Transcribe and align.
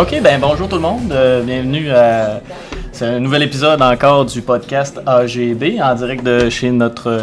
OK, 0.00 0.20
ben 0.22 0.40
bonjour 0.40 0.68
tout 0.68 0.76
le 0.76 0.82
monde. 0.82 1.10
Euh, 1.12 1.42
bienvenue 1.42 1.90
à 1.90 2.40
c'est 2.92 3.06
un 3.06 3.20
nouvel 3.20 3.42
épisode 3.42 3.80
encore 3.82 4.24
du 4.24 4.42
podcast 4.42 5.00
AGB 5.06 5.80
en 5.82 5.94
direct 5.94 6.24
de 6.24 6.48
chez 6.50 6.70
notre 6.70 7.20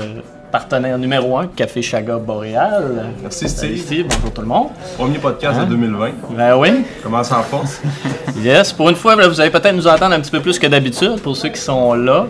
partenaire 0.51 0.97
numéro 0.97 1.37
1, 1.37 1.47
Café 1.47 1.81
Chaga 1.81 2.17
Boréal. 2.17 3.05
Merci 3.21 3.49
Steve. 3.49 3.77
Steve, 3.77 4.05
bonjour 4.09 4.33
tout 4.33 4.41
le 4.41 4.47
monde. 4.47 4.67
Premier 4.97 5.17
podcast 5.19 5.57
Hein? 5.59 5.65
de 5.65 5.69
2020. 5.71 6.09
Ben 6.37 6.55
oui. 6.57 6.69
Commence 7.03 7.31
en 7.31 7.43
force? 7.43 7.81
Yes, 8.43 8.73
pour 8.73 8.89
une 8.89 8.95
fois, 8.95 9.15
vous 9.15 9.39
allez 9.41 9.49
peut-être 9.49 9.75
nous 9.75 9.87
entendre 9.87 10.13
un 10.13 10.19
petit 10.19 10.31
peu 10.31 10.41
plus 10.41 10.59
que 10.59 10.67
d'habitude 10.67 11.19
pour 11.21 11.35
ceux 11.37 11.49
qui 11.49 11.59
sont 11.61 11.93
là. 11.93 12.27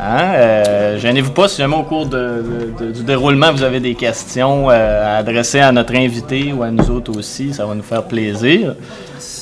Hein, 0.00 0.32
euh, 0.34 0.98
Gênez-vous 0.98 1.32
pas 1.32 1.46
si 1.48 1.58
jamais 1.58 1.76
au 1.76 1.82
cours 1.82 2.06
de- 2.06 2.42
de- 2.78 2.86
de- 2.86 2.90
du 2.92 3.02
déroulement 3.04 3.52
vous 3.52 3.62
avez 3.62 3.78
des 3.78 3.94
questions 3.94 4.70
euh, 4.70 5.14
à 5.14 5.18
adresser 5.18 5.60
à 5.60 5.70
notre 5.70 5.94
invité 5.94 6.52
ou 6.52 6.62
à 6.62 6.70
nous 6.70 6.90
autres 6.90 7.16
aussi, 7.16 7.52
ça 7.52 7.66
va 7.66 7.74
nous 7.74 7.82
faire 7.82 8.02
plaisir. 8.04 8.74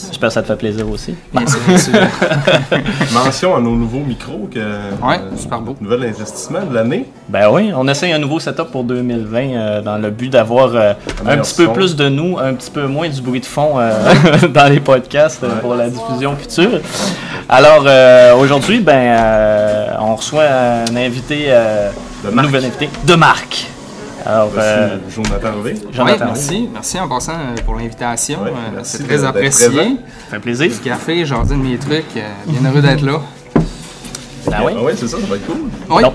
J'espère 0.08 0.28
que 0.28 0.34
ça 0.34 0.42
te 0.42 0.46
fait 0.46 0.56
plaisir 0.56 0.88
aussi. 0.88 1.14
Bien 1.34 1.46
sûr, 1.46 1.58
bien 1.66 1.78
sûr. 1.78 1.92
Mention 3.12 3.56
à 3.56 3.60
nos 3.60 3.74
nouveaux 3.76 4.00
micros 4.00 4.48
que 4.52 4.58
Ouais, 4.58 5.20
super 5.36 5.60
beau. 5.60 5.76
nouvel 5.80 6.04
investissement 6.04 6.60
de 6.68 6.74
l'année. 6.74 7.06
Ben 7.28 7.48
oui, 7.50 7.72
on 7.76 7.86
essaye 7.88 8.12
un 8.12 8.18
nouveau 8.18 8.40
setup 8.40 8.70
pour 8.70 8.84
2020 8.84 9.38
euh, 9.40 9.82
dans 9.82 9.96
le 9.98 10.10
but 10.10 10.30
d'avoir 10.30 10.74
euh, 10.74 10.92
un 11.26 11.38
petit 11.38 11.54
peu 11.54 11.68
plus 11.72 11.96
de 11.96 12.08
nous, 12.08 12.38
un 12.38 12.54
petit 12.54 12.70
peu 12.70 12.86
moins 12.86 13.08
du 13.08 13.20
bruit 13.20 13.40
de 13.40 13.46
fond 13.46 13.74
euh, 13.78 13.92
dans 14.54 14.70
les 14.72 14.80
podcasts 14.80 15.42
euh, 15.44 15.56
pour 15.60 15.74
la 15.74 15.88
diffusion 15.88 16.36
future. 16.36 16.80
Alors 17.48 17.84
euh, 17.86 18.34
aujourd'hui, 18.36 18.80
ben 18.80 18.92
euh, 18.96 19.86
on 20.00 20.14
reçoit 20.16 20.44
un 20.44 20.96
invité, 20.96 21.46
euh, 21.48 21.90
De 22.24 22.28
un 22.28 22.32
marque. 22.32 22.46
nouvel 22.46 22.64
invité 22.66 22.88
de 23.04 23.14
Marc. 23.14 23.66
Alors 24.26 24.50
euh, 24.56 24.98
Jonathan. 25.14 25.48
Oui, 25.64 25.72
Jonathan, 25.92 26.24
merci. 26.26 26.68
Merci 26.72 27.00
en 27.00 27.08
passant 27.08 27.32
euh, 27.32 27.60
pour 27.64 27.74
l'invitation. 27.76 28.42
Ouais, 28.42 28.50
Euh, 28.50 28.80
C'est 28.82 29.06
très 29.06 29.24
apprécié. 29.24 29.66
ça 29.68 30.30
fait 30.30 30.38
plaisir. 30.40 30.70
Le 30.70 30.84
café, 30.88 31.24
j'en 31.24 31.42
dis 31.42 31.50
de 31.50 31.54
mes 31.56 31.76
trucs. 31.78 32.04
euh, 32.16 32.20
Bien 32.46 32.68
heureux 32.70 32.82
d'être 32.82 33.02
là. 33.02 33.20
Ben 34.46 34.56
oui. 34.64 34.72
Ah 34.78 34.82
ouais, 34.82 34.92
c'est 34.96 35.08
ça, 35.08 35.16
ça 35.18 35.26
va 35.26 35.36
être 35.36 35.46
cool. 35.46 35.56
Oui. 35.90 36.02
Donc, 36.02 36.14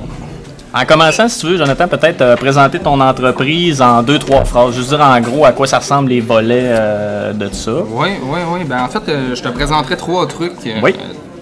en 0.74 0.86
commençant, 0.86 1.28
si 1.30 1.40
tu 1.40 1.48
veux, 1.48 1.58
Jonathan, 1.58 1.88
peut-être 1.88 2.22
euh, 2.22 2.36
présenter 2.36 2.80
ton 2.80 3.00
entreprise 3.00 3.82
en 3.82 4.04
deux, 4.04 4.20
trois 4.20 4.44
phrases. 4.44 4.74
Juste 4.76 4.90
dire 4.90 5.02
en 5.02 5.20
gros 5.22 5.46
à 5.46 5.52
quoi 5.54 5.68
ça 5.68 5.78
ressemble 5.80 6.10
les 6.10 6.22
volets 6.22 6.60
euh, 6.66 7.34
de 7.34 7.50
ça. 7.54 7.72
Oui, 7.90 8.10
oui, 8.24 8.40
oui. 8.52 8.60
Ben, 8.66 8.84
en 8.84 8.88
fait, 8.90 9.08
euh, 9.08 9.36
je 9.36 9.42
te 9.42 9.48
présenterai 9.50 9.96
trois 9.96 10.28
trucs 10.28 10.52
euh, 10.68 10.80
Oui. 10.84 10.96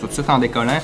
Tout 0.04 0.10
de 0.10 0.14
suite 0.14 0.30
en 0.30 0.40
décollant. 0.40 0.80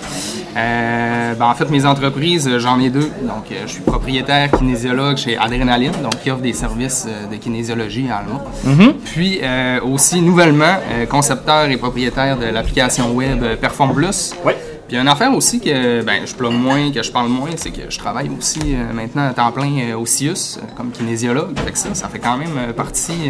Euh, 0.58 1.34
ben, 1.36 1.46
en 1.46 1.54
fait, 1.54 1.70
mes 1.70 1.86
entreprises, 1.86 2.48
euh, 2.48 2.60
j'en 2.60 2.80
ai 2.80 2.90
deux. 2.90 3.10
Donc, 3.22 3.52
euh, 3.52 3.64
je 3.66 3.74
suis 3.74 3.82
propriétaire 3.82 4.52
kinésiologue 4.52 5.18
chez 5.18 5.38
Adrénaline, 5.38 5.94
donc 6.04 6.20
qui 6.22 6.32
offre 6.32 6.42
des 6.42 6.54
services 6.54 7.08
de 7.32 7.36
kinésiologie 7.36 8.10
à 8.10 8.18
Alma. 8.18 8.44
Mhm. 8.64 8.94
Puis 9.06 9.40
euh, 9.42 9.80
aussi, 9.82 10.22
nouvellement, 10.22 10.78
concepteur 11.10 11.70
et 11.70 11.78
propriétaire 11.78 12.38
de 12.38 12.46
l'application 12.46 13.12
web 13.12 13.44
Perform 13.62 13.94
Plus. 13.94 14.34
Oui. 14.46 14.54
Puis 14.90 14.98
une 14.98 15.08
affaire 15.08 15.32
aussi 15.36 15.60
que 15.60 16.02
ben, 16.02 16.26
je 16.26 16.34
plug 16.34 16.52
moins, 16.52 16.92
que 16.92 17.04
je 17.04 17.12
parle 17.12 17.30
moins, 17.30 17.52
c'est 17.58 17.70
que 17.70 17.92
je 17.92 18.00
travaille 18.00 18.28
aussi 18.36 18.60
euh, 18.74 18.92
maintenant 18.92 19.28
à 19.28 19.34
temps 19.36 19.52
plein 19.52 19.72
euh, 19.82 19.96
au 19.96 20.08
CIUS 20.08 20.58
euh, 20.58 20.62
comme 20.76 20.90
kinésiologue. 20.90 21.56
Fait 21.60 21.72
que 21.72 21.78
ça, 21.78 21.94
ça 21.94 22.08
fait 22.08 22.18
quand 22.18 22.38
même 22.38 22.74
partie 22.74 23.30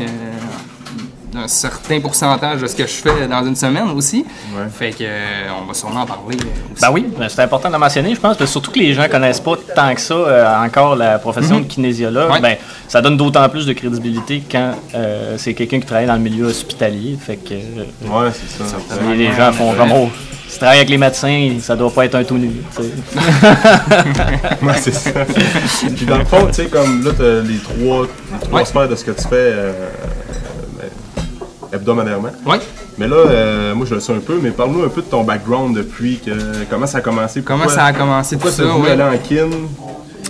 d'un 1.33 1.47
certain 1.47 1.99
pourcentage 1.99 2.61
de 2.61 2.67
ce 2.67 2.75
que 2.75 2.83
je 2.83 2.93
fais 2.93 3.27
dans 3.27 3.45
une 3.45 3.55
semaine 3.55 3.89
aussi. 3.95 4.25
Ouais. 4.55 4.63
Fait 4.71 4.89
que 4.91 5.03
euh, 5.03 5.47
on 5.61 5.65
va 5.65 5.73
sûrement 5.73 6.01
en 6.01 6.05
parler 6.05 6.37
euh, 6.37 6.73
aussi. 6.73 6.81
Ben 6.81 6.91
oui, 6.91 7.05
ben 7.17 7.29
c'est 7.29 7.41
important 7.43 7.67
de 7.69 7.73
le 7.73 7.79
mentionner, 7.79 8.15
je 8.15 8.19
pense, 8.19 8.35
parce 8.35 8.49
que 8.49 8.51
surtout 8.51 8.71
que 8.71 8.79
les 8.79 8.93
gens 8.93 9.07
connaissent 9.09 9.39
pas 9.39 9.53
tant 9.75 9.93
que 9.93 10.01
ça 10.01 10.13
euh, 10.15 10.63
encore 10.65 10.95
la 10.95 11.19
profession 11.19 11.59
de 11.59 11.65
kinésiologue. 11.65 12.31
Ouais. 12.31 12.41
Ben, 12.41 12.55
ça 12.87 13.01
donne 13.01 13.17
d'autant 13.17 13.47
plus 13.49 13.65
de 13.67 13.73
crédibilité 13.73 14.41
quand 14.51 14.71
euh, 14.95 15.35
c'est 15.37 15.53
quelqu'un 15.53 15.79
qui 15.79 15.85
travaille 15.85 16.07
dans 16.07 16.13
le 16.15 16.19
milieu 16.19 16.45
hospitalier. 16.45 17.17
Fait 17.23 17.37
que 17.37 17.53
euh, 17.53 17.83
Ouais, 18.09 18.31
c'est 18.33 18.63
ça. 18.63 18.75
les, 19.11 19.15
les 19.27 19.33
gens 19.33 19.51
font 19.51 19.73
comme 19.73 19.91
oh, 19.91 20.09
si 20.47 20.53
tu 20.53 20.59
travailles 20.59 20.77
avec 20.79 20.89
les 20.89 20.97
médecins, 20.97 21.57
ça 21.61 21.75
doit 21.75 21.91
pas 21.93 22.05
être 22.05 22.15
un 22.15 22.23
tout 22.23 22.37
nu. 22.39 22.49
Ouais, 24.61 24.73
c'est 24.77 24.93
ça. 24.93 25.11
Puis 25.95 26.05
dans 26.05 26.17
le 26.17 26.25
fond, 26.25 26.47
tu 26.47 26.53
sais, 26.53 26.65
comme 26.67 27.03
là, 27.03 27.11
t'as 27.17 27.41
les 27.41 27.57
trois, 27.59 28.05
les 28.33 28.39
trois 28.39 28.59
Ouais. 28.59 28.65
sphères 28.65 28.89
de 28.89 28.95
ce 28.95 29.03
que 29.05 29.11
tu 29.11 29.27
fais 29.27 29.53
hebdomadairement. 31.73 32.29
Ouais. 32.45 32.59
Mais 32.97 33.07
là, 33.07 33.15
euh, 33.15 33.75
moi, 33.75 33.85
je 33.89 33.95
le 33.95 33.99
sais 33.99 34.13
un 34.13 34.19
peu, 34.19 34.39
mais 34.41 34.51
parle-nous 34.51 34.83
un 34.83 34.89
peu 34.89 35.01
de 35.01 35.07
ton 35.07 35.23
background 35.23 35.75
depuis 35.75 36.19
que. 36.23 36.31
Comment 36.69 36.87
ça 36.87 36.99
a 36.99 37.01
commencé? 37.01 37.41
Comment 37.41 37.63
pourquoi- 37.63 37.75
ça 37.75 37.85
a 37.85 37.93
commencé 37.93 38.35
tout 38.35 38.41
Pourquoi 38.41 38.51
ça? 38.57 38.63
tu 38.63 38.69
voulu 38.69 38.83
ouais. 38.85 38.91
aller 38.91 39.03
en 39.03 39.17
kin? 39.17 39.49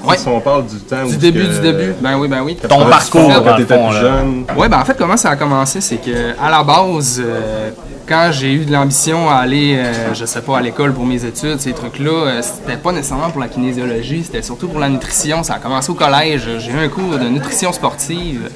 Ouais. 0.08 0.16
Si 0.18 0.28
on 0.30 0.40
parle 0.40 0.66
du 0.66 0.78
temps 0.78 1.06
Du 1.06 1.18
début, 1.18 1.42
que- 1.42 1.54
du 1.56 1.60
début. 1.60 1.94
Ben 2.02 2.18
oui, 2.18 2.28
ben 2.30 2.42
oui. 2.42 2.56
Ton 2.56 2.86
parcours, 2.86 3.32
quand 3.44 3.58
t'étais 3.58 3.78
plus 3.78 3.98
jeune. 4.00 4.46
Ouais, 4.56 4.70
ben 4.70 4.80
en 4.80 4.86
fait, 4.86 4.96
comment 4.98 5.18
ça 5.18 5.32
a 5.32 5.36
commencé, 5.36 5.82
c'est 5.82 5.98
que 5.98 6.40
à 6.42 6.50
la 6.50 6.64
base, 6.64 7.22
euh, 7.24 7.70
quand 8.08 8.30
j'ai 8.32 8.54
eu 8.54 8.66
de 8.66 8.72
l'ambition 8.72 9.30
à 9.30 9.36
aller, 9.36 9.76
euh, 9.78 10.14
je 10.14 10.24
sais 10.26 10.42
pas, 10.42 10.60
à 10.60 10.62
l'école 10.62 10.94
pour 10.94 11.06
mes 11.06 11.26
études, 11.26 11.60
ces 11.60 11.74
trucs-là, 11.74 12.12
euh, 12.12 12.42
c'était 12.42 12.78
pas 12.78 12.94
nécessairement 12.94 13.30
pour 13.30 13.42
la 13.42 13.50
kinésiologie, 13.50 14.24
c'était 14.24 14.42
surtout 14.42 14.70
pour 14.70 14.80
la 14.80 14.88
nutrition. 14.88 15.44
Ça 15.44 15.56
a 15.56 15.60
commencé 15.60 15.92
au 15.92 15.96
collège. 15.96 16.48
J'ai 16.60 16.72
eu 16.72 16.78
un 16.80 16.88
cours 16.88 17.18
de 17.20 17.28
nutrition 17.28 17.74
sportive 17.74 18.50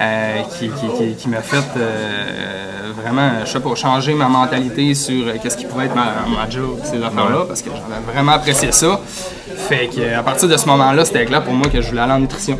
euh, 0.00 0.40
qui, 0.58 0.68
qui, 0.70 0.86
qui- 0.98 1.14
qui 1.14 1.28
m'a 1.28 1.40
fait 1.42 1.64
euh, 1.76 2.92
vraiment, 3.00 3.30
je 3.44 3.50
sais 3.50 3.60
pas, 3.60 3.74
changer 3.74 4.14
ma 4.14 4.28
mentalité 4.28 4.94
sur 4.94 5.26
euh, 5.26 5.32
qu'est-ce 5.42 5.56
qui 5.56 5.64
pouvait 5.66 5.86
être 5.86 5.94
ma, 5.94 6.14
ma 6.36 6.48
job, 6.48 6.78
ces 6.84 6.96
affaires-là, 7.02 7.44
parce 7.46 7.62
que 7.62 7.70
j'avais 7.70 8.12
vraiment 8.12 8.32
apprécié 8.32 8.72
ça. 8.72 8.98
Fait 9.68 9.88
que 9.94 10.18
à 10.18 10.22
partir 10.22 10.48
de 10.48 10.56
ce 10.56 10.66
moment-là, 10.66 11.04
c'était 11.04 11.24
clair 11.26 11.42
pour 11.42 11.52
moi 11.52 11.68
que 11.68 11.80
je 11.80 11.88
voulais 11.90 12.00
aller 12.00 12.12
en 12.12 12.18
nutrition. 12.20 12.58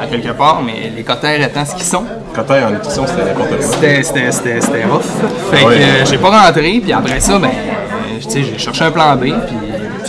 À 0.00 0.06
quelque 0.06 0.30
part, 0.32 0.62
mais 0.64 0.92
les 0.96 1.02
cotères 1.02 1.42
étant 1.42 1.64
ce 1.64 1.74
qu'ils 1.74 1.84
sont, 1.84 2.04
t'es 2.34 2.40
en 2.64 2.70
nutrition, 2.70 3.04
c'était 3.06 3.24
n'importe 3.24 3.48
quoi. 3.50 3.58
c'était, 3.60 4.02
c'était, 4.02 4.30
c'était, 4.32 4.60
c'était 4.60 4.84
rough. 4.84 5.02
Fait 5.50 5.64
que 5.64 6.08
j'ai 6.10 6.18
pas 6.18 6.46
rentré, 6.46 6.80
puis 6.82 6.92
après 6.92 7.18
ça, 7.20 7.38
ben, 7.38 7.50
j'ai 8.20 8.58
cherché 8.58 8.84
un 8.84 8.90
plan 8.90 9.14
B, 9.16 9.24
puis 9.24 9.32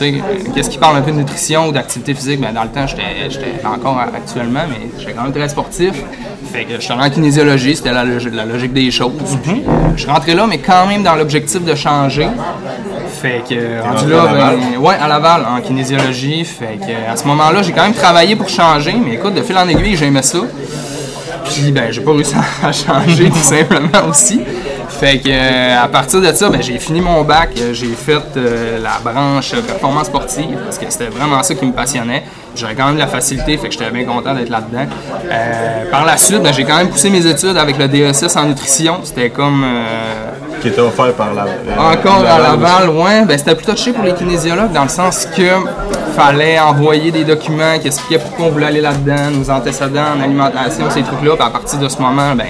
euh, 0.01 0.11
qu'est-ce 0.55 0.69
qui 0.69 0.77
parle 0.77 0.97
un 0.97 1.01
peu 1.01 1.11
de 1.11 1.17
nutrition 1.17 1.67
ou 1.67 1.71
d'activité 1.71 2.13
physique? 2.13 2.39
Ben, 2.39 2.53
dans 2.53 2.63
le 2.63 2.69
temps, 2.69 2.87
j'étais, 2.87 3.29
j'étais 3.29 3.65
encore 3.65 3.99
actuellement, 3.99 4.61
mais 4.69 4.89
j'étais 4.99 5.13
quand 5.13 5.23
même 5.23 5.33
très 5.33 5.49
sportif. 5.49 5.93
Fait 6.51 6.63
que 6.63 6.75
je 6.75 6.81
suis 6.81 6.93
allé 6.93 7.03
en 7.03 7.09
kinésiologie, 7.09 7.75
c'était 7.75 7.91
la, 7.91 8.03
logi- 8.05 8.31
la 8.31 8.45
logique 8.45 8.73
des 8.73 8.89
choses. 8.91 9.11
Puis, 9.43 9.63
euh, 9.67 9.71
je 9.95 10.01
suis 10.01 10.09
rentré 10.09 10.33
là, 10.33 10.47
mais 10.47 10.57
quand 10.59 10.87
même 10.87 11.03
dans 11.03 11.15
l'objectif 11.15 11.63
de 11.63 11.75
changer. 11.75 12.27
Fait 13.21 13.43
que, 13.47 13.53
euh, 13.55 13.81
rendu 13.83 14.09
là, 14.09 14.21
à 14.23 14.25
Laval? 14.33 14.57
ben, 14.57 14.77
ouais, 14.79 14.95
à 14.95 15.07
Laval, 15.07 15.45
en 15.45 15.61
kinésiologie. 15.61 16.43
Fait 16.45 16.77
que, 16.79 17.11
à 17.11 17.15
ce 17.17 17.25
moment-là, 17.27 17.61
j'ai 17.61 17.71
quand 17.73 17.83
même 17.83 17.93
travaillé 17.93 18.35
pour 18.35 18.47
changer, 18.49 18.93
mais 18.93 19.15
écoute, 19.15 19.35
de 19.35 19.41
fil 19.41 19.57
en 19.57 19.67
aiguille, 19.67 19.95
j'aimais 19.95 20.23
ça. 20.23 20.39
Puis 21.45 21.71
ben 21.71 21.91
j'ai 21.91 22.01
pas 22.01 22.11
réussi 22.11 22.35
à 22.63 22.71
changer 22.71 23.29
tout 23.29 23.35
simplement 23.37 24.07
aussi. 24.09 24.39
Fait 24.99 25.17
que 25.17 25.29
euh, 25.29 25.81
à 25.81 25.87
partir 25.87 26.19
de 26.19 26.29
ça, 26.33 26.49
ben, 26.49 26.61
j'ai 26.61 26.77
fini 26.77 26.99
mon 26.99 27.23
bac, 27.23 27.51
euh, 27.57 27.73
j'ai 27.73 27.93
fait 27.93 28.21
euh, 28.35 28.79
la 28.83 28.99
branche 29.01 29.51
performance 29.51 30.07
sportive 30.07 30.57
parce 30.65 30.77
que 30.77 30.89
c'était 30.89 31.07
vraiment 31.07 31.41
ça 31.41 31.55
qui 31.55 31.65
me 31.65 31.71
passionnait. 31.71 32.25
J'avais 32.53 32.75
quand 32.75 32.87
même 32.87 32.95
de 32.95 32.99
la 32.99 33.07
facilité, 33.07 33.55
fait 33.57 33.69
que 33.69 33.73
j'étais 33.73 33.89
bien 33.91 34.03
content 34.03 34.35
d'être 34.35 34.49
là-dedans. 34.49 34.87
Euh, 35.31 35.89
par 35.89 36.03
la 36.03 36.17
suite, 36.17 36.43
ben, 36.43 36.51
j'ai 36.51 36.65
quand 36.65 36.75
même 36.75 36.89
poussé 36.89 37.09
mes 37.09 37.25
études 37.25 37.55
avec 37.55 37.77
le 37.77 37.87
DSS 37.87 38.35
en 38.35 38.47
nutrition. 38.47 38.99
C'était 39.03 39.29
comme 39.29 39.65
Qui 40.61 40.67
était 40.69 40.81
offert 40.81 41.13
par 41.13 41.33
la. 41.33 41.43
euh, 41.43 41.93
encore 41.93 42.23
à 42.27 42.37
Laval 42.39 42.89
ouais, 42.89 43.25
ben 43.25 43.37
c'était 43.37 43.55
plus 43.55 43.65
touché 43.65 43.93
pour 43.93 44.03
les 44.03 44.13
kinésiologues 44.13 44.71
dans 44.73 44.83
le 44.83 44.89
sens 44.89 45.25
que 45.35 45.49
fallait 46.15 46.59
envoyer 46.59 47.11
des 47.11 47.23
documents 47.23 47.79
qui 47.79 47.87
expliquaient 47.87 48.19
pourquoi 48.21 48.47
on 48.47 48.49
voulait 48.49 48.65
aller 48.65 48.81
là-dedans, 48.81 49.31
nos 49.31 49.49
antécédents 49.49 50.03
en 50.17 50.21
alimentation, 50.21 50.89
ces 50.89 51.03
trucs-là. 51.03 51.35
Puis 51.35 51.45
à 51.45 51.49
partir 51.49 51.79
de 51.79 51.87
ce 51.87 51.97
moment, 52.01 52.35
ben 52.35 52.45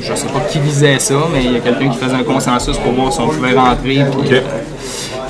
je 0.00 0.14
sais 0.14 0.26
pas 0.26 0.40
qui 0.50 0.58
visait 0.58 0.98
ça, 0.98 1.14
mais 1.32 1.42
il 1.44 1.52
y 1.52 1.56
a 1.56 1.60
quelqu'un 1.60 1.88
qui 1.88 1.96
faisait 1.98 2.16
un 2.16 2.22
consensus 2.22 2.76
pour 2.76 2.92
voir 2.92 3.12
si 3.12 3.20
on 3.20 3.28
pouvait 3.28 3.54
rentrer. 3.54 3.76
puis, 3.82 4.02
Ok. 4.02 4.42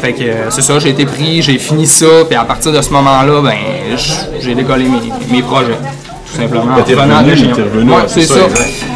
fait 0.01 0.12
que 0.12 0.22
euh, 0.25 0.51
c'est 0.51 0.62
ça, 0.62 0.78
j'ai 0.81 0.91
été 0.91 1.06
pris, 1.06 1.41
j'ai 1.43 1.59
fini 1.59 1.87
ça, 1.87 2.07
puis 2.27 2.34
à 2.37 2.45
partir 2.45 2.72
de 2.72 2.83
ce 2.83 2.91
moment-là, 2.91 3.41
ben 3.42 3.97
j'ai 4.41 4.54
décollé 4.57 4.87
mes, 4.89 5.01
mes 5.37 5.42
projets. 5.42 5.78
Tout 6.34 6.41
simplement. 6.42 6.75
T'es 7.54 7.63
revenu, 7.63 7.92
c'est 8.09 8.22
ça. 8.22 8.34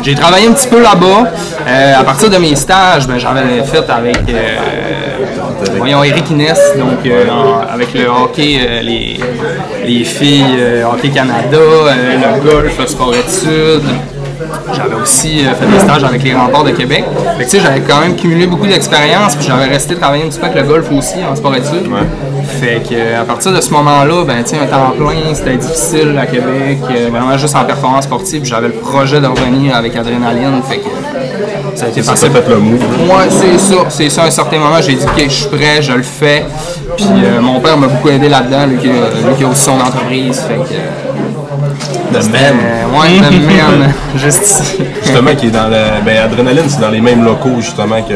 J'ai 0.02 0.14
travaillé 0.14 0.49
un 0.49 0.52
petit 0.52 0.69
peu 0.69 0.82
là-bas. 0.82 1.31
Euh, 1.67 2.00
à 2.00 2.05
partir 2.05 2.31
de 2.31 2.37
mes 2.38 2.55
stages, 2.56 3.06
ben, 3.06 3.19
j'avais 3.19 3.62
fait 3.64 3.88
avec, 3.90 4.17
euh, 4.29 4.56
voyons, 5.76 6.02
Eric 6.02 6.31
Inès, 6.31 6.58
donc 6.79 7.05
euh, 7.06 7.29
en- 7.31 7.61
avec 7.73 7.93
le 7.94 8.06
hockey, 8.08 8.81
les, 8.82 9.20
les 9.87 10.05
filles 10.05 10.58
Hockey 10.90 11.11
Canada, 11.11 11.58
le 11.58 12.40
golf, 12.43 12.79
le 12.79 12.87
sport 12.87 13.14
études. 13.14 13.82
J'avais 14.75 14.94
aussi 14.94 15.44
euh, 15.46 15.55
fait 15.55 15.67
des 15.67 15.79
stages 15.81 16.05
avec 16.05 16.23
les 16.23 16.35
remparts 16.35 16.64
de 16.64 16.70
Québec. 16.70 17.05
Fait 17.37 17.44
que, 17.44 17.50
tu 17.50 17.56
sais, 17.56 17.61
j'avais 17.62 17.81
quand 17.81 18.00
même 18.00 18.14
cumulé 18.17 18.46
beaucoup 18.46 18.67
d'expérience, 18.67 19.35
puis 19.37 19.46
j'avais 19.46 19.67
resté 19.67 19.94
travailler 19.96 20.25
un 20.25 20.29
petit 20.29 20.38
peu 20.38 20.46
avec 20.46 20.56
le 20.62 20.69
golf 20.69 20.87
aussi 20.93 21.17
en 21.31 21.35
sport 21.35 21.55
études. 21.56 21.88
Fait 22.61 22.81
que 22.88 22.94
euh, 22.94 23.20
à 23.20 23.25
partir 23.25 23.52
de 23.52 23.61
ce 23.61 23.70
moment-là, 23.73 24.25
ben 24.25 24.43
tu 24.44 24.55
un 24.56 24.67
temps 24.67 24.90
plein, 24.96 25.35
c'était 25.35 25.56
difficile 25.56 26.17
à 26.20 26.26
Québec, 26.26 26.79
euh, 26.90 27.08
vraiment 27.11 27.37
juste 27.37 27.55
en 27.56 27.64
performance 27.64 28.05
sportive. 28.05 28.44
J'avais 28.44 28.69
le 28.69 28.75
projet 28.75 29.20
de 29.20 29.26
revenir 29.26 29.76
avec 29.76 29.94
Adrénaline, 29.96 30.62
fait 30.69 30.79
que 30.79 30.88
ça 31.75 31.87
a 31.87 31.88
été 31.88 32.02
facile. 32.02 32.31
fait 32.31 32.49
le 32.49 32.56
move. 32.58 32.81
Moi, 33.06 33.23
c'est 33.29 33.58
ça, 33.58 33.76
c'est 33.88 34.08
ça. 34.11 34.23
À 34.23 34.26
un 34.26 34.31
certain 34.31 34.58
moment, 34.58 34.81
j'ai 34.81 34.94
dit 34.94 35.05
que 35.17 35.25
je 35.25 35.29
suis 35.29 35.49
prêt, 35.49 35.81
je 35.82 35.93
le 35.93 36.02
fais. 36.02 36.44
Puis 36.96 37.06
euh, 37.25 37.41
mon 37.41 37.61
père 37.61 37.76
m'a 37.76 37.87
beaucoup 37.87 38.08
aidé 38.08 38.29
là-dedans, 38.29 38.67
lui 38.67 38.79
qui, 38.79 38.88
a- 38.88 39.29
lui 39.29 39.37
qui 39.37 39.44
a 39.44 39.49
aussi 39.49 39.64
son 39.64 39.79
entreprise. 39.81 40.41
Fait 40.49 40.56
que, 40.56 40.75
The 42.10 42.28
Man. 42.31 42.56
ouais, 42.93 43.19
The 43.20 43.32
Man, 43.46 43.93
juste. 44.16 44.76
Justement, 45.02 45.34
qui 45.34 45.46
est 45.46 45.50
dans 45.50 45.69
le. 45.69 46.02
Ben, 46.05 46.19
Adrenaline, 46.25 46.69
c'est 46.69 46.81
dans 46.81 46.90
les 46.90 47.00
mêmes 47.00 47.25
locaux, 47.25 47.60
justement, 47.60 48.02
que. 48.02 48.14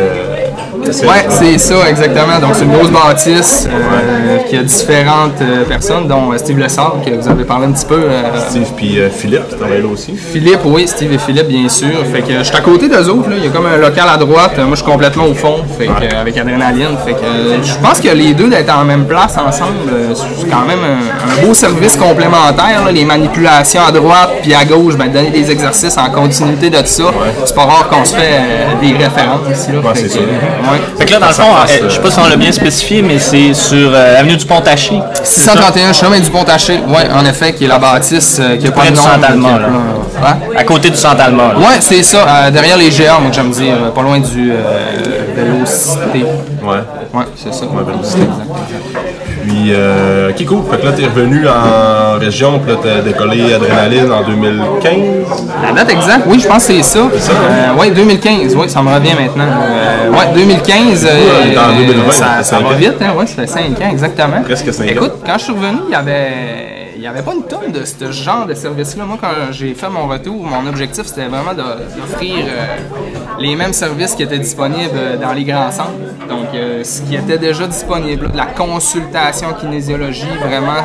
Ouais, 1.07 1.27
c'est 1.29 1.59
ça, 1.59 1.75
exactement. 1.89 2.39
Donc, 2.41 2.51
c'est 2.55 2.65
une 2.65 2.73
grosse 2.73 2.91
bâtisse 2.91 3.69
euh, 3.71 4.39
qui 4.49 4.57
a 4.57 4.63
différentes 4.63 5.41
euh, 5.41 5.65
personnes, 5.65 6.07
dont 6.09 6.33
euh, 6.33 6.39
Steve 6.39 6.59
Lessard, 6.59 6.97
que 7.05 7.11
vous 7.11 7.29
avez 7.29 7.45
parlé 7.45 7.67
un 7.67 7.73
petit 7.73 7.87
peu. 7.87 8.01
euh, 8.03 8.23
Steve 8.49 8.69
puis 8.77 8.99
Philippe 9.17 9.49
qui 9.49 9.57
travaillent 9.57 9.83
là 9.83 9.89
aussi. 9.89 10.15
Philippe, 10.17 10.61
oui, 10.65 10.87
Steve 10.89 11.13
et 11.13 11.19
Philippe, 11.19 11.49
bien 11.49 11.69
sûr. 11.69 11.89
Fait 12.13 12.21
que 12.23 12.39
je 12.39 12.43
suis 12.43 12.57
à 12.57 12.61
côté 12.61 12.89
d'eux 12.89 13.09
autres. 13.09 13.29
Là. 13.31 13.37
Il 13.39 13.45
y 13.45 13.49
a 13.49 13.51
comme 13.51 13.67
un 13.67 13.77
local 13.77 14.07
à 14.13 14.17
droite. 14.17 14.57
Moi, 14.59 14.69
je 14.73 14.77
suis 14.77 14.85
complètement 14.85 15.25
au 15.27 15.35
fond, 15.35 15.57
fait 15.79 15.87
que, 15.87 16.15
avec 16.15 16.37
Adrénaline. 16.37 16.97
Fait 17.05 17.13
que 17.15 17.19
je 17.63 17.75
pense 17.79 18.01
que 18.01 18.09
les 18.09 18.35
deux 18.35 18.49
d'être 18.49 18.75
en 18.77 18.85
même 18.85 19.05
place 19.07 19.37
ensemble, 19.39 19.91
c'est 20.15 20.49
quand 20.51 20.67
même 20.67 20.81
un, 20.85 21.43
un 21.43 21.47
beau 21.47 21.55
service 21.55 21.97
complémentaire. 21.97 22.85
là. 22.85 22.91
Les 22.93 23.05
manipulations 23.05 23.83
à 23.87 23.93
droite 23.93 24.31
puis 24.43 24.55
à 24.55 24.65
gauche, 24.65 24.97
ben, 24.97 25.11
donner 25.11 25.31
des 25.31 25.51
exercices 25.51 25.97
en 25.97 26.11
continuité 26.11 26.71
de 26.71 26.85
ça. 26.85 27.05
C'est 27.45 27.55
pas 27.55 27.65
rare 27.65 27.89
qu'on 27.89 28.05
se 28.05 28.15
fait 28.17 28.41
des 28.81 28.93
références 28.93 29.41
ici. 29.53 29.73
Là. 29.73 29.79
Ouais, 29.81 29.95
Fait 29.95 30.09
c'est 30.09 30.19
que, 30.19 30.25
ça. 30.25 30.72
Ouais. 30.73 30.81
Fait 30.99 31.05
que 31.07 31.11
là, 31.13 31.19
dans 31.19 31.29
le 31.29 31.33
fond, 31.33 31.43
euh, 31.55 31.89
je 31.89 31.89
sais 31.95 32.01
pas 32.01 32.11
si 32.11 32.19
on 32.19 32.29
l'a 32.29 32.37
bien 32.37 32.53
spécifié, 32.53 33.03
mais 33.03 33.19
c'est 33.19 33.55
sur 33.55 33.91
euh, 33.93 34.19
Avenue 34.21 34.37
du 34.37 34.45
Pont-Taché. 34.47 35.01
C'est 35.23 35.41
ça? 35.41 35.53
631 35.53 35.93
chemin 35.93 36.19
du 36.21 36.31
Pont-Taché, 36.31 36.81
ouais, 36.89 37.09
en 37.15 37.25
effet, 37.25 37.53
qui 37.55 37.65
est 37.65 37.69
la 37.69 37.79
bâtisse 37.79 38.39
euh, 38.41 38.57
qui 38.57 38.67
a 38.67 38.73
pas 38.73 38.81
Près 38.83 38.91
de 38.91 38.97
du 38.97 39.01
nom. 39.03 39.09
Allemand, 39.27 39.57
là. 39.59 39.69
Ouais. 40.23 40.57
À 40.57 40.65
côté 40.65 40.91
du 40.91 40.97
Centre 40.97 41.21
Allemand. 41.23 41.49
là. 41.49 41.59
Ouais, 41.59 41.81
c'est 41.81 42.03
ça, 42.03 42.19
euh, 42.27 42.51
derrière 42.51 42.77
les 42.77 42.91
GA, 42.91 43.19
moi 43.21 43.31
j'aime 43.33 43.51
dire, 43.51 43.75
euh, 43.87 43.91
pas 43.91 44.03
loin 44.03 44.19
du 44.19 44.53
euh, 44.53 44.57
Vélocité. 45.37 46.25
Ouais. 46.63 46.77
Ouais, 47.15 47.25
c'est 47.37 47.53
ça. 47.55 47.65
Ouais, 47.67 47.83
Vélocité. 47.87 48.21
Puis, 49.43 49.73
euh, 49.73 50.31
cool. 50.47 50.63
Fait 50.71 50.79
que 50.79 50.87
là, 50.87 50.93
t'es 50.93 51.05
revenu 51.05 51.47
en 51.49 52.19
région, 52.19 52.59
puis 52.59 52.73
là, 52.73 52.79
t'as 52.83 53.01
décollé 53.01 53.53
Adrénaline 53.53 54.13
en 54.13 54.23
2015. 54.23 54.93
La 55.63 55.73
date 55.73 55.91
exacte, 55.91 56.25
oui, 56.27 56.41
je 56.41 56.49
pense 56.49 56.67
que 56.67 56.75
c'est 56.75 56.83
ça. 56.83 57.01
Euh, 57.01 57.75
ouais, 57.79 57.91
2015, 57.91 58.55
oui, 58.57 58.69
ça 58.69 58.83
me 58.83 58.93
revient 58.93 59.15
maintenant. 59.19 59.45
Euh, 59.45 60.11
ouais, 60.11 60.33
2015. 60.35 61.07
on 61.07 61.53
est 61.53 61.59
en 61.59 61.77
2020, 61.77 62.13
ça, 62.13 62.43
ça 62.43 62.59
va 62.59 62.75
vite, 62.75 62.95
hein, 63.01 63.15
ouais, 63.17 63.27
ça 63.27 63.35
fait 63.35 63.47
5 63.47 63.81
ans 63.81 63.91
exactement. 63.91 64.43
Presque 64.45 64.73
cinq 64.73 64.85
ans. 64.85 64.91
Écoute, 64.91 65.13
quand 65.25 65.39
je 65.39 65.45
suis 65.45 65.53
revenu, 65.53 65.79
il 65.89 65.93
y 65.93 65.97
avait. 65.97 66.69
Il 66.95 67.01
n'y 67.01 67.09
avait 67.09 67.23
pas 67.23 67.35
une 67.35 67.43
tonne 67.43 67.73
de 67.73 67.85
ce 67.85 68.13
genre 68.13 68.47
de 68.47 68.55
service-là. 68.55 69.05
Moi, 69.05 69.19
quand 69.21 69.51
j'ai 69.51 69.75
fait 69.75 69.89
mon 69.89 70.07
retour, 70.07 70.41
mon 70.45 70.69
objectif, 70.69 71.05
c'était 71.05 71.27
vraiment 71.27 71.53
d'offrir 71.53 72.37
euh, 72.47 72.77
les 73.39 73.57
mêmes 73.57 73.73
services 73.73 74.15
qui 74.15 74.23
étaient 74.23 74.39
disponibles 74.39 74.91
euh, 74.95 75.17
dans 75.17 75.33
les 75.33 75.45
grands 75.45 75.71
centres. 75.71 75.93
Donc, 76.29 76.49
euh, 76.55 76.85
ce 76.85 77.03
qui 77.03 77.17
était 77.17 77.39
déjà 77.39 77.67
disponible, 77.67 78.31
de 78.31 78.37
la 78.37 78.47
consultation 78.47 79.53
kinésiologie, 79.55 80.27
vraiment 80.41 80.83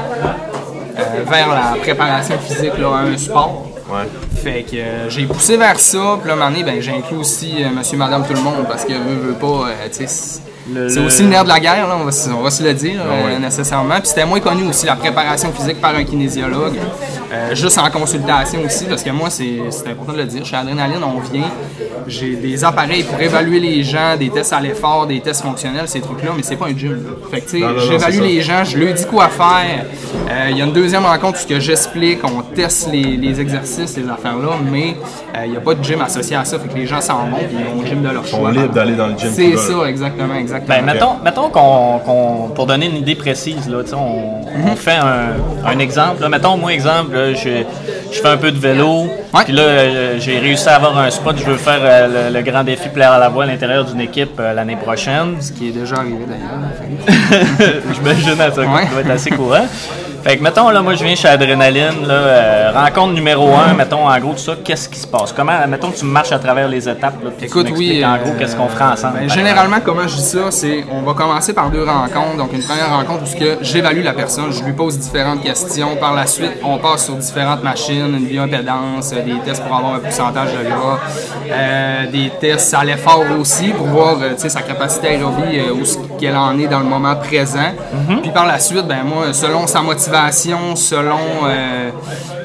euh, 0.98 1.24
vers 1.30 1.50
la 1.50 1.78
préparation 1.82 2.38
physique 2.40 2.78
là, 2.78 2.88
à 2.88 3.00
un 3.02 3.18
sport. 3.18 3.68
Ouais. 3.90 4.08
Fait 4.36 4.64
que 4.64 4.76
euh, 4.76 5.10
j'ai 5.10 5.26
poussé 5.26 5.58
vers 5.58 5.80
ça, 5.80 6.18
puis 6.20 6.28
là, 6.28 6.34
à 6.34 6.36
un 6.36 6.40
moment 6.40 6.52
donné, 6.52 6.64
ben, 6.64 6.82
j'ai 6.82 6.92
inclus 6.92 7.18
aussi 7.18 7.56
monsieur, 7.76 7.98
madame, 7.98 8.26
tout 8.26 8.34
le 8.34 8.42
monde, 8.42 8.66
parce 8.68 8.84
que 8.84 8.94
veut, 8.94 9.30
veut 9.30 9.34
pas, 9.34 9.70
tu 9.92 10.08
sais, 10.08 10.42
c'est 10.90 11.00
aussi 11.00 11.24
le 11.24 11.30
nerf 11.30 11.44
de 11.44 11.50
la 11.50 11.60
guerre, 11.60 11.88
là, 11.88 11.98
on, 12.00 12.04
va, 12.06 12.12
se- 12.12 12.30
on 12.30 12.42
va 12.42 12.50
se 12.52 12.64
le 12.64 12.74
dire, 12.74 13.00
Ah 13.04 13.30
euh, 13.30 13.40
nécessairement. 13.40 13.96
Puis 14.00 14.08
c'était 14.10 14.26
moins 14.26 14.40
connu 14.40 14.64
aussi, 14.70 14.86
la 14.86 14.96
préparation 14.96 15.52
physique 15.52 15.80
par 15.82 15.96
un 15.96 16.04
kinésiologue, 16.04 16.76
euh, 17.34 17.56
juste 17.56 17.78
en 17.78 17.90
consultation 17.90 18.60
aussi, 18.66 18.86
parce 18.86 19.04
que 19.04 19.10
moi, 19.12 19.30
c'est 19.30 19.60
important 19.90 20.14
de 20.14 20.18
le 20.20 20.26
dire, 20.26 20.46
chez 20.46 20.56
Adrénaline, 20.56 21.04
on 21.04 21.20
vient, 21.20 21.50
j'ai 22.08 22.36
des 22.36 22.64
appareils 22.64 23.04
pour 23.04 23.20
évaluer 23.20 23.60
les 23.60 23.84
gens, 23.84 24.16
des 24.18 24.30
tests 24.30 24.54
à 24.54 24.60
l'effort, 24.62 25.08
des 25.08 25.20
tests 25.20 25.42
fonctionnels, 25.42 25.88
ces 25.88 26.02
trucs-là, 26.02 26.32
mais 26.36 26.44
c'est 26.44 26.56
pas 26.56 26.68
un 26.68 26.78
gym. 26.78 26.92
là. 26.94 27.12
Fait 27.32 27.42
que, 27.42 27.50
j'évalue 27.88 28.22
les 28.22 28.42
gens, 28.42 28.64
je 28.64 28.78
leur 28.78 28.94
dis 28.94 29.06
quoi 29.06 29.28
faire. 29.30 29.86
Euh, 30.30 30.48
Il 30.50 30.58
y 30.58 30.62
a 30.62 30.66
une 30.66 30.74
deuxième 30.74 31.06
rencontre 31.06 31.40
où 31.50 31.60
j'explique, 31.60 32.20
on 32.24 32.42
teste 32.42 32.90
les, 32.92 33.04
les 33.18 33.40
exercices, 33.40 33.92
ces 33.92 34.08
affaires-là, 34.10 34.52
mais 34.72 34.96
il 35.46 35.52
n'y 35.52 35.58
a 35.58 35.60
pas 35.62 35.76
de 35.76 35.84
gym 35.84 36.02
associé 36.02 36.36
à 36.36 36.44
ça. 36.46 36.58
Fait 36.60 36.68
que 36.68 36.76
les 36.76 36.88
gens 36.88 37.00
s'en 37.02 37.26
vont 37.30 37.38
et 37.38 37.48
ils 37.52 37.66
vont 37.76 37.82
au 37.82 37.86
gym 37.86 38.02
de 38.02 38.10
leur 38.10 38.24
Ils 38.26 38.30
sont 38.30 38.38
choix. 38.38 38.52
libres 38.52 38.74
d'aller 38.74 38.96
dans 38.96 39.08
le 39.08 39.18
gym. 39.18 39.30
C'est 39.34 39.56
ça, 39.58 39.88
exactement, 39.88 40.34
exactement. 40.36 40.57
Ben, 40.68 40.84
mettons, 40.84 41.16
mettons 41.24 41.50
qu'on, 41.50 42.50
pour 42.56 42.66
donner 42.66 42.88
une 42.88 42.98
idée 42.98 43.16
précise, 43.16 43.68
là, 43.70 43.80
on, 43.94 44.42
on 44.72 44.76
fait 44.76 44.96
un, 44.96 45.66
un 45.66 45.80
exemple. 45.80 46.22
Là, 46.22 46.30
mettons, 46.30 46.58
moi, 46.58 46.74
exemple, 46.74 47.14
là, 47.16 47.34
je, 47.34 47.64
je 48.12 48.20
fais 48.20 48.28
un 48.28 48.38
peu 48.38 48.52
de 48.52 48.58
vélo, 48.60 49.08
puis 49.44 49.54
là, 49.54 49.62
euh, 49.64 50.16
j'ai 50.20 50.40
réussi 50.40 50.68
à 50.70 50.76
avoir 50.76 50.98
un 50.98 51.10
spot. 51.10 51.36
Je 51.38 51.44
veux 51.46 51.58
faire 51.58 51.80
euh, 51.82 52.30
le, 52.32 52.38
le 52.38 52.42
grand 52.44 52.64
défi 52.64 52.90
plaire 52.90 53.12
à 53.12 53.20
la 53.20 53.30
voix 53.30 53.44
à 53.44 53.48
l'intérieur 53.48 53.86
d'une 53.86 54.02
équipe 54.02 54.40
euh, 54.40 54.54
l'année 54.54 54.78
prochaine. 54.78 55.36
Ce 55.42 55.52
qui 55.52 55.70
est 55.70 55.72
déjà 55.72 55.98
arrivé 55.98 56.26
d'ailleurs. 56.28 57.82
J'imagine 57.94 58.42
à 58.42 58.52
ça, 58.52 58.62
Ouais. 58.62 58.84
ça 58.86 58.92
doit 58.92 59.02
être 59.02 59.12
assez 59.12 59.30
courant. 59.32 59.66
Fait 60.28 60.36
que, 60.36 60.44
mettons, 60.44 60.70
là, 60.72 60.82
moi, 60.82 60.94
je 60.96 61.06
viens 61.06 61.16
chez 61.16 61.30
Adrénaline, 61.30 62.06
là, 62.06 62.14
euh, 62.14 62.72
rencontre 62.74 63.14
numéro 63.14 63.48
un, 63.56 63.74
mettons, 63.74 64.10
en 64.10 64.20
gros, 64.20 64.34
tout 64.34 64.40
ça, 64.40 64.58
qu'est-ce 64.62 64.90
qui 64.90 65.00
se 65.00 65.08
passe? 65.08 65.32
Comment, 65.32 65.66
mettons, 65.70 65.90
tu 65.90 66.04
marches 66.04 66.34
à 66.34 66.40
travers 66.40 66.68
les 66.68 66.90
étapes, 66.90 67.24
là, 67.24 67.30
puis 67.38 67.48
Écoute, 67.48 67.68
oui. 67.78 68.04
en 68.06 68.18
gros, 68.18 68.32
euh, 68.32 68.38
qu'est-ce 68.38 68.58
qu'on 68.58 68.68
fera 68.68 68.92
ensemble? 68.92 69.20
ben, 69.20 69.30
généralement, 69.30 69.78
comment 69.82 70.06
je 70.06 70.18
dis 70.18 70.22
ça, 70.22 70.52
c'est 70.52 70.84
on 70.92 71.02
va 71.04 71.14
commencer 71.14 71.54
par 71.54 71.70
deux 71.70 71.86
rencontres. 71.86 72.36
Donc, 72.36 72.52
une 72.52 72.62
première 72.62 72.90
rencontre 72.90 73.24
où 73.24 73.40
que 73.40 73.60
j'évalue 73.62 74.04
la 74.04 74.12
personne, 74.12 74.52
je 74.52 74.62
lui 74.66 74.74
pose 74.74 75.00
différentes 75.00 75.42
questions. 75.44 75.96
Par 75.96 76.14
la 76.14 76.28
suite, 76.28 76.58
on 76.62 76.78
passe 76.78 77.06
sur 77.06 77.16
différentes 77.16 77.64
machines, 77.64 78.14
une 78.14 78.26
bioimpédance, 78.26 79.14
euh, 79.14 79.24
des 79.24 79.40
tests 79.46 79.64
pour 79.64 79.78
avoir 79.78 79.94
un 79.94 80.00
pourcentage 80.00 80.50
de 80.52 80.70
gras, 80.70 81.00
euh, 81.50 82.12
des 82.12 82.34
tests 82.42 82.74
à 82.74 82.84
l'effort 82.84 83.24
aussi 83.40 83.70
pour 83.70 83.88
voir 83.88 84.18
tu 84.18 84.42
sais, 84.42 84.50
sa 84.50 84.62
capacité 84.62 85.08
aérobie, 85.08 85.62
où 85.72 85.86
ce 85.86 86.00
qu'elle 86.18 86.36
en 86.36 86.58
est 86.60 86.68
dans 86.68 86.80
le 86.80 86.86
moment 86.86 87.16
présent. 87.16 87.72
Mhm. 88.10 88.22
Puis 88.22 88.32
par 88.32 88.46
la 88.46 88.60
suite, 88.60 88.86
ben 88.88 89.04
moi, 89.06 89.34
selon 89.34 89.68
sa 89.68 89.82
motivation, 89.82 90.76
selon 90.76 91.20
euh, 91.46 91.90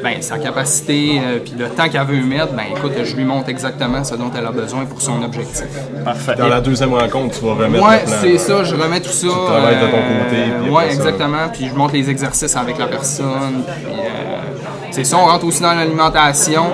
ben, 0.03 0.21
sa 0.21 0.39
capacité, 0.39 1.21
euh, 1.25 1.39
puis 1.45 1.55
le 1.59 1.69
temps 1.69 1.89
qu'elle 1.89 2.05
veut 2.07 2.23
mettre, 2.25 2.53
ben 2.53 2.65
écoute, 2.77 2.93
je 3.05 3.15
lui 3.17 3.25
montre 3.25 3.49
exactement 3.49 4.03
ce 4.05 4.15
dont 4.15 4.31
elle 4.37 4.47
a 4.47 4.51
besoin 4.53 4.85
pour 4.85 5.01
son 5.01 5.23
objectif. 5.23 5.65
Parfait. 6.05 6.35
Dans 6.37 6.49
la 6.49 6.61
deuxième 6.61 6.93
rencontre, 6.95 7.39
tu 7.39 7.45
vas 7.45 7.55
remettre 7.55 7.87
Ouais, 7.89 8.03
c'est 8.07 8.39
ça, 8.39 8.65
je 8.65 8.75
remets 8.75 9.01
tout 9.01 9.11
ça. 9.11 9.27
euh, 9.27 9.47
travailles 9.47 9.77
de 9.77 9.87
ton 9.87 9.91
côté, 9.91 10.43
puis 10.63 10.71
ouais, 10.71 10.87
exactement. 10.93 11.49
Puis 11.53 11.69
je 11.69 11.75
montre 11.75 11.95
les 11.95 12.09
exercices 12.11 12.57
avec 12.57 12.79
la 12.79 12.87
personne. 12.87 13.63
Puis 13.65 13.95
euh, 13.95 14.39
c'est 14.91 15.05
ça, 15.05 15.17
on 15.17 15.27
rentre 15.27 15.45
aussi 15.47 15.63
dans 15.63 15.73
l'alimentation. 15.75 16.65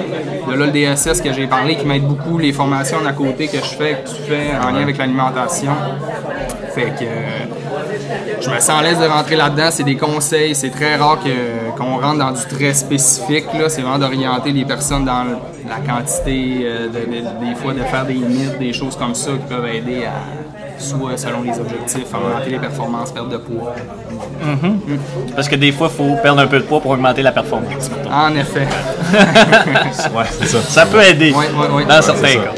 De 0.49 0.55
là, 0.55 0.65
le 0.65 0.73
DSS 0.73 1.21
que 1.21 1.31
j'ai 1.31 1.47
parlé 1.47 1.77
qui 1.77 1.85
m'aide 1.85 2.05
beaucoup, 2.05 2.39
les 2.39 2.55
formations 2.55 2.97
à 3.07 3.13
côté 3.13 3.49
que 3.49 3.59
je 3.59 3.75
fais, 3.77 4.03
que 4.03 4.09
tu 4.09 4.23
fais 4.23 4.57
en 4.57 4.71
lien 4.71 4.81
avec 4.81 4.97
l'alimentation. 4.97 5.73
Fait 6.79 6.91
que 6.91 7.05
euh, 7.05 8.41
je 8.41 8.49
me 8.51 8.61
sens 8.61 8.71
à 8.81 8.83
l'aise 8.83 8.99
de 9.01 9.07
rentrer 9.07 9.35
là-dedans. 9.37 9.69
C'est 9.71 9.83
des 9.83 9.97
conseils. 9.97 10.55
C'est 10.55 10.71
très 10.71 10.95
rare 10.97 11.19
que- 11.25 11.77
qu'on 11.77 11.99
rentre 12.01 12.19
dans 12.19 12.31
du 12.31 12.45
très 12.47 12.73
spécifique. 12.75 13.47
là. 13.59 13.69
C'est 13.69 13.83
vraiment 13.83 13.99
d'orienter 13.99 14.53
les 14.53 14.65
personnes 14.65 15.05
dans 15.05 15.25
la 15.69 15.77
quantité, 15.93 16.61
euh, 16.63 16.87
de- 16.87 16.93
de- 16.93 17.47
des 17.49 17.55
fois 17.57 17.73
de 17.75 17.81
faire 17.81 18.05
des 18.07 18.15
mythes, 18.15 18.59
des 18.59 18.73
choses 18.73 18.97
comme 18.97 19.15
ça 19.15 19.33
qui 19.33 19.39
peuvent 19.55 19.67
aider 19.67 20.05
à, 20.05 20.81
soit 20.81 21.17
selon 21.17 21.43
les 21.43 21.59
objectifs, 21.59 22.07
augmenter 22.15 22.51
les 22.51 22.59
performances, 22.59 23.11
perte 23.11 23.29
de 23.31 23.37
poids. 23.39 23.75
Parce 25.35 25.49
que 25.49 25.57
des 25.57 25.73
fois, 25.73 25.91
il 25.93 25.97
faut 25.97 26.15
perdre 26.23 26.41
un 26.41 26.47
peu 26.47 26.59
de 26.59 26.65
poids 26.65 26.81
pour 26.81 26.93
augmenter 26.93 27.23
la 27.23 27.33
performance. 27.33 27.91
mettons. 27.91 28.13
En 28.15 28.35
effet. 28.37 28.67
Ouais, 30.15 30.25
c'est 30.31 30.47
ça. 30.47 30.59
Ça 30.61 30.87
peut 30.87 31.03
aider. 31.03 31.33
Ouais, 31.33 31.47
ouais, 31.47 31.75
ouais. 31.77 31.85
Dans 31.85 31.97
Ouais, 31.97 32.03
certains 32.03 32.35
cas. 32.35 32.53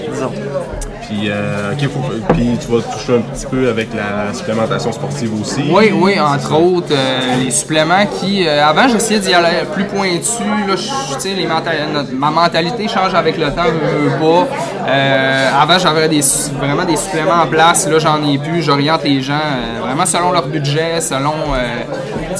Puis, 1.10 1.28
euh, 1.28 1.72
faut- 1.88 2.32
puis 2.34 2.56
tu 2.60 2.70
vas 2.72 2.82
toucher 2.82 3.16
un 3.16 3.20
petit 3.22 3.46
peu 3.46 3.68
avec 3.68 3.88
la 3.92 4.32
supplémentation 4.32 4.92
sportive 4.92 5.32
aussi. 5.40 5.64
Oui, 5.68 5.90
oui, 5.92 6.20
entre 6.20 6.54
autres, 6.56 6.92
euh, 6.92 7.42
les 7.44 7.50
suppléments 7.50 8.06
qui, 8.20 8.46
euh, 8.46 8.64
avant, 8.64 8.86
j'essayais 8.86 9.18
d'y 9.18 9.34
aller 9.34 9.64
plus 9.72 9.84
pointu. 9.86 10.44
Là, 10.68 10.76
je- 10.76 11.28
les 11.34 11.46
notre- 11.92 12.12
ma 12.12 12.30
mentalité 12.30 12.86
change 12.86 13.12
avec 13.14 13.36
le 13.38 13.46
temps, 13.50 13.64
je 13.66 13.96
veux 13.96 14.18
pas. 14.20 14.46
Euh, 14.88 15.48
avant, 15.60 15.78
j'avais 15.78 16.08
des, 16.08 16.20
vraiment 16.60 16.84
des 16.84 16.96
suppléments 16.96 17.42
en 17.42 17.46
place. 17.48 17.88
Là, 17.88 17.98
j'en 17.98 18.22
ai 18.24 18.38
plus. 18.38 18.62
J'oriente 18.62 19.02
les 19.02 19.20
gens 19.20 19.34
vraiment 19.80 20.06
selon 20.06 20.30
leur 20.30 20.46
budget, 20.46 21.00
selon 21.00 21.34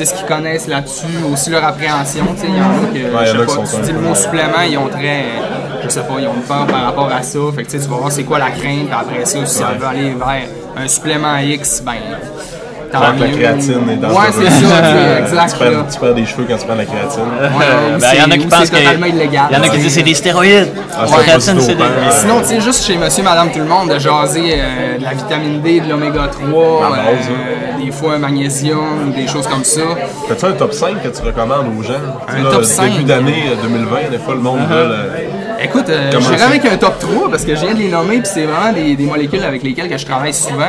ce 0.05 0.15
qu'ils 0.15 0.27
connaissent 0.27 0.69
là-dessus, 0.69 1.07
aussi 1.33 1.51
leur 1.51 1.65
appréhension. 1.65 2.25
Tu 2.37 2.43
sais, 2.43 2.47
Il 2.49 2.57
y 2.57 2.61
en 2.61 2.65
a 2.65 2.87
que, 2.93 3.17
en 3.17 3.25
je 3.25 3.39
sais 3.41 3.47
pas, 3.47 3.77
tu 3.77 3.83
dis 3.83 3.93
le 3.93 4.01
mot 4.01 4.15
supplément, 4.15 4.63
ils 4.71 4.79
ont 4.79 4.89
très, 4.89 5.25
je 5.91 5.95
sais 5.95 6.01
pas, 6.01 6.15
ils 6.21 6.27
ont 6.27 6.35
une 6.35 6.43
peur 6.43 6.67
par 6.67 6.85
rapport 6.85 7.11
à 7.13 7.23
ça. 7.23 7.39
Fait 7.55 7.65
que 7.65 7.71
tu 7.71 7.79
vas 7.79 7.97
voir 7.97 8.13
c'est 8.13 8.25
quoi 8.25 8.39
la 8.39 8.51
crainte. 8.51 8.87
puis 8.87 8.93
Après 8.99 9.25
ça, 9.25 9.45
si 9.45 9.63
elle 9.63 9.79
veut 9.79 9.87
aller 9.87 10.11
vers 10.15 10.49
un 10.77 10.89
supplément 10.89 11.37
X, 11.39 11.83
ben. 11.85 11.93
tant 12.93 12.99
que 13.15 13.21
la 13.21 13.27
mieux. 13.29 13.37
créatine 13.37 13.89
est 13.91 13.97
dans 13.97 14.09
Ouais, 14.09 14.33
ce 14.33 14.41
c'est 14.41 14.51
ça, 14.51 14.51
tu, 15.53 15.59
perds, 15.59 15.71
là. 15.71 15.87
tu 15.93 16.01
perds 16.01 16.15
des 16.15 16.27
cheveux 16.27 16.45
quand 16.49 16.57
tu 16.57 16.65
prends 16.67 16.75
de 16.75 16.79
la 16.81 16.85
créatine. 16.87 17.23
Ouais, 17.23 17.65
Euh, 17.65 17.97
ou 17.97 18.01
ben, 18.01 18.07
il 18.15 18.19
y 18.19 18.23
en 18.23 18.25
a 18.25 18.31
c'est- 18.33 18.39
qui 18.39 18.47
pensent 18.47 18.65
c'est 18.65 18.71
que. 18.71 18.77
totalement 18.79 19.07
illégal. 19.07 19.47
Il 19.51 19.57
y 19.57 19.61
en 19.61 19.63
a 19.63 19.69
qui 19.69 19.71
C'est- 19.77 19.83
disent 19.83 19.95
c'est 19.95 20.03
des 20.03 20.15
stéroïdes. 20.15 20.69
Ah, 20.99 21.05
créatine, 21.07 21.61
c'est 21.61 21.75
des. 21.77 21.83
hein. 21.85 22.11
Sinon, 22.11 22.41
tu 22.41 22.47
sais, 22.47 22.61
juste 22.61 22.85
chez 22.85 22.97
Monsieur, 22.97 23.23
Madame, 23.23 23.51
tout 23.53 23.61
le 23.61 23.65
monde, 23.67 23.91
de 23.91 23.99
jaser 24.01 24.55
euh, 24.57 24.99
de 24.99 25.05
la 25.05 25.11
vitamine 25.15 25.61
D, 25.61 25.81
de 25.81 25.89
l'oméga 25.89 26.27
3, 26.33 26.81
La 26.83 26.97
base, 26.97 27.29
euh, 27.31 27.85
des 27.85 27.93
fois 27.93 28.15
un 28.15 28.19
magnésium, 28.19 29.13
des 29.15 29.29
choses 29.29 29.47
comme 29.47 29.63
ça. 29.65 29.83
T'as-tu 30.29 30.45
un 30.47 30.53
top 30.53 30.73
5 30.73 31.01
que 31.03 31.09
tu 31.09 31.23
recommandes 31.23 31.67
aux 31.79 31.83
gens? 31.85 31.93
Un 32.29 32.43
là, 32.43 32.51
top 32.51 32.65
5? 32.65 32.91
Début 32.93 33.05
d'année 33.05 33.45
euh, 33.53 33.63
2020, 33.63 34.11
des 34.11 34.19
fois, 34.19 34.35
le 34.35 34.41
monde 34.41 34.61
veut. 34.69 34.95
Écoute, 35.63 35.91
euh, 35.91 36.11
je 36.13 36.19
dirais 36.19 36.43
avec 36.43 36.65
un 36.65 36.77
top 36.79 36.99
3 36.99 37.31
parce 37.31 37.45
que 37.45 37.55
je 37.55 37.61
viens 37.61 37.75
de 37.75 37.81
les 37.81 37.89
nommer 37.89 38.19
puis 38.19 38.31
c'est 38.33 38.45
vraiment 38.45 38.73
des, 38.73 38.97
des 38.97 39.05
molécules 39.05 39.45
avec 39.45 39.63
lesquelles 39.63 39.91
que 39.91 39.99
je 39.99 40.07
travaille 40.07 40.33
souvent. 40.33 40.63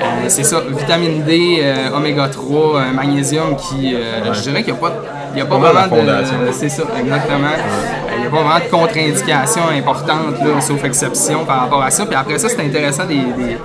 Euh, 0.00 0.24
c'est 0.26 0.42
ça, 0.42 0.60
vitamine 0.68 1.22
D, 1.22 1.60
euh, 1.62 1.96
oméga 1.96 2.28
3, 2.28 2.80
euh, 2.80 2.92
magnésium 2.92 3.56
qui, 3.56 3.94
je 3.94 4.40
dirais 4.40 4.64
qu'il 4.64 4.72
n'y 4.72 4.78
a 4.78 4.82
pas, 4.82 4.92
il 5.32 5.38
y 5.38 5.42
a 5.42 5.46
pas 5.46 5.58
vraiment 5.58 5.86
de... 5.86 6.52
C'est 6.52 6.68
ça, 6.68 6.82
exactement. 6.98 7.54
Il 8.16 8.20
n'y 8.20 8.26
a 8.26 8.30
pas 8.30 8.42
vraiment 8.42 8.64
de 8.64 8.70
contre-indication 8.70 9.62
importante, 9.76 10.38
là, 10.44 10.60
sauf 10.60 10.84
exception 10.84 11.44
par 11.44 11.60
rapport 11.60 11.82
à 11.82 11.90
ça. 11.90 12.04
Puis 12.04 12.16
après 12.16 12.38
ça, 12.38 12.48
c'est 12.48 12.60
intéressant 12.60 13.04
des, 13.04 13.14
des, 13.14 13.56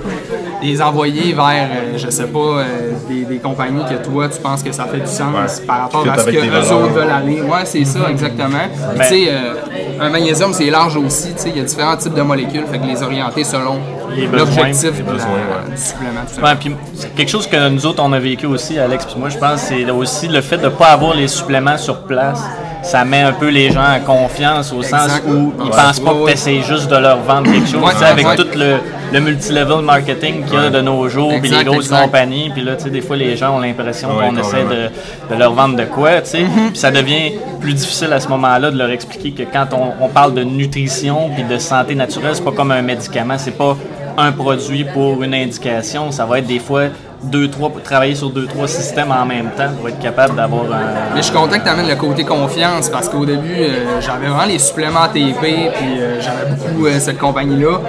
des 0.62 0.82
envoyer 0.82 1.34
vers, 1.34 1.70
euh, 1.72 1.98
je 1.98 2.10
sais 2.10 2.26
pas, 2.28 2.40
euh, 2.40 2.64
des, 3.08 3.26
des 3.26 3.38
compagnies 3.38 3.84
que 3.90 4.04
toi, 4.04 4.28
tu 4.28 4.40
penses 4.40 4.64
que 4.64 4.72
ça 4.72 4.86
fait 4.86 5.00
du 5.00 5.06
sens 5.08 5.60
Ouais. 5.60 5.66
par 5.68 5.82
rapport 5.82 6.04
Fit 6.04 6.10
à 6.10 6.18
ce 6.18 6.26
que 6.26 6.32
valeurs. 6.50 6.72
autres 6.84 6.94
veulent 6.94 7.10
aller. 7.12 7.42
Ouais, 7.42 7.66
c'est 7.66 7.86
ça, 7.86 8.00
exactement. 8.10 8.48
Puis, 8.50 8.98
Ben- 8.98 9.04
tu 9.08 9.10
sais, 9.26 9.26
euh, 9.30 10.02
un 10.02 10.10
magnésium, 10.10 10.54
c'est 10.54 10.70
large 10.70 10.98
aussi. 10.98 11.34
Tu 11.36 11.42
sais, 11.44 11.50
il 11.50 11.58
y 11.58 11.62
a 11.62 11.64
différents 11.64 11.98
types 11.98 12.14
de 12.16 12.22
molécules, 12.22 12.64
fait 12.72 12.80
que 12.80 12.86
les 12.86 13.02
orienter 13.04 13.44
selon 13.44 13.80
Les 14.16 14.26
besoins, 14.28 14.40
l'objectif 14.46 14.92
les 14.98 15.04
ouais. 15.04 15.76
du 15.76 15.82
supplément. 15.82 16.22
tout 16.36 16.42
Ouais, 16.44 16.56
puis 16.60 16.76
c'est 16.96 17.14
quelque 17.16 17.30
chose 17.30 17.48
que 17.48 17.70
nous 17.70 17.86
autres 17.86 18.02
on 18.04 18.12
a 18.14 18.20
vécu 18.20 18.46
aussi, 18.48 18.80
Alex. 18.80 19.06
Puis 19.06 19.16
moi, 19.20 19.30
je 19.30 19.38
pense 19.38 19.60
c'est 19.62 19.90
aussi 19.92 20.28
le 20.28 20.42
fait 20.42 20.58
de 20.58 20.64
ne 20.66 20.70
pas 20.70 20.88
avoir 20.88 21.14
les 21.14 21.28
suppléments 21.28 21.78
sur 21.78 22.00
place. 22.04 22.42
Ça 22.84 23.04
met 23.04 23.22
un 23.22 23.34
peu 23.34 23.50
les 23.50 23.70
gens 23.72 23.82
en 23.84 24.00
confiance 24.00 24.72
au 24.72 24.82
sens 24.82 25.22
où 25.28 25.52
ils 25.60 25.64
Ouais. 25.66 25.70
pensent 25.72 26.00
pas 26.00 26.12
Ouais, 26.14 26.18
que 26.20 26.24
ouais. 26.24 26.32
t'essayes 26.32 26.64
juste 26.64 26.90
de 26.90 26.96
leur 26.96 27.20
vendre 27.22 27.52
quelque 27.52 27.68
chose. 27.68 27.82
Tu 27.98 28.04
avec 28.04 28.26
ouais. 28.28 28.36
tout 28.36 28.48
le, 28.56 28.78
le 29.12 29.20
multilevel 29.20 29.82
marketing 29.82 30.44
qu'il 30.46 30.54
y 30.54 30.66
a 30.66 30.70
de 30.70 30.82
nos 30.82 31.08
jours, 31.10 31.34
puis 31.42 31.50
les 31.50 31.64
grosses 31.64 31.86
exact. 31.86 32.04
compagnies. 32.04 32.50
Puis 32.50 32.64
là, 32.64 32.76
tu 32.76 32.84
sais, 32.84 32.90
des 32.90 33.02
fois, 33.02 33.16
les 33.16 33.36
gens 33.38 33.56
ont 33.56 33.60
l'impression 33.60 34.10
Ouais, 34.18 34.30
qu'on 34.30 34.38
essaie 34.38 34.64
de, 34.64 35.34
de 35.34 35.40
leur 35.40 35.54
vendre 35.54 35.76
de 35.76 35.86
quoi, 35.86 36.22
tu 36.22 36.30
sais. 36.30 36.44
Mm-hmm. 36.44 36.70
Puis 36.70 36.78
ça 36.78 36.92
devient 36.92 37.34
plus 37.60 37.74
difficile 37.74 38.12
à 38.14 38.20
ce 38.20 38.28
moment-là 38.30 38.72
de 38.72 38.78
leur 38.78 38.90
expliquer 38.90 39.32
que 39.32 39.44
quand 39.52 39.68
on, 39.74 40.06
on 40.06 40.10
parle 40.10 40.34
de 40.34 40.44
nutrition 40.44 41.30
puis 41.34 41.44
de 41.44 41.58
santé 41.58 41.96
naturelle, 41.96 42.36
c'est 42.36 42.44
pas 42.44 42.52
comme 42.52 42.72
un 42.72 42.82
médicament, 42.82 43.38
c'est 43.38 43.58
pas 43.58 43.78
un 44.18 44.32
produit 44.32 44.84
pour 44.84 45.22
une 45.22 45.36
indication, 45.36 46.12
ça 46.12 46.26
va 46.26 46.40
être 46.40 46.48
des 46.48 46.60
fois 46.60 46.86
deux, 47.24 47.50
trois, 47.50 47.72
travailler 47.84 48.16
sur 48.16 48.30
deux, 48.30 48.46
trois 48.46 48.68
systèmes 48.68 49.12
en 49.12 49.26
même 49.26 49.50
temps 49.56 49.70
pour 49.78 49.90
être 49.90 50.00
capable 50.00 50.36
d'avoir 50.36 50.66
un. 50.66 51.14
Mais 51.14 51.18
je 51.18 51.24
suis 51.24 51.34
content 51.34 51.58
que 51.58 51.64
tu 51.64 51.70
amènes 51.70 51.88
le 51.88 51.96
côté 51.96 52.24
confiance 52.24 52.90
parce 52.90 53.10
qu'au 53.10 53.26
début, 53.26 53.56
euh, 53.60 54.02
j'avais 54.02 54.28
vraiment 54.28 54.46
les 54.46 54.60
suppléments 54.60 55.08
TP, 55.08 55.40
puis 55.40 56.00
euh, 56.00 56.22
j'avais 56.22 56.52
beaucoup 56.52 56.86
euh, 56.86 57.00
cette 57.00 57.18
compagnie-là. 57.18 57.80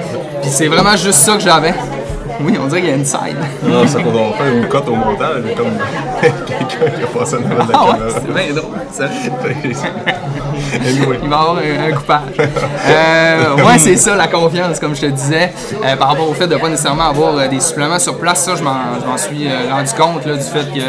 Puis 0.42 0.50
c'est 0.50 0.68
vraiment 0.68 0.96
juste 0.96 1.18
ça 1.20 1.34
que 1.34 1.40
j'avais. 1.40 1.74
Oui, 2.40 2.56
on 2.62 2.66
dirait 2.68 2.80
qu'il 2.82 2.90
y 2.90 2.92
a 2.92 2.96
une 2.96 3.04
side. 3.04 3.36
Non, 3.64 3.84
ça 3.86 4.00
qu'on 4.00 4.12
va 4.12 4.32
faire 4.36 4.52
une 4.54 4.68
cote 4.68 4.86
au 4.88 4.94
montage, 4.94 5.42
comme 5.56 5.72
quelqu'un 6.20 6.96
qui 6.96 7.02
a 7.02 7.06
passé 7.18 7.34
en 7.36 7.50
avant 7.50 7.64
de 7.64 7.72
la 7.72 7.78
Ah 7.78 7.84
ouais, 7.90 8.12
c'est 8.14 8.32
bien 8.32 8.54
drôle. 8.54 8.76
ça. 8.92 9.04
Anyway. 10.74 11.18
Il 11.22 11.28
va 11.28 11.36
y 11.36 11.38
avoir 11.38 11.56
un, 11.58 11.88
un 11.88 11.92
coupage. 11.92 12.20
Euh, 12.38 13.54
ouais, 13.56 13.78
c'est 13.78 13.96
ça, 13.96 14.14
la 14.16 14.26
confiance, 14.28 14.78
comme 14.80 14.94
je 14.94 15.02
te 15.02 15.06
disais, 15.06 15.52
euh, 15.84 15.96
par 15.96 16.08
rapport 16.08 16.28
au 16.28 16.34
fait 16.34 16.46
de 16.46 16.54
ne 16.54 16.60
pas 16.60 16.68
nécessairement 16.68 17.08
avoir 17.08 17.36
euh, 17.38 17.48
des 17.48 17.60
suppléments 17.60 17.98
sur 17.98 18.18
place. 18.18 18.44
Ça, 18.44 18.54
je 18.56 18.62
m'en 18.62 18.76
je 19.00 19.06
m'en 19.06 19.16
suis 19.16 19.46
euh, 19.48 19.70
rendu 19.72 19.90
compte 19.94 20.26
là, 20.26 20.34
du 20.36 20.42
fait 20.42 20.66
que, 20.72 20.80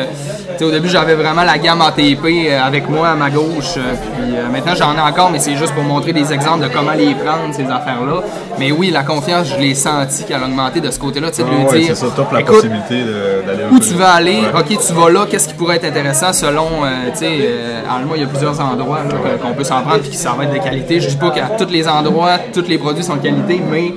au 0.65 0.71
début, 0.71 0.89
j'avais 0.89 1.15
vraiment 1.15 1.43
la 1.43 1.57
gamme 1.57 1.81
en 1.81 1.91
TP 1.91 2.47
euh, 2.49 2.61
avec 2.61 2.89
moi 2.89 3.09
à 3.09 3.15
ma 3.15 3.29
gauche. 3.29 3.75
euh, 3.77 3.93
puis 4.15 4.35
euh, 4.35 4.49
maintenant, 4.51 4.73
j'en 4.75 4.95
ai 4.95 5.01
encore, 5.01 5.29
mais 5.31 5.39
c'est 5.39 5.55
juste 5.55 5.73
pour 5.73 5.83
montrer 5.83 6.13
des 6.13 6.31
exemples 6.33 6.63
de 6.63 6.69
comment 6.73 6.91
les 6.93 7.13
prendre, 7.15 7.53
ces 7.53 7.63
affaires-là. 7.63 8.21
Mais 8.59 8.71
oui, 8.71 8.91
la 8.91 9.03
confiance, 9.03 9.47
je 9.47 9.59
l'ai 9.59 9.73
senti 9.75 10.23
qu'elle 10.25 10.41
a 10.43 10.45
augmenté 10.45 10.81
de 10.81 10.91
ce 10.91 10.99
côté-là. 10.99 11.31
Tu 11.31 11.43
de 11.43 11.47
lui 11.47 11.55
Ah 11.69 11.75
dire, 11.77 11.95
ça, 11.95 12.07
t'offres 12.15 12.33
la 12.33 12.41
écoute, 12.41 12.55
possibilité 12.55 13.03
d'aller 13.47 13.63
où 13.71 13.79
tu 13.79 13.93
veux 13.93 14.03
aller, 14.05 14.39
Ouais. 14.41 14.59
ok, 14.59 14.85
tu 14.87 14.93
vas 14.93 15.09
là, 15.09 15.25
qu'est-ce 15.29 15.47
qui 15.47 15.53
pourrait 15.53 15.77
être 15.77 15.85
intéressant 15.85 16.33
selon, 16.33 16.67
euh, 16.83 17.09
tu 17.13 17.19
sais, 17.19 17.27
euh, 17.41 17.81
en 17.89 17.97
Allemagne, 17.97 18.11
il 18.17 18.21
y 18.21 18.25
a 18.25 18.27
plusieurs 18.27 18.59
endroits 18.59 18.99
qu'on 19.41 19.53
peut 19.53 19.63
s'en 19.63 19.81
prendre 19.81 19.99
puis 20.01 20.09
que 20.11 20.15
ça 20.15 20.33
va 20.37 20.43
être 20.45 20.53
de 20.53 20.59
qualité. 20.59 20.99
Je 20.99 21.09
dis 21.09 21.15
pas 21.17 21.31
qu'à 21.31 21.49
tous 21.57 21.69
les 21.71 21.87
endroits, 21.87 22.37
tous 22.53 22.65
les 22.67 22.77
produits 22.77 23.03
sont 23.03 23.15
de 23.15 23.21
qualité, 23.21 23.61
mais 23.69 23.93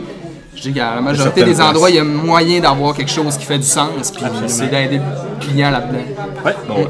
je 0.62 0.68
dis 0.68 0.74
qu'à 0.74 0.94
la 0.94 1.00
majorité 1.00 1.42
des 1.44 1.60
endroits, 1.60 1.90
il 1.90 1.96
y 1.96 1.98
a 1.98 2.04
moyen 2.04 2.60
d'avoir 2.60 2.94
quelque 2.94 3.10
chose 3.10 3.36
qui 3.36 3.44
fait 3.44 3.58
du 3.58 3.66
sens, 3.66 4.12
puis 4.12 4.24
c'est 4.46 4.70
d'aider 4.70 4.98
le 4.98 5.44
client 5.44 5.70
là-dedans. 5.70 5.98
Ouais. 6.44 6.52
Bon, 6.68 6.74
ouais. 6.76 6.88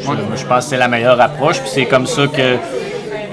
Je, 0.00 0.06
moi, 0.06 0.16
je 0.36 0.44
pense 0.44 0.64
que 0.64 0.70
c'est 0.70 0.76
la 0.76 0.88
meilleure 0.88 1.20
approche, 1.20 1.58
puis 1.60 1.70
c'est 1.72 1.86
comme 1.86 2.06
ça 2.06 2.22
que 2.26 2.56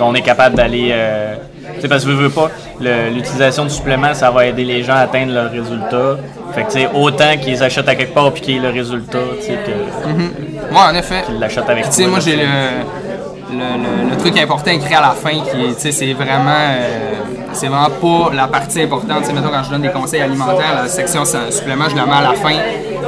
on 0.04 0.16
est 0.16 0.22
capable 0.22 0.56
d'aller. 0.56 0.90
euh, 0.92 1.36
tu 1.76 1.82
sais, 1.82 1.88
parce 1.88 2.04
que 2.04 2.10
veux, 2.10 2.16
veux 2.24 2.30
pas, 2.32 2.50
l'utilisation 2.80 3.64
de 3.66 3.70
suppléments, 3.70 4.14
ça 4.16 4.32
va 4.32 4.48
aider 4.48 4.64
les 4.64 4.84
gens 4.84 4.94
à 4.94 5.02
atteindre 5.02 5.32
leurs 5.34 5.52
résultats. 5.52 6.18
Fait 6.56 6.64
que, 6.64 6.72
tu 6.72 6.80
sais, 6.80 6.90
autant 6.94 7.38
qu'ils 7.40 7.62
achètent 7.64 7.88
à 7.88 7.94
quelque 7.96 8.14
part 8.14 8.32
puis 8.34 8.42
qu'ils 8.42 8.58
aient 8.58 8.60
le 8.68 8.70
résultat, 8.70 9.20
tu 9.40 9.46
sais, 9.46 9.54
que- 9.66 10.74
Ouais, 10.74 10.82
en 10.92 10.96
effet. 10.96 11.22
qu'ils 11.26 11.40
l'achètent 11.40 11.70
avec 11.70 11.86
Tu 11.86 11.92
sais, 11.92 12.08
moi, 12.08 12.20
j'ai 12.20 12.36
le, 12.36 12.42
le, 13.52 13.58
le- 13.58 14.10
le 14.10 14.18
truc 14.18 14.38
important 14.40 14.72
écrit 14.72 14.94
à 14.96 15.02
la 15.02 15.12
fin 15.12 15.30
qui 15.32 15.62
est, 15.66 15.76
tu 15.76 15.80
sais, 15.82 15.92
c'est 15.92 16.14
vraiment, 16.14 16.50
euh, 16.50 17.14
c'est 17.54 17.68
vraiment 17.68 17.90
pas 17.90 18.34
la 18.36 18.48
partie 18.48 18.82
importante. 18.82 19.26
Sais, 19.26 19.34
mettons, 19.34 19.50
quand 19.50 19.64
je 19.64 19.70
donne 19.70 19.82
des 19.82 19.90
conseils 19.90 20.22
alimentaires, 20.22 20.82
la 20.84 20.88
section 20.90 21.24
supplément, 21.26 21.86
je 21.90 21.96
la 21.96 22.06
mets 22.06 22.14
à 22.14 22.22
la 22.22 22.34
fin. 22.34 22.56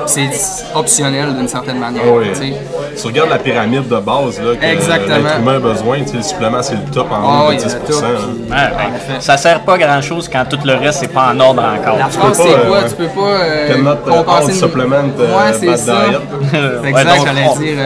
C'est 0.06 0.30
optionnel 0.76 1.34
d'une 1.36 1.48
certaine 1.48 1.80
manière. 1.80 2.04
Ah 2.06 2.12
oui. 2.18 2.26
tu 2.34 2.36
sais. 2.40 2.54
Si 2.96 3.02
tu 3.04 3.08
regardes 3.08 3.30
la 3.30 3.38
pyramide 3.40 3.88
de 3.88 3.96
base, 3.98 4.40
là, 4.42 4.56
que 4.56 4.66
Exactement. 4.66 5.16
l'être 5.18 5.40
humain 5.40 5.56
a 5.56 5.60
besoin, 5.60 6.00
tu 6.02 6.08
sais, 6.10 6.18
le 6.18 6.24
supplément, 6.24 6.62
c'est 6.62 6.76
le 6.76 6.92
top 6.94 7.08
en 7.12 7.46
haut 7.46 7.50
oui, 7.50 7.58
de 7.58 7.64
le 7.64 7.68
10 7.68 7.78
top, 7.88 8.04
hein. 8.04 8.20
ben, 8.50 8.56
En 8.58 8.96
effet. 8.96 9.22
ça 9.22 9.38
sert 9.38 9.62
pas 9.62 9.76
à 9.76 9.78
grand 9.78 10.02
chose 10.02 10.30
quand 10.32 10.44
tout 10.50 10.60
le 10.66 10.76
reste 10.76 11.00
c'est 11.00 11.08
pas 11.14 11.32
en 11.34 11.40
ordre 11.40 11.64
encore. 11.64 11.98
La 11.98 12.08
phrase, 12.08 12.38
pas, 12.38 12.44
c'est 12.44 12.54
euh, 12.54 12.68
quoi? 12.68 12.78
ouais. 12.80 12.90
Tu 12.90 12.96
peux 12.96 13.08
pas 13.08 13.22
euh, 13.22 13.68
Cannot, 13.70 13.90
euh, 13.92 13.96
compenser... 14.24 14.52
all 14.52 14.54
supplement, 14.54 14.96
euh, 15.20 15.38
ouais, 15.38 15.54
c'est 15.60 15.78
ça. 15.78 15.96
diet. 16.10 16.20
C'est 16.52 16.58
Ouais, 16.60 16.90
exact, 16.90 17.18
donc, 17.18 17.28
j'allais 17.28 17.48
on- 17.50 17.60
dire. 17.60 17.78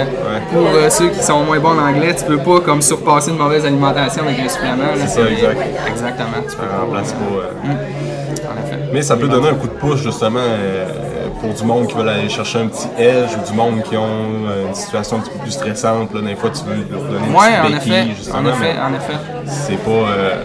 Euh, 0.50 0.54
Pour 0.54 0.68
euh, 0.76 0.90
ceux 0.90 1.10
qui 1.10 1.24
sont 1.24 1.44
moins 1.44 1.60
bons 1.60 1.78
en 1.80 1.88
anglais, 1.88 2.16
tu 2.16 2.26
peux 2.26 2.38
pas 2.38 2.60
comme 2.62 2.82
surpasser 2.82 3.32
une 3.32 3.38
mauvaise 3.38 3.66
alimentation 3.66 4.24
avec 4.24 4.40
un 4.40 4.50
supplément. 4.50 4.84
C'est 4.96 5.08
ça, 5.08 5.30
exact. 5.30 5.60
Exactement. 5.88 6.44
Tu 6.50 6.56
peux 6.56 6.64
remplace 6.86 7.12
pas. 7.14 7.18
euh, 7.68 7.72
en 8.50 8.66
effet. 8.66 8.80
Mais 8.94 9.02
ça 9.02 9.16
peut 9.18 9.28
donner 9.28 9.50
un 9.50 9.56
coup 9.56 9.68
de 9.68 9.74
pouce 9.74 10.02
justement 10.02 10.40
euh, 10.40 10.86
pour 11.42 11.54
du 11.54 11.64
monde 11.64 11.88
qui 11.88 11.94
veut 11.96 12.08
aller 12.08 12.30
chercher 12.30 12.60
un 12.60 12.68
petit 12.68 12.88
edge 12.98 13.30
ou 13.42 13.48
du 13.50 13.56
monde 13.56 13.82
qui 13.84 13.98
ont 13.98 14.04
euh, 14.48 14.68
une 14.68 14.74
situation 14.74 15.18
un 15.18 15.20
petit 15.20 15.32
peu 15.32 15.40
plus 15.40 15.52
stressante. 15.52 16.14
Là, 16.14 16.22
des 16.22 16.36
fois, 16.36 16.50
tu 16.50 16.64
veux 16.64 16.76
leur 16.92 17.02
donner 17.02 17.28
une 17.28 17.36
Ouais, 17.36 17.46
petite 17.62 17.66
en 17.66 17.78
béquille, 17.78 17.94
effet. 17.94 18.16
justement, 18.18 18.38
En 18.40 18.46
effet, 18.48 18.76
en 18.82 18.94
effet. 18.96 19.20
C'est 19.46 19.78
pas. 19.84 19.92
euh, 19.92 20.44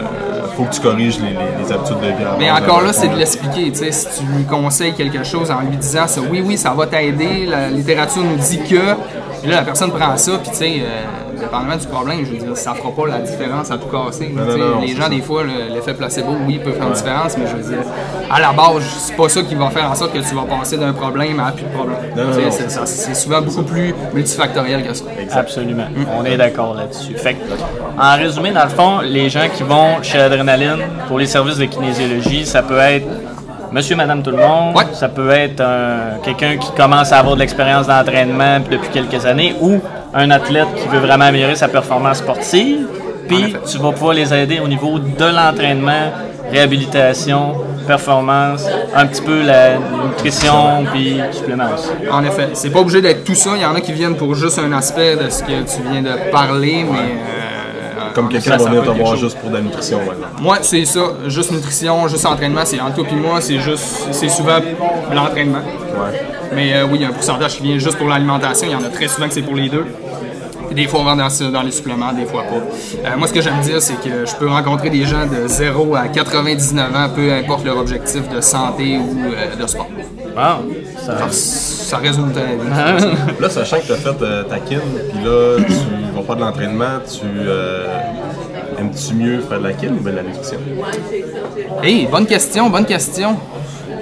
faut 0.55 0.65
que 0.65 0.73
tu 0.75 0.81
corriges 0.81 1.17
les, 1.19 1.29
les- 1.29 1.63
les 1.65 1.71
habitudes 1.71 1.99
de 1.99 2.07
vie. 2.07 2.13
Mais 2.37 2.51
encore 2.51 2.81
là, 2.81 2.93
c'est 2.93 3.07
de 3.07 3.15
l'expliquer. 3.15 3.73
Si 3.91 4.05
tu 4.19 4.25
lui 4.37 4.43
conseilles 4.43 4.93
quelque 4.93 5.23
chose 5.23 5.49
en 5.49 5.61
lui 5.61 5.77
disant 5.77 6.07
ça, 6.07 6.21
oui, 6.29 6.43
oui, 6.45 6.57
ça 6.59 6.71
va 6.77 6.85
t'aider, 6.85 7.45
la 7.47 7.69
littérature 7.69 8.23
nous 8.23 8.35
dit 8.35 8.59
que. 8.69 8.75
Puis 9.43 9.51
là, 9.51 9.57
la 9.57 9.63
personne 9.63 9.91
prend 9.91 10.15
ça, 10.17 10.31
puis 10.41 10.49
tu 10.51 10.55
sais, 10.57 10.73
euh, 10.79 11.39
dépendamment 11.39 11.75
du 11.75 11.85
problème, 11.87 12.19
je 12.25 12.31
veux 12.31 12.37
dire, 12.37 12.57
ça 12.57 12.73
fera 12.73 12.89
pas 12.91 13.07
la 13.07 13.19
différence 13.19 13.69
à 13.71 13.77
tout 13.77 13.87
casser. 13.87 14.31
Non, 14.33 14.45
non, 14.45 14.57
non, 14.75 14.79
les 14.81 14.95
gens, 14.95 15.03
ça. 15.03 15.09
des 15.09 15.21
fois, 15.21 15.43
le- 15.43 15.73
l'effet 15.73 15.93
placebo, 15.93 16.31
oui, 16.47 16.59
peut 16.63 16.71
faire 16.71 16.87
une 16.87 16.93
différence, 16.93 17.37
mais 17.37 17.45
je 17.47 17.55
veux 17.57 17.69
dire, 17.75 17.83
à 18.31 18.39
la 18.39 18.53
base, 18.53 18.83
c'est 18.99 19.15
pas 19.17 19.27
ça 19.27 19.41
qui 19.41 19.55
va 19.55 19.69
faire 19.69 19.91
en 19.91 19.95
sorte 19.95 20.13
que 20.13 20.19
tu 20.19 20.33
vas 20.33 20.43
passer 20.43 20.77
d'un 20.77 20.93
problème 20.93 21.39
à 21.41 21.51
plus 21.51 21.63
de 21.65 21.69
problème. 21.69 21.97
C'est- 22.85 23.13
souvent 23.15 23.41
beaucoup 23.41 23.63
plus 23.63 23.93
multifactoriel 24.13 24.87
que 24.87 24.93
ça. 24.93 25.03
Absolument. 25.37 25.83
On 26.17 26.23
est 26.25 26.37
d'accord 26.37 26.73
là-dessus. 26.75 27.13
Fait 27.15 27.33
que, 27.33 27.39
en 28.01 28.15
résumé, 28.17 28.51
dans 28.51 28.63
le 28.63 28.69
fond, 28.69 28.99
les 29.03 29.29
gens 29.29 29.47
qui 29.53 29.63
vont 29.63 30.01
chez 30.01 30.19
Adrénaline 30.19 30.79
pour 31.07 31.19
les 31.19 31.25
services 31.27 31.57
de 31.57 31.65
kinésiologie, 31.65 32.45
ça 32.45 32.63
peut 32.63 32.77
être 32.79 33.05
monsieur, 33.73 33.95
madame, 33.95 34.21
tout 34.23 34.31
le 34.31 34.37
monde. 34.37 34.75
Ouais. 34.75 34.83
Ça 34.93 35.09
peut 35.09 35.29
être 35.31 35.61
un- 35.61 36.19
quelqu'un 36.23 36.57
qui 36.57 36.71
commence 36.71 37.11
à 37.11 37.19
avoir 37.19 37.35
de 37.35 37.39
l'expérience 37.41 37.87
d'entraînement 37.87 38.59
depuis 38.59 38.89
quelques 38.89 39.25
années 39.25 39.55
ou 39.61 39.79
un 40.13 40.29
athlète 40.31 40.67
qui 40.75 40.87
veut 40.87 40.99
vraiment 40.99 41.25
améliorer 41.25 41.55
sa 41.55 41.67
performance 41.67 42.17
sportive. 42.19 42.87
Puis, 43.27 43.55
tu 43.69 43.77
vas 43.79 43.91
pouvoir 43.91 44.13
les 44.13 44.33
aider 44.33 44.59
au 44.59 44.67
niveau 44.67 44.99
de 44.99 45.25
l'entraînement, 45.25 46.11
réhabilitation, 46.51 47.55
performance, 47.87 48.65
un 48.95 49.05
petit 49.07 49.21
peu 49.21 49.41
la 49.43 49.71
nutrition, 50.07 50.85
puis 50.93 51.19
supplément 51.31 51.65
aussi. 51.73 51.89
En 52.11 52.23
effet, 52.23 52.49
c'est 52.53 52.69
pas 52.69 52.79
obligé 52.79 53.01
d'être 53.01 53.23
tout 53.23 53.35
ça. 53.35 53.51
Il 53.55 53.61
y 53.61 53.65
en 53.65 53.75
a 53.75 53.81
qui 53.81 53.91
viennent 53.91 54.15
pour 54.15 54.35
juste 54.35 54.59
un 54.59 54.71
aspect 54.73 55.15
de 55.15 55.29
ce 55.29 55.41
que 55.43 55.51
tu 55.63 55.81
viens 55.91 56.01
de 56.01 56.31
parler, 56.31 56.85
mais. 56.89 56.97
euh, 56.99 57.42
Comme 58.13 58.29
quelqu'un 58.29 58.57
va 58.57 58.65
venir 58.65 58.83
te 58.83 58.89
voir 58.97 59.15
juste 59.15 59.37
pour 59.39 59.49
de 59.49 59.55
la 59.55 59.61
nutrition 59.61 59.99
maintenant. 59.99 60.27
Moi, 60.41 60.57
c'est 60.61 60.85
ça. 60.85 61.01
Juste 61.27 61.51
nutrition, 61.51 62.07
juste 62.07 62.25
entraînement. 62.25 62.61
C'est 62.65 62.79
entre 62.79 62.97
toi 62.97 63.07
et 63.11 63.15
moi, 63.15 63.41
c'est 63.41 63.59
juste. 63.59 64.07
C'est 64.11 64.29
souvent 64.29 64.59
l'entraînement. 65.13 65.59
Ouais. 65.59 66.21
Mais 66.53 66.73
euh, 66.73 66.85
oui, 66.85 66.95
il 66.95 67.01
y 67.01 67.05
a 67.05 67.09
un 67.09 67.13
pourcentage 67.13 67.57
qui 67.57 67.63
vient 67.63 67.77
juste 67.77 67.97
pour 67.97 68.07
l'alimentation. 68.07 68.67
Il 68.67 68.73
y 68.73 68.75
en 68.75 68.83
a 68.83 68.89
très 68.89 69.07
souvent 69.07 69.27
que 69.27 69.33
c'est 69.33 69.41
pour 69.41 69.55
les 69.55 69.69
deux. 69.69 69.85
Des 70.71 70.87
fois, 70.87 71.01
on 71.01 71.03
rentre 71.03 71.51
dans 71.51 71.61
les 71.61 71.71
suppléments, 71.71 72.13
des 72.13 72.25
fois 72.25 72.43
pas. 72.43 72.55
Euh, 72.55 73.17
moi, 73.17 73.27
ce 73.27 73.33
que 73.33 73.41
j'aime 73.41 73.59
dire, 73.61 73.81
c'est 73.81 74.01
que 74.01 74.25
je 74.25 74.35
peux 74.35 74.47
rencontrer 74.47 74.89
des 74.89 75.05
gens 75.05 75.25
de 75.27 75.47
0 75.47 75.95
à 75.95 76.07
99 76.07 76.95
ans, 76.95 77.09
peu 77.15 77.31
importe 77.31 77.65
leur 77.65 77.77
objectif 77.77 78.27
de 78.29 78.41
santé 78.41 78.97
ou 78.97 79.17
euh, 79.19 79.55
de 79.55 79.67
sport. 79.67 79.87
Wow, 80.35 80.73
ça, 80.97 81.27
Ça 81.93 81.99
bien. 81.99 82.11
Là, 83.39 83.49
sachant 83.49 83.77
que 83.77 83.85
tu 83.85 83.91
as 83.91 83.97
fait 83.97 84.21
euh, 84.23 84.43
ta 84.43 84.57
kin, 84.57 84.79
puis 85.11 85.23
là, 85.23 85.57
tu 85.59 86.15
vas 86.15 86.23
faire 86.23 86.35
de 86.35 86.41
l'entraînement, 86.41 86.99
tu 87.07 87.21
euh, 87.23 87.85
aimes-tu 88.79 89.13
mieux 89.13 89.41
faire 89.41 89.59
de 89.59 89.67
la 89.67 89.73
kin 89.73 89.89
ou 89.89 90.01
bien 90.01 90.11
de 90.11 90.17
la 90.17 90.23
nutrition? 90.23 90.57
Hey, 91.83 92.07
bonne 92.07 92.25
question, 92.25 92.71
bonne 92.71 92.85
question. 92.85 93.37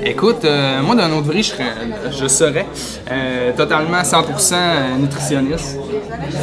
Écoute, 0.06 0.46
euh, 0.46 0.82
moi 0.82 0.96
d'un 0.96 1.12
autre 1.12 1.28
vrai, 1.28 1.44
je, 1.44 1.50
serais, 1.50 1.74
je 2.18 2.28
serais 2.28 2.66
euh, 3.12 3.52
totalement 3.58 4.02
100% 4.02 4.56
nutritionniste. 5.00 5.78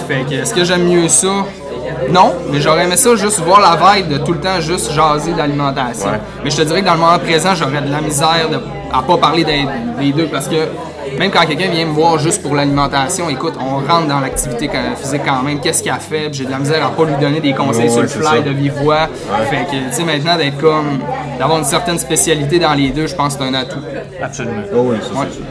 Fait 0.07 0.27
que 0.29 0.35
est-ce 0.35 0.53
que 0.53 0.65
j'aime 0.65 0.87
mieux 0.87 1.09
ça? 1.09 1.47
non, 2.11 2.35
mais 2.53 2.61
j'aurais 2.61 2.85
aimé 2.85 2.97
ça 2.97 3.17
juste 3.17 3.41
voir 3.41 3.61
la 3.61 3.97
vibe 3.97 4.09
de 4.09 4.19
tout 4.19 4.33
le 4.33 4.41
temps 4.41 4.61
juste 4.61 4.93
jaser 4.93 5.33
d'alimentation. 5.33 6.11
Mais 6.45 6.51
je 6.51 6.57
te 6.57 6.63
dirais 6.63 6.83
que 6.83 6.87
dans 6.87 6.95
le 6.95 7.01
moment 7.01 7.19
présent, 7.19 7.55
j'aurais 7.55 7.81
de 7.81 7.91
la 7.91 8.03
misère 8.03 8.49
de, 8.51 8.59
à 8.93 9.03
pas 9.03 9.17
parler 9.17 9.45
des, 9.45 9.67
des 9.99 10.13
deux 10.13 10.27
parce 10.27 10.49
que 10.49 10.57
même 11.19 11.31
quand 11.31 11.47
quelqu'un 11.47 11.69
vient 11.71 11.87
me 11.87 11.93
voir 11.93 12.19
juste 12.19 12.43
pour 12.43 12.55
l'alimentation, 12.55 13.29
écoute, 13.31 13.55
on 13.61 13.77
rentre 13.87 14.09
dans 14.09 14.21
l'activité 14.21 14.69
physique 15.01 15.23
quand 15.25 15.43
même, 15.43 15.61
qu'est-ce 15.61 15.83
qu'il 15.83 15.93
a 15.93 15.99
fait, 15.99 16.29
j'ai 16.33 16.45
de 16.45 16.51
la 16.51 16.59
misère 16.59 16.85
à 16.85 16.91
pas 16.91 17.05
lui 17.05 17.15
donner 17.21 17.41
des 17.41 17.53
conseils 17.55 17.85
Ouais, 17.85 17.89
sur 17.91 18.03
le 18.03 18.09
fly 18.09 18.25
ça. 18.25 18.41
de 18.41 18.51
vive 18.51 18.75
voix. 18.83 19.09
Fait 19.51 19.65
que, 19.67 19.89
tu 19.89 19.93
sais, 19.93 20.05
maintenant 20.05 20.37
d'être 20.37 20.59
comme, 20.59 20.99
d'avoir 21.39 21.59
une 21.59 21.65
certaine 21.65 21.99
spécialité 21.99 22.59
dans 22.59 22.75
les 22.75 22.91
deux, 22.91 23.07
je 23.07 23.15
pense 23.15 23.37
que 23.37 23.43
c'est 23.45 23.49
un 23.49 23.55
atout. 23.55 23.79
Absolument. 24.23 24.63
Oh 24.75 24.87
oui, 24.91 24.97
ça, 25.03 25.19
Ouais. 25.21 25.27
c'est 25.31 25.37
sûr. 25.37 25.45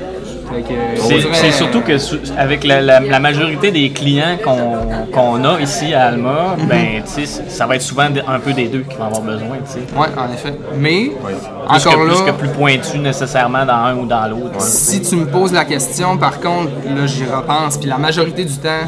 C'est 0.95 1.33
c'est 1.33 1.51
surtout 1.51 1.81
que 1.81 1.97
su- 1.97 2.19
avec 2.37 2.63
la, 2.63 2.81
la- 2.81 2.99
la 2.99 3.19
majorité 3.19 3.71
des 3.71 3.89
clients 3.91 4.37
qu'on 4.43 5.05
qu'on 5.11 5.43
a 5.43 5.59
ici 5.59 5.93
à 5.93 6.07
Alma, 6.07 6.55
Mhm. 6.57 6.67
ben, 6.67 6.87
tu 7.03 7.25
sais, 7.25 7.41
ça 7.49 7.65
va 7.67 7.75
être 7.75 7.81
souvent 7.81 8.03
un 8.27 8.39
peu 8.39 8.53
des 8.53 8.67
deux 8.67 8.81
qui 8.89 8.95
vont 8.97 9.05
avoir 9.05 9.21
besoin, 9.21 9.57
tu 9.65 9.73
sais. 9.73 9.79
Ouais, 9.97 10.07
en 10.17 10.31
effet. 10.33 10.53
Mais, 10.77 11.11
Plus, 11.23 11.35
encore 11.67 11.93
que, 12.03 12.07
là, 12.07 12.13
plus 12.13 12.23
que 12.25 12.31
plus 12.37 12.49
pointu 12.49 12.99
nécessairement 12.99 13.65
dans 13.65 13.73
un 13.73 13.95
ou 13.95 14.05
dans 14.05 14.25
l'autre. 14.27 14.61
si 14.61 15.01
tu 15.01 15.15
me 15.15 15.25
poses 15.25 15.53
la 15.53 15.65
question, 15.65 16.17
par 16.17 16.39
contre, 16.39 16.71
là, 16.95 17.05
j'y 17.05 17.25
repense, 17.25 17.77
puis 17.77 17.89
la 17.89 17.97
majorité 17.97 18.45
du 18.45 18.55
temps, 18.57 18.85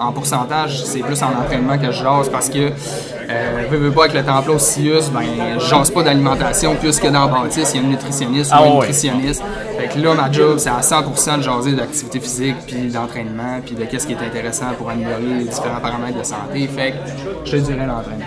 en, 0.00 0.08
en 0.08 0.12
pourcentage, 0.12 0.82
c'est 0.84 1.00
plus 1.00 1.22
en 1.22 1.28
entraînement 1.28 1.78
que 1.78 1.86
je 1.92 2.02
jase 2.02 2.28
parce 2.30 2.48
que, 2.48 2.70
euh, 3.32 3.62
veux, 3.70 3.78
veux 3.78 3.90
pas 3.92 4.04
avec 4.04 4.14
le 4.16 4.22
temple 4.24 4.50
au 4.50 4.58
CIUS, 4.58 5.10
ben, 5.12 5.22
je 5.58 5.64
jase 5.66 5.90
pas 5.90 6.02
d'alimentation 6.02 6.74
plus 6.74 6.98
que 6.98 7.08
dans 7.08 7.26
le 7.26 7.30
bâtisse, 7.32 7.70
il 7.74 7.76
y 7.76 7.80
a 7.80 7.82
une 7.82 7.90
nutritionniste 7.90 8.50
Ah 8.52 8.62
ou 8.62 8.64
un 8.64 8.68
ouais. 8.68 8.74
nutritionniste. 8.86 9.42
Fait 9.78 9.88
que 9.88 9.98
là, 10.04 10.14
ma 10.14 10.30
job, 10.30 10.58
c'est 10.58 10.68
à 10.70 10.80
100% 10.80 11.38
de 11.38 11.42
jaser 11.42 11.72
d'activité 11.72 12.20
physique, 12.20 12.56
puis 12.66 12.88
d'entraînement, 12.88 13.60
puis 13.64 13.74
de 13.74 13.84
qu'est-ce 13.84 14.06
qui 14.06 14.12
est 14.12 14.16
intéressant 14.26 14.66
pour 14.76 14.90
améliorer 14.90 15.22
les 15.38 15.44
différents 15.44 15.80
paramètres 15.80 16.18
de 16.18 16.24
santé. 16.24 16.68
Fait 16.74 16.90
que 16.92 16.96
je 17.46 17.50
te 17.52 17.56
dirais 17.56 17.86
l'entraînement. 17.86 18.26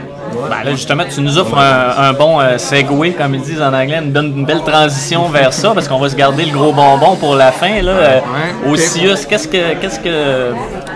Ben 0.49 0.63
là, 0.63 0.71
justement, 0.71 1.03
tu 1.13 1.21
nous 1.21 1.37
offres 1.37 1.57
un, 1.57 2.09
un 2.09 2.13
bon 2.13 2.39
euh, 2.39 2.57
segue, 2.57 3.15
comme 3.17 3.35
ils 3.35 3.41
disent 3.41 3.61
en 3.61 3.73
anglais, 3.73 3.99
une, 4.03 4.11
bonne- 4.11 4.33
une 4.37 4.45
belle 4.45 4.61
transition 4.63 5.27
vers 5.29 5.53
ça, 5.53 5.71
parce 5.73 5.87
qu'on 5.87 5.99
va 5.99 6.09
se 6.09 6.15
garder 6.15 6.45
le 6.45 6.51
gros 6.51 6.71
bonbon 6.73 7.15
pour 7.15 7.35
la 7.35 7.51
fin. 7.51 7.81
Là, 7.81 7.91
Euh, 7.91 8.19
Ouais. 8.23 8.69
Au 8.69 8.73
Ok. 8.73 8.79
CIUS, 8.79 9.25
qu'est-ce 9.27 9.47
que, 9.47 9.73
qu'est-ce 9.75 9.99
que, 9.99 10.53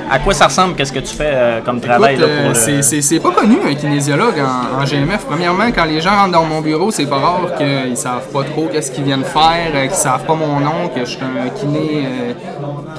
à 0.10 0.20
quoi 0.20 0.34
ça 0.34 0.46
ressemble? 0.48 0.76
Qu'est-ce 0.76 0.92
que 0.94 1.00
tu 1.00 1.14
fais 1.16 1.32
euh, 1.34 1.60
comme 1.62 1.80
travail 1.82 2.16
Écoute, 2.16 2.26
là, 2.28 2.32
euh, 2.32 2.42
pour 2.44 2.50
le... 2.76 2.82
c'est- 2.82 3.20
pas 3.20 3.32
connu 3.32 3.58
un 3.70 3.74
kinésiologue 3.76 4.36
en, 4.40 4.82
en 4.82 4.86
GMF. 4.86 5.26
Premièrement, 5.28 5.66
quand 5.76 5.86
les 5.86 6.00
gens 6.02 6.12
rentrent 6.16 6.32
dans 6.34 6.46
mon 6.46 6.62
bureau, 6.62 6.92
c'est 6.92 7.06
pas 7.06 7.18
rare 7.18 7.56
qu'ils 7.58 7.98
savent 7.98 8.28
pas 8.32 8.44
trop 8.44 8.68
qu'est-ce 8.72 8.92
qu'ils 8.92 9.04
viennent 9.04 9.24
faire, 9.24 9.72
euh, 9.74 9.82
qu'ils 9.88 9.96
savent 9.96 10.24
pas 10.26 10.36
mon 10.36 10.60
nom, 10.60 10.88
que 10.94 11.02
je 11.02 11.06
suis 11.12 11.20
un 11.24 11.50
kiné, 11.50 12.06
euh, 12.06 12.34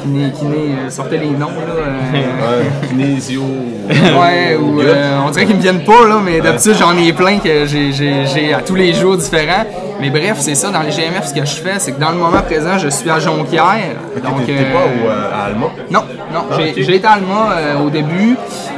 kiné, 0.03 0.33
kiné, 0.33 0.91
sortez 0.91 1.19
les 1.19 1.31
noms 1.31 1.49
là. 1.49 1.75
euh, 2.15 2.61
Ouais, 2.61 2.89
kinésio. 2.89 3.43
ouais, 3.89 4.57
ou 4.61 4.81
euh, 4.81 5.19
on 5.27 5.31
dirait 5.31 5.47
qu'ils 5.47 5.57
me 5.57 5.63
viennent 5.63 5.85
pas 5.85 6.07
là, 6.09 6.17
mais 6.25 6.41
d'habitude 6.41 6.75
j'en 6.79 6.97
ai 6.97 7.13
plein 7.13 7.39
que 7.39 7.65
j'ai 7.67 8.55
à 8.55 8.61
tous 8.61 8.75
les 8.75 8.93
jours 8.93 9.17
différents. 9.17 9.65
Mais 10.01 10.11
bref, 10.11 10.37
c'est 10.39 10.55
ça 10.55 10.71
dans 10.71 10.81
les 10.81 10.91
GMF 10.91 11.27
ce 11.27 11.35
que 11.35 11.45
je 11.45 11.57
fais, 11.57 11.79
c'est 11.79 11.93
que 11.93 12.01
dans 12.01 12.11
le 12.11 12.17
moment 12.19 12.41
présent, 12.43 12.79
je 12.79 12.89
suis 12.89 13.11
à 13.11 13.19
Jonquière. 13.19 13.97
Donc, 14.23 14.47
t'es 14.47 14.53
euh, 14.59 14.73
pas 14.73 14.85
au, 14.85 15.09
euh, 15.09 15.31
à 15.33 15.45
Alma? 15.47 15.67
non, 15.91 16.05
non. 16.33 16.41
J'ai 16.57 16.83
j'ai 16.83 16.97
été 16.97 17.07
à 17.07 17.13
Alma 17.13 17.53
euh, 17.57 17.79
au 17.81 17.91
début. 17.91 18.37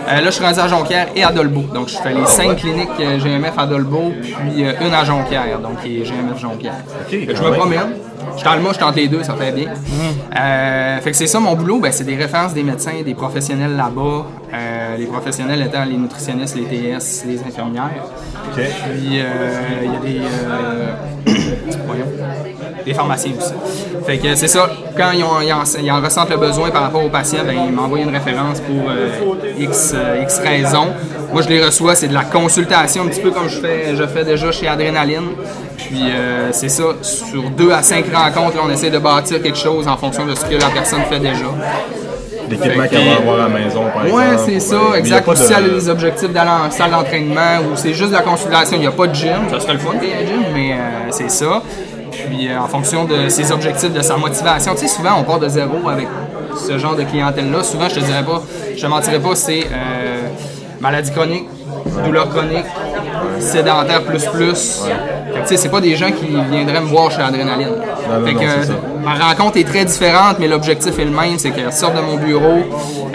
Euh, 0.09 0.15
là, 0.17 0.25
je 0.25 0.31
suis 0.31 0.45
rendu 0.45 0.59
à 0.59 0.69
Jonquière 0.69 1.09
et 1.15 1.23
à 1.23 1.31
Dolbeau. 1.31 1.65
Donc, 1.75 1.89
je 1.89 1.97
fais 1.97 2.13
les 2.15 2.27
cinq 2.27 2.57
cliniques 2.57 2.89
GMF 2.99 3.59
à 3.59 3.67
Dolbeau, 3.67 4.13
puis 4.23 4.63
une 4.63 4.95
à 4.95 5.05
Jonquière, 5.05 5.59
donc 5.63 5.83
qui 5.83 6.01
est 6.01 6.05
GMF 6.05 6.41
Jonquière. 6.41 6.75
Que 7.11 7.35
je 7.37 7.43
me 7.43 7.53
promène. 7.53 7.95
Je 8.35 8.39
suis 8.39 8.49
à 8.49 8.53
Alma, 8.53 8.71
je 8.73 8.79
tente 8.79 8.97
les 8.97 9.09
deux, 9.09 9.23
ça 9.23 9.35
fait 9.35 9.53
bien. 9.53 9.67
Euh, 10.39 11.01
fait 11.01 11.11
que 11.11 11.17
c'est 11.17 11.27
ça 11.27 11.41
mon 11.41 11.55
boulot, 11.55 11.81
ben, 11.81 11.93
c'est 11.93 12.05
des 12.05 12.17
références 12.17 12.55
des 12.55 12.63
médecins, 12.63 13.03
des 13.05 13.15
professionnels 13.15 13.77
là-bas. 13.77 14.27
Euh, 14.53 14.97
les 14.97 15.07
professionnels 15.07 15.63
étant 15.63 15.85
les 15.85 15.97
nutritionnistes, 15.97 16.57
les 16.57 16.65
TS, 16.65 17.25
les 17.27 17.39
infirmières. 17.41 18.05
Puis 18.53 19.21
euh, 19.21 19.61
il 19.85 19.93
y 19.93 19.97
a 19.97 20.01
des, 20.01 20.21
euh, 20.27 20.93
voyons, 21.87 22.07
des 22.85 22.93
pharmaciens 22.95 23.33
aussi. 23.39 23.55
Fait 24.05 24.19
que 24.19 24.35
c'est 24.35 24.49
ça, 24.49 24.69
quand 24.97 25.13
ils, 25.13 25.23
ont- 25.23 25.41
ils 25.41 25.53
en, 25.53 25.63
ils 25.81 25.91
en 25.93 26.01
ressentent 26.01 26.31
le 26.31 26.37
besoin 26.37 26.71
par 26.71 26.83
rapport 26.83 27.05
aux 27.05 27.09
patients, 27.11 27.45
ben, 27.47 27.55
ils 27.69 27.73
m'envoient 27.73 28.01
une 28.01 28.11
référence 28.11 28.59
pour 28.61 28.91
euh, 28.91 29.09
X, 29.59 29.95
X 30.23 30.39
raisons. 30.41 30.89
Moi, 31.33 31.43
je 31.43 31.49
les 31.49 31.65
reçois, 31.65 31.95
c'est 31.95 32.09
de 32.09 32.15
la 32.15 32.25
consultation, 32.25 33.05
un 33.05 33.07
petit 33.07 33.21
peu 33.21 33.31
comme 33.31 33.49
je 33.49 33.61
fais, 33.61 33.95
je 33.95 34.05
fais 34.07 34.25
déjà 34.25 34.51
chez 34.51 34.67
Adrénaline. 34.67 35.29
Puis 35.77 36.01
euh, 36.11 36.49
c'est 36.53 36.69
ça, 36.69 36.83
sur 37.03 37.51
deux 37.51 37.71
à 37.71 37.83
cinq 37.83 38.07
rencontres, 38.13 38.57
là, 38.57 38.63
on 38.67 38.71
essaie 38.71 38.91
de 38.91 38.99
bâtir 38.99 39.41
quelque 39.41 39.59
chose 39.59 39.87
en 39.87 39.97
fonction 39.97 40.27
de 40.27 40.35
ce 40.35 40.45
que 40.45 40.55
la 40.57 40.71
personne 40.71 41.03
fait 41.09 41.21
déjà. 41.21 41.47
L'équipement 42.51 42.85
que- 42.87 42.95
va 42.97 43.17
avoir 43.21 43.35
à 43.47 43.49
la 43.49 43.49
maison, 43.49 43.83
par 43.95 44.05
exemple. 44.07 44.23
Ouais, 44.23 44.37
c'est 44.45 44.61
ça, 44.61 44.77
a 44.95 44.99
exact. 44.99 45.29
Ou 45.29 45.35
si 45.37 45.53
elle 45.53 45.65
a 45.65 45.69
de- 45.69 45.75
des 45.75 45.89
objectifs 45.89 46.31
d'aller 46.33 46.51
en 46.51 46.71
salle 46.71 46.91
d'entraînement 46.91 47.59
ou 47.71 47.77
c'est 47.77 47.95
juste 47.95 48.11
de 48.11 48.17
la 48.17 48.23
consultation, 48.23 48.77
il 48.77 48.81
n'y 48.81 48.87
a 48.87 48.91
pas 48.93 49.07
de 49.07 49.15
gym. 49.15 49.49
Ça 49.51 49.61
serait 49.61 49.75
le 49.75 49.79
fun 49.79 49.93
qu'il 49.99 50.09
y 50.09 50.13
ait 50.13 50.17
un 50.17 50.27
gym, 50.27 50.43
mais 50.55 50.73
euh, 50.73 50.77
c'est 51.11 51.31
ça. 51.31 51.63
Puis 52.11 52.49
euh, 52.49 52.61
en 52.61 52.67
fonction 52.67 53.05
de 53.05 53.29
ses 53.29 53.51
objectifs, 53.53 53.93
de 53.93 54.03
sa 54.03 54.17
motivation, 54.17 54.73
tu 54.75 54.81
sais, 54.81 54.89
souvent 54.89 55.11
on 55.19 55.23
part 55.23 55.39
de 55.39 55.49
zéro 55.49 55.89
avec 55.89 56.07
ce 56.57 56.77
genre 56.79 56.97
de 56.97 57.05
clientèle-là. 57.05 57.63
Souvent, 57.63 57.89
je 57.89 57.95
te 57.97 58.01
dirais 58.01 58.25
pas, 58.25 58.43
je 58.77 58.81
te 58.83 58.87
mentirais 58.87 59.21
pas, 59.21 59.35
c'est 59.35 59.61
euh, 59.73 60.23
maladie 60.81 61.13
chronique, 61.13 61.47
douleur 62.05 62.29
chronique, 62.29 62.67
sédentaire 63.39 64.03
plus 64.03 64.25
plus. 64.27 64.83
Fait 65.33 65.41
que, 65.41 65.43
tu 65.43 65.47
sais, 65.49 65.57
c'est 65.57 65.69
pas 65.69 65.81
des 65.81 65.95
gens 65.97 66.11
qui 66.11 66.27
viendraient 66.51 66.81
me 66.81 66.87
voir 66.87 67.11
chez 67.11 67.23
Adrénaline. 67.23 67.69
non, 67.69 68.27
Fait 68.27 68.35
que. 68.35 68.41
Ma 69.03 69.15
rencontre 69.15 69.59
est 69.59 69.65
très 69.65 69.85
différente, 69.85 70.37
mais 70.39 70.49
l'objectif 70.49 70.99
est 70.99 71.05
le 71.05 71.11
même, 71.11 71.39
c'est 71.39 71.51
qu'elle 71.51 71.73
sorte 71.73 71.97
de 71.97 72.01
mon 72.01 72.17
bureau, 72.17 72.59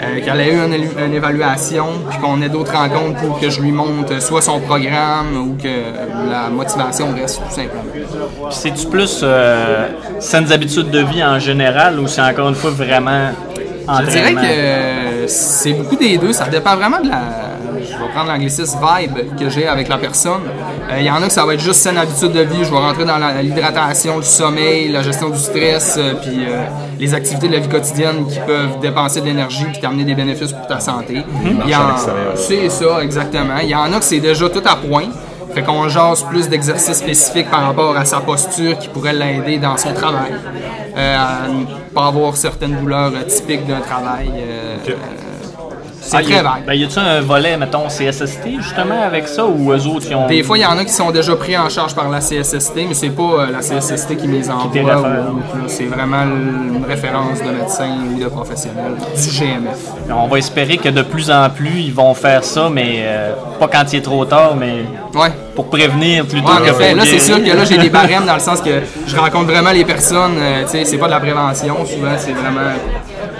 euh, 0.02 0.20
qu'elle 0.24 0.40
ait 0.40 0.52
eu 0.52 0.58
une, 0.58 1.14
évaluation, 1.14 1.86
puis 2.08 2.18
qu'on 2.18 2.40
ait 2.42 2.48
d'autres 2.48 2.72
rencontres 2.72 3.20
pour 3.20 3.40
que 3.40 3.50
je 3.50 3.60
lui 3.60 3.72
montre 3.72 4.20
soit 4.20 4.42
son 4.42 4.60
programme 4.60 5.36
ou 5.36 5.62
que 5.62 6.30
la 6.30 6.48
motivation 6.48 7.14
reste 7.14 7.40
tout 7.46 7.54
simplement. 7.54 7.82
Puis 7.92 8.04
C'est-tu 8.50 8.86
plus 8.86 9.20
euh, 9.22 9.88
saines 10.20 10.52
habitudes 10.52 10.90
de 10.90 11.00
vie 11.00 11.24
en 11.24 11.38
général 11.38 11.98
ou 12.00 12.06
c'est 12.06 12.22
encore 12.22 12.48
une 12.48 12.54
fois 12.54 12.70
vraiment 12.70 13.30
Je 13.88 14.10
dirais 14.10 14.34
que 14.34 15.26
c'est 15.28 15.72
beaucoup 15.72 15.96
des 15.96 16.18
deux. 16.18 16.32
Ça 16.32 16.46
dépend 16.46 16.76
vraiment 16.76 17.00
de 17.00 17.08
la. 17.08 17.55
Prendre 18.16 18.32
l'anglicisme 18.32 18.78
vibe 18.80 19.36
que 19.38 19.50
j'ai 19.50 19.68
avec 19.68 19.88
la 19.88 19.98
personne. 19.98 20.40
Euh, 20.90 20.96
Il 21.00 21.04
y 21.04 21.10
en 21.10 21.16
a 21.22 21.26
que 21.26 21.32
ça 21.34 21.44
va 21.44 21.52
être 21.52 21.60
juste 21.60 21.80
saine 21.82 21.98
habitude 21.98 22.32
de 22.32 22.40
vie. 22.40 22.64
Je 22.64 22.70
vais 22.70 22.78
rentrer 22.78 23.04
dans 23.04 23.18
l'hydratation, 23.42 24.16
le 24.16 24.22
sommeil, 24.22 24.88
la 24.88 25.02
gestion 25.02 25.28
du 25.28 25.38
stress, 25.38 25.96
euh, 25.98 26.14
puis 26.22 26.46
euh, 26.48 26.64
les 26.98 27.12
activités 27.12 27.48
de 27.48 27.52
la 27.52 27.58
vie 27.58 27.68
quotidienne 27.68 28.26
qui 28.26 28.38
peuvent 28.40 28.80
dépenser 28.80 29.20
de 29.20 29.26
l'énergie 29.26 29.66
puis 29.66 29.80
t'amener 29.82 30.04
des 30.04 30.14
bénéfices 30.14 30.52
pour 30.54 30.66
ta 30.66 30.80
santé. 30.80 31.18
À 31.70 31.78
en-. 31.78 31.96
C'est 32.36 32.70
ça, 32.70 33.02
exactement. 33.02 33.58
Il 33.62 33.68
y 33.68 33.74
en 33.74 33.92
a 33.92 33.98
que 33.98 34.04
c'est 34.04 34.20
déjà 34.20 34.48
tout 34.48 34.62
à 34.64 34.76
point. 34.76 35.08
Fait 35.52 35.62
qu'on 35.62 35.86
jase 35.88 36.22
plus 36.22 36.48
d'exercices 36.48 36.96
spécifiques 36.96 37.50
par 37.50 37.66
rapport 37.66 37.94
à 37.98 38.06
sa 38.06 38.20
posture 38.20 38.78
qui 38.78 38.88
pourrait 38.88 39.12
l'aider 39.12 39.58
dans 39.58 39.76
son 39.76 39.92
travail. 39.92 40.32
Euh, 40.96 41.16
à 41.18 41.48
ne 41.48 41.64
pas 41.94 42.06
avoir 42.06 42.34
certaines 42.34 42.76
douleurs 42.76 43.12
typiques 43.28 43.66
d'un 43.66 43.80
travail. 43.80 44.30
euh, 44.38 44.76
euh, 44.88 44.92
c'est 46.06 46.16
Ah, 46.16 46.22
très 46.22 46.42
vague. 46.42 46.64
Ben, 46.66 46.74
y 46.74 46.84
a-tu 46.84 46.98
un 46.98 47.20
volet, 47.20 47.56
mettons, 47.56 47.86
CSST 47.88 48.60
justement 48.60 49.02
avec 49.02 49.28
ça 49.28 49.44
ou 49.44 49.72
eux 49.72 49.86
autres 49.86 50.06
qui 50.06 50.14
ont. 50.14 50.26
Des 50.26 50.42
fois, 50.42 50.56
il 50.58 50.62
y 50.62 50.66
en 50.66 50.78
a 50.78 50.84
qui 50.84 50.92
sont 50.92 51.10
déjà 51.10 51.34
pris 51.36 51.56
en 51.56 51.68
charge 51.68 51.94
par 51.94 52.08
la 52.08 52.20
CSST, 52.20 52.74
mais 52.88 52.94
c'est 52.94 53.10
pas 53.10 53.22
euh, 53.22 53.46
la 53.52 53.58
CSST 53.58 54.16
qui 54.16 54.26
les 54.28 54.48
envoie. 54.50 55.02
C'est 55.66 55.84
vraiment 55.86 56.22
une 56.22 56.84
référence 56.88 57.40
de 57.42 57.50
médecin 57.50 57.88
ou 58.14 58.22
de 58.22 58.28
professionnel 58.28 58.92
du 59.14 59.28
GMF. 59.30 59.78
On 60.14 60.28
va 60.28 60.38
espérer 60.38 60.76
que 60.78 60.88
de 60.88 61.02
plus 61.02 61.30
en 61.30 61.50
plus 61.50 61.80
ils 61.80 61.92
vont 61.94 62.14
faire 62.14 62.44
ça, 62.44 62.68
mais 62.72 63.00
euh, 63.00 63.32
pas 63.58 63.68
quand 63.68 63.92
il 63.92 63.96
est 63.98 64.02
trop 64.02 64.24
tard, 64.24 64.54
mais 64.58 64.84
Ouais. 65.14 65.28
pour 65.54 65.66
prévenir 65.70 66.26
plutôt 66.26 66.46
Ouais, 66.48 66.66
que 66.66 66.70
pour 66.72 66.80
là 66.96 67.04
c'est 67.06 67.18
sûr 67.18 67.42
que 67.42 67.48
là 67.56 67.64
j'ai 67.64 67.78
des 67.78 67.88
barèmes 68.00 68.26
dans 68.26 68.34
le 68.34 68.40
sens 68.40 68.60
que 68.60 68.82
je 69.06 69.16
rencontre 69.16 69.46
vraiment 69.46 69.70
les 69.70 69.84
personnes, 69.84 70.36
euh, 70.38 70.62
tu 70.64 70.70
sais, 70.70 70.84
c'est 70.84 70.98
pas 70.98 71.06
de 71.06 71.12
la 71.12 71.20
prévention, 71.20 71.74
souvent 71.86 72.10
c'est 72.18 72.32
vraiment 72.32 72.70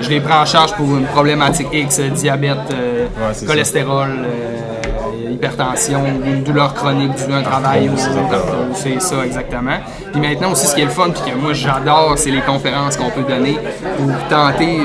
je 0.01 0.09
les 0.11 0.21
prends 0.21 0.41
en 0.43 0.47
charge 0.47 0.75
pour 0.75 0.97
une 0.97 1.07
problématique 1.07 1.69
X, 1.73 1.99
euh, 2.01 2.09
diabète, 2.11 2.59
euh, 2.73 3.07
Ouais, 3.17 3.47
cholestérol, 3.47 4.11
euh, 4.11 5.31
hypertension, 5.33 6.03
une 6.25 6.43
douleur 6.43 6.75
chronique 6.75 7.13
dû 7.15 7.33
à 7.33 7.37
un 7.39 7.43
travail 7.43 7.89
ou 7.89 7.95
ou 7.95 8.75
c'est 8.75 9.01
ça 9.01 9.25
exactement. 9.25 9.79
Puis 10.13 10.21
maintenant 10.21 10.53
aussi 10.53 10.67
ce 10.67 10.75
qui 10.75 10.83
est 10.83 10.87
le 10.87 10.91
fun 10.91 11.11
puis 11.11 11.31
que 11.31 11.37
moi 11.37 11.53
j'adore, 11.53 12.15
c'est 12.17 12.31
les 12.31 12.43
conférences 12.43 12.97
qu'on 12.97 13.11
peut 13.11 13.23
donner 13.27 13.59
pour 13.97 14.29
tenter 14.29 14.81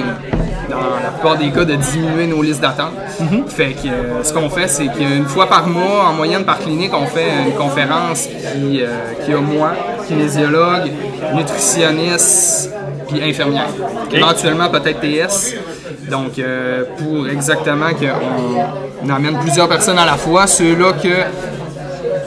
dans 0.69 0.77
la 1.03 1.09
plupart 1.11 1.37
des 1.37 1.51
cas 1.51 1.65
de 1.65 1.75
diminuer 1.75 2.27
nos 2.27 2.41
listes 2.41 2.61
d'attente. 2.61 2.93
Fait 3.47 3.73
que 3.73 3.87
euh, 3.87 4.23
ce 4.23 4.33
qu'on 4.33 4.49
fait, 4.49 4.67
c'est 4.67 4.87
qu'une 4.87 5.25
fois 5.25 5.47
par 5.47 5.67
mois, 5.67 6.07
en 6.09 6.13
moyenne 6.13 6.45
par 6.45 6.59
clinique, 6.59 6.91
on 6.93 7.05
fait 7.05 7.27
une 7.47 7.53
conférence 7.55 8.27
qui, 8.27 8.81
euh, 8.81 9.13
qui 9.25 9.33
a 9.33 9.37
moi, 9.39 9.71
kinésiologue, 10.07 10.89
nutritionniste, 11.35 12.73
puis 13.11 13.23
infirmière. 13.23 13.67
Éventuellement 14.11 14.69
peut-être 14.69 14.99
TS. 15.01 15.55
Donc 16.09 16.39
euh, 16.39 16.83
pour 16.97 17.27
exactement 17.27 17.91
qu'on 17.91 19.05
on 19.05 19.09
amène 19.09 19.39
plusieurs 19.39 19.67
personnes 19.67 19.99
à 19.99 20.05
la 20.05 20.15
fois, 20.15 20.47
ceux-là 20.47 20.93
que 20.93 21.09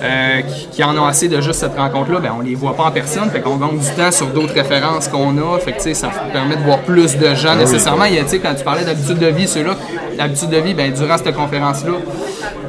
euh, 0.04 0.42
qui, 0.42 0.66
qui 0.68 0.84
en 0.84 0.96
ont 0.98 1.06
assez 1.06 1.28
de 1.28 1.40
juste 1.40 1.60
cette 1.60 1.76
rencontre-là, 1.76 2.20
ben, 2.20 2.32
on 2.38 2.42
les 2.42 2.54
voit 2.54 2.76
pas 2.76 2.84
en 2.84 2.90
personne, 2.90 3.30
fait 3.30 3.40
qu'on 3.40 3.56
gagne 3.56 3.78
du 3.78 3.90
temps 3.96 4.10
sur 4.10 4.26
d'autres 4.26 4.52
références 4.52 5.08
qu'on 5.08 5.38
a, 5.38 5.58
fait 5.58 5.72
que, 5.72 5.94
ça 5.94 6.10
permet 6.30 6.56
de 6.56 6.62
voir 6.62 6.80
plus 6.80 7.16
de 7.16 7.34
gens 7.34 7.56
nécessairement. 7.56 8.04
Il 8.04 8.16
y 8.16 8.18
a, 8.18 8.22
quand 8.22 8.54
tu 8.54 8.64
parlais 8.64 8.84
d'habitude 8.84 9.18
de 9.18 9.28
vie, 9.28 9.48
ceux-là, 9.48 9.76
l'habitude 10.18 10.50
de 10.50 10.58
vie, 10.58 10.74
ben, 10.74 10.92
durant 10.92 11.16
cette 11.16 11.34
conférence-là, 11.34 11.92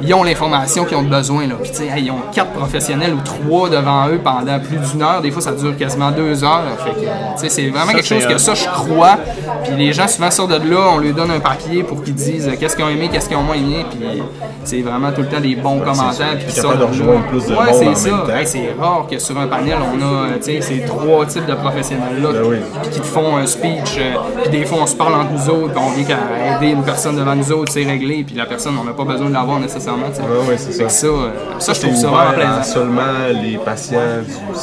ils 0.02 0.14
ont 0.14 0.22
l'information 0.24 0.84
qu'ils 0.84 0.96
ont 0.96 1.02
besoin. 1.02 1.46
Là. 1.46 1.54
Puis, 1.60 1.70
tu 1.70 1.76
sais, 1.78 1.86
hey, 1.86 2.04
ils 2.04 2.10
ont 2.10 2.20
quatre 2.32 2.52
professionnels 2.52 3.14
ou 3.14 3.20
trois 3.20 3.68
devant 3.68 4.08
eux 4.08 4.20
pendant 4.22 4.58
plus 4.60 4.78
d'une 4.90 5.02
heure. 5.02 5.20
Des 5.22 5.30
fois, 5.30 5.42
ça 5.42 5.52
dure 5.52 5.76
quasiment 5.76 6.10
deux 6.10 6.42
heures. 6.44 6.62
Fait 6.84 6.90
que, 6.90 7.00
tu 7.00 7.06
sais, 7.36 7.48
c'est 7.48 7.68
vraiment 7.68 7.92
quelque 7.92 8.06
chose 8.06 8.26
que 8.26 8.34
hot. 8.34 8.38
ça, 8.38 8.54
je 8.54 8.64
crois. 8.66 9.16
Puis 9.64 9.74
les 9.76 9.92
gens 9.92 10.08
souvent 10.08 10.30
sortent 10.30 10.50
de 10.52 10.70
là, 10.70 10.90
on 10.94 10.98
leur 10.98 11.14
donne 11.14 11.30
un 11.30 11.40
papier 11.40 11.82
pour 11.82 12.02
qu'ils 12.02 12.14
disent 12.14 12.48
euh, 12.48 12.54
qu'est-ce 12.58 12.76
qu'ils 12.76 12.84
ont 12.84 12.88
aimé, 12.88 13.08
qu'est-ce 13.12 13.28
qu'ils 13.28 13.36
ont 13.36 13.42
moins 13.42 13.56
aimé. 13.56 13.84
Puis 13.90 14.22
c'est 14.64 14.80
vraiment 14.82 15.10
tout 15.12 15.22
le 15.22 15.28
temps 15.28 15.40
des 15.40 15.56
bons 15.56 15.80
commentaires. 15.80 16.36
Puis 16.38 16.60
de 16.60 16.84
rejoindre 16.84 17.24
plus 17.26 17.46
de 17.46 17.52
Ouais, 17.54 17.72
c'est 17.72 17.94
ça. 18.10 18.24
Hey, 18.38 18.46
c'est 18.46 18.74
rare 18.78 19.06
que 19.10 19.18
sur 19.18 19.38
un 19.38 19.46
panel, 19.46 19.76
on 19.80 20.00
a 20.02 20.04
euh, 20.04 20.36
tu 20.36 20.42
sais, 20.44 20.60
ces 20.60 20.80
trois 20.84 21.24
types 21.26 21.46
de 21.46 21.54
professionnels-là 21.54 22.28
Ben 22.32 22.42
oui. 22.44 22.56
qui 22.90 23.00
te 23.00 23.06
font 23.06 23.36
un 23.36 23.46
speech. 23.46 23.96
euh, 23.98 24.14
puis 24.42 24.50
des 24.50 24.64
fois, 24.66 24.78
on 24.82 24.86
se 24.86 24.94
parle 24.96 25.14
entre 25.14 25.32
nous 25.32 25.48
autres, 25.50 25.72
puis 25.74 25.82
on 25.84 25.90
vient 25.90 26.04
qu'à 26.04 26.56
aider 26.56 26.72
une 26.72 26.82
personne 26.82 27.16
devant 27.16 27.34
nous 27.34 27.50
autres, 27.52 27.72
c'est 27.72 27.84
réglé. 27.84 28.24
Puis 28.26 28.36
la 28.36 28.46
personne, 28.46 28.74
on 28.80 28.84
n'a 28.84 28.92
pas 28.92 29.04
besoin 29.04 29.28
de 29.28 29.34
l'avoir 29.34 29.58
nécessairement. 29.58 29.85
Sais. 29.90 30.22
Ouais, 30.22 30.48
ouais, 30.48 30.56
c'est 30.58 30.72
ça. 30.72 30.88
ça, 30.88 31.06
euh, 31.06 31.30
ça, 31.58 31.72
je 31.72 31.80
trouve 31.80 31.94
ça 31.96 32.08
vraiment 32.08 32.32
plaisant. 32.32 32.62
seulement 32.62 33.02
les 33.42 33.58
patients 33.58 33.98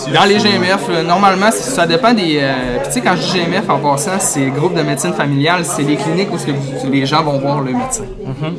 du. 0.05 0.13
Dans 0.13 0.23
les 0.25 0.37
GMF, 0.37 0.85
euh, 0.89 1.03
normalement, 1.03 1.51
ça 1.51 1.85
dépend 1.85 2.13
des. 2.13 2.39
euh, 2.41 2.53
Puis 2.79 2.87
tu 2.87 2.91
sais, 2.93 3.01
quand 3.01 3.15
je 3.15 3.21
dis 3.21 3.39
GMF 3.39 3.69
en 3.69 3.79
passant, 3.79 4.19
c'est 4.19 4.45
le 4.45 4.51
groupe 4.51 4.73
de 4.75 4.81
médecine 4.81 5.13
familiale, 5.13 5.63
c'est 5.65 5.83
les 5.83 5.95
cliniques 5.95 6.29
où 6.33 6.37
que 6.37 6.87
les 6.91 7.05
gens 7.05 7.23
vont 7.23 7.39
voir 7.39 7.61
le 7.61 7.71
médecin. 7.73 8.03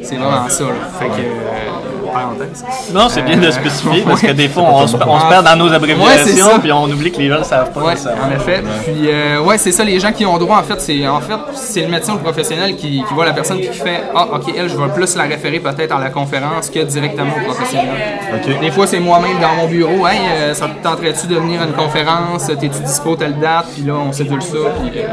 C'est 0.03 0.17
vraiment 0.17 0.49
ça. 0.49 0.65
Là. 0.65 0.71
Fait 0.99 1.07
que. 1.07 1.13
euh, 1.21 1.94
parenthèse. 2.15 2.65
Non, 2.95 3.09
c'est 3.09 3.23
bien 3.23 3.37
de 3.37 3.51
spécifier 3.51 4.03
parce 4.07 4.21
que 4.23 4.27
Ouais. 4.29 4.35
des 4.35 4.49
fois, 4.49 4.63
on 4.65 4.87
se, 4.87 4.97
on 4.97 5.21
se 5.21 5.27
perd 5.27 5.45
dans 5.45 5.57
nos 5.57 5.69
Ouais, 5.69 5.75
abréviations 5.77 6.51
ça. 6.51 6.59
puis 6.61 6.73
on 6.73 6.85
oublie 6.85 7.11
que 7.13 7.19
les 7.19 7.29
gens 7.29 7.35
ne 7.35 7.39
le 7.41 7.45
savent 7.45 7.73
pas. 7.73 7.81
Ouais, 7.81 7.93
en 7.93 8.35
effet. 8.35 8.63
Puis, 8.85 9.09
euh, 9.11 9.41
ouais, 9.43 9.59
c'est 9.59 9.73
ça, 9.73 9.85
les 9.85 9.99
gens 10.01 10.13
qui 10.13 10.25
ont 10.25 10.39
droit, 10.39 10.59
en 10.59 10.63
fait, 10.63 10.81
c'est 10.81 11.07
en 11.07 11.21
fait, 11.21 11.35
c'est 11.55 11.83
le 11.83 11.89
médecin 11.89 12.13
ou 12.15 12.17
le 12.17 12.23
professionnel 12.23 12.77
qui, 12.77 13.03
qui 13.07 13.15
voit 13.15 13.25
la 13.27 13.33
personne 13.33 13.59
qui 13.61 13.67
fait 13.69 14.03
Ah, 14.15 14.27
ok, 14.35 14.53
elle, 14.57 14.69
je 14.69 14.77
vais 14.77 14.89
plus 14.95 15.15
la 15.17 15.25
référer 15.25 15.59
peut-être 15.61 15.95
à 15.95 16.01
la 16.01 16.11
conférence 16.11 16.71
que 16.71 16.81
directement 16.81 17.33
au 17.41 17.45
professionnel. 17.53 17.91
OK. 18.35 18.61
Des 18.61 18.71
fois, 18.71 18.87
c'est 18.87 19.01
moi-même 19.01 19.39
dans 19.41 19.55
mon 19.57 19.67
bureau. 19.67 20.07
Hey, 20.07 20.21
euh, 20.31 20.55
ça 20.55 20.67
te 20.69 20.83
tenterait-tu 20.83 21.27
de 21.27 21.35
venir 21.37 21.61
à 21.61 21.65
une 21.65 21.73
conférence? 21.73 22.47
T'es-tu 22.47 22.83
dispo 22.85 23.17
telle 23.17 23.39
date 23.39 23.67
Puis 23.75 23.83
là, 23.85 23.95
on 23.95 24.13
sédule 24.13 24.43
ça. 24.43 24.57
Puis 24.81 25.01
euh, 25.01 25.07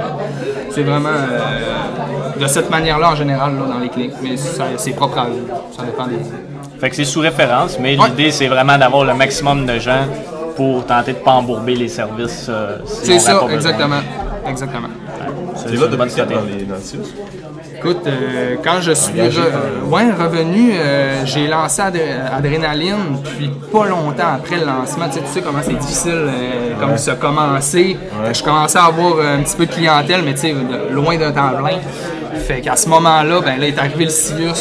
c'est 0.69 0.83
vraiment 0.83 1.09
euh, 1.09 2.39
de 2.39 2.47
cette 2.47 2.69
manière-là, 2.69 3.11
en 3.11 3.15
général, 3.15 3.53
là, 3.55 3.73
dans 3.73 3.79
les 3.79 3.89
cliniques. 3.89 4.13
Mais 4.21 4.35
c'est 4.77 4.91
propre 4.91 5.17
à 5.19 5.25
eux. 5.27 5.47
Ça 5.75 5.83
dépend 5.83 6.05
des. 6.07 6.15
Fait 6.81 6.89
que 6.89 6.95
c'est 6.95 7.05
sous 7.05 7.19
référence, 7.21 7.77
mais 7.79 7.95
Ouais. 7.97 8.07
l'idée, 8.09 8.31
c'est 8.31 8.47
vraiment 8.47 8.75
d'avoir 8.77 9.05
le 9.05 9.13
maximum 9.13 9.65
de 9.67 9.77
gens 9.77 10.05
pour 10.55 10.83
tenter 10.85 11.13
de 11.13 11.19
pas 11.19 11.33
embourber 11.33 11.75
les 11.75 11.87
services. 11.87 12.47
euh, 12.49 12.77
si 12.85 13.05
C'est 13.05 13.19
ça, 13.19 13.33
besoin. 13.35 13.49
exactement. 13.51 14.01
Exactement. 14.47 14.87
C'est 15.55 15.75
là 15.75 15.85
une 15.85 15.95
bonne 15.95 16.09
dans 16.25 16.79
les? 16.79 16.99
Écoute, 17.77 18.01
euh, 18.07 18.55
quand 18.63 18.79
je 18.81 18.91
suis 18.93 19.13
Engagé, 19.21 19.41
re- 19.41 19.89
ouais, 19.89 20.11
revenu, 20.11 20.71
euh, 20.73 21.23
j'ai 21.25 21.47
lancé 21.47 21.81
Adré- 21.81 22.13
Adrénaline, 22.35 23.17
puis 23.37 23.51
pas 23.71 23.85
longtemps 23.87 24.33
après 24.35 24.57
le 24.59 24.65
lancement, 24.65 25.07
tu 25.07 25.13
sais, 25.15 25.21
tu 25.21 25.27
sais 25.27 25.41
comment 25.41 25.59
c'est 25.63 25.77
difficile, 25.77 26.11
euh, 26.13 26.73
comme 26.79 26.97
ça 26.97 27.15
Je 28.33 28.43
commençais 28.43 28.77
à 28.79 28.85
avoir 28.85 29.13
un 29.19 29.41
petit 29.43 29.55
peu 29.55 29.65
de 29.67 29.71
clientèle, 29.71 30.21
mais 30.25 30.33
tu 30.33 30.41
sais, 30.41 30.53
de- 30.53 30.93
loin 30.93 31.15
d'un 31.17 31.31
temps 31.31 31.49
plein. 31.49 31.77
Fait 32.35 32.61
qu'à 32.61 32.75
ce 32.75 32.87
moment-là, 32.89 33.41
ben 33.41 33.59
là 33.59 33.67
est 33.67 33.77
arrivé 33.77 34.05
le 34.05 34.09
CIUS. 34.11 34.53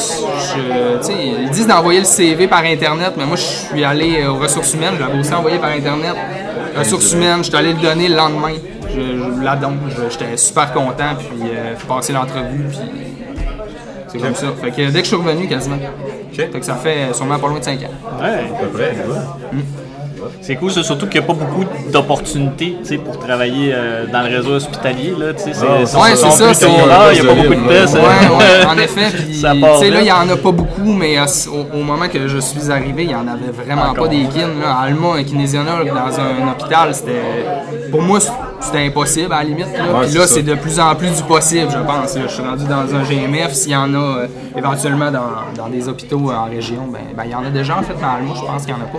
Je- 0.55 1.13
ils 1.43 1.51
disent 1.51 1.67
d'envoyer 1.67 2.01
le 2.01 2.05
CV 2.07 2.47
par 2.49 2.65
Internet, 2.65 3.13
mais 3.17 3.25
moi 3.27 3.37
je 3.37 3.43
suis 3.43 3.85
allé 3.85 4.23
euh, 4.23 4.31
aux 4.33 4.37
ressources 4.39 4.75
humaines, 4.75 4.95
je 4.99 5.01
l'avais 5.05 5.19
aussi 5.19 5.33
envoyé 5.35 5.59
par 5.59 5.71
Internet. 5.71 6.15
Ressources 6.77 7.13
humaines, 7.13 7.39
je 7.39 7.45
suis 7.49 7.57
allé 7.57 7.73
le 7.73 7.81
donner 7.81 8.09
le 8.09 8.17
lendemain. 8.17 8.53
Je, 8.89 9.01
je 9.01 9.45
la 9.45 9.57
donne, 9.57 9.79
Je- 9.89 10.11
j'étais 10.11 10.37
super 10.37 10.73
content, 10.73 11.15
puis 11.19 11.29
euh, 11.45 11.75
passé 11.89 12.13
l'entrevue, 12.13 12.65
puis 12.69 12.79
c'est 14.09 14.19
comme 14.19 14.35
ça. 14.35 14.47
Fait 14.61 14.71
que 14.71 14.91
dès 14.91 14.99
que 14.99 14.99
je 15.09 15.15
suis 15.15 15.17
revenu, 15.17 15.47
quasiment. 15.49 15.77
Fait 16.33 16.49
que 16.49 16.65
ça 16.65 16.75
fait 16.75 17.13
sûrement 17.15 17.39
pas 17.39 17.49
loin 17.49 17.59
de 17.59 17.65
5 17.65 17.81
ans. 17.83 18.21
Ouais. 18.23 18.29
À 18.29 18.61
peu 18.63 18.67
près, 18.69 18.91
ouais. 18.91 19.59
C'est 20.41 20.57
cool, 20.57 20.71
ça, 20.71 20.83
surtout 20.83 21.07
qu'il 21.07 21.21
n'y 21.21 21.25
a 21.25 21.27
pas 21.27 21.35
beaucoup 21.35 21.65
d'opportunités 21.93 22.77
tu 22.83 22.89
sais, 22.89 22.97
pour 22.99 23.19
travailler 23.19 23.73
euh, 23.75 24.07
dans 24.13 24.23
le 24.23 24.37
réseau 24.37 24.53
hospitalier. 24.55 25.15
Là, 25.19 25.27
c'est, 25.37 25.53
Ah, 25.63 25.79
ouais, 25.79 25.87
c'est 26.17 26.31
ça, 26.31 26.47
plus 26.47 26.55
c'est- 26.55 26.67
rares, 26.83 27.13
il 27.13 27.23
n'y 27.23 27.29
a 27.29 27.33
pas 27.35 27.41
beaucoup 27.43 27.55
de 27.55 27.69
tests. 27.69 27.95
Ouais, 27.95 28.01
hein. 28.01 28.39
ouais, 28.39 28.67
en 28.67 28.79
effet. 28.79 29.17
Puis, 29.27 29.35
Ça 29.37 29.53
tu 29.55 29.61
part 29.61 29.79
sais, 29.79 29.91
là, 29.91 30.01
il 30.01 30.07
y 30.07 30.13
en 30.13 30.29
a 30.29 30.37
pas 30.37 30.53
beaucoup, 30.53 30.93
mais 30.93 31.17
au, 31.21 31.79
au 31.79 31.83
moment 31.83 32.09
que 32.09 32.27
je 32.29 32.39
suis 32.39 32.71
arrivé, 32.71 33.05
il 33.05 33.11
y 33.11 33.15
en 33.15 33.27
avait 33.29 33.51
vraiment 33.53 33.91
Encore. 33.91 34.05
pas 34.05 34.09
des 34.11 34.25
kines. 34.25 34.61
Là. 34.63 34.77
Alma, 34.83 35.15
un 35.19 35.25
kinésiologue 35.25 35.89
dans 35.89 36.21
un, 36.21 36.47
un 36.47 36.51
hôpital, 36.53 36.95
c'était. 36.95 37.91
Pour 37.91 38.03
moi, 38.03 38.19
c'était 38.61 38.87
impossible 38.87 39.33
à 39.33 39.39
la 39.39 39.45
limite. 39.45 39.67
Là. 39.77 39.85
Ouais, 39.93 40.01
Puis 40.03 40.11
c'est 40.13 40.19
là, 40.19 40.27
c'est 40.27 40.43
de 40.43 40.55
plus 40.55 40.79
en 40.79 40.95
plus 40.95 41.11
du 41.17 41.23
possible, 41.23 41.69
je 41.71 41.79
pense. 41.79 42.17
Je 42.21 42.29
suis 42.29 42.43
rendu 42.43 42.65
dans 42.67 42.95
un 42.95 43.03
GMF. 43.05 43.53
S'il 43.53 43.73
y 43.73 43.77
en 43.77 43.93
a 43.95 43.99
euh, 43.99 44.27
éventuellement 44.57 45.11
dans, 45.11 45.31
dans 45.57 45.69
des 45.69 45.89
hôpitaux 45.89 46.31
euh, 46.31 46.35
en 46.35 46.45
région, 46.45 46.87
ben, 46.93 47.01
ben, 47.17 47.23
il 47.27 47.31
y 47.31 47.35
en 47.35 47.45
a 47.45 47.51
déjà 47.51 47.79
en 47.79 47.83
fait, 47.83 47.95
mais 47.99 48.07
Alma, 48.07 48.35
je 48.35 48.41
pense 48.45 48.63
qu'il 48.65 48.75
y 48.75 48.77
en 48.77 48.81
a 48.83 48.87
pas. 48.87 48.99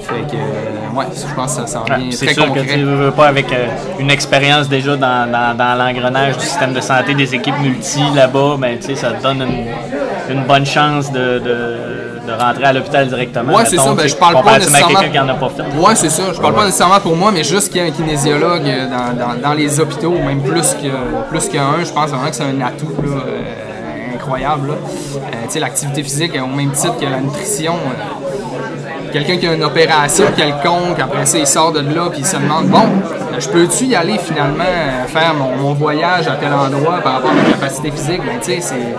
Fait 0.00 0.20
que, 0.30 0.36
euh, 0.36 0.96
ouais, 0.98 1.06
je 1.14 1.34
pense 1.34 1.54
que 1.54 1.60
ça 1.62 1.66
s'en 1.66 1.84
vient 1.84 1.98
C'est 2.10 2.26
très 2.26 2.34
sûr 2.34 2.46
concret. 2.46 2.66
que 2.66 2.72
tu 2.74 2.82
veux, 2.82 2.94
veux 3.06 3.10
pas 3.10 3.26
avec 3.28 3.50
euh, 3.52 3.66
une 3.98 4.10
expérience 4.10 4.68
déjà 4.68 4.96
dans, 4.96 5.30
dans, 5.30 5.56
dans 5.56 5.74
l'engrenage 5.78 6.36
du 6.36 6.44
système 6.44 6.72
de 6.74 6.80
santé 6.80 7.14
des 7.14 7.34
équipes 7.34 7.58
multi 7.62 8.00
là-bas, 8.14 8.56
ben, 8.58 8.76
tu 8.78 8.86
sais, 8.88 8.94
ça 8.96 9.12
te 9.12 9.22
donne 9.22 9.42
une, 9.42 10.36
une 10.36 10.44
bonne 10.44 10.66
chance 10.66 11.10
de, 11.12 11.38
de, 11.38 11.76
de 12.26 12.32
rentrer 12.32 12.64
à 12.64 12.72
l'hôpital 12.72 13.08
directement. 13.08 13.54
Ouais, 13.54 13.64
c'est 13.66 13.76
ça. 13.76 13.94
Ben, 13.94 14.08
je 14.08 14.16
parle 14.16 14.42
pas 14.42 14.58
nécessairement. 14.58 14.88
quelqu'un 15.00 15.08
qui 15.10 15.18
n'en 15.18 15.28
a 15.28 15.34
pas 15.34 15.50
fait. 15.50 15.62
Ouais, 15.78 15.94
c'est 15.94 16.10
ça. 16.10 16.32
Je 16.32 16.40
parle 16.40 16.54
pas 16.54 16.64
nécessairement 16.64 17.00
pour 17.00 17.16
moi, 17.16 17.30
mais 17.32 17.44
juste 17.44 17.68
qu'il 17.68 17.78
y 17.78 17.84
a 17.84 17.88
un 17.88 17.90
kinésiologue 17.90 18.62
euh, 18.66 18.88
dans, 18.88 19.12
dans, 19.16 19.40
dans 19.40 19.54
les 19.54 19.80
hôpitaux, 19.80 20.12
même 20.12 20.42
plus 20.42 20.74
que 20.74 21.28
plus 21.30 21.48
qu'un, 21.48 21.84
je 21.84 21.92
pense 21.92 22.10
vraiment 22.10 22.28
que 22.30 22.36
c'est 22.36 22.44
un 22.44 22.60
atout 22.60 22.92
là, 23.02 23.10
euh, 23.26 24.14
incroyable. 24.14 24.70
Euh, 24.70 25.16
tu 25.44 25.50
sais, 25.50 25.60
l'activité 25.60 26.02
physique, 26.02 26.32
au 26.42 26.54
même 26.56 26.72
titre 26.72 26.98
que 26.98 27.04
la 27.06 27.20
nutrition. 27.20 27.74
Quelqu'un 29.14 29.36
qui 29.36 29.46
a 29.46 29.54
une 29.54 29.62
opération 29.62 30.24
quelconque, 30.36 30.98
après 30.98 31.24
ça, 31.24 31.38
il 31.38 31.46
sort 31.46 31.70
de 31.72 31.78
là, 31.78 32.08
puis 32.10 32.18
il 32.20 32.26
se 32.26 32.36
demande 32.36 32.66
Bon, 32.66 32.82
je 33.38 33.48
peux-tu 33.48 33.84
y 33.84 33.94
aller 33.94 34.18
finalement 34.18 34.64
euh, 34.66 35.04
faire 35.06 35.32
mon, 35.34 35.56
mon 35.56 35.72
voyage 35.72 36.26
à 36.26 36.32
tel 36.34 36.52
endroit 36.52 36.98
par 37.00 37.14
rapport 37.14 37.30
à 37.30 37.34
ma 37.34 37.44
capacité 37.44 37.92
physique? 37.92 38.18
Ben, 38.26 38.40
tu 38.42 38.52
sais, 38.54 38.60
c'est- 38.60 38.94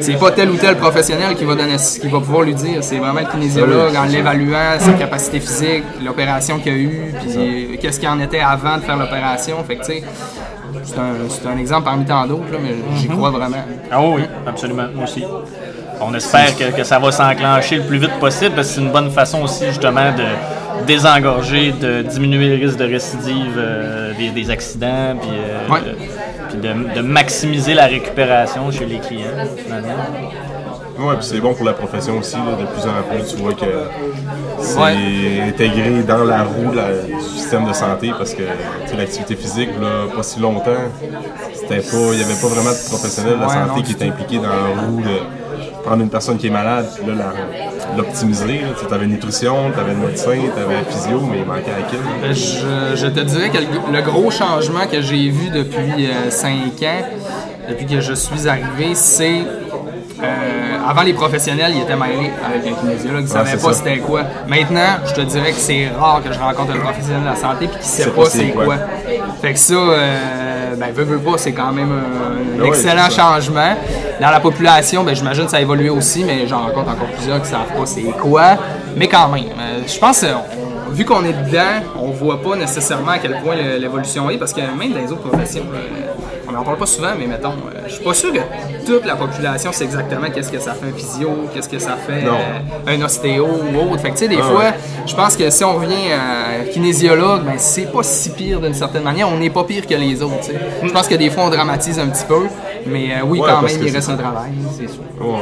c'est 0.00 0.18
pas 0.18 0.32
tel 0.32 0.50
ou 0.50 0.56
tel 0.56 0.76
professionnel 0.76 1.34
qui 1.34 1.44
va, 1.46 1.54
donner, 1.54 1.76
qui 1.76 2.08
va 2.08 2.18
pouvoir 2.18 2.42
lui 2.42 2.54
dire. 2.54 2.84
C'est 2.84 2.98
vraiment 2.98 3.20
le 3.20 3.26
kinésiologue 3.26 3.96
en 3.96 4.04
l'évaluant, 4.04 4.78
sa 4.78 4.92
capacité 4.92 5.40
physique, 5.40 5.84
l'opération 6.04 6.58
qu'il 6.58 6.72
a 6.72 6.76
eue, 6.76 7.14
puis 7.22 7.78
qu'est-ce 7.80 7.98
qu'il 8.00 8.08
en 8.10 8.20
était 8.20 8.40
avant 8.40 8.76
de 8.76 8.82
faire 8.82 8.98
l'opération. 8.98 9.56
Fait 9.66 9.76
que, 9.76 9.84
tu 9.86 9.92
sais, 9.92 10.02
c'est 10.82 10.98
un, 10.98 11.12
c'est 11.30 11.48
un 11.48 11.56
exemple 11.56 11.84
parmi 11.84 12.04
tant 12.04 12.26
d'autres, 12.26 12.52
là, 12.52 12.58
mais 12.62 12.74
j'y 12.98 13.08
crois 13.08 13.30
vraiment. 13.30 13.64
Ah 13.90 14.02
oui, 14.02 14.24
absolument, 14.46 14.84
moi 14.94 15.04
aussi. 15.04 15.24
On 16.00 16.12
espère 16.14 16.56
que, 16.56 16.64
que 16.76 16.84
ça 16.84 16.98
va 16.98 17.10
s'enclencher 17.12 17.76
le 17.76 17.84
plus 17.84 17.98
vite 17.98 18.18
possible 18.20 18.54
parce 18.54 18.68
que 18.68 18.74
c'est 18.74 18.80
une 18.80 18.90
bonne 18.92 19.10
façon 19.10 19.42
aussi 19.42 19.66
justement 19.66 20.12
de 20.12 20.84
désengorger, 20.86 21.72
de 21.72 22.02
diminuer 22.02 22.56
le 22.56 22.66
risque 22.66 22.78
de 22.78 22.84
récidive 22.84 23.54
euh, 23.56 24.12
des, 24.18 24.30
des 24.30 24.50
accidents, 24.50 25.14
puis, 25.20 25.30
euh, 25.30 25.72
Ouais. 25.72 25.80
puis 26.48 26.58
de, 26.58 26.94
de 26.96 27.00
maximiser 27.00 27.74
la 27.74 27.86
récupération 27.86 28.70
chez 28.70 28.84
les 28.84 28.98
clients 28.98 29.28
finalement. 29.56 29.94
Ouais, 30.96 31.14
puis 31.16 31.24
c'est 31.26 31.40
bon 31.40 31.54
pour 31.54 31.64
la 31.66 31.72
profession 31.72 32.18
aussi, 32.18 32.36
là, 32.36 32.52
de 32.60 32.66
plus 32.66 32.88
en 32.88 33.02
plus, 33.10 33.34
tu 33.34 33.42
vois 33.42 33.54
que 33.54 33.66
c'est 34.60 34.78
Ouais. 34.78 35.48
intégré 35.48 36.02
dans 36.06 36.22
la 36.24 36.42
roue 36.44 36.70
du 36.70 37.20
système 37.36 37.66
de 37.66 37.72
santé 37.72 38.12
parce 38.16 38.32
que 38.34 38.42
l'activité 38.96 39.34
physique, 39.34 39.70
là, 39.80 40.06
pas 40.14 40.22
si 40.22 40.38
longtemps, 40.38 40.70
c'était 41.52 41.80
pas, 41.80 41.96
il 42.12 42.18
n'y 42.18 42.24
avait 42.24 42.40
pas 42.40 42.46
vraiment 42.48 42.70
de 42.70 42.88
professionnel 42.88 43.34
de 43.36 43.40
la 43.40 43.46
Ouais, 43.46 43.54
santé 43.54 43.68
non, 43.68 43.74
qui 43.76 43.82
du 43.82 43.92
était 43.92 44.04
impliqué 44.08 44.36
dans 44.36 44.42
la 44.48 44.82
roue 44.86 45.00
de 45.02 45.18
prendre 45.84 46.02
une 46.02 46.10
personne 46.10 46.38
qui 46.38 46.46
est 46.46 46.50
malade, 46.50 46.86
puis 46.96 47.06
là, 47.06 47.32
l'optimiser. 47.96 48.60
Tu 48.78 48.94
avais 48.94 49.06
nutrition, 49.06 49.70
tu 49.72 49.80
avais 49.80 49.94
médecin, 49.94 50.38
tu 50.54 50.62
avais 50.62 50.84
physio, 50.88 51.20
mais 51.20 51.38
il 51.38 51.44
manquait 51.44 51.70
la 51.70 51.82
kill. 51.88 51.98
Ben, 52.20 52.32
Je, 52.32 53.06
te 53.06 53.20
dirais 53.20 53.50
que 53.50 53.58
le, 53.92 54.02
gros 54.02 54.30
changement 54.30 54.86
que 54.90 55.00
j'ai 55.00 55.28
vu 55.28 55.50
depuis 55.50 56.08
5 56.30 56.50
ans, 56.82 57.04
depuis 57.68 57.86
que 57.86 58.00
je 58.00 58.14
suis 58.14 58.48
arrivé, 58.48 58.94
c'est. 58.94 59.42
Euh, 60.22 60.88
avant 60.88 61.02
les 61.02 61.12
professionnels, 61.12 61.72
ils 61.74 61.82
étaient 61.82 61.96
mêlés 61.96 62.30
avec 62.44 62.72
un 62.72 62.74
kinésiologue, 62.80 63.20
ils 63.22 63.24
ne 63.24 63.28
savaient 63.28 63.56
pas 63.56 63.72
c'était 63.72 63.98
quoi. 63.98 64.22
Maintenant, 64.46 64.98
je 65.06 65.12
te 65.14 65.20
dirais 65.22 65.50
que 65.50 65.58
c'est 65.58 65.88
rare 65.88 66.22
que 66.22 66.32
je 66.32 66.38
rencontre 66.38 66.72
un 66.72 66.78
professionnel 66.80 67.22
de 67.22 67.26
la 67.26 67.36
santé 67.36 67.64
et 67.64 67.68
qui 67.68 67.78
ne 67.78 67.82
sait 67.82 68.10
pas 68.10 68.24
c'est 68.26 68.48
quoi. 68.50 68.64
quoi. 68.64 68.76
Fait 69.42 69.52
que 69.52 69.58
ça, 69.58 69.74
euh, 69.74 70.74
ben, 70.76 70.92
veux, 70.92 71.04
veux 71.04 71.18
pas, 71.18 71.36
c'est 71.36 71.52
quand 71.52 71.72
même 71.72 71.90
un, 71.90 72.64
excellent 72.64 73.10
changement. 73.10 73.74
Dans 74.20 74.30
la 74.30 74.40
population, 74.40 75.02
ben, 75.02 75.14
j'imagine 75.16 75.46
que 75.46 75.50
ça 75.50 75.56
a 75.56 75.60
évolué 75.60 75.90
aussi, 75.90 76.22
mais 76.24 76.46
j'en 76.46 76.62
rencontre 76.62 76.90
encore 76.90 77.08
plusieurs 77.16 77.42
qui 77.42 77.48
ne 77.48 77.56
savent 77.56 77.76
pas 77.76 77.86
c'est 77.86 78.02
quoi. 78.02 78.56
Mais 78.96 79.08
quand 79.08 79.28
même, 79.28 79.44
euh, 79.58 79.80
je 79.86 79.98
pense 79.98 80.20
que 80.20 80.26
on- 80.26 80.90
vu 80.92 81.04
qu'on 81.04 81.24
est 81.24 81.32
dedans, 81.32 81.82
on 82.00 82.10
voit 82.10 82.40
pas 82.40 82.54
nécessairement 82.54 83.12
à 83.12 83.18
quel 83.18 83.32
point 83.42 83.56
l'évolution 83.56 84.30
est, 84.30 84.38
parce 84.38 84.52
que 84.52 84.60
même 84.60 84.92
dans 84.92 85.00
les 85.00 85.10
autres 85.10 85.28
professions, 85.28 85.64
euh, 85.74 86.13
on 86.48 86.52
n'en 86.52 86.62
parle 86.62 86.76
pas 86.76 86.86
souvent, 86.86 87.10
mais 87.18 87.26
mettons, 87.26 87.50
euh, 87.50 87.80
je 87.86 87.94
suis 87.94 88.04
pas 88.04 88.14
sûr 88.14 88.32
que 88.32 88.38
toute 88.86 89.06
la 89.06 89.16
population 89.16 89.72
sait 89.72 89.84
exactement 89.84 90.26
qu'est-ce 90.34 90.50
que 90.52 90.58
ça 90.58 90.72
fait 90.74 90.86
un 90.86 90.92
physio, 90.96 91.48
qu'est-ce 91.54 91.68
que 91.68 91.78
ça 91.78 91.96
fait 91.96 92.24
euh, 92.26 92.86
un 92.94 93.02
ostéo 93.02 93.46
ou 93.46 93.92
autre. 93.92 94.00
Fait 94.02 94.08
que, 94.10 94.14
tu 94.14 94.20
sais, 94.20 94.28
des 94.28 94.38
Ah 94.40 94.44
fois, 94.44 94.58
ouais. 94.60 94.74
je 95.06 95.14
pense 95.14 95.36
que 95.36 95.48
si 95.50 95.64
on 95.64 95.74
revient 95.74 96.12
à 96.12 96.64
kinésiologue, 96.72 97.44
ben, 97.44 97.54
c'est 97.58 97.90
pas 97.92 98.02
si 98.02 98.30
pire 98.30 98.60
d'une 98.60 98.74
certaine 98.74 99.02
manière. 99.02 99.28
On 99.28 99.36
n'est 99.38 99.50
pas 99.50 99.64
pire 99.64 99.86
que 99.86 99.94
les 99.94 100.22
autres, 100.22 100.40
tu 100.40 100.52
sais. 100.52 100.60
Je 100.82 100.90
pense 100.90 101.08
que 101.08 101.14
des 101.14 101.30
fois, 101.30 101.44
on 101.44 101.50
dramatise 101.50 101.98
un 101.98 102.08
petit 102.08 102.24
peu, 102.26 102.46
mais 102.86 103.12
euh, 103.12 103.24
oui, 103.24 103.40
Ouais, 103.40 103.48
quand 103.50 103.62
même, 103.62 103.76
il 103.82 103.92
reste 103.94 104.10
un 104.10 104.16
travail, 104.16 104.50
c'est 104.78 104.88
sûr. 104.88 105.00
Ouais. 105.20 105.38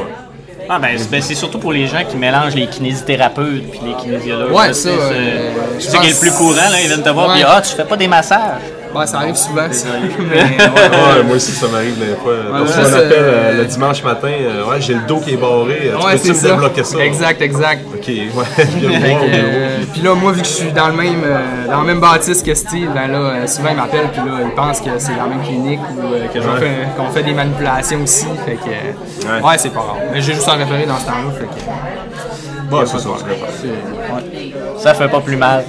Ah 0.69 0.79
ben, 0.79 0.91
c'est 0.97 1.11
ben, 1.11 1.21
c'est 1.21 1.35
surtout 1.35 1.59
pour 1.59 1.73
les 1.73 1.87
gens 1.87 2.05
qui 2.09 2.15
mélangent 2.15 2.55
les 2.55 2.67
kinésithérapeutes 2.67 3.69
puis 3.69 3.81
les 3.85 3.93
kinésiologues. 3.95 4.53
Ouais, 4.53 4.67
ça, 4.73 4.73
c'est- 4.73 4.89
euh, 4.97 5.49
c'est 5.77 5.99
qui 5.99 6.07
est 6.07 6.11
le 6.11 6.19
plus 6.19 6.31
courant, 6.31 6.55
là. 6.55 6.79
Ils 6.81 6.87
viennent 6.87 7.03
te 7.03 7.09
voir, 7.09 7.27
Ouais. 7.27 7.33
puis 7.35 7.43
ah, 7.45 7.61
tu 7.61 7.75
fais 7.75 7.83
pas 7.83 7.97
des 7.97 8.07
massages. 8.07 8.61
Ouais, 8.95 9.07
ça 9.07 9.17
arrive 9.17 9.35
souvent, 9.35 9.67
ça. 9.71 9.87
Mais, 10.19 10.35
Ouais, 10.35 11.17
ouais, 11.17 11.23
moi 11.25 11.35
aussi, 11.35 11.51
ça 11.51 11.67
m'arrive 11.67 11.97
des 11.97 12.15
fois. 12.15 12.33
Ouais, 12.33 12.59
Parce 12.59 12.75
qu'on 12.75 12.93
appelle 12.97 13.11
euh, 13.11 13.33
euh, 13.51 13.57
le 13.57 13.65
dimanche 13.65 14.03
matin, 14.03 14.27
euh, 14.29 14.65
ouais, 14.69 14.79
j'ai 14.81 14.93
le 14.93 15.01
dos 15.01 15.17
qui 15.17 15.33
est 15.33 15.37
barré, 15.37 15.81
euh, 15.91 15.97
tu 15.99 16.05
Ouais, 16.05 16.13
peux-tu 16.13 16.29
me 16.29 16.33
ça. 16.35 16.47
débloquer 16.49 16.83
ça? 16.83 16.97
Exact, 16.99 17.41
exact. 17.41 17.85
Ok, 17.93 18.07
ouais, 18.07 18.29
je 18.57 18.63
viens 18.87 18.89
me 18.89 18.93
Fait 19.03 19.09
voir 19.09 19.21
que, 19.21 19.25
au 19.25 19.29
bureau. 19.29 19.47
euh, 19.47 19.77
puis 19.91 20.01
là, 20.01 20.13
moi, 20.15 20.31
vu 20.31 20.41
que 20.41 20.47
je 20.47 20.53
suis 20.53 20.71
dans 20.71 20.87
le 20.87 20.93
même, 20.93 21.21
euh, 21.25 21.67
dans 21.69 21.81
le 21.81 21.87
même 21.87 21.99
bâtisse 21.99 22.43
que 22.43 22.53
Steve, 22.53 22.89
ben 22.93 23.07
là, 23.11 23.17
euh, 23.17 23.47
souvent 23.47 23.69
il 23.71 23.77
m'appelle, 23.77 24.09
puis 24.11 24.21
là, 24.21 24.37
il 24.45 24.51
pense 24.51 24.79
que 24.79 24.89
c'est 24.99 25.15
la 25.15 25.25
même 25.25 25.41
clinique 25.43 25.79
ou 25.97 26.13
euh, 26.13 26.27
qu'on 26.97 27.09
fait 27.11 27.23
des 27.23 27.33
manipulations 27.33 28.01
aussi. 28.03 28.25
Fait 28.45 28.53
que, 28.55 28.69
euh, 28.69 29.39
Ouais. 29.41 29.47
ouais, 29.49 29.55
c'est 29.57 29.69
pas 29.73 29.79
grave. 29.81 29.97
Mais 30.11 30.21
j'ai 30.21 30.33
juste 30.33 30.47
à 30.47 30.53
référer 30.53 30.85
dans 30.85 30.97
ce 30.99 31.05
temps-là. 31.05 31.31
Fait 31.39 31.45
que, 31.45 32.75
Ouais, 32.75 32.83
c'est 32.85 32.97
ça, 32.99 33.09
c'est 33.17 33.67
vrai. 33.67 34.53
Ça 34.79 34.93
fait 34.95 35.07
pas 35.07 35.19
plus 35.21 35.35
mal. 35.37 35.63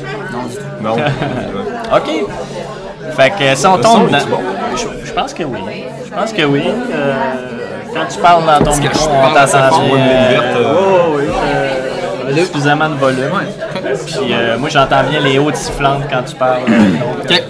Non. 0.83 0.97
OK. 1.97 2.27
Fait 3.17 3.31
que 3.31 3.55
si 3.55 3.67
on 3.67 3.79
tombe 3.79 4.11
dans... 4.11 4.19
Je, 4.77 5.07
je 5.07 5.13
pense 5.13 5.33
que 5.35 5.43
oui. 5.45 5.59
Je 6.07 6.11
pense 6.15 6.33
que 6.33 6.43
oui. 6.43 6.63
Euh, 6.93 7.15
quand 7.95 8.07
tu 8.13 8.19
parles 8.19 8.45
dans 8.45 8.65
ton 8.73 8.77
micro, 8.77 9.09
on 9.11 9.35
t'entend 9.35 9.83
bien. 9.85 9.97
euh, 9.97 11.15
ouais, 11.15 11.23
ouais, 11.23 11.33
euh, 12.33 12.37
suffisamment 12.45 12.89
de 12.89 12.95
volume. 12.95 13.31
Puis 14.07 14.33
euh, 14.33 14.59
moi, 14.59 14.69
j'entends 14.69 15.05
bien 15.09 15.21
les 15.21 15.39
hautes 15.39 15.57
sifflantes 15.57 16.03
quand 16.11 16.23
tu 16.25 16.35
parles. 16.35 16.61
Donc, 16.67 17.31
Ok. 17.31 17.43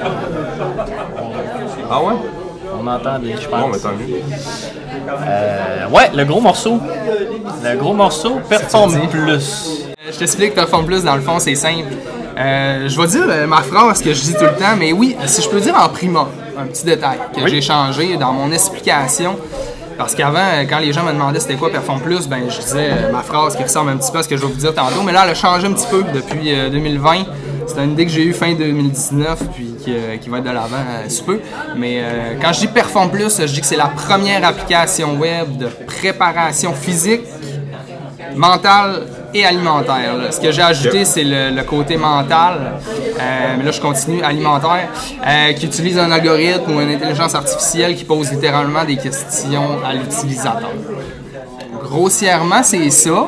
Ah 1.91 2.03
ouais? 2.03 2.15
on 2.81 2.87
entend 2.87 3.19
bien, 3.19 3.37
je 3.41 3.49
Bon, 3.49 3.57
pense. 3.63 3.73
mais 3.73 3.79
tant 3.79 3.89
mieux. 3.97 4.21
Euh, 5.27 5.89
ouais, 5.91 6.11
le 6.15 6.25
gros 6.25 6.41
morceau. 6.41 6.81
Le 7.63 7.77
gros 7.77 7.95
morceau 7.95 8.41
performe 8.49 9.09
plus. 9.09 9.31
Euh, 9.31 10.11
Je 10.13 10.19
t'explique, 10.19 10.55
Perform 10.55 10.85
Plus, 10.85 11.05
dans 11.05 11.15
le 11.15 11.23
fond, 11.23 11.39
c'est 11.39 11.55
simple. 11.55 11.93
Euh, 12.37 12.89
je 12.89 13.01
vais 13.01 13.07
dire 13.07 13.25
euh, 13.29 13.47
ma 13.47 13.63
phrase 13.63 14.03
que 14.03 14.13
je 14.13 14.21
dis 14.21 14.35
tout 14.35 14.45
le 14.45 14.57
temps, 14.57 14.77
mais 14.79 14.93
oui, 14.93 15.17
si 15.27 15.41
je 15.43 15.49
peux 15.49 15.61
dire 15.61 15.75
en 15.77 15.89
prima, 15.89 16.27
un 16.59 16.67
petit 16.67 16.85
détail 16.85 17.19
que 17.35 17.43
Oui. 17.43 17.51
j'ai 17.51 17.61
changé 17.61 18.17
dans 18.17 18.33
mon 18.33 18.51
explication. 18.53 19.37
Parce 19.97 20.17
qu'avant, 20.17 20.41
euh, 20.41 20.65
quand 20.69 20.79
les 20.81 20.93
gens 20.93 21.05
me 21.05 21.13
demandaient 21.13 21.39
c'était 21.39 21.55
quoi 21.55 21.71
Perform 21.71 22.01
Plus, 22.01 22.27
ben 22.27 22.43
je 22.49 22.59
disais 22.61 22.91
euh, 22.91 23.13
ma 23.13 23.23
phrase 23.23 23.55
qui 23.55 23.63
ressemble 23.63 23.91
un 23.93 23.97
petit 23.97 24.11
peu 24.11 24.19
à 24.19 24.23
ce 24.25 24.29
que 24.29 24.37
je 24.37 24.41
vais 24.45 24.49
vous 24.53 24.59
dire 24.59 24.75
tantôt. 24.75 25.03
Mais 25.05 25.13
là, 25.13 25.21
elle 25.25 25.31
a 25.31 25.35
changé 25.35 25.69
un 25.69 25.73
petit 25.73 25.87
peu 25.89 26.03
depuis 26.13 26.53
euh, 26.53 26.69
2020. 26.71 27.19
C'est 27.69 27.83
une 27.85 27.93
idée 27.93 28.05
que 28.05 28.11
j'ai 28.11 28.25
eue 28.25 28.33
fin 28.33 28.53
2019, 28.55 29.39
puis 29.55 29.75
qui, 29.83 29.95
qui 30.21 30.29
va 30.29 30.39
être 30.39 30.45
de 30.45 30.51
l'avant 30.51 30.85
sous 31.09 31.25
peu. 31.25 31.41
Mais 31.77 32.03
quand 32.43 32.53
je 32.53 32.61
dis 32.61 32.67
Perform 32.67 33.11
Plus, 33.11 33.41
je 33.41 33.47
dis 33.47 33.61
que 33.63 33.67
c'est 33.67 33.77
la 33.79 33.87
première 33.87 34.45
application 34.47 35.15
web 35.17 35.57
de 35.57 35.67
préparation 35.87 36.75
physique 36.75 37.23
mental 38.37 39.07
et 39.35 39.45
alimentaire. 39.45 40.17
là. 40.17 40.31
Ce 40.31 40.41
que 40.41 40.51
j'ai 40.53 40.63
ajouté, 40.63 40.99
Yep. 40.99 41.07
c'est 41.07 41.25
le, 41.25 41.51
le 41.51 41.63
côté 41.65 41.97
mental, 41.97 42.55
euh, 43.21 43.55
mais 43.59 43.65
là 43.65 43.71
je 43.73 43.81
continue, 43.81 44.23
alimentaire, 44.23 44.89
euh, 45.27 45.53
qui 45.55 45.67
utilise 45.67 45.99
un 45.99 46.11
algorithme 46.13 46.71
ou 46.77 46.81
une 46.81 46.91
intelligence 46.91 47.35
artificielle 47.35 47.97
qui 47.97 48.05
pose 48.05 48.31
littéralement 48.31 48.85
des 48.85 48.97
questions 48.97 49.79
à 49.85 49.93
l'utilisateur. 49.93 50.71
Grossièrement, 51.83 52.63
c'est 52.63 52.91
ça. 52.91 53.27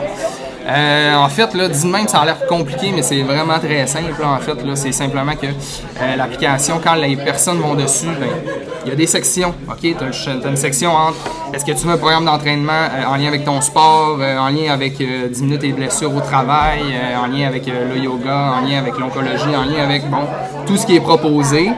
Euh, 0.68 1.14
en 1.14 1.28
fait, 1.28 1.54
là, 1.54 1.68
dit 1.68 1.86
même, 1.86 2.08
ça 2.08 2.20
a 2.20 2.24
l'air 2.24 2.44
compliqué, 2.46 2.90
mais 2.92 3.02
c'est 3.02 3.22
vraiment 3.22 3.58
très 3.58 3.86
simple. 3.86 4.12
En 4.24 4.38
fait, 4.38 4.64
là, 4.64 4.74
c'est 4.74 4.92
simplement 4.92 5.34
que 5.36 5.46
euh, 5.46 6.16
l'application, 6.16 6.80
quand 6.82 6.94
les 6.94 7.16
personnes 7.16 7.58
vont 7.60 7.74
dessus, 7.74 8.06
ben, 8.06 8.28
il 8.84 8.90
y 8.90 8.92
a 8.92 8.96
des 8.96 9.06
sections. 9.06 9.54
Ok, 9.68 9.80
tu 9.80 9.94
as, 9.94 10.48
une 10.48 10.56
section 10.56 10.90
entre 10.90 11.18
est-ce 11.54 11.64
que 11.64 11.72
tu 11.72 11.86
veux 11.86 11.92
un 11.92 11.98
programme 11.98 12.24
d'entraînement 12.24 12.72
euh, 12.72 13.06
en 13.06 13.16
lien 13.16 13.28
avec 13.28 13.44
ton 13.44 13.60
sport, 13.60 14.18
en 14.18 14.48
lien 14.48 14.72
avec 14.72 15.00
euh, 15.00 15.28
diminuer 15.28 15.58
tes 15.58 15.72
blessures 15.72 16.14
au 16.14 16.20
travail, 16.20 16.80
en 17.16 17.26
lien 17.26 17.46
avec 17.46 17.66
le 17.66 17.96
yoga, 17.98 18.54
en 18.58 18.66
lien 18.66 18.78
avec 18.78 18.98
l'oncologie, 18.98 19.54
en 19.56 19.64
lien 19.64 19.84
avec 19.84 20.08
bon 20.10 20.24
tout 20.66 20.76
ce 20.76 20.86
qui 20.86 20.96
est 20.96 21.00
proposé. 21.00 21.70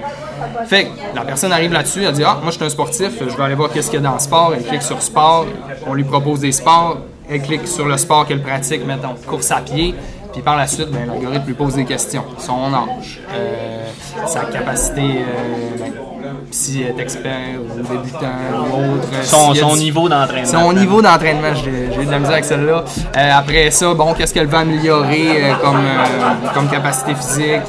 Fait 0.66 0.84
que 0.84 0.88
la 1.14 1.22
personne 1.22 1.52
arrive 1.52 1.72
là-dessus, 1.72 2.04
elle 2.04 2.12
dit 2.12 2.24
Ah, 2.24 2.38
moi 2.42 2.50
je 2.50 2.56
suis 2.56 2.64
un 2.64 2.70
sportif, 2.70 3.10
je 3.20 3.36
vais 3.36 3.42
aller 3.42 3.54
voir 3.54 3.70
qu'est-ce 3.70 3.90
qu'il 3.90 4.00
y 4.00 4.02
a 4.02 4.06
dans 4.06 4.14
le 4.14 4.20
sport. 4.20 4.52
Elle 4.56 4.64
clique 4.64 4.82
sur 4.82 5.02
sport, 5.02 5.46
on 5.86 5.94
lui 5.94 6.04
propose 6.04 6.40
des 6.40 6.52
sports, 6.52 6.98
elle 7.28 7.42
clique 7.42 7.66
sur 7.66 7.86
le 7.86 7.96
sport 7.96 8.26
qu'elle 8.26 8.42
pratique, 8.42 8.84
mettons 8.86 9.14
course 9.26 9.50
à 9.50 9.60
pied, 9.60 9.94
puis 10.32 10.42
par 10.42 10.56
la 10.56 10.66
suite, 10.66 10.90
ben, 10.90 11.06
l'algorithme 11.06 11.46
lui 11.46 11.54
pose 11.54 11.74
des 11.74 11.84
questions. 11.84 12.24
Son 12.38 12.72
âge, 12.72 13.20
euh, 13.32 13.84
sa 14.26 14.44
capacité, 14.44 15.02
euh, 15.02 15.78
ben, 15.78 15.92
si 16.50 16.82
elle 16.82 16.98
est 16.98 17.02
expert 17.02 17.32
ou 17.60 17.76
débutant 17.76 18.26
ou 18.72 18.94
autre. 18.94 19.08
Son, 19.22 19.54
son 19.54 19.74
du- 19.74 19.80
niveau 19.80 20.08
d'entraînement. 20.08 20.46
son 20.46 20.72
niveau 20.72 21.02
d'entraînement, 21.02 21.54
j'ai 21.54 22.04
de 22.06 22.10
la 22.10 22.18
misère 22.18 22.32
avec 22.34 22.44
celle-là. 22.44 22.84
Euh, 23.16 23.30
après 23.34 23.70
ça, 23.70 23.92
bon, 23.94 24.14
qu'est-ce 24.14 24.32
qu'elle 24.34 24.46
veut 24.46 24.56
améliorer 24.58 25.28
euh, 25.50 25.54
comme, 25.62 25.76
euh, 25.76 26.48
comme 26.54 26.68
capacité 26.68 27.14
physique? 27.14 27.62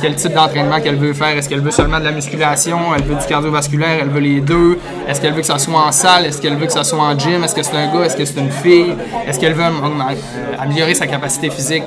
Quel 0.00 0.14
type 0.14 0.32
d'entraînement 0.34 0.80
qu'elle 0.80 0.96
veut 0.96 1.12
faire? 1.12 1.36
Est-ce 1.36 1.48
qu'elle 1.48 1.60
veut 1.60 1.70
seulement 1.72 1.98
de 1.98 2.04
la 2.04 2.12
musculation? 2.12 2.78
Elle 2.96 3.02
veut 3.02 3.16
du 3.16 3.26
cardiovasculaire? 3.26 3.98
Elle 4.02 4.08
veut 4.08 4.20
les 4.20 4.40
deux? 4.40 4.78
Est-ce 5.08 5.20
qu'elle 5.20 5.32
veut 5.34 5.40
que 5.40 5.46
ça 5.46 5.58
soit 5.58 5.78
en 5.80 5.92
salle? 5.92 6.26
Est-ce 6.26 6.40
qu'elle 6.40 6.56
veut 6.56 6.66
que 6.66 6.72
ça 6.72 6.84
soit 6.84 7.00
en 7.02 7.18
gym? 7.18 7.42
Est-ce 7.44 7.54
que 7.54 7.62
c'est 7.62 7.76
un 7.76 7.92
gars? 7.92 8.04
Est-ce 8.04 8.16
que 8.16 8.24
c'est 8.24 8.38
une 8.40 8.50
fille? 8.52 8.94
Est-ce 9.28 9.38
qu'elle 9.38 9.54
veut 9.54 9.64
am- 9.64 9.82
am- 9.84 10.16
améliorer 10.58 10.94
sa 10.94 11.06
capacité 11.06 11.50
physique? 11.50 11.84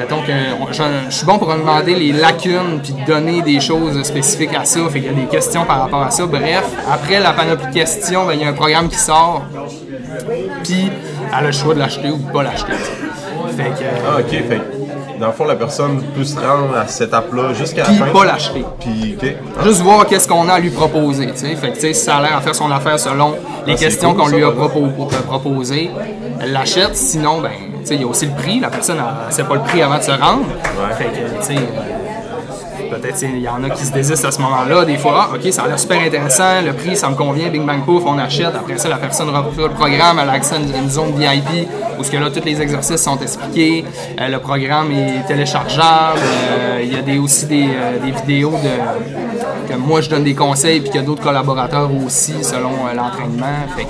Euh, 0.00 0.52
on- 0.60 0.72
je, 0.72 0.82
je 1.10 1.14
suis 1.14 1.26
bon 1.26 1.38
pour 1.38 1.48
demander 1.52 1.94
les 1.94 2.12
lacunes 2.12 2.80
puis 2.82 2.94
donner 3.06 3.42
des 3.42 3.60
choses 3.60 4.02
spécifiques 4.02 4.54
à 4.54 4.64
ça. 4.64 4.80
Fait 4.90 5.00
qu'il 5.00 5.10
y 5.12 5.14
a 5.14 5.20
des 5.20 5.26
questions 5.26 5.64
par 5.64 5.80
rapport 5.82 6.02
à 6.02 6.10
ça. 6.10 6.24
Bref, 6.26 6.64
après 6.90 7.20
la 7.20 7.32
panoplie 7.32 7.66
de 7.68 7.72
questions, 7.74 8.26
ben, 8.26 8.34
il 8.34 8.40
y 8.40 8.44
a 8.44 8.48
un 8.48 8.52
programme 8.54 8.88
qui 8.88 8.98
sort. 8.98 9.42
Puis 10.64 10.90
elle 11.28 11.34
a 11.38 11.42
le 11.42 11.52
choix 11.52 11.74
de 11.74 11.78
l'acheter 11.78 12.10
ou 12.10 12.16
de 12.18 12.32
pas 12.32 12.42
l'acheter. 12.42 12.72
Fait 13.56 13.64
que. 13.64 13.84
Ah, 14.06 14.18
ok, 14.20 14.30
fait 14.30 14.60
dans 15.20 15.28
le 15.28 15.34
fond, 15.34 15.44
la 15.44 15.54
personne 15.54 16.02
peut 16.16 16.24
se 16.24 16.34
rendre 16.34 16.76
à 16.76 16.84
cette 16.88 17.08
étape-là 17.08 17.54
jusqu'à 17.54 17.82
la 17.82 17.88
Puis 17.90 17.96
fin. 17.98 18.06
pas 18.06 18.24
l'acheter. 18.24 18.64
Puis, 18.80 19.16
ok. 19.16 19.64
Juste 19.64 19.80
voir 19.82 20.04
qu'est-ce 20.06 20.26
qu'on 20.26 20.48
a 20.48 20.54
à 20.54 20.58
lui 20.58 20.70
proposer. 20.70 21.26
tu 21.26 21.36
sais. 21.36 21.54
Fait 21.54 21.68
que 21.68 21.74
tu 21.74 21.80
sais, 21.82 21.92
si 21.92 22.04
ça 22.04 22.16
a 22.16 22.22
l'air 22.22 22.36
à 22.36 22.40
faire 22.40 22.56
son 22.56 22.68
affaire 22.72 22.98
selon 22.98 23.36
les 23.64 23.74
Ah, 23.74 23.76
c'est 23.76 23.84
questions 23.84 24.14
cool, 24.14 24.22
qu'on 24.24 24.28
lui 24.36 24.42
a 24.42 24.48
euh, 24.48 25.22
proposées, 25.28 25.90
elle 26.40 26.50
l'achète. 26.52 26.96
Sinon, 26.96 27.40
ben, 27.40 27.50
il 27.90 28.00
y 28.00 28.04
a 28.04 28.06
aussi 28.06 28.26
le 28.26 28.32
prix. 28.32 28.60
La 28.60 28.70
personne 28.70 28.98
ne 28.98 29.32
sait 29.32 29.44
pas 29.44 29.54
le 29.54 29.60
prix 29.60 29.82
avant 29.82 29.98
de 29.98 30.02
se 30.02 30.10
rendre. 30.10 30.46
Ouais. 30.46 30.94
Fait 30.96 31.04
que, 31.04 31.46
tu 31.46 31.54
sais, 31.54 31.62
peut-être 32.92 33.22
il 33.22 33.40
y 33.40 33.48
en 33.48 33.62
a 33.64 33.70
qui 33.70 33.84
se 33.84 33.92
désistent 33.92 34.24
à 34.24 34.30
ce 34.30 34.40
moment-là. 34.40 34.84
Des 34.84 34.96
fois, 34.96 35.28
ah, 35.30 35.34
ok, 35.34 35.52
ça 35.52 35.62
a 35.62 35.68
l'air 35.68 35.78
super 35.78 36.00
intéressant, 36.00 36.60
le 36.64 36.72
prix, 36.72 36.96
ça 36.96 37.08
me 37.08 37.14
convient, 37.14 37.48
bing 37.48 37.64
bang 37.64 37.84
pouf, 37.84 38.02
on 38.06 38.18
achète. 38.18 38.54
Après 38.54 38.78
ça, 38.78 38.88
la 38.88 38.96
personne 38.96 39.28
reçoit 39.30 39.68
le 39.68 39.74
programme, 39.74 40.18
elle 40.20 40.28
a 40.28 40.32
accès 40.32 40.56
à 40.56 40.58
une, 40.58 40.90
zone 40.90 41.12
VIP 41.16 41.68
où 41.98 42.04
ce 42.04 42.10
que 42.10 42.16
là, 42.16 42.30
tous 42.30 42.44
les 42.44 42.60
exercices 42.60 43.02
sont 43.02 43.18
expliqués. 43.18 43.84
Euh, 44.20 44.28
le 44.28 44.38
programme 44.38 44.90
est 44.92 45.26
téléchargeable. 45.26 46.18
Euh, 46.18 46.80
Il 46.82 46.92
y 46.92 46.96
a 46.96 47.02
des, 47.02 47.18
aussi 47.18 47.46
des, 47.46 47.68
euh, 47.68 47.98
des 48.04 48.10
vidéos 48.10 48.50
de 48.50 49.31
que 49.62 49.74
moi 49.74 50.00
je 50.00 50.10
donne 50.10 50.24
des 50.24 50.34
conseils 50.34 50.80
puis 50.80 50.90
qu'il 50.90 51.00
y 51.00 51.04
a 51.04 51.06
d'autres 51.06 51.22
collaborateurs 51.22 51.88
aussi 52.06 52.34
selon 52.42 52.70
euh, 52.70 52.94
l'entraînement. 52.94 53.46
Fait 53.76 53.84
que, 53.84 53.88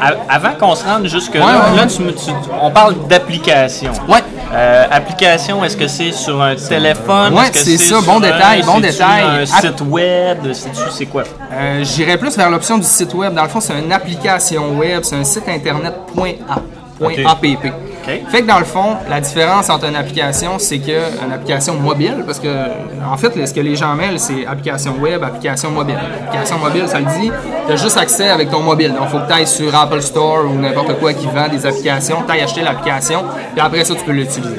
A- 0.00 0.34
Avant 0.34 0.54
qu'on 0.58 0.74
se 0.74 0.84
rende 0.84 1.06
jusque 1.06 1.34
là, 1.34 1.46
Ouais, 1.46 1.52
là 1.52 1.82
ouais. 1.82 1.86
tu 1.88 2.02
me- 2.02 2.12
tu- 2.12 2.30
on 2.60 2.70
parle 2.70 2.94
d'application. 3.08 3.92
Ouais. 4.08 4.18
Euh, 4.52 4.84
application, 4.90 5.64
est-ce 5.64 5.76
que 5.76 5.88
c'est 5.88 6.12
sur 6.12 6.40
un 6.40 6.54
téléphone? 6.54 7.34
Que 7.52 7.58
c'est 7.58 7.78
ça, 7.78 8.00
bon 8.00 8.18
un- 8.18 8.20
détail, 8.20 8.62
bon 8.62 8.78
détail. 8.80 9.22
un 9.22 9.42
App- 9.42 9.46
site 9.46 9.80
web, 9.88 10.38
c'est 10.90 11.06
quoi? 11.06 11.24
Euh, 11.52 11.82
J'irais 11.82 12.16
plus 12.18 12.36
vers 12.36 12.50
l'option 12.50 12.78
du 12.78 12.84
site 12.86 13.12
web. 13.14 13.34
Dans 13.34 13.42
le 13.42 13.48
fond, 13.48 13.60
c'est 13.60 13.78
une 13.78 13.92
application 13.92 14.76
web, 14.78 15.00
c'est 15.02 15.16
un 15.16 15.24
site 15.24 15.48
internet 15.48 15.94
.app. 16.48 16.62
Fait 18.06 18.42
que 18.42 18.46
dans 18.46 18.60
le 18.60 18.64
fond, 18.64 18.96
la 19.08 19.20
différence 19.20 19.68
entre 19.68 19.86
une 19.86 19.96
application, 19.96 20.58
c'est 20.58 20.78
que 20.78 21.24
une 21.24 21.32
application 21.32 21.74
mobile, 21.74 22.22
parce 22.24 22.38
que 22.38 22.48
en 23.04 23.16
fait, 23.16 23.46
ce 23.46 23.52
que 23.52 23.60
les 23.60 23.74
gens 23.74 23.94
mêlent, 23.94 24.20
c'est 24.20 24.46
application 24.46 24.94
web, 25.00 25.24
application 25.24 25.70
mobile. 25.70 25.98
Application 26.24 26.58
mobile, 26.58 26.84
ça 26.86 27.00
le 27.00 27.06
dit, 27.20 27.30
tu 27.66 27.72
as 27.72 27.76
juste 27.76 27.96
accès 27.96 28.28
avec 28.28 28.50
ton 28.50 28.60
mobile. 28.60 28.92
Donc, 28.92 29.04
il 29.06 29.10
faut 29.10 29.18
que 29.18 29.26
tu 29.26 29.32
ailles 29.32 29.46
sur 29.46 29.74
Apple 29.74 30.02
Store 30.02 30.44
ou 30.44 30.54
n'importe 30.54 30.98
quoi 31.00 31.12
qui 31.14 31.26
vend 31.26 31.48
des 31.48 31.66
applications, 31.66 32.18
tu 32.26 32.32
ailles 32.32 32.42
acheter 32.42 32.62
l'application, 32.62 33.24
puis 33.52 33.60
après 33.60 33.84
ça, 33.84 33.94
tu 33.94 34.04
peux 34.04 34.12
l'utiliser. 34.12 34.54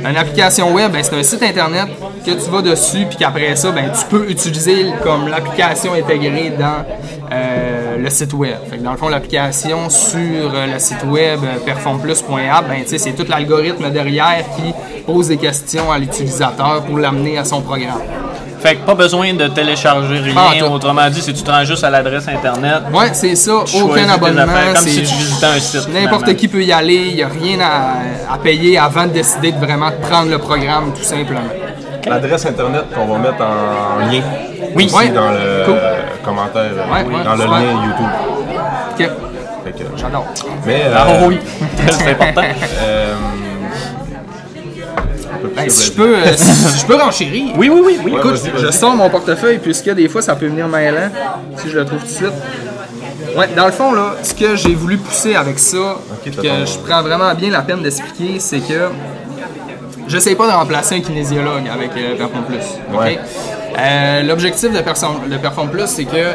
Une 0.00 0.16
application 0.16 0.72
web, 0.74 0.92
ben, 0.92 1.02
c'est 1.02 1.16
un 1.18 1.22
site 1.22 1.42
internet 1.42 1.88
que 2.24 2.30
tu 2.32 2.50
vas 2.50 2.60
dessus, 2.60 3.06
puis 3.08 3.16
qu'après 3.16 3.56
ça, 3.56 3.70
ben, 3.70 3.90
tu 3.90 4.04
peux 4.06 4.30
utiliser 4.30 4.86
comme 5.02 5.28
l'application 5.28 5.94
intégrée 5.94 6.52
dans 6.58 6.84
euh, 7.32 7.96
le 7.98 8.10
site 8.10 8.32
web. 8.34 8.54
Fait 8.70 8.78
que 8.78 8.82
dans 8.82 8.92
le 8.92 8.96
fond, 8.96 9.08
l'application 9.08 9.88
sur 9.90 10.18
euh, 10.20 10.66
le 10.72 10.78
site 10.78 11.04
web 11.04 11.40
euh, 11.44 11.58
performplus.app, 11.64 12.68
ben, 12.68 12.82
tu 12.82 12.88
sais, 12.90 12.98
c'est 12.98 13.12
tout 13.12 13.26
l'algorithme 13.28 13.90
derrière 13.90 14.44
qui 14.56 14.72
pose 15.06 15.28
des 15.28 15.36
questions 15.36 15.90
à 15.90 15.98
l'utilisateur 15.98 16.82
pour 16.82 16.98
l'amener 16.98 17.38
à 17.38 17.44
son 17.44 17.60
programme. 17.62 18.00
Fait 18.60 18.74
que 18.76 18.86
pas 18.86 18.94
besoin 18.94 19.32
de 19.34 19.46
télécharger 19.48 20.18
rien. 20.18 20.34
tout. 20.58 20.64
Autrement 20.64 21.08
dit, 21.10 21.20
si 21.20 21.32
tu 21.32 21.42
te 21.42 21.50
rends 21.50 21.64
juste 21.64 21.84
à 21.84 21.90
l'adresse 21.90 22.26
internet, 22.26 22.82
Ouais, 22.92 23.10
c'est 23.12 23.36
ça. 23.36 23.52
Aucun 23.82 24.08
abonnement. 24.08 24.44
comme 24.74 24.76
si 24.82 24.96
tu 25.02 25.14
visitais 25.14 25.46
un 25.46 25.60
site, 25.60 25.88
N'importe 25.92 26.34
qui 26.34 26.48
peut 26.48 26.62
y 26.64 26.72
aller. 26.72 27.08
Il 27.10 27.14
n'y 27.16 27.22
a 27.22 27.28
rien 27.28 27.58
à, 27.60 28.34
à 28.34 28.38
payer 28.38 28.78
avant 28.78 29.04
de 29.04 29.10
décider 29.10 29.52
de 29.52 29.58
vraiment 29.58 29.90
prendre 30.08 30.30
le 30.30 30.38
programme, 30.38 30.92
tout 30.96 31.02
simplement. 31.04 31.40
L'adresse 32.08 32.46
internet 32.46 32.84
qu'on 32.94 33.06
va 33.06 33.18
mettre 33.18 33.42
en 33.42 33.98
lien. 34.10 34.22
Oui. 34.74 34.86
Aussi 34.86 34.94
Ouais. 34.96 35.08
dans 35.10 35.30
le 35.30 35.64
Cool. 35.66 35.74
Commentaire, 36.26 36.62
euh, 36.72 36.92
Ouais, 36.92 37.04
ouais, 37.16 37.24
dans 37.24 37.32
le 37.34 37.40
super. 37.42 37.58
lien 37.60 37.84
YouTube. 37.86 38.12
Ok, 38.92 39.10
Fait 39.64 39.72
que, 39.72 39.84
j'adore. 39.96 40.26
mais 40.66 40.82
euh, 40.84 40.94
ah 40.96 41.06
oui, 41.26 41.38
c'est 41.90 42.10
important. 42.10 42.42
euh, 42.82 43.14
Ben, 45.54 45.70
si 45.70 45.86
je 45.86 45.92
peux, 45.92 46.16
euh, 46.16 46.32
si 46.36 46.78
je 46.80 46.86
peux 46.86 46.96
renchérir. 46.96 47.54
Oui, 47.56 47.70
oui, 47.72 47.80
oui, 47.84 47.98
oui. 48.04 48.12
Ouais, 48.12 48.18
Écoute, 48.18 48.40
je 48.58 48.70
sors 48.70 48.94
mon 48.94 49.08
portefeuille 49.08 49.58
puisque 49.58 49.90
des 49.90 50.08
fois 50.08 50.20
ça 50.22 50.34
peut 50.36 50.46
venir 50.46 50.68
mêlant 50.68 51.08
si 51.56 51.70
je 51.70 51.78
le 51.78 51.84
trouve 51.84 52.00
tout 52.00 52.06
de 52.06 52.10
suite. 52.10 52.32
Ouais, 53.36 53.48
dans 53.56 53.66
le 53.66 53.72
fond, 53.72 53.92
là, 53.92 54.14
ce 54.22 54.34
que 54.34 54.56
j'ai 54.56 54.74
voulu 54.74 54.96
pousser 54.98 55.34
avec 55.34 55.58
ça, 55.58 55.96
que 56.24 56.30
ton- 56.30 56.42
je 56.42 56.78
prends 56.86 57.02
vraiment 57.02 57.34
bien 57.34 57.50
la 57.50 57.62
peine 57.62 57.82
d'expliquer, 57.82 58.38
c'est 58.38 58.60
que 58.60 58.88
j'essaie 60.08 60.34
pas 60.34 60.46
de 60.46 60.52
remplacer 60.52 60.96
un 60.96 61.00
kinésiologue 61.00 61.68
avec 61.72 61.90
euh, 61.96 62.16
Perform 62.16 62.44
Plus. 62.44 62.64
ok? 62.94 63.00
Ouais. 63.00 63.18
Euh, 63.78 64.22
L'objectif 64.22 64.72
de, 64.72 64.78
Perform- 64.78 65.28
de 65.28 65.36
Perform 65.36 65.68
Plus, 65.70 65.86
c'est 65.86 66.04
que 66.04 66.32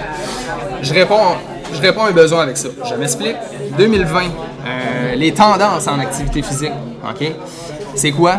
je 0.81 0.93
réponds, 0.93 1.35
je 1.73 1.81
réponds 1.81 2.03
à 2.03 2.09
un 2.09 2.11
besoin 2.11 2.43
avec 2.43 2.57
ça. 2.57 2.69
Je 2.87 2.95
m'explique. 2.95 3.35
2020, 3.77 4.19
euh, 4.21 5.15
les 5.15 5.33
tendances 5.33 5.87
en 5.87 5.99
activité 5.99 6.41
physique, 6.41 6.71
ok? 7.03 7.31
C'est 7.95 8.11
quoi? 8.11 8.33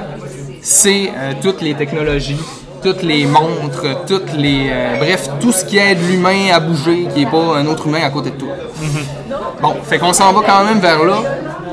C'est 0.61 1.11
euh, 1.17 1.33
toutes 1.43 1.63
les 1.63 1.75
technologies, 1.75 2.39
toutes 2.83 3.03
les 3.03 3.27
montres, 3.27 4.05
toutes 4.07 4.33
les. 4.35 4.71
bref, 4.99 5.29
tout 5.41 5.51
ce 5.53 5.65
qui 5.65 5.79
aide 5.79 5.99
l'humain 6.09 6.53
à 6.53 6.61
bouger, 6.61 7.09
qui 7.13 7.25
n'est 7.25 7.31
pas 7.31 7.57
un 7.57 7.67
autre 7.67 7.87
humain 7.89 8.03
à 8.05 8.11
côté 8.11 8.31
de 8.31 8.37
toi. 8.37 8.51
Bon, 9.61 9.75
fait 9.83 9.99
qu'on 9.99 10.13
s'en 10.13 10.33
va 10.33 10.41
quand 10.47 10.65
même 10.65 10.79
vers 10.81 11.03
là, 11.03 11.17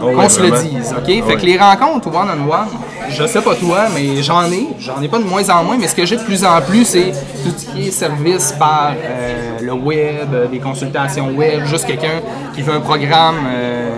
Oh 0.02 0.06
qu'on 0.12 0.16
ouais, 0.18 0.30
se 0.30 0.42
le 0.42 0.52
dise, 0.52 0.94
ok? 0.98 1.04
Oh 1.04 1.06
fait 1.06 1.22
ouais. 1.22 1.36
que 1.38 1.46
les 1.46 1.58
rencontres 1.58 2.08
one-on-one, 2.08 2.68
je 3.10 3.26
sais 3.28 3.42
pas 3.42 3.56
toi, 3.56 3.88
mais 3.94 4.22
j'en 4.22 4.46
ai, 4.52 4.68
j'en 4.80 5.02
ai 5.02 5.08
pas 5.08 5.18
de 5.18 5.24
moins 5.24 5.48
en 5.50 5.64
moins, 5.64 5.78
mais 5.78 5.88
ce 5.88 5.96
que 5.96 6.06
j'ai 6.06 6.18
de 6.18 6.24
plus 6.24 6.44
en 6.44 6.62
plus, 6.62 6.86
c'est 6.86 7.12
tout 7.44 7.54
ce 7.58 7.66
qui 7.66 7.88
est 7.88 7.92
service 7.92 8.52
par 8.54 8.94
euh, 9.04 9.60
le 9.62 9.74
web, 9.74 10.34
euh, 10.34 10.48
des 10.48 10.60
consultations 10.60 11.30
web, 11.30 11.66
juste 11.66 11.86
quelqu'un 11.86 12.22
qui 12.54 12.62
fait 12.62 12.72
un 12.72 12.80
programme 12.80 13.38
euh, 13.48 13.90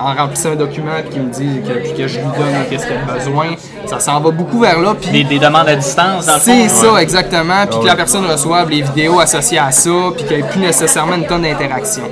en 0.00 0.14
remplissant 0.14 0.50
un 0.50 0.56
document 0.56 1.00
qui 1.10 1.18
me 1.20 1.30
dit 1.30 1.60
que, 1.66 1.72
puis 1.78 1.94
que 1.94 2.08
je 2.08 2.18
lui 2.18 2.26
donne 2.26 2.66
qu'est-ce 2.68 2.86
qu'il 2.86 2.96
a 2.96 3.12
besoin. 3.14 3.46
Ça 3.86 4.00
s'en 4.00 4.20
va 4.20 4.30
beaucoup 4.30 4.60
vers 4.60 4.80
là, 4.80 4.94
puis 5.00 5.10
Des, 5.10 5.24
des 5.24 5.38
demandes 5.38 5.68
à 5.68 5.76
distance, 5.76 6.26
dans 6.26 6.34
le 6.34 6.40
c'est 6.40 6.68
ça, 6.68 7.00
exactement. 7.00 7.66
Puis 7.66 7.78
que 7.78 7.82
ouais. 7.82 7.88
la 7.88 7.96
personne 7.96 8.26
reçoive 8.26 8.68
les 8.70 8.82
vidéos 8.82 9.20
associées 9.20 9.58
à 9.58 9.70
ça, 9.70 9.90
puis 10.16 10.24
qu'il 10.24 10.36
n'y 10.36 10.42
ait 10.42 10.46
plus 10.46 10.60
nécessairement 10.60 11.14
une 11.14 11.26
tonne 11.26 11.42
d'interaction. 11.42 12.04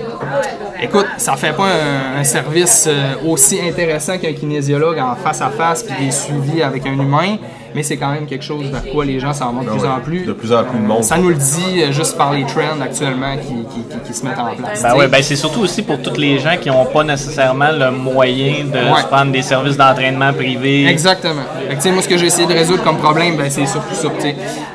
Écoute, 0.83 1.07
ça 1.19 1.35
fait 1.37 1.53
pas 1.53 1.67
un, 1.67 2.21
un 2.21 2.25
service 2.25 2.87
euh, 2.89 3.15
aussi 3.27 3.61
intéressant 3.61 4.17
qu'un 4.19 4.33
kinésiologue 4.33 4.99
en 4.99 5.15
face 5.15 5.41
à 5.43 5.49
face, 5.51 5.83
puis 5.83 6.07
des 6.07 6.11
suivis 6.11 6.63
avec 6.63 6.87
un 6.87 6.93
humain, 6.93 7.37
mais 7.75 7.83
c'est 7.83 7.97
quand 7.99 8.11
même 8.13 8.27
quelque 8.27 8.45
chose 8.45 8.65
vers 8.71 8.91
quoi 8.93 9.05
les 9.05 9.21
gens 9.21 9.33
s'en 9.35 9.53
vont 9.53 9.63
de 9.63 9.69
plus 9.69 9.81
ouais. 9.83 9.89
en 9.89 10.01
plus. 10.01 10.25
De 10.25 10.33
plus 10.33 10.53
en 10.53 10.65
plus 10.65 10.79
de 10.79 10.85
monde. 10.85 11.05
Ça 11.05 11.19
nous 11.19 11.29
le 11.29 11.35
dit 11.35 11.83
euh, 11.83 11.93
juste 11.93 12.17
par 12.17 12.33
les 12.33 12.45
trends 12.45 12.81
actuellement 12.83 13.37
qui, 13.37 13.49
qui- 13.73 13.83
qui- 13.89 14.01
qui 14.09 14.15
se 14.15 14.25
mettent 14.25 14.39
en 14.39 14.55
place. 14.57 14.83
Ben 14.83 14.97
ouais, 14.97 15.07
ben 15.09 15.23
c'est 15.23 15.37
surtout 15.37 15.61
aussi 15.61 15.83
pour 15.83 16.01
tous 16.01 16.17
les 16.19 16.39
gens 16.39 16.57
qui 16.61 16.69
n'ont 16.71 16.87
pas 16.87 17.05
nécessairement 17.05 17.71
le 17.73 17.91
moyen 17.91 18.65
de 18.65 18.79
Ouais. 18.91 19.03
se 19.03 19.07
prendre 19.07 19.31
des 19.33 19.43
services 19.43 19.77
d'entraînement 19.77 20.33
privés. 20.33 20.87
Exactement. 20.87 21.43
Fait 21.69 21.75
que, 21.75 21.75
tu 21.77 21.81
sais, 21.83 21.91
moi, 21.93 22.03
ce 22.03 22.09
que 22.09 22.17
j'ai 22.17 22.27
essayé 22.27 22.49
de 22.49 22.55
résoudre 22.55 22.83
comme 22.83 22.97
problème, 22.99 23.37
ben, 23.37 23.51
c'est 23.51 23.67
surtout 23.67 23.95
ça. 23.95 24.09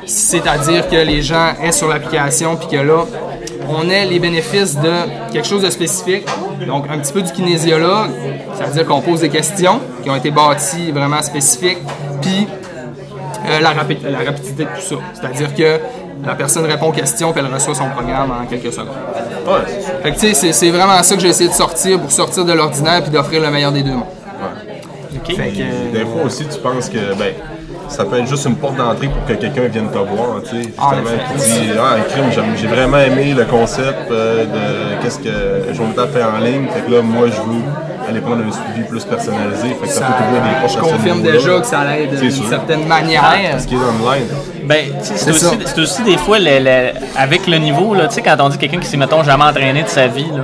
C'est-à-dire 0.06 0.88
que 0.88 0.96
les 0.96 1.20
gens 1.22 1.52
aient 1.62 1.72
sur 1.72 1.88
l'application, 1.88 2.56
puis 2.56 2.68
que 2.68 2.76
là, 2.82 3.04
on 3.68 3.88
ait 3.90 4.04
les 4.06 4.18
bénéfices 4.18 4.76
de 4.78 4.92
quelque 5.32 5.46
chose 5.46 5.62
de 5.62 5.70
spécifique. 5.70 6.26
Donc, 6.66 6.84
un 6.90 6.98
petit 6.98 7.12
peu 7.12 7.22
du 7.22 7.32
kinésiologue, 7.32 8.10
c'est-à-dire 8.56 8.86
qu'on 8.86 9.00
pose 9.00 9.20
des 9.20 9.28
questions 9.28 9.80
qui 10.02 10.10
ont 10.10 10.16
été 10.16 10.30
bâties 10.30 10.90
vraiment 10.92 11.22
spécifiques, 11.22 11.78
puis 12.22 12.46
euh, 13.48 13.60
la, 13.60 13.70
rapi- 13.72 13.98
la 14.02 14.18
rapidité 14.18 14.64
de 14.64 14.68
tout 14.68 14.80
ça. 14.88 14.96
C'est-à-dire 15.14 15.54
que 15.54 15.80
la 16.26 16.34
personne 16.34 16.64
répond 16.64 16.86
aux 16.88 16.92
questions, 16.92 17.32
puis 17.32 17.42
elle 17.46 17.52
reçoit 17.52 17.74
son 17.74 17.88
programme 17.90 18.30
en 18.32 18.46
quelques 18.46 18.72
secondes. 18.72 18.88
Ouais, 19.46 19.52
c'est 19.66 19.82
sûr. 19.82 19.92
Fait 20.02 20.10
que, 20.12 20.18
tu 20.18 20.34
sais, 20.34 20.52
c'est- 20.52 20.70
vraiment 20.70 21.02
ça 21.02 21.14
que 21.14 21.20
j'ai 21.20 21.28
essayé 21.28 21.48
de 21.50 21.54
sortir 21.54 22.00
pour 22.00 22.10
sortir 22.10 22.44
de 22.44 22.52
l'ordinaire, 22.52 23.02
puis 23.02 23.10
d'offrir 23.12 23.42
le 23.42 23.50
meilleur 23.50 23.72
des 23.72 23.82
deux 23.82 23.90
mondes. 23.92 24.04
Ok. 25.16 25.34
Fait 25.36 25.48
que, 25.50 25.60
euh, 25.60 25.92
Des 25.92 26.00
fois 26.04 26.22
aussi, 26.24 26.46
tu 26.46 26.58
penses 26.58 26.88
que 26.88 27.14
ben, 27.14 27.32
ça 27.88 28.04
peut 28.04 28.18
être 28.18 28.28
juste 28.28 28.44
une 28.46 28.56
porte 28.56 28.76
d'entrée 28.76 29.08
pour 29.08 29.24
que 29.26 29.32
quelqu'un 29.34 29.62
vienne 29.68 29.88
te 29.88 29.98
voir. 29.98 30.40
Tu 30.42 30.50
sais, 30.50 30.62
justement, 30.62 31.82
Ah, 31.82 31.96
crime, 32.08 32.24
j'aime- 32.34 32.56
j'ai 32.60 32.66
vraiment 32.66 32.98
aimé 32.98 33.34
le 33.36 33.44
concept 33.44 34.10
euh, 34.10 34.44
de 34.44 35.02
qu'est-ce 35.02 35.18
que 35.18 35.72
Jonathan 35.74 36.06
fait 36.12 36.22
en 36.22 36.38
ligne. 36.44 36.66
Fait 36.72 36.80
que 36.80 36.90
là, 36.92 37.02
moi, 37.02 37.26
je 37.28 37.40
veux 37.40 37.62
aller 38.08 38.20
prendre 38.20 38.42
un 38.46 38.52
suivi 38.52 38.88
plus 38.88 39.04
personnalisé. 39.04 39.68
Fait 39.80 39.86
que 39.86 39.92
ça, 39.92 40.00
Ça- 40.00 40.06
peut 40.06 40.34
des 40.34 40.60
portes 40.60 40.72
je 40.74 40.78
confirme 40.92 41.22
déjà 41.22 41.60
que 41.60 41.66
ça 41.66 41.84
l'aide 41.84 42.10
C'est 42.14 42.20
d'une 42.20 42.30
sûr. 42.30 42.48
certaine 42.48 42.86
manière. 42.86 43.22
Ce 43.58 43.66
qui 43.66 43.74
est 43.74 43.78
online. 43.78 44.26
Ben, 44.64 44.86
tu 45.00 45.06
sais, 45.06 45.14
c'est 45.16 45.30
aussi, 45.30 45.58
c'est 45.64 45.80
aussi 45.80 46.02
des 46.02 46.16
fois, 46.16 46.38
le- 46.38 46.58
le- 46.60 46.90
avec 47.16 47.46
le 47.46 47.58
niveau, 47.58 47.94
là, 47.94 48.08
tu 48.08 48.14
sais, 48.14 48.22
quand 48.22 48.36
on 48.40 48.48
dit 48.48 48.58
quelqu'un 48.58 48.78
qui 48.78 48.86
s'est, 48.86 48.96
mettons, 48.96 49.22
jamais 49.22 49.44
entraîné 49.44 49.82
de 49.84 49.88
sa 49.88 50.06
vie, 50.08 50.26
là, 50.32 50.42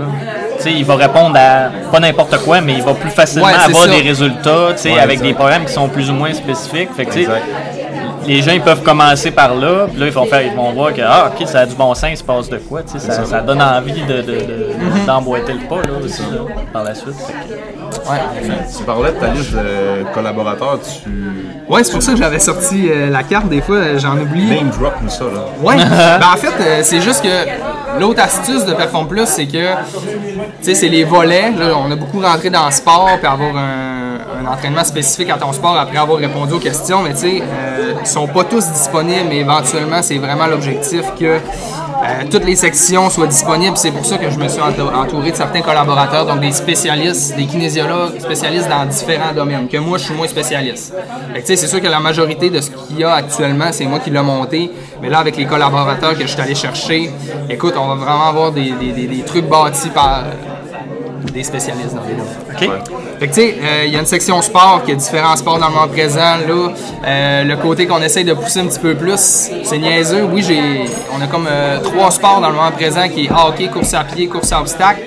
il 0.70 0.84
va 0.84 0.96
répondre 0.96 1.36
à 1.36 1.70
pas 1.90 2.00
n'importe 2.00 2.36
quoi, 2.44 2.60
mais 2.60 2.74
il 2.74 2.82
va 2.82 2.94
plus 2.94 3.10
facilement 3.10 3.46
Ouais, 3.46 3.52
avoir 3.54 3.84
ça. 3.84 3.90
des 3.90 4.00
résultats, 4.00 4.68
tu 4.72 4.78
sais, 4.78 4.92
Ouais, 4.92 4.98
avec 5.00 5.14
exact. 5.14 5.26
des 5.26 5.34
programmes 5.34 5.64
qui 5.64 5.72
sont 5.72 5.88
plus 5.88 6.10
ou 6.10 6.14
moins 6.14 6.32
spécifiques. 6.32 6.90
Fait 6.96 7.04
que, 7.06 7.12
les 8.26 8.40
gens 8.40 8.52
ils 8.52 8.60
peuvent 8.60 8.82
commencer 8.84 9.32
par 9.32 9.52
là, 9.56 9.86
puis 9.90 9.98
là 9.98 10.06
ils 10.06 10.12
vont 10.12 10.26
faire, 10.26 10.42
ils 10.42 10.54
vont 10.54 10.70
voir 10.72 10.94
que 10.94 11.00
ah 11.04 11.32
ok 11.34 11.44
ça 11.48 11.60
a 11.60 11.66
du 11.66 11.74
bon 11.74 11.92
sens, 11.92 12.10
il 12.12 12.16
se 12.16 12.22
passe 12.22 12.48
de 12.48 12.56
quoi, 12.58 12.82
tu 12.84 12.92
sais, 12.92 13.00
ça, 13.10 13.24
ça 13.24 13.40
donne 13.40 13.60
envie 13.60 14.00
de, 14.02 14.16
de- 14.18 14.22
de- 14.22 15.06
d'emboîter 15.06 15.54
le 15.54 15.66
pas 15.68 15.76
là 15.82 15.98
aussi 16.04 16.22
là, 16.30 16.38
par 16.72 16.84
la 16.84 16.94
suite. 16.94 17.16
Que- 17.16 17.82
Ouais. 18.10 18.18
Tu 18.78 18.84
parlais 18.84 19.10
de 19.12 19.16
ta 19.16 19.26
liste 19.28 19.52
de 19.52 20.04
collaborateurs, 20.14 20.78
tu 20.82 21.10
Ouais, 21.72 21.82
c'est 21.82 21.92
pour 21.92 22.02
ça 22.02 22.12
que 22.12 22.18
j'avais 22.18 22.38
sorti 22.38 22.90
euh, 22.90 23.08
la 23.08 23.22
carte. 23.22 23.48
Des 23.48 23.62
fois, 23.62 23.76
euh, 23.76 23.98
j'en 23.98 24.18
oublie. 24.18 24.44
name 24.44 24.68
drop 24.68 24.92
ça. 25.08 25.24
Là. 25.24 25.46
Ouais. 25.62 25.76
ben, 26.20 26.26
en 26.30 26.36
fait, 26.36 26.52
euh, 26.60 26.80
c'est 26.82 27.00
juste 27.00 27.22
que 27.22 27.98
l'autre 27.98 28.20
astuce 28.20 28.66
de 28.66 28.74
Perform 28.74 29.08
Plus, 29.08 29.24
c'est 29.24 29.46
que, 29.46 29.72
tu 29.72 30.42
sais, 30.60 30.74
c'est 30.74 30.88
les 30.88 31.04
volets. 31.04 31.50
Là, 31.58 31.72
on 31.78 31.90
a 31.90 31.96
beaucoup 31.96 32.20
rentré 32.20 32.50
dans 32.50 32.66
le 32.66 32.72
sport, 32.72 33.16
puis 33.16 33.26
avoir 33.26 33.56
un, 33.56 34.01
un 34.44 34.52
entraînement 34.52 34.84
spécifique 34.84 35.30
à 35.30 35.36
ton 35.36 35.52
sport 35.52 35.76
après 35.76 35.98
avoir 35.98 36.18
répondu 36.18 36.54
aux 36.54 36.58
questions. 36.58 37.02
Mais 37.02 37.12
tu 37.12 37.18
sais, 37.20 37.42
euh, 37.42 37.94
ils 38.00 38.06
sont 38.06 38.26
pas 38.26 38.44
tous 38.44 38.66
disponibles, 38.66 39.26
mais 39.28 39.38
éventuellement, 39.38 40.02
c'est 40.02 40.18
vraiment 40.18 40.46
l'objectif 40.46 41.02
que 41.18 41.24
euh, 41.24 41.38
toutes 42.30 42.44
les 42.44 42.56
sections 42.56 43.08
soient 43.10 43.26
disponibles. 43.28 43.76
C'est 43.76 43.92
pour 43.92 44.04
ça 44.04 44.18
que 44.18 44.28
je 44.30 44.36
me 44.38 44.48
suis 44.48 44.60
entou- 44.60 44.92
entouré 44.94 45.30
de 45.30 45.36
certains 45.36 45.60
collaborateurs, 45.62 46.26
donc 46.26 46.40
des 46.40 46.50
spécialistes, 46.52 47.36
des 47.36 47.46
kinésiologues 47.46 48.18
spécialistes 48.20 48.68
dans 48.68 48.84
différents 48.86 49.32
domaines, 49.34 49.68
que 49.68 49.76
moi, 49.78 49.98
je 49.98 50.04
suis 50.04 50.14
moins 50.14 50.26
spécialiste. 50.26 50.92
C'est 51.44 51.56
sûr 51.56 51.80
que 51.80 51.86
la 51.88 52.00
majorité 52.00 52.50
de 52.50 52.60
ce 52.60 52.70
qu'il 52.70 52.98
y 52.98 53.04
a 53.04 53.14
actuellement, 53.14 53.68
c'est 53.70 53.84
moi 53.86 54.00
qui 54.00 54.10
l'ai 54.10 54.20
monté. 54.22 54.70
Mais 55.00 55.08
là, 55.08 55.18
avec 55.20 55.36
les 55.36 55.44
collaborateurs 55.46 56.14
que 56.16 56.22
je 56.22 56.26
suis 56.32 56.40
allé 56.40 56.54
chercher, 56.54 57.10
écoute, 57.48 57.74
on 57.76 57.86
va 57.88 57.94
vraiment 57.94 58.26
avoir 58.28 58.50
des, 58.52 58.72
des- 58.72 58.92
des- 58.92 59.06
des 59.06 59.22
trucs 59.22 59.48
bâtis 59.48 59.90
par 59.90 60.24
des 61.30 61.44
spécialistes 61.44 61.94
dans 61.94 62.02
les 62.02 62.14
domaines. 62.14 62.34
Ok. 62.50 62.88
Fait 63.20 63.28
que 63.28 63.34
tu 63.34 63.40
sais, 63.40 63.54
euh, 63.62 63.84
il 63.86 63.92
y 63.92 63.96
a 63.96 64.00
une 64.00 64.06
section 64.06 64.40
sport 64.42 64.82
qui 64.84 64.92
a 64.92 64.94
différents 64.94 65.36
sports 65.36 65.58
dans 65.58 65.68
le 65.68 65.74
moment 65.74 65.88
présent. 65.88 66.36
Là, 66.48 66.68
Euh, 67.04 67.44
le 67.44 67.56
côté 67.56 67.86
qu'on 67.86 68.00
essaye 68.00 68.24
de 68.24 68.32
pousser 68.32 68.60
un 68.60 68.66
petit 68.66 68.78
peu 68.78 68.94
plus, 68.94 69.50
c'est 69.64 69.78
niaiseux. 69.78 70.22
Oui, 70.32 70.42
j'ai, 70.42 70.84
on 71.16 71.20
a 71.20 71.26
comme 71.26 71.48
euh, 71.50 71.80
trois 71.80 72.10
sports 72.10 72.40
dans 72.40 72.48
le 72.48 72.54
moment 72.54 72.70
présent 72.70 73.08
qui 73.08 73.26
est 73.26 73.30
hockey, 73.30 73.68
course 73.68 73.92
à 73.94 74.04
pied, 74.04 74.28
course 74.28 74.52
à 74.52 74.60
obstacles. 74.60 75.02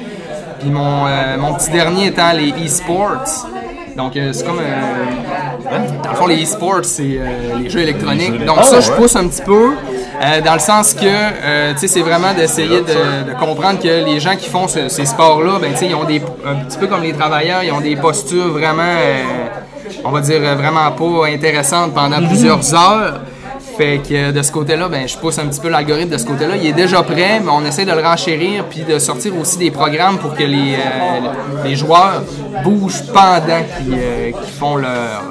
Puis 0.60 0.69
mon, 0.69 1.06
euh, 1.08 1.38
mon 1.38 1.54
petit 1.54 1.69
dernier 1.71 2.08
étant 2.08 2.32
les 2.34 2.51
e-sports. 2.65 3.47
Donc 3.95 4.17
euh, 4.17 4.34
c'est 4.34 4.45
comme 4.45 4.60
euh, 4.60 5.93
dans 6.04 6.10
le 6.10 6.15
fond 6.17 6.28
les 6.28 6.43
e-sports 6.43 6.84
c'est 6.84 7.04
euh, 7.17 7.60
les 7.62 7.69
jeux 7.69 7.80
électroniques. 7.80 8.43
Donc 8.43 8.62
ça 8.63 8.82
je 8.82 8.91
ouais. 8.91 8.97
pousse 8.97 9.15
un 9.15 9.28
petit 9.28 9.41
peu 9.41 9.71
euh, 10.23 10.41
dans 10.41 10.54
le 10.54 10.60
sens 10.60 10.93
que 10.93 11.01
euh, 11.06 11.73
tu 11.73 11.80
sais 11.80 11.88
c'est 11.88 12.01
vraiment 12.01 12.34
d'essayer 12.34 12.82
de, 12.82 13.32
de 13.32 13.39
comprendre 13.39 13.80
que 13.80 13.88
les 14.06 14.19
gens 14.19 14.36
qui 14.36 14.49
font 14.49 14.67
ce- 14.67 14.88
ces 14.89 15.06
sports-là 15.06 15.60
ben 15.60 15.71
tu 15.73 15.80
sais 15.80 15.86
ils 15.88 15.95
ont 15.95 16.04
des 16.04 16.21
un 16.45 16.56
petit 16.65 16.78
peu 16.78 16.88
comme 16.88 17.01
les 17.04 17.13
travailleurs, 17.13 17.63
ils 17.63 17.71
ont 17.71 17.82
des 17.82 17.95
postures 17.95 18.49
vraiment 18.49 18.82
euh, 18.84 19.23
on 20.04 20.12
va 20.12 20.21
dire 20.21 20.41
vraiment 20.56 20.91
pas 20.91 21.28
intéressantes 21.28 21.93
pendant 21.93 22.17
plusieurs 22.28 22.73
heures. 22.73 23.21
Fait 23.78 23.99
que 24.08 24.32
de 24.32 24.41
ce 24.41 24.54
côté-là, 24.54 24.88
ben, 24.88 25.06
je 25.06 25.17
pousse 25.17 25.38
un 25.38 25.47
petit 25.47 25.60
peu 25.60 25.67
l'algorithme 25.67 26.10
de 26.10 26.17
ce 26.17 26.25
côté-là. 26.25 26.56
Il 26.56 26.65
est 26.65 26.71
déjà 26.71 27.04
prêt, 27.04 27.41
mais 27.43 27.51
on 27.51 27.65
essaie 27.65 27.84
de 27.84 27.91
le 27.91 27.99
renchérir 28.01 28.63
puis 28.69 28.82
de 28.84 28.97
sortir 28.99 29.38
aussi 29.38 29.58
des 29.58 29.69
programmes 29.69 30.17
pour 30.17 30.34
que 30.34 30.43
les, 30.43 30.75
euh, 30.75 31.65
les 31.65 31.75
joueurs 31.75 32.23
bougent 32.63 33.04
pendant 33.13 33.41
qu'ils 33.78 33.93
euh, 33.93 34.32
qu'ils 34.32 34.54
font 34.54 34.78
leur. 34.78 35.23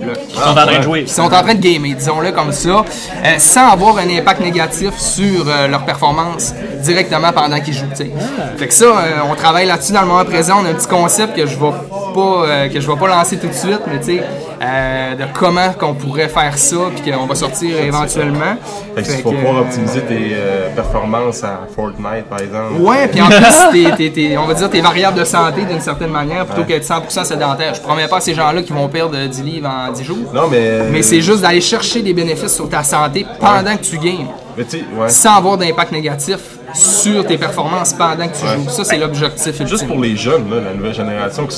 Ils 0.00 0.34
sont 0.34 0.48
en 0.50 0.54
train 0.54 0.78
de 0.78 0.82
jouer. 0.82 1.04
qui 1.04 1.12
sont 1.12 1.22
en 1.22 1.28
train 1.28 1.54
de 1.54 1.60
gamer, 1.60 1.94
disons-le 1.94 2.32
comme 2.32 2.52
ça, 2.52 2.84
euh, 3.24 3.34
sans 3.38 3.68
avoir 3.68 3.98
un 3.98 4.08
impact 4.08 4.40
négatif 4.40 4.98
sur 4.98 5.48
euh, 5.48 5.68
leur 5.68 5.84
performance 5.84 6.54
directement 6.82 7.32
pendant 7.32 7.60
qu'ils 7.60 7.74
jouent. 7.74 7.86
tu 7.90 7.96
sais. 8.04 8.10
Fait 8.56 8.68
que 8.68 8.74
ça, 8.74 8.84
euh, 8.84 9.10
on 9.30 9.34
travaille 9.34 9.66
là-dessus 9.66 9.92
dans 9.92 10.02
le 10.02 10.06
moment 10.08 10.24
présent. 10.24 10.58
On 10.62 10.66
a 10.66 10.70
un 10.70 10.74
petit 10.74 10.86
concept 10.88 11.34
que 11.36 11.46
je 11.46 11.56
vais 11.56 11.70
pas, 12.14 12.20
euh, 12.20 12.68
que 12.68 12.80
je 12.80 12.90
vais 12.90 12.96
pas 12.98 13.08
lancer 13.08 13.38
tout 13.38 13.48
de 13.48 13.52
suite, 13.52 13.80
mais 13.86 13.98
tu 14.00 14.16
sais, 14.18 14.22
euh, 14.64 15.14
de 15.14 15.24
comment 15.34 15.72
qu'on 15.78 15.94
pourrait 15.94 16.28
faire 16.28 16.56
ça, 16.56 16.76
puis 16.94 17.10
qu'on 17.12 17.26
va 17.26 17.34
sortir 17.34 17.78
éventuellement. 17.78 18.56
Fait 18.94 19.02
que 19.02 19.08
Fait 19.08 19.18
que, 19.22 19.28
pouvoir 19.28 19.56
euh, 19.56 19.60
optimiser 19.60 20.00
tes 20.02 20.30
euh, 20.32 20.68
performances 20.74 21.44
à 21.44 21.60
Fortnite, 21.74 22.24
par 22.30 22.40
exemple. 22.40 22.80
Ouais, 22.80 23.08
puis 23.08 23.20
en 23.20 23.26
plus, 23.28 23.44
t'es- 23.72 23.96
t'es- 23.96 24.10
t'es- 24.10 24.36
on 24.38 24.46
va 24.46 24.54
dire 24.54 24.70
tes 24.70 24.80
variables 24.80 25.18
de 25.18 25.24
santé 25.24 25.64
d'une 25.64 25.80
certaine 25.80 26.10
manière, 26.10 26.46
plutôt 26.46 26.64
qu'être 26.64 26.84
100% 26.84 27.24
sédentaire. 27.24 27.74
Je 27.74 27.80
promets 27.80 28.08
pas 28.08 28.16
à 28.18 28.20
ces 28.20 28.34
gens-là 28.34 28.62
qui 28.62 28.72
vont 28.72 28.88
perdre 28.88 29.16
10 29.26 29.42
livres 29.42 29.68
en 29.68 29.92
10 29.92 30.04
jours. 30.04 30.32
Non, 30.32 30.48
mais. 30.50 30.88
Mais 30.90 31.02
c'est 31.02 31.20
juste 31.20 31.42
d'aller 31.42 31.60
chercher 31.60 32.00
des 32.02 32.14
bénéfices 32.14 32.54
sur 32.54 32.68
ta 32.68 32.82
santé 32.82 33.26
pendant 33.40 33.76
que 33.76 33.82
tu 33.82 33.98
games, 33.98 34.28
Mais 34.56 34.64
tu 34.64 34.78
sais, 34.78 34.84
ouais. 34.96 35.08
sans 35.08 35.36
avoir 35.36 35.58
d'impact 35.58 35.92
négatif 35.92 36.38
sur 36.72 37.24
tes 37.26 37.36
performances 37.38 37.92
pendant 37.92 38.26
que 38.26 38.34
tu 38.36 38.46
joues. 38.46 38.68
Ça, 38.70 38.84
c'est 38.84 38.96
l'objectif 38.98 39.46
ultime. 39.48 39.66
Juste 39.66 39.86
pour 39.86 40.00
les 40.00 40.16
jeunes, 40.16 40.48
là, 40.50 40.56
la 40.60 40.74
nouvelle 40.74 40.94
génération, 40.94 41.46
que 41.46 41.52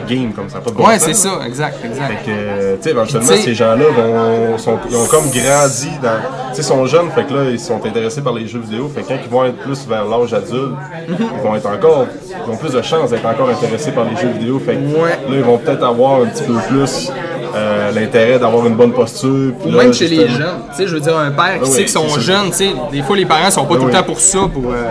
game 0.00 0.32
comme 0.32 0.48
ça, 0.48 0.58
pas 0.60 0.70
de 0.70 0.76
bon 0.76 0.86
Ouais, 0.86 0.98
c'est 0.98 1.14
ça, 1.14 1.40
exact, 1.46 1.76
exact. 1.84 2.08
Fait 2.08 2.30
que, 2.30 2.76
tu 2.76 2.82
sais, 2.82 2.90
éventuellement, 2.90 3.28
ces 3.36 3.54
gens-là 3.54 3.84
vont, 3.96 4.58
sont, 4.58 4.78
ils 4.90 4.96
ont 4.96 5.06
comme 5.06 5.24
grandi 5.30 5.88
dans. 6.02 6.18
Tu 6.50 6.56
sais, 6.56 6.62
ils 6.62 6.64
sont 6.64 6.86
jeunes, 6.86 7.10
fait 7.14 7.24
que 7.24 7.34
là, 7.34 7.50
ils 7.50 7.58
sont 7.60 7.80
intéressés 7.84 8.22
par 8.22 8.32
les 8.34 8.46
jeux 8.46 8.60
vidéo. 8.60 8.90
Fait 8.94 9.02
que 9.02 9.08
quand 9.08 9.18
ils 9.24 9.30
vont 9.30 9.44
être 9.44 9.58
plus 9.58 9.86
vers 9.88 10.04
l'âge 10.04 10.32
adulte, 10.34 10.74
ils 11.08 11.42
vont 11.42 11.54
être 11.56 11.66
encore. 11.66 12.06
Ils 12.46 12.50
ont 12.52 12.56
plus 12.56 12.72
de 12.72 12.82
chances 12.82 13.10
d'être 13.10 13.26
encore 13.26 13.48
intéressés 13.50 13.90
par 13.92 14.04
les 14.04 14.16
jeux 14.16 14.28
vidéo. 14.38 14.58
Fait 14.64 14.74
que 14.74 14.78
Ouais. 15.02 15.10
là, 15.10 15.36
ils 15.36 15.42
vont 15.42 15.58
peut-être 15.58 15.84
avoir 15.84 16.22
un 16.22 16.26
petit 16.26 16.44
peu 16.44 16.54
plus 16.68 17.10
euh, 17.56 17.90
l'intérêt 17.92 18.38
d'avoir 18.38 18.66
une 18.66 18.74
bonne 18.74 18.92
posture. 18.92 19.52
Ou 19.64 19.70
là, 19.70 19.84
même 19.84 19.92
chez 19.94 20.08
les 20.08 20.28
jeunes. 20.28 20.60
Tu 20.70 20.76
sais, 20.76 20.86
je 20.88 20.94
veux 20.94 21.00
dire, 21.00 21.16
un 21.16 21.30
père 21.30 21.54
qui 21.60 21.60
Ah 21.62 21.66
sait 21.66 21.80
qu'ils 21.84 21.88
sont 21.88 22.08
jeunes, 22.18 22.50
tu 22.50 22.56
sais, 22.56 22.70
des 22.92 23.02
fois, 23.02 23.16
les 23.16 23.26
parents 23.26 23.50
sont 23.50 23.64
pas 23.64 23.74
Ah 23.76 23.80
tout 23.80 23.86
le 23.86 23.92
temps 23.92 24.02
pour 24.02 24.20
ça, 24.20 24.38
pour 24.52 24.70
euh, 24.72 24.84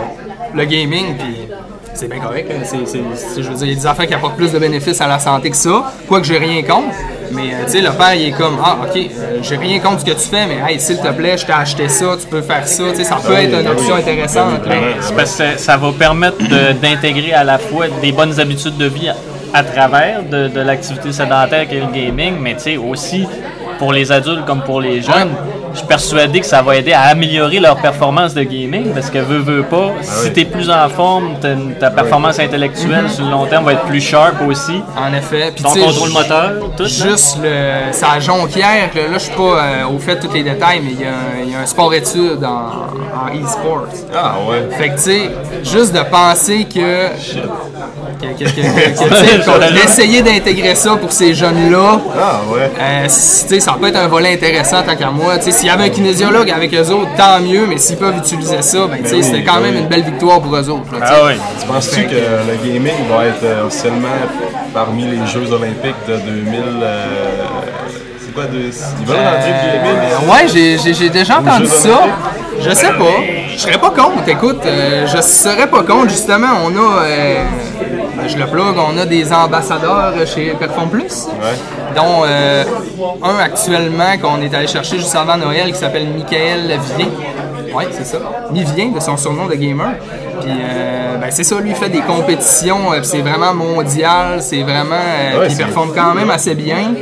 le 0.55 0.65
gaming, 0.65 1.17
puis 1.17 1.47
c'est 1.93 2.09
bien 2.09 2.19
correct. 2.19 2.49
là. 2.49 2.55
C'est- 2.63 2.85
c'est- 2.85 2.99
c'est- 3.15 3.41
je 3.43 3.49
veux 3.49 3.55
dire, 3.55 3.67
il 3.67 3.69
y 3.69 3.73
a 3.73 3.79
des 3.79 3.87
affaires 3.87 4.07
qui 4.07 4.13
apportent 4.13 4.35
plus 4.35 4.51
de 4.51 4.59
bénéfices 4.59 4.99
à 5.01 5.07
la 5.07 5.19
santé 5.19 5.49
que 5.49 5.55
ça, 5.55 5.91
quoique 6.07 6.25
j'ai 6.25 6.37
rien 6.37 6.61
contre. 6.63 6.95
Mais, 7.31 7.51
euh, 7.53 7.65
tu 7.65 7.71
sais, 7.71 7.81
le 7.81 7.89
père, 7.91 8.13
il 8.13 8.27
est 8.27 8.31
comme, 8.31 8.57
ah, 8.63 8.77
ok, 8.83 8.95
euh, 8.95 9.37
j'ai 9.41 9.57
rien 9.57 9.79
contre 9.79 10.01
ce 10.01 10.05
que 10.05 10.11
tu 10.11 10.27
fais, 10.29 10.45
mais 10.45 10.59
hey, 10.71 10.79
s'il 10.79 10.97
te 10.99 11.07
plaît, 11.07 11.35
je 11.37 11.45
t'ai 11.45 11.51
acheté 11.53 11.87
ça, 11.89 12.15
tu 12.19 12.27
peux 12.27 12.41
faire 12.41 12.67
ça, 12.67 12.83
tu 12.91 12.97
sais, 12.97 13.03
ça 13.03 13.15
peut 13.25 13.33
être 13.33 13.59
une 13.59 13.67
option 13.67 13.95
intéressante. 13.95 14.65
Là. 14.67 14.75
C'est 15.01 15.15
parce 15.15 15.35
que 15.37 15.57
ça 15.57 15.75
va 15.77 15.91
permettre 15.97 16.37
de- 16.37 16.73
d'intégrer 16.73 17.33
à 17.33 17.43
la 17.43 17.57
fois 17.57 17.85
des 18.01 18.11
bonnes 18.11 18.39
habitudes 18.39 18.77
de 18.77 18.85
vie 18.85 19.09
à, 19.09 19.15
à 19.51 19.63
travers 19.63 20.21
de, 20.23 20.47
de 20.47 20.59
l'activité 20.61 21.11
sédentaire 21.11 21.67
qu'est 21.67 21.79
le 21.79 21.87
gaming, 21.91 22.35
mais 22.39 22.53
tu 22.53 22.59
sais 22.61 22.77
aussi 22.77 23.27
pour 23.79 23.93
les 23.93 24.11
adultes 24.11 24.45
comme 24.45 24.61
pour 24.61 24.79
les 24.81 25.01
jeunes, 25.01 25.31
je 25.73 25.79
suis 25.79 25.87
persuadé 25.87 26.39
que 26.39 26.45
ça 26.45 26.61
va 26.61 26.75
aider 26.77 26.93
à 26.93 27.01
améliorer 27.01 27.59
leur 27.59 27.77
performance 27.77 28.33
de 28.33 28.43
gaming 28.43 28.93
parce 28.93 29.09
que 29.09 29.17
veut, 29.19 29.39
veut 29.39 29.63
pas, 29.63 29.91
si 30.01 30.09
oui. 30.27 30.33
tu 30.33 30.39
es 30.41 30.45
plus 30.45 30.69
en 30.69 30.87
forme, 30.89 31.35
ta, 31.41 31.49
ta 31.79 31.89
performance 31.91 32.39
intellectuelle 32.39 33.09
sur 33.09 33.25
le 33.25 33.31
long 33.31 33.45
terme 33.45 33.65
va 33.65 33.73
être 33.73 33.83
plus 33.85 34.01
sharp 34.01 34.35
aussi. 34.47 34.81
En 34.97 35.13
effet. 35.13 35.51
Puis, 35.55 35.63
Ton 35.63 35.73
contrôle 35.73 36.09
moteur, 36.11 36.51
tout. 36.77 36.83
là. 36.83 36.89
Juste 36.89 37.39
le, 37.43 37.91
sa 37.91 38.19
jonquière, 38.19 38.91
que 38.93 38.99
là, 38.99 39.05
je 39.13 39.19
suis 39.19 39.31
pas 39.33 39.41
euh, 39.43 39.87
au 39.87 39.97
fait 39.99 40.15
de 40.17 40.21
tous 40.27 40.33
les 40.33 40.43
détails, 40.43 40.81
mais 40.83 40.91
il 40.91 41.01
y 41.01 41.05
a, 41.05 41.09
un- 41.09 41.43
il 41.45 41.51
y 41.51 41.55
a 41.55 41.59
un 41.59 41.65
sport-études 41.65 42.43
en, 42.43 42.49
en 43.27 43.43
e-sport. 43.43 43.85
Ah 44.15 44.35
ouais. 44.49 44.67
Fait 44.77 44.89
que, 44.89 44.95
tu 44.95 45.01
sais, 45.01 45.29
juste 45.63 45.93
de 45.93 46.01
penser 46.03 46.65
que. 46.65 47.07
que, 48.21 48.27
que, 48.27 48.43
que- 48.43 48.43
que- 48.43 48.51
que, 48.55 49.09
tu 49.09 49.15
sais, 49.15 49.39
qu'on- 49.51 49.73
d'essayer 49.73 50.21
d'intégrer 50.21 50.75
ça 50.75 50.95
pour 50.95 51.11
ces 51.11 51.33
jeunes-là, 51.33 51.99
Ah 52.19 52.41
ouais. 52.51 52.71
euh, 52.79 53.07
ça 53.07 53.73
peut 53.79 53.87
être 53.87 53.97
un 53.99 54.07
volet 54.07 54.33
intéressant 54.33 54.81
tant 54.83 54.95
qu'à 54.95 55.09
moi. 55.09 55.37
Tu 55.37 55.51
sais, 55.51 55.62
S'il 55.63 55.71
y 55.71 55.73
avait 55.73 55.85
un 55.85 55.89
kinésiologue 55.89 56.51
avec 56.51 56.73
eux 56.73 56.89
autres, 56.89 57.15
tant 57.15 57.39
mieux, 57.39 57.65
mais 57.65 57.77
s'ils 57.77 57.95
peuvent 57.95 58.17
utiliser 58.17 58.61
ça, 58.61 58.79
ben, 58.85 58.97
oui, 59.01 59.23
c'était 59.23 59.43
quand 59.45 59.53
ben 59.61 59.71
même 59.71 59.77
une 59.77 59.87
belle 59.87 60.03
victoire 60.03 60.41
pour 60.41 60.53
eux 60.57 60.69
autres. 60.69 60.91
là. 60.91 60.99
Ah 61.01 61.13
oui. 61.25 61.33
Tu 61.57 61.65
penses-tu 61.65 62.03
que 62.03 62.15
le 62.15 62.57
gaming 62.61 62.91
va 63.09 63.27
être 63.27 63.43
euh, 63.45 63.65
officiellement 63.67 64.09
parmi 64.73 65.03
les 65.05 65.25
Jeux 65.25 65.49
Olympiques 65.53 65.95
de 66.05 66.17
2000. 66.17 66.59
euh, 66.81 67.05
c'est 68.19 68.33
quoi 68.33 68.43
de. 68.43 68.59
Ils 68.59 69.05
veulent 69.07 69.15
rentrer 69.15 69.51
le 69.51 69.85
gaming 69.85 70.01
Euh, 70.11 70.33
ouais, 70.33 70.93
j'ai- 70.93 71.09
déjà 71.09 71.39
entendu 71.39 71.67
ça. 71.67 71.99
Je 72.59 72.69
sais 72.71 72.87
pas. 72.87 73.21
Je 73.53 73.57
serais 73.57 73.77
pas 73.77 73.89
contre. 73.91 74.27
Écoute, 74.27 74.59
euh, 74.65 75.07
je 75.07 75.21
serais 75.21 75.67
pas 75.67 75.83
contre. 75.83 76.09
Justement, 76.09 76.47
on 76.65 76.75
a, 76.75 77.03
euh, 77.05 77.35
ben, 78.17 78.27
je 78.27 78.37
le 78.37 78.47
plug, 78.47 78.75
on 78.77 78.97
a 78.97 79.05
des 79.05 79.31
ambassadeurs 79.31 80.13
chez 80.27 80.53
Perform 80.59 80.89
Plus, 80.89 81.27
Ouais. 81.41 81.55
Dont 81.95 82.23
euh, 82.25 82.63
un 83.23 83.37
actuellement 83.39 84.17
qu'on 84.21 84.41
est 84.41 84.53
allé 84.53 84.67
chercher 84.67 84.97
juste 84.97 85.15
avant 85.15 85.37
Noël 85.37 85.71
qui 85.71 85.77
s'appelle 85.77 86.07
Michael 86.07 86.79
Vivien. 86.97 87.11
Ouais, 87.73 87.87
c'est 87.91 88.05
ça. 88.05 88.19
Mivien, 88.51 88.89
de 88.89 88.99
son 88.99 89.17
surnom 89.17 89.47
de 89.47 89.55
gamer. 89.55 89.95
Puis, 90.41 90.51
euh, 90.51 91.17
ben, 91.17 91.27
c'est 91.31 91.43
ça, 91.43 91.59
lui, 91.59 91.71
il 91.71 91.75
fait 91.75 91.89
des 91.89 92.01
compétitions, 92.01 92.93
euh, 92.93 93.01
c'est 93.01 93.21
vraiment 93.21 93.53
mondial, 93.53 94.41
c'est 94.41 94.61
vraiment. 94.61 94.95
Ouais, 95.39 95.47
il 95.49 95.57
performe 95.57 95.91
quand 95.95 96.13
même 96.13 96.29
assez 96.29 96.53
bien. 96.53 96.93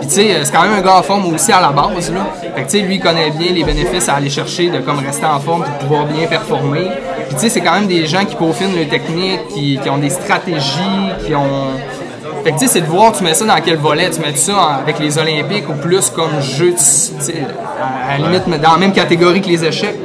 Puis, 0.00 0.08
tu 0.08 0.14
sais, 0.14 0.44
c'est 0.44 0.52
quand 0.52 0.62
même 0.62 0.72
un 0.72 0.80
gars 0.80 0.98
en 0.98 1.02
forme 1.02 1.32
aussi 1.32 1.52
à 1.52 1.60
la 1.60 1.68
base, 1.68 2.12
là. 2.12 2.26
Fait 2.56 2.62
que, 2.62 2.70
tu 2.70 2.78
sais, 2.78 2.84
lui, 2.84 2.96
il 2.96 3.00
connaît 3.00 3.30
bien 3.30 3.52
les 3.52 3.62
bénéfices 3.62 4.08
à 4.08 4.14
aller 4.14 4.30
chercher 4.30 4.68
de 4.68 4.78
comme 4.78 4.98
rester 4.98 5.26
en 5.26 5.38
forme, 5.38 5.62
de 5.62 5.84
pouvoir 5.84 6.06
bien 6.06 6.26
performer. 6.26 6.88
Puis, 7.28 7.34
tu 7.36 7.40
sais, 7.42 7.48
c'est 7.48 7.60
quand 7.60 7.74
même 7.74 7.86
des 7.86 8.06
gens 8.06 8.24
qui 8.24 8.34
peaufinent 8.34 8.74
les 8.74 8.88
techniques, 8.88 9.46
qui, 9.54 9.78
qui 9.80 9.90
ont 9.90 9.98
des 9.98 10.10
stratégies, 10.10 11.12
qui 11.24 11.34
ont. 11.36 11.70
Fait 12.46 12.52
que 12.52 12.58
tu 12.60 12.66
sais, 12.68 12.74
c'est 12.74 12.80
de 12.82 12.86
voir, 12.86 13.10
tu 13.10 13.24
mets 13.24 13.34
ça 13.34 13.44
dans 13.44 13.60
quel 13.60 13.76
volet, 13.76 14.08
tu 14.08 14.20
mets 14.20 14.36
ça 14.36 14.52
en- 14.54 14.82
avec 14.82 15.00
les 15.00 15.18
Olympiques 15.18 15.68
ou 15.68 15.72
plus 15.72 16.10
comme 16.10 16.40
jeu, 16.40 16.74
à, 17.80 18.14
à 18.14 18.18
la 18.18 18.28
limite, 18.28 18.48
dans 18.62 18.72
la 18.72 18.78
même 18.78 18.92
catégorie 18.92 19.40
que 19.40 19.48
les 19.48 19.64
échecs, 19.64 19.96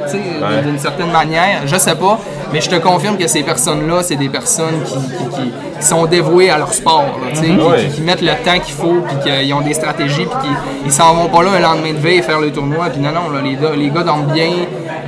d'une 0.62 0.78
certaine 0.78 1.12
manière, 1.12 1.60
je 1.66 1.76
sais 1.76 1.94
pas, 1.94 2.18
mais 2.52 2.60
je 2.60 2.68
te 2.68 2.74
confirme 2.76 3.16
que 3.16 3.28
ces 3.28 3.44
personnes-là, 3.44 4.02
c'est 4.02 4.16
des 4.16 4.28
personnes 4.28 4.82
qui, 4.84 4.94
qui- 4.94 5.36
qui- 5.36 5.52
qui 5.78 5.86
sont 5.86 6.04
dévouées 6.06 6.50
à 6.50 6.58
leur 6.58 6.72
sport, 6.74 7.04
là, 7.24 7.30
sais, 7.34 7.46
qui, 7.46 8.00
mettent 8.02 8.22
le 8.22 8.32
temps 8.44 8.58
qu'il 8.58 8.74
faut, 8.74 8.96
puis 9.06 9.16
qu'ils 9.22 9.54
ont 9.54 9.60
des 9.60 9.74
stratégies, 9.74 10.26
puis 10.26 10.38
qu'ils 10.42 10.56
ils 10.86 10.92
s'en 10.92 11.14
vont 11.14 11.28
pas 11.28 11.44
là 11.44 11.50
un 11.56 11.60
lendemain 11.60 11.92
de 11.92 11.98
veille 11.98 12.22
faire 12.22 12.40
le 12.40 12.50
tournoi, 12.50 12.86
puis 12.90 13.00
non, 13.00 13.10
non, 13.12 13.30
là, 13.30 13.40
les, 13.40 13.54
gars, 13.54 13.70
les 13.76 13.88
gars 13.90 14.02
dorment 14.02 14.32
bien, 14.32 14.50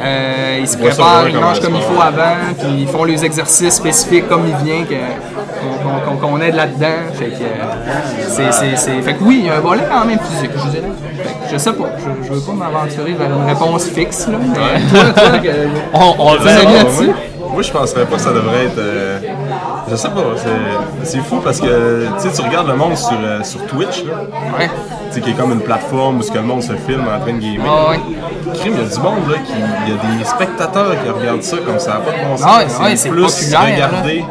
euh, 0.04 0.58
ils 0.60 0.68
se 0.68 0.76
préparent, 0.76 1.28
ils 1.28 1.34
mangent 1.40 1.60
comme 1.60 1.74
il 1.74 1.82
faut 1.82 2.00
avant, 2.00 2.36
puis 2.58 2.68
ils 2.82 2.88
font 2.88 3.02
les 3.04 3.24
exercices 3.24 3.74
spécifiques 3.74 4.28
comme 4.28 4.44
il 4.48 4.64
vient, 4.64 4.84
que- 4.84 4.94
qu'on 6.20 6.40
aide 6.40 6.54
là-dedans. 6.54 6.86
Fait 7.14 7.26
que, 7.26 7.42
euh, 7.42 8.50
c'est, 8.76 9.02
fait 9.02 9.14
que 9.14 9.22
oui, 9.24 9.40
il 9.42 9.46
y 9.46 9.50
a 9.50 9.56
un 9.56 9.60
volet 9.60 9.82
quand 9.90 10.04
même 10.04 10.18
physique, 10.20 10.50
je 10.56 10.70
dirais. 10.70 10.88
Je 11.52 11.58
sais 11.58 11.72
pas, 11.72 11.84
je, 11.98 12.26
je 12.26 12.32
veux 12.32 12.40
pas 12.40 12.52
m'aventurer 12.52 13.12
vers 13.12 13.30
une 13.30 13.46
réponse 13.46 13.86
fixe, 13.86 14.26
là, 14.28 14.38
mais 14.40 14.54
toi, 14.90 15.04
toi, 15.14 15.38
que- 15.38 15.48
On, 15.94 16.14
on 16.18 16.34
le 16.34 16.44
là-dessus? 16.44 17.10
moi, 17.52 17.62
je 17.62 17.70
penserais 17.70 18.04
pas 18.06 18.16
que 18.16 18.22
ça 18.22 18.32
devrait 18.32 18.64
être. 18.64 18.78
euh, 18.78 19.18
je 19.88 19.94
sais 19.96 20.08
pas, 20.08 20.22
c'est- 21.04 21.18
fou 21.20 21.40
parce 21.44 21.60
que 21.60 22.06
tu 22.34 22.40
regardes 22.42 22.68
le 22.68 22.74
monde 22.76 22.96
sur, 22.96 23.12
euh, 23.22 23.42
sur 23.44 23.64
Twitch, 23.66 24.04
là, 24.04 24.12
Ouais. 24.58 24.70
tu 25.10 25.14
sais, 25.14 25.20
qui 25.20 25.30
est 25.30 25.34
comme 25.34 25.52
une 25.52 25.60
plateforme 25.60 26.18
où 26.18 26.22
ce 26.22 26.30
que 26.32 26.38
le 26.38 26.44
monde 26.44 26.62
se 26.62 26.72
filme 26.72 27.04
en 27.06 27.20
train 27.20 27.32
de 27.34 27.38
gamer. 27.40 27.66
Ah 27.68 27.90
ouais. 27.90 28.00
Crime, 28.58 28.72
il 28.76 28.82
y 28.82 28.86
a 28.86 28.94
du 28.94 29.00
monde, 29.00 29.28
là, 29.30 29.36
qui, 29.46 29.52
il 29.86 29.92
y 29.92 29.96
a 29.96 30.18
des 30.18 30.24
spectateurs 30.24 30.94
qui 31.04 31.10
regardent 31.10 31.42
ça 31.42 31.56
comme 31.64 31.78
ça, 31.78 31.90
n'a 31.92 31.96
pas 31.98 32.10
de 32.10 32.28
bon 32.28 32.36
sens. 32.36 32.46
Ah 32.80 32.84
ouais, 32.84 32.96
c'est 32.96 33.10
plus 33.10 33.22
populaire, 33.22 33.60
regardé 33.74 34.24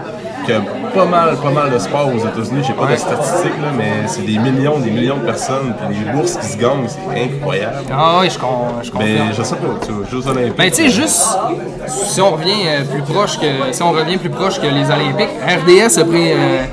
que 0.47 0.53
pas 0.93 1.05
mal, 1.05 1.35
pas 1.37 1.49
mal 1.49 1.71
de 1.71 1.79
sport 1.79 2.07
aux 2.07 2.17
États-Unis. 2.19 2.63
J'ai 2.67 2.73
pas 2.73 2.85
de 2.87 2.95
statistiques, 2.95 3.61
là, 3.61 3.69
mais 3.75 4.07
c'est 4.07 4.21
des 4.25 4.37
millions, 4.37 4.79
des 4.79 4.91
millions 4.91 5.17
de 5.17 5.25
personnes, 5.25 5.73
puis 5.87 5.97
les 6.05 6.11
bourses 6.11 6.37
qui 6.37 6.45
se 6.47 6.57
gagnent, 6.57 6.87
c'est 6.87 7.23
incroyable. 7.23 7.75
Ah 7.91 8.17
oui, 8.21 8.29
je, 8.29 8.37
con, 8.39 8.47
je 8.81 8.91
confirme. 8.91 9.09
Mais 9.27 9.33
je 9.35 9.43
sais 9.43 9.55
pas, 9.55 9.85
tu 9.85 9.91
vois, 9.91 10.05
Jeux 10.09 10.27
Olympiques. 10.27 10.57
Ben, 10.57 10.69
tu 10.71 10.83
sais, 10.83 10.89
juste, 10.89 11.27
si 11.87 12.21
on 12.21 12.31
revient 12.31 12.67
euh, 12.67 12.83
plus 12.83 13.01
proche 13.01 13.39
que, 13.39 13.45
si 13.71 13.81
on 13.83 13.91
revient 13.91 14.17
plus 14.17 14.29
proche 14.29 14.59
que 14.59 14.67
les 14.67 14.85
Olympiques, 14.89 15.29
RDS 15.47 15.99
a 15.99 16.05
pris 16.05 16.31
euh, 16.31 16.63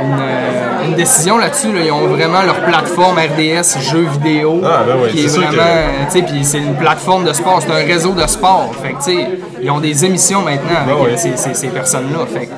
une, 0.00 0.18
euh, 0.20 0.86
une 0.88 0.94
décision 0.94 1.38
là-dessus, 1.38 1.72
là. 1.72 1.80
Ils 1.84 1.92
ont 1.92 2.06
vraiment 2.08 2.42
leur 2.42 2.60
plateforme 2.60 3.18
RDS 3.18 3.78
jeux 3.90 4.06
vidéo. 4.12 4.60
Ah, 4.64 4.80
ben 4.86 4.94
oui, 5.02 5.10
qui 5.10 5.24
est, 5.24 5.28
vraiment, 5.28 5.50
que- 5.52 6.04
tu 6.06 6.10
sais, 6.18 6.22
puis 6.22 6.44
c'est 6.44 6.58
une 6.58 6.74
plateforme 6.74 7.24
de 7.24 7.32
sport, 7.32 7.60
c'est 7.62 7.70
un 7.72 7.86
réseau 7.86 8.12
de 8.12 8.26
sport. 8.26 8.70
Fait 8.82 8.92
que, 8.92 8.98
tu 9.02 9.16
sais, 9.16 9.28
ils 9.62 9.70
ont 9.70 9.80
des 9.80 10.04
émissions 10.04 10.40
maintenant 10.42 10.76
avec 10.82 10.94
Ben 10.96 11.02
oui. 11.04 11.10
ces, 11.16 11.36
ces- 11.36 11.54
ces 11.54 11.68
personnes-là. 11.68 12.24
Fait 12.32 12.46
que, 12.46 12.52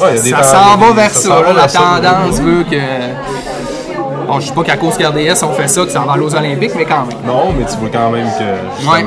Ouais, 0.00 0.16
ça 0.16 0.42
s'en 0.42 0.76
va 0.76 0.92
vers 0.92 1.10
ça 1.10 1.28
ça. 1.28 1.52
La 1.52 1.66
tendance 1.66 2.40
veut 2.40 2.64
que. 2.64 2.76
Bon, 4.26 4.40
je 4.40 4.48
sais 4.48 4.52
pas 4.52 4.62
qu'à 4.62 4.76
cause 4.76 4.96
qu'RDS 4.98 5.42
on 5.42 5.52
fait 5.54 5.68
ça, 5.68 5.84
que 5.84 5.90
ça 5.90 6.00
va 6.00 6.12
aller 6.12 6.22
aux 6.22 6.34
Olympiques, 6.34 6.72
mais 6.76 6.84
quand 6.84 7.06
même. 7.06 7.16
Non, 7.26 7.52
mais 7.56 7.64
tu 7.64 7.76
vois 7.78 7.88
quand 7.90 8.10
même 8.10 8.28
que. 8.38 8.86
Ouais. 8.90 9.04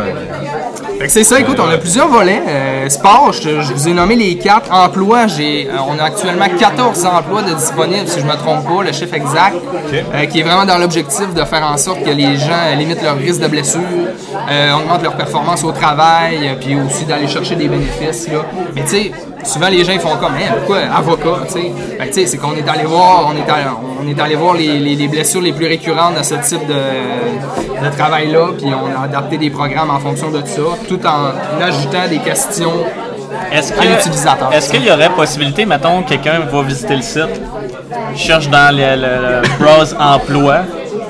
Fait 1.01 1.07
que 1.07 1.13
c'est 1.13 1.23
ça, 1.23 1.39
écoute, 1.39 1.57
on 1.59 1.67
a 1.67 1.79
plusieurs 1.79 2.09
volets. 2.09 2.43
Euh, 2.47 2.87
sport, 2.87 3.33
je, 3.33 3.73
vous 3.73 3.87
ai 3.87 3.93
nommé 3.93 4.15
les 4.15 4.37
quatre. 4.37 4.71
Emploi, 4.71 5.25
j'ai, 5.25 5.67
euh, 5.67 5.77
on 5.89 5.97
a 5.97 6.03
actuellement 6.03 6.45
14 6.59 7.05
emplois 7.05 7.41
de 7.41 7.55
disponibles, 7.55 8.07
si 8.07 8.19
je 8.19 8.25
me 8.25 8.35
trompe 8.35 8.67
pas, 8.67 8.83
le 8.83 8.91
chiffre 8.91 9.15
exact, 9.15 9.55
euh, 9.91 10.25
qui 10.27 10.41
est 10.41 10.43
vraiment 10.43 10.65
dans 10.65 10.77
l'objectif 10.77 11.33
de 11.33 11.43
faire 11.43 11.63
en 11.63 11.77
sorte 11.77 12.03
que 12.03 12.11
les 12.11 12.37
gens 12.37 12.51
euh, 12.51 12.75
limitent 12.75 13.01
leur 13.01 13.17
risque 13.17 13.41
de 13.41 13.47
blessure, 13.47 13.81
euh, 14.47 14.73
augmentent 14.75 15.01
leur 15.01 15.15
performance 15.15 15.63
au 15.63 15.71
travail, 15.71 16.37
euh, 16.43 16.55
puis 16.61 16.75
aussi 16.75 17.05
d'aller 17.05 17.27
chercher 17.27 17.55
des 17.55 17.67
bénéfices. 17.67 18.27
Là. 18.27 18.45
Mais 18.75 18.83
tu 18.83 18.89
sais, 18.89 19.11
souvent 19.43 19.67
les 19.69 19.83
gens 19.83 19.93
ils 19.93 19.99
font 19.99 20.15
comme, 20.17 20.33
Hein, 20.33 20.53
pourquoi 20.57 20.77
avocat, 20.95 21.45
tu 21.47 21.53
sais? 21.53 21.71
Ben, 21.99 22.07
tu 22.07 22.13
sais, 22.13 22.25
c'est 22.27 22.37
qu'on 22.37 22.53
est 22.55 22.67
allé 22.67 22.83
voir, 22.85 23.27
on 23.29 23.35
est 23.35 23.49
allé, 23.51 23.63
on 24.01 24.07
est 24.07 24.19
allé 24.19 24.35
voir 24.35 24.53
les, 24.55 24.79
les- 24.79 24.95
les 24.95 25.07
blessures 25.07 25.41
les 25.41 25.53
plus 25.53 25.67
récurrentes 25.67 26.17
de 26.17 26.23
ce 26.23 26.35
type 26.35 26.65
de, 26.67 27.85
de 27.85 27.95
travail-là, 27.95 28.47
puis 28.57 28.67
on 28.73 28.99
a 28.99 29.05
adapté 29.05 29.37
des 29.37 29.49
programmes 29.49 29.89
en 29.89 29.99
fonction 29.99 30.29
de 30.31 30.41
ça, 30.45 30.61
tout 30.87 30.99
en 31.05 31.61
ajoutant 31.61 32.07
des 32.09 32.19
questions 32.19 32.73
Est-ce 33.51 33.73
à 33.73 33.83
l'utilisateur. 33.85 34.51
est-ce 34.53 34.69
qu'il 34.71 34.83
y 34.85 34.91
aurait 34.91 35.09
possibilité, 35.09 35.65
mettons, 35.65 36.03
quelqu'un 36.03 36.39
va 36.51 36.61
visiter 36.63 36.95
le 36.95 37.01
site, 37.01 37.41
cherche 38.15 38.49
dans 38.49 38.75
le, 38.75 38.95
le, 38.95 39.41
le 39.41 39.63
browse 39.63 39.95
emploi, 39.99 40.59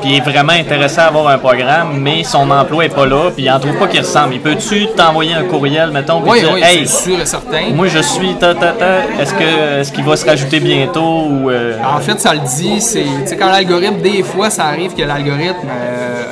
puis 0.02 0.12
il 0.12 0.18
est 0.18 0.22
vraiment 0.22 0.54
intéressé 0.54 1.00
à 1.00 1.08
avoir 1.08 1.28
un 1.28 1.38
programme, 1.38 1.98
mais 2.00 2.24
son 2.24 2.50
emploi 2.50 2.86
est 2.86 2.90
pas 2.96 3.06
là, 3.06 3.30
puis 3.34 3.44
il 3.46 3.52
en 3.52 3.60
trouve 3.60 3.76
pas 3.78 3.88
qui 3.88 4.00
ressemble. 4.00 4.34
Il 4.34 4.42
peut-tu 4.42 4.88
t'envoyer 4.96 5.34
un 5.36 5.44
courriel, 5.44 5.92
mettons, 5.92 6.22
puis 6.22 6.32
Oui, 6.32 6.40
dire 6.42 6.52
oui, 6.54 6.62
Hey, 6.64 6.88
sûr 6.88 7.20
et 7.20 7.26
certain. 7.26 7.70
moi 7.74 7.88
je 7.88 8.00
suis 8.00 8.34
ta 8.36 8.54
ta 8.56 8.72
ta, 8.72 9.00
est-ce 9.20 9.34
que 9.34 9.80
est-ce 9.80 9.92
qu'il 9.92 10.04
va 10.04 10.16
se 10.16 10.26
rajouter 10.26 10.60
bientôt 10.60 11.26
ou 11.30 11.50
euh, 11.50 11.78
En 11.88 12.00
fait, 12.00 12.20
ça 12.20 12.34
le 12.34 12.40
dit, 12.40 12.82
c'est 12.82 13.04
tu 13.04 13.28
sais, 13.28 13.38
quand 13.38 13.50
l'algorithme, 13.50 14.02
des 14.02 14.24
fois, 14.24 14.50
ça 14.50 14.66
arrive 14.66 14.94
que 14.96 15.04
l'algorithme 15.04 15.68
euh, 15.70 16.24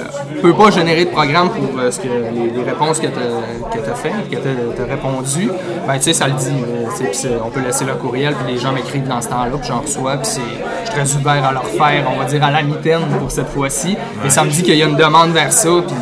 peut 0.42 0.54
pas 0.54 0.72
générer 0.72 1.06
de 1.06 1.10
programme 1.10 1.50
pour 1.50 1.80
euh, 1.80 1.92
ce 1.92 2.00
que, 2.00 2.08
les, 2.08 2.50
les 2.56 2.64
réponses 2.64 3.00
que 3.00 3.08
tu 3.08 3.14
as, 3.18 3.96
fait, 3.96 4.12
que 4.30 4.36
tu 4.36 4.82
as, 4.82 4.86
répondu. 4.86 5.50
Ben, 5.88 5.96
tu 5.96 6.04
sais, 6.04 6.14
ça 6.14 6.28
le 6.28 6.34
dit. 6.34 6.48
euh, 7.26 7.38
on 7.44 7.50
peut 7.50 7.62
laisser 7.62 7.86
leur 7.86 7.98
courriel, 7.98 8.34
puis 8.36 8.54
les 8.54 8.60
gens 8.60 8.72
m'écrivent 8.72 9.08
dans 9.08 9.22
ce 9.22 9.30
temps-là, 9.30 9.52
puis 9.58 9.68
j'en 9.68 9.82
reçois, 9.82 10.18
puis 10.18 10.26
c'est, 10.26 10.42
je 10.42 10.92
suis 10.92 10.96
très 10.96 11.16
ouvert 11.16 11.46
à 11.46 11.52
leur 11.52 11.66
faire, 11.66 12.06
on 12.14 12.20
va 12.20 12.26
dire, 12.26 12.44
à 12.44 12.52
la 12.52 12.62
mitaine 12.62 13.02
pour 13.20 13.32
cette 13.32 13.50
fois-ci. 13.50 13.98
Et 14.26 14.30
ça 14.30 14.44
me 14.44 14.50
dit 14.50 14.64
qu'il 14.64 14.76
y 14.76 14.84
a 14.84 14.86
une 14.86 14.96
demande 14.96 15.32
vers 15.32 15.52
ça, 15.52 15.70
puis 15.86 15.96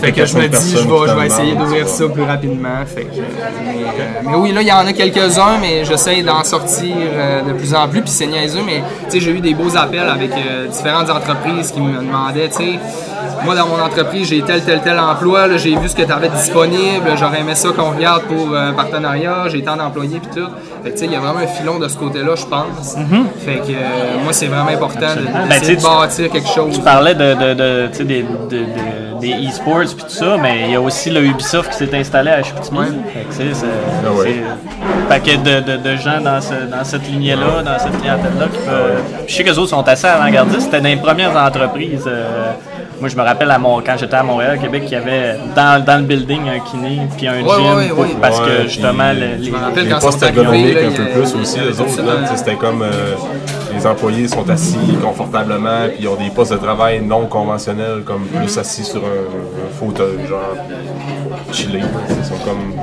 fait 0.00 0.12
que 0.12 0.26
je 0.26 0.36
me 0.36 0.48
dis, 0.48 0.70
je 0.70 0.88
vais, 0.88 1.08
je 1.08 1.14
vais 1.14 1.26
essayer 1.26 1.54
d'ouvrir 1.54 1.88
ça 1.88 2.08
plus 2.08 2.22
rapidement. 2.22 2.84
Fait 2.86 3.04
que, 3.04 3.16
mais, 3.16 3.84
euh, 3.84 4.20
mais 4.24 4.36
oui, 4.36 4.52
là, 4.52 4.62
il 4.62 4.68
y 4.68 4.72
en 4.72 4.86
a 4.86 4.92
quelques-uns, 4.92 5.58
mais 5.60 5.84
j'essaie 5.84 6.22
d'en 6.22 6.44
sortir 6.44 6.94
euh, 6.96 7.42
de 7.42 7.52
plus 7.52 7.74
en 7.74 7.88
plus. 7.88 8.02
Puis 8.02 8.10
c'est 8.10 8.26
niaiseux, 8.26 8.62
mais 8.64 8.82
j'ai 9.12 9.30
eu 9.30 9.40
des 9.40 9.54
beaux 9.54 9.76
appels 9.76 10.08
avec 10.08 10.30
différentes 10.70 11.10
entreprises 11.10 11.72
qui 11.72 11.80
me 11.80 11.98
demandaient, 11.98 12.48
tu 12.48 12.56
sais, 12.56 12.78
moi, 13.44 13.54
dans 13.54 13.66
mon 13.66 13.80
entreprise, 13.80 14.28
j'ai 14.28 14.42
tel, 14.42 14.62
tel, 14.62 14.80
tel 14.82 14.98
emploi, 14.98 15.46
là, 15.46 15.56
j'ai 15.56 15.76
vu 15.76 15.88
ce 15.88 15.94
que 15.96 16.02
tu 16.02 16.12
avais 16.12 16.28
disponible, 16.28 17.10
j'aurais 17.16 17.40
aimé 17.40 17.54
ça 17.54 17.68
qu'on 17.70 17.90
regarde 17.90 18.22
pour 18.22 18.52
euh, 18.54 18.70
un 18.70 18.72
partenariat, 18.72 19.44
j'ai 19.48 19.62
tant 19.62 19.76
d'employés, 19.76 20.20
puis 20.20 20.42
tout. 20.42 20.48
Fait 20.82 20.90
que, 20.90 20.94
tu 20.94 21.00
sais, 21.00 21.06
il 21.06 21.12
y 21.12 21.16
a 21.16 21.20
vraiment 21.20 21.40
un 21.40 21.46
filon 21.46 21.78
de 21.78 21.88
ce 21.88 21.96
côté-là, 21.96 22.34
je 22.36 22.44
pense. 22.46 22.96
Fait 23.44 23.56
que 23.56 23.72
euh, 23.72 24.22
moi, 24.24 24.32
c'est 24.32 24.46
vraiment 24.46 24.70
important 24.70 25.14
de, 25.14 25.48
Ben, 25.48 25.58
de 25.60 25.64
sais, 25.64 25.76
bâtir 25.76 26.30
quelque 26.30 26.48
chose. 26.48 26.74
Tu 26.74 26.80
parlais 26.80 27.14
de, 27.14 27.34
des, 27.34 28.22
de- 28.22 28.26
de- 28.50 29.20
des 29.20 29.34
e-sports 29.48 29.80
puis 29.94 30.04
tout 30.04 30.08
ça, 30.08 30.38
mais 30.40 30.62
il 30.64 30.70
y 30.70 30.74
a 30.76 30.80
aussi 30.80 31.10
le 31.10 31.22
Ubisoft 31.22 31.70
qui 31.72 31.76
s'est 31.76 31.94
installé 31.94 32.30
à 32.30 32.42
Chicoutimi. 32.42 32.78
Ouais. 32.78 32.86
Fait 33.12 33.20
que, 33.24 33.28
tu 33.28 33.54
sais, 33.54 33.54
c'est 33.54 33.66
Ah 34.06 34.12
ouais. 34.14 34.42
un 34.42 35.06
paquet 35.10 35.36
de, 35.36 35.60
de, 35.60 35.76
de 35.76 35.96
gens 35.96 36.20
dans, 36.22 36.40
ce- 36.40 36.54
dans 36.74 36.82
cette 36.84 37.06
lignée-là, 37.06 37.62
dans 37.62 37.78
cette 37.78 38.00
clientèle-là 38.00 38.46
qui 38.50 38.58
peuvent... 38.66 39.02
Je 39.28 39.34
sais 39.34 39.44
que 39.44 39.50
les 39.50 39.58
autres 39.58 39.68
sont 39.68 39.86
assez 39.86 40.06
avant-gardistes. 40.06 40.62
C'était 40.62 40.80
dans 40.80 40.88
les 40.88 40.96
premières 40.96 41.36
entreprises. 41.36 42.04
euh, 42.06 42.52
moi, 43.00 43.08
je 43.08 43.16
me 43.16 43.22
rappelle 43.22 43.50
à 43.50 43.58
mon, 43.58 43.80
quand 43.80 43.96
j'étais 43.98 44.14
à 44.14 44.22
Montréal, 44.22 44.58
Québec, 44.60 44.82
qu'il 44.84 44.92
y 44.92 44.96
avait 44.96 45.36
dans, 45.56 45.82
dans 45.84 45.96
le 45.98 46.04
building 46.04 46.48
un 46.48 46.60
kiné 46.60 47.00
puis 47.16 47.26
un 47.26 47.42
Ouais, 47.42 47.56
gym 47.56 47.76
ouais, 47.76 47.88
pour- 47.88 47.98
ouais. 48.00 48.08
parce 48.20 48.38
Ouais, 48.40 48.46
que 48.46 48.62
justement, 48.64 49.12
le- 49.12 49.36
les, 49.42 49.50
Les 49.82 49.88
quand 49.88 49.98
postes 50.00 50.22
ergonomiques 50.22 50.76
un 50.76 50.80
il 50.90 50.94
peu 50.94 51.04
plus 51.06 51.34
aussi, 51.40 51.58
il 51.66 51.74
tout 51.74 51.82
autres. 51.82 52.36
C'était 52.36 52.54
comme 52.56 52.82
euh, 52.82 53.14
les 53.74 53.86
employés 53.86 54.28
sont 54.28 54.48
assis 54.50 54.76
confortablement, 55.02 55.86
puis 55.88 55.98
ils 56.00 56.08
ont 56.08 56.16
des 56.16 56.30
postes 56.30 56.52
de 56.52 56.58
travail 56.58 57.00
non 57.00 57.26
conventionnels, 57.26 58.02
comme 58.04 58.24
plus 58.26 58.58
assis 58.58 58.84
sur 58.84 59.00
un, 59.00 59.06
un 59.06 59.78
fauteuil, 59.78 60.26
genre 60.28 60.54
sais, 61.52 61.68
Ils 62.18 62.24
sont 62.24 62.44
comme. 62.44 62.74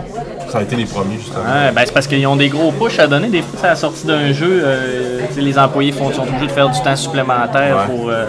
Ça 0.49 0.59
a 0.59 0.61
été 0.61 0.75
les 0.75 0.85
premiers, 0.85 1.17
justement. 1.17 1.39
Ouais, 1.43 1.71
ben 1.73 1.81
c'est 1.85 1.93
parce 1.93 2.07
qu'ils 2.07 2.25
ont 2.27 2.35
des 2.35 2.49
gros 2.49 2.71
push 2.71 2.99
à 2.99 3.07
donner. 3.07 3.27
Des 3.27 3.41
fois, 3.41 3.49
c'est 3.59 3.65
à 3.65 3.69
la 3.71 3.75
sortie 3.75 4.05
d'un 4.05 4.31
jeu, 4.31 4.61
euh, 4.63 5.19
les 5.35 5.57
employés 5.59 5.91
font, 5.91 6.11
sont 6.11 6.23
obligés 6.23 6.47
de 6.47 6.51
faire 6.51 6.69
du 6.69 6.81
temps 6.81 6.95
supplémentaire 6.95 7.75
Ouais. 7.77 7.95
pour 7.95 8.09
euh, 8.09 8.25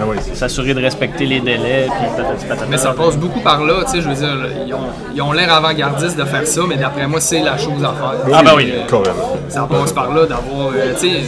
Ah 0.00 0.04
s'assurer 0.34 0.74
de 0.74 0.80
respecter 0.80 1.26
les 1.26 1.40
délais. 1.40 1.86
Puis 1.88 2.06
patati 2.22 2.46
patata. 2.46 2.66
Mais 2.70 2.78
ça 2.78 2.92
passe 2.92 3.16
beaucoup 3.16 3.40
par 3.40 3.64
là, 3.64 3.82
tu 3.84 3.92
sais, 3.92 4.00
je 4.00 4.08
veux 4.08 4.14
dire, 4.14 4.36
ils 4.66 4.72
ont, 4.74 4.78
ils 5.14 5.22
ont 5.22 5.32
l'air 5.32 5.52
avant-gardistes 5.52 6.16
de 6.18 6.24
faire 6.24 6.46
ça, 6.46 6.60
mais 6.68 6.76
d'après 6.76 7.06
moi, 7.06 7.20
c'est 7.20 7.40
la 7.40 7.56
chose 7.58 7.82
à 7.82 7.88
faire. 7.94 8.14
Ah 8.32 8.42
ben 8.44 8.52
oui. 8.56 8.72
Euh, 8.74 8.86
Carrément. 8.88 9.35
Ça 9.48 9.66
passe 9.70 9.92
par 9.92 10.12
là 10.12 10.26
d'avoir, 10.26 10.68
euh, 10.74 10.92
tu 10.98 11.08
sais, 11.08 11.20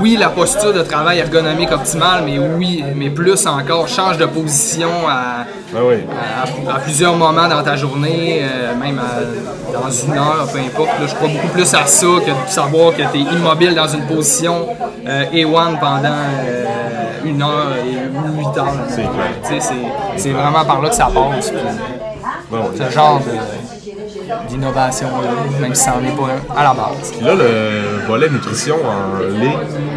oui, 0.00 0.16
la 0.18 0.28
posture 0.28 0.72
de 0.72 0.82
travail 0.82 1.18
ergonomique 1.18 1.72
optimale, 1.72 2.22
mais 2.24 2.38
oui, 2.38 2.84
mais 2.94 3.10
plus 3.10 3.46
encore, 3.46 3.88
change 3.88 4.18
de 4.18 4.26
position 4.26 4.88
à, 5.08 5.44
oui. 5.74 6.04
à, 6.68 6.74
à 6.76 6.78
plusieurs 6.80 7.16
moments 7.16 7.48
dans 7.48 7.62
ta 7.62 7.74
journée, 7.76 8.40
euh, 8.42 8.74
même 8.76 8.98
à- 8.98 9.72
dans 9.72 9.90
une 9.90 10.12
heure, 10.18 10.46
peu 10.52 10.58
importe. 10.58 10.98
Là, 11.00 11.06
je 11.06 11.14
crois 11.14 11.28
beaucoup 11.28 11.48
plus 11.48 11.74
à 11.74 11.86
ça 11.86 12.06
que 12.24 12.30
de 12.30 12.48
savoir 12.50 12.92
que 12.92 13.02
tu 13.12 13.18
es 13.18 13.34
immobile 13.36 13.74
dans 13.74 13.88
une 13.88 14.06
position 14.06 14.66
euh, 15.06 15.24
A1 15.32 15.78
pendant 15.78 16.04
euh, 16.04 16.64
une 17.24 17.42
heure 17.42 17.72
et 17.84 18.16
ou 18.16 18.38
huit 18.38 18.56
heures. 18.58 18.72
C'est 18.88 18.96
clair. 19.02 19.10
Tu 19.42 19.48
sais, 19.54 19.60
c'est- 19.60 19.74
C'est 20.16 20.30
vraiment 20.30 20.64
par 20.64 20.80
là 20.82 20.88
que 20.90 20.94
ça 20.94 21.06
passe. 21.12 21.52
ce 22.76 22.90
genre 22.90 23.18
de- 23.20 23.57
d'innovation-là, 24.48 25.28
même 25.60 25.74
si 25.74 25.84
ça 25.84 25.92
n'en 25.92 26.06
est 26.06 26.16
pas 26.16 26.24
un 26.24 26.60
à 26.60 26.64
la 26.64 26.74
base. 26.74 27.12
Puis 27.16 27.24
là, 27.26 27.34
le 27.34 28.06
volet 28.06 28.28
nutrition 28.30 28.76
en 28.76 29.18
ligne, 29.38 29.52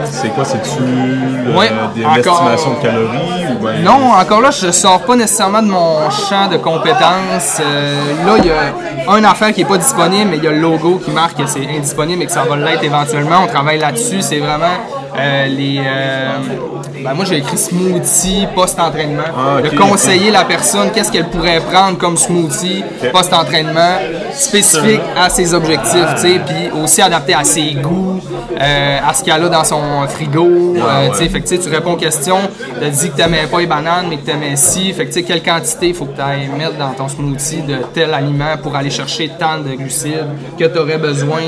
c'est 0.06 0.30
quoi? 0.30 0.44
C'est-tu 0.46 0.82
des 1.96 2.06
encore- 2.06 2.18
estimations 2.18 2.74
de 2.74 2.82
calories? 2.82 3.46
Ou 3.60 3.64
ben- 3.64 3.84
Non, 3.84 4.12
encore 4.14 4.42
là, 4.42 4.52
je 4.52 4.72
sors 4.72 5.02
pas 5.02 5.16
nécessairement 5.16 5.62
de 5.62 5.68
mon 5.70 6.10
champ 6.10 6.48
de 6.50 6.58
compétences. 6.58 7.60
Euh, 7.62 8.26
là, 8.26 8.34
il 8.38 8.46
y 8.46 8.52
a 8.52 9.18
une 9.18 9.26
affaire 9.26 9.54
qui 9.54 9.62
est 9.62 9.66
pas 9.66 9.78
disponible, 9.78 10.30
mais 10.32 10.38
il 10.38 10.44
y 10.44 10.48
a 10.48 10.52
le 10.52 10.60
logo 10.60 11.02
qui 11.04 11.12
marque 11.12 11.38
que 11.38 11.46
c'est 11.48 11.68
indisponible 11.68 12.24
et 12.24 12.26
que 12.26 12.32
ça 12.32 12.44
va 12.44 12.56
l'être 12.56 12.84
éventuellement. 12.84 13.38
On 13.44 13.48
travaille 13.48 13.80
là-dessus. 13.80 14.22
C'est 14.22 14.40
vraiment 14.40 14.78
euh, 15.18 15.46
les. 15.48 15.80
euh, 15.80 16.30
ben 17.04 17.14
moi, 17.14 17.26
j'ai 17.26 17.38
écrit 17.38 17.58
smoothie 17.58 18.48
post-entraînement. 18.54 19.24
Ah, 19.36 19.62
de 19.62 19.70
conseiller 19.76 20.32
la 20.32 20.44
personne 20.44 20.92
qu'est-ce 20.92 21.12
qu'elle 21.12 21.30
pourrait 21.30 21.60
prendre 21.60 21.98
comme 21.98 22.18
smoothie 22.18 22.84
post-entraînement 23.12 23.98
spécifique 24.34 25.02
à 25.18 25.30
ses 25.30 25.54
objectifs, 25.54 26.16
tu 26.16 26.22
sais, 26.22 26.42
puis 26.46 26.82
aussi 26.84 27.02
adapté 27.02 27.34
à 27.34 27.44
ses 27.44 27.72
goûts, 27.74 28.20
euh, 28.60 29.00
à 29.08 29.14
ce 29.14 29.24
qu'elle 29.24 29.44
a 29.44 29.50
dans 29.50 29.64
son 29.64 29.82
frigo. 30.08 30.76
Ah, 30.78 31.02
euh, 31.02 31.10
ouais. 31.10 31.18
tu 31.18 31.30
fait 31.30 31.42
que 31.42 31.70
réponds 31.70 31.94
aux 31.94 31.98
questions, 31.98 32.40
tu 32.80 32.86
as 32.86 32.90
dit 32.90 33.10
que 33.10 33.16
tu 33.16 33.22
n'aimais 33.22 33.48
pas 33.48 33.60
les 33.60 33.68
bananes, 33.68 34.08
mais 34.10 34.18
que 34.18 34.26
tu 34.26 34.32
aimais 34.32 34.56
ci. 34.56 34.94
Fait 34.94 35.06
que 35.06 35.10
tu 35.10 35.20
sais, 35.20 35.24
quelle 35.24 35.44
quantité 35.44 35.90
il 35.90 35.96
faut 35.96 36.06
que 36.06 36.16
tu 36.16 36.22
ailles 36.22 36.50
mettre 36.58 36.78
dans 36.78 36.92
ton 36.92 37.08
smoothie 37.08 37.62
de 37.62 37.78
tel 37.94 38.14
aliment 38.14 38.58
pour 38.62 38.76
aller 38.76 38.90
chercher 38.90 39.32
tant 39.40 39.58
de 39.58 39.76
glucides 39.76 40.28
que 40.58 40.66
tu 40.66 40.78
aurais 40.78 40.98
besoin 40.98 41.42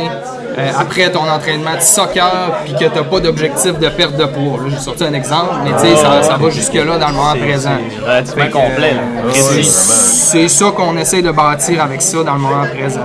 euh, 0.57 0.71
après 0.77 1.09
ton 1.11 1.27
entraînement 1.27 1.75
de 1.75 1.81
soccer, 1.81 2.59
puis 2.63 2.73
que 2.73 2.85
tu 2.85 2.95
n'as 2.95 3.03
pas 3.03 3.19
d'objectif 3.19 3.79
de 3.79 3.89
perte 3.89 4.15
de 4.17 4.25
poids. 4.25 4.59
J'ai 4.69 4.77
sorti 4.77 5.03
un 5.03 5.13
exemple, 5.13 5.42
mais 5.63 5.71
tu 5.73 5.79
sais, 5.79 5.95
ça, 5.95 6.21
ça 6.23 6.37
va 6.37 6.49
jusque-là 6.49 6.97
dans 6.97 7.07
le 7.07 7.13
moment 7.13 7.35
présent. 7.35 7.77
C'est 8.25 8.49
complet. 8.51 8.95
c'est 9.33 10.47
ça 10.47 10.65
qu'on 10.75 10.97
essaie 10.97 11.21
de 11.21 11.31
bâtir 11.31 11.83
avec 11.83 12.01
ça 12.01 12.23
dans 12.23 12.33
le 12.33 12.39
moment 12.39 12.65
présent. 12.73 13.01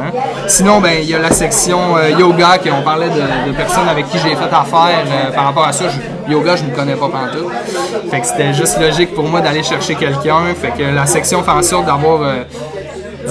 Sinon, 0.47 0.80
ben 0.80 0.93
il 1.03 1.09
y 1.11 1.14
a 1.14 1.18
la 1.18 1.30
section 1.30 1.97
euh, 1.97 2.11
yoga, 2.11 2.59
qu'on 2.59 2.82
parlait 2.82 3.09
de, 3.11 3.51
de 3.51 3.57
personnes 3.57 3.89
avec 3.89 4.09
qui 4.09 4.18
j'ai 4.18 4.30
fait 4.34 4.53
affaire 4.53 5.05
euh, 5.07 5.30
par 5.34 5.45
rapport 5.45 5.66
à 5.66 5.72
ça. 5.72 5.84
Je- 5.89 6.32
yoga, 6.32 6.57
je 6.57 6.64
ne 6.64 6.70
connais 6.70 6.95
pas 6.95 7.09
pantoute. 7.09 7.51
Fait 8.11 8.20
que 8.20 8.26
c'était 8.26 8.53
juste 8.55 8.80
logique 8.80 9.14
pour 9.14 9.24
moi 9.24 9.41
d'aller 9.41 9.62
chercher 9.62 9.95
quelqu'un. 9.95 10.41
Fait 10.61 10.70
que 10.76 10.82
la 10.95 11.07
section 11.07 11.43
fait 11.43 11.51
en 11.51 11.62
sorte 11.62 11.86
d'avoir 11.86 12.22
euh, 12.22 12.43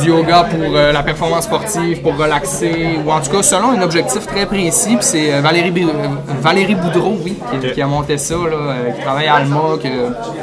du 0.01 0.09
yoga 0.09 0.43
pour 0.49 0.75
euh, 0.75 0.91
la 0.91 1.03
performance 1.03 1.43
sportive, 1.45 2.01
pour 2.01 2.17
relaxer, 2.17 2.99
ou 3.05 3.11
en 3.11 3.19
tout 3.21 3.31
cas 3.31 3.41
selon 3.43 3.71
un 3.71 3.81
objectif 3.81 4.25
très 4.25 4.45
précis. 4.45 4.95
Puis 4.97 5.05
c'est 5.05 5.33
euh, 5.33 5.41
Valérie, 5.41 5.73
euh, 5.83 6.07
Valérie 6.41 6.75
Boudreau, 6.75 7.17
oui, 7.23 7.37
qui, 7.61 7.71
qui 7.71 7.81
a 7.81 7.87
monté 7.87 8.17
ça, 8.17 8.35
là, 8.35 8.91
qui 8.95 9.01
travaille 9.03 9.27
à 9.27 9.35
Alma, 9.35 9.59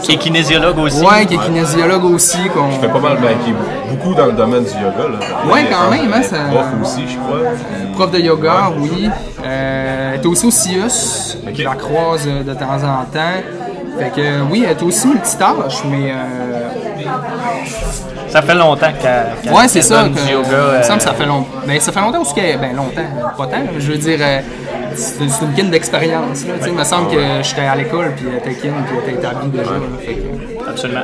Qui 0.02 0.12
est 0.12 0.16
kinésiologue 0.16 0.78
aussi. 0.78 1.02
ouais, 1.04 1.26
qui 1.26 1.34
est 1.34 1.38
kinésiologue 1.38 2.04
aussi. 2.04 2.38
qu'on- 2.54 2.70
fait 2.80 2.88
pas 2.88 2.98
mal, 3.00 3.18
ben, 3.20 3.36
qui 3.44 3.50
est 3.50 3.90
beaucoup 3.96 4.14
dans 4.14 4.26
le 4.26 4.32
domaine 4.32 4.64
du 4.64 4.70
yoga. 4.70 5.08
Là. 5.10 5.52
Ouais, 5.52 5.66
quand 5.70 5.90
même, 5.90 6.12
hein, 6.12 6.22
ça- 6.22 6.36
Prof 6.50 6.66
aussi, 6.82 7.02
je 7.08 7.16
crois. 7.18 7.38
Prof 7.94 8.10
de 8.10 8.18
yoga, 8.18 8.70
oui. 8.78 9.08
Euh, 9.46 10.12
elle 10.14 10.20
est 10.20 10.26
aussi 10.26 10.46
au 10.46 10.50
CIUS. 10.50 11.36
Ok. 11.46 11.54
Je 11.56 11.62
la 11.62 11.74
croise 11.74 12.26
de 12.26 12.54
temps 12.54 12.76
en 12.82 13.04
temps. 13.04 13.42
Fait 13.98 14.10
que 14.10 14.42
oui, 14.50 14.64
elle 14.66 14.76
est 14.76 14.82
aussi 14.82 15.06
multitâche, 15.06 15.84
mais 15.88 16.10
euh, 16.10 16.68
Ça 18.34 18.42
fait 18.42 18.54
longtemps 18.56 18.88
qu'elle 19.00 19.26
qu'elle- 19.44 19.52
ouais, 19.52 19.68
c'est 19.68 19.80
ça. 19.80 20.02
que- 20.02 20.08
du 20.08 20.32
yoga. 20.32 20.48
il 20.48 20.50
me 20.50 20.54
euh, 20.56 20.82
semble 20.82 20.98
que 20.98 21.04
ça 21.04 21.12
fait 21.14 21.24
longtemps. 21.24 21.46
Ben, 21.68 21.78
ça 21.78 21.92
fait 21.92 22.00
longtemps 22.00 22.20
aussi 22.22 22.34
qu'elle. 22.34 22.58
Ben, 22.58 22.74
longtemps. 22.74 23.00
Pas 23.38 23.46
tant. 23.46 23.58
Je 23.78 23.92
veux 23.92 23.96
dire, 23.96 24.18
euh, 24.20 24.40
c'est 24.96 25.22
une 25.22 25.54
kin 25.56 25.64
d'expérience. 25.70 26.44
Il 26.66 26.72
me 26.72 26.82
semble 26.82 27.12
que 27.12 27.20
j'étais 27.42 27.60
à 27.60 27.76
l'école, 27.76 28.12
puis 28.16 28.26
elle 28.28 28.38
était 28.38 28.60
kin, 28.60 28.72
puis 28.86 28.96
elle 29.04 29.08
était 29.10 29.20
établie 29.20 29.48
déjà. 29.50 29.70
que- 29.70 30.68
Absolument. 30.68 31.02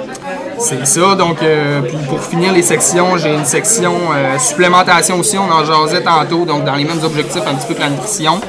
C'est 0.59 0.85
ça, 0.85 1.15
donc 1.15 1.41
euh, 1.45 1.83
puis 1.83 1.97
pour 2.09 2.21
finir 2.21 2.53
les 2.53 2.63
sections, 2.63 3.17
j'ai 3.17 3.33
une 3.33 3.45
section 3.45 3.93
euh, 4.13 4.37
supplémentation 4.39 5.17
aussi, 5.21 5.39
on 5.39 5.49
en 5.53 5.65
jasait 5.65 6.03
tantôt, 6.03 6.45
donc 6.45 6.65
dans 6.65 6.75
les 6.75 6.85
mêmes 6.85 7.05
objectifs 7.05 7.43
un 7.49 7.55
petit 7.55 7.69
peu 7.69 7.75
que 7.75 7.81
la 7.81 7.91
nutrition. 7.91 8.41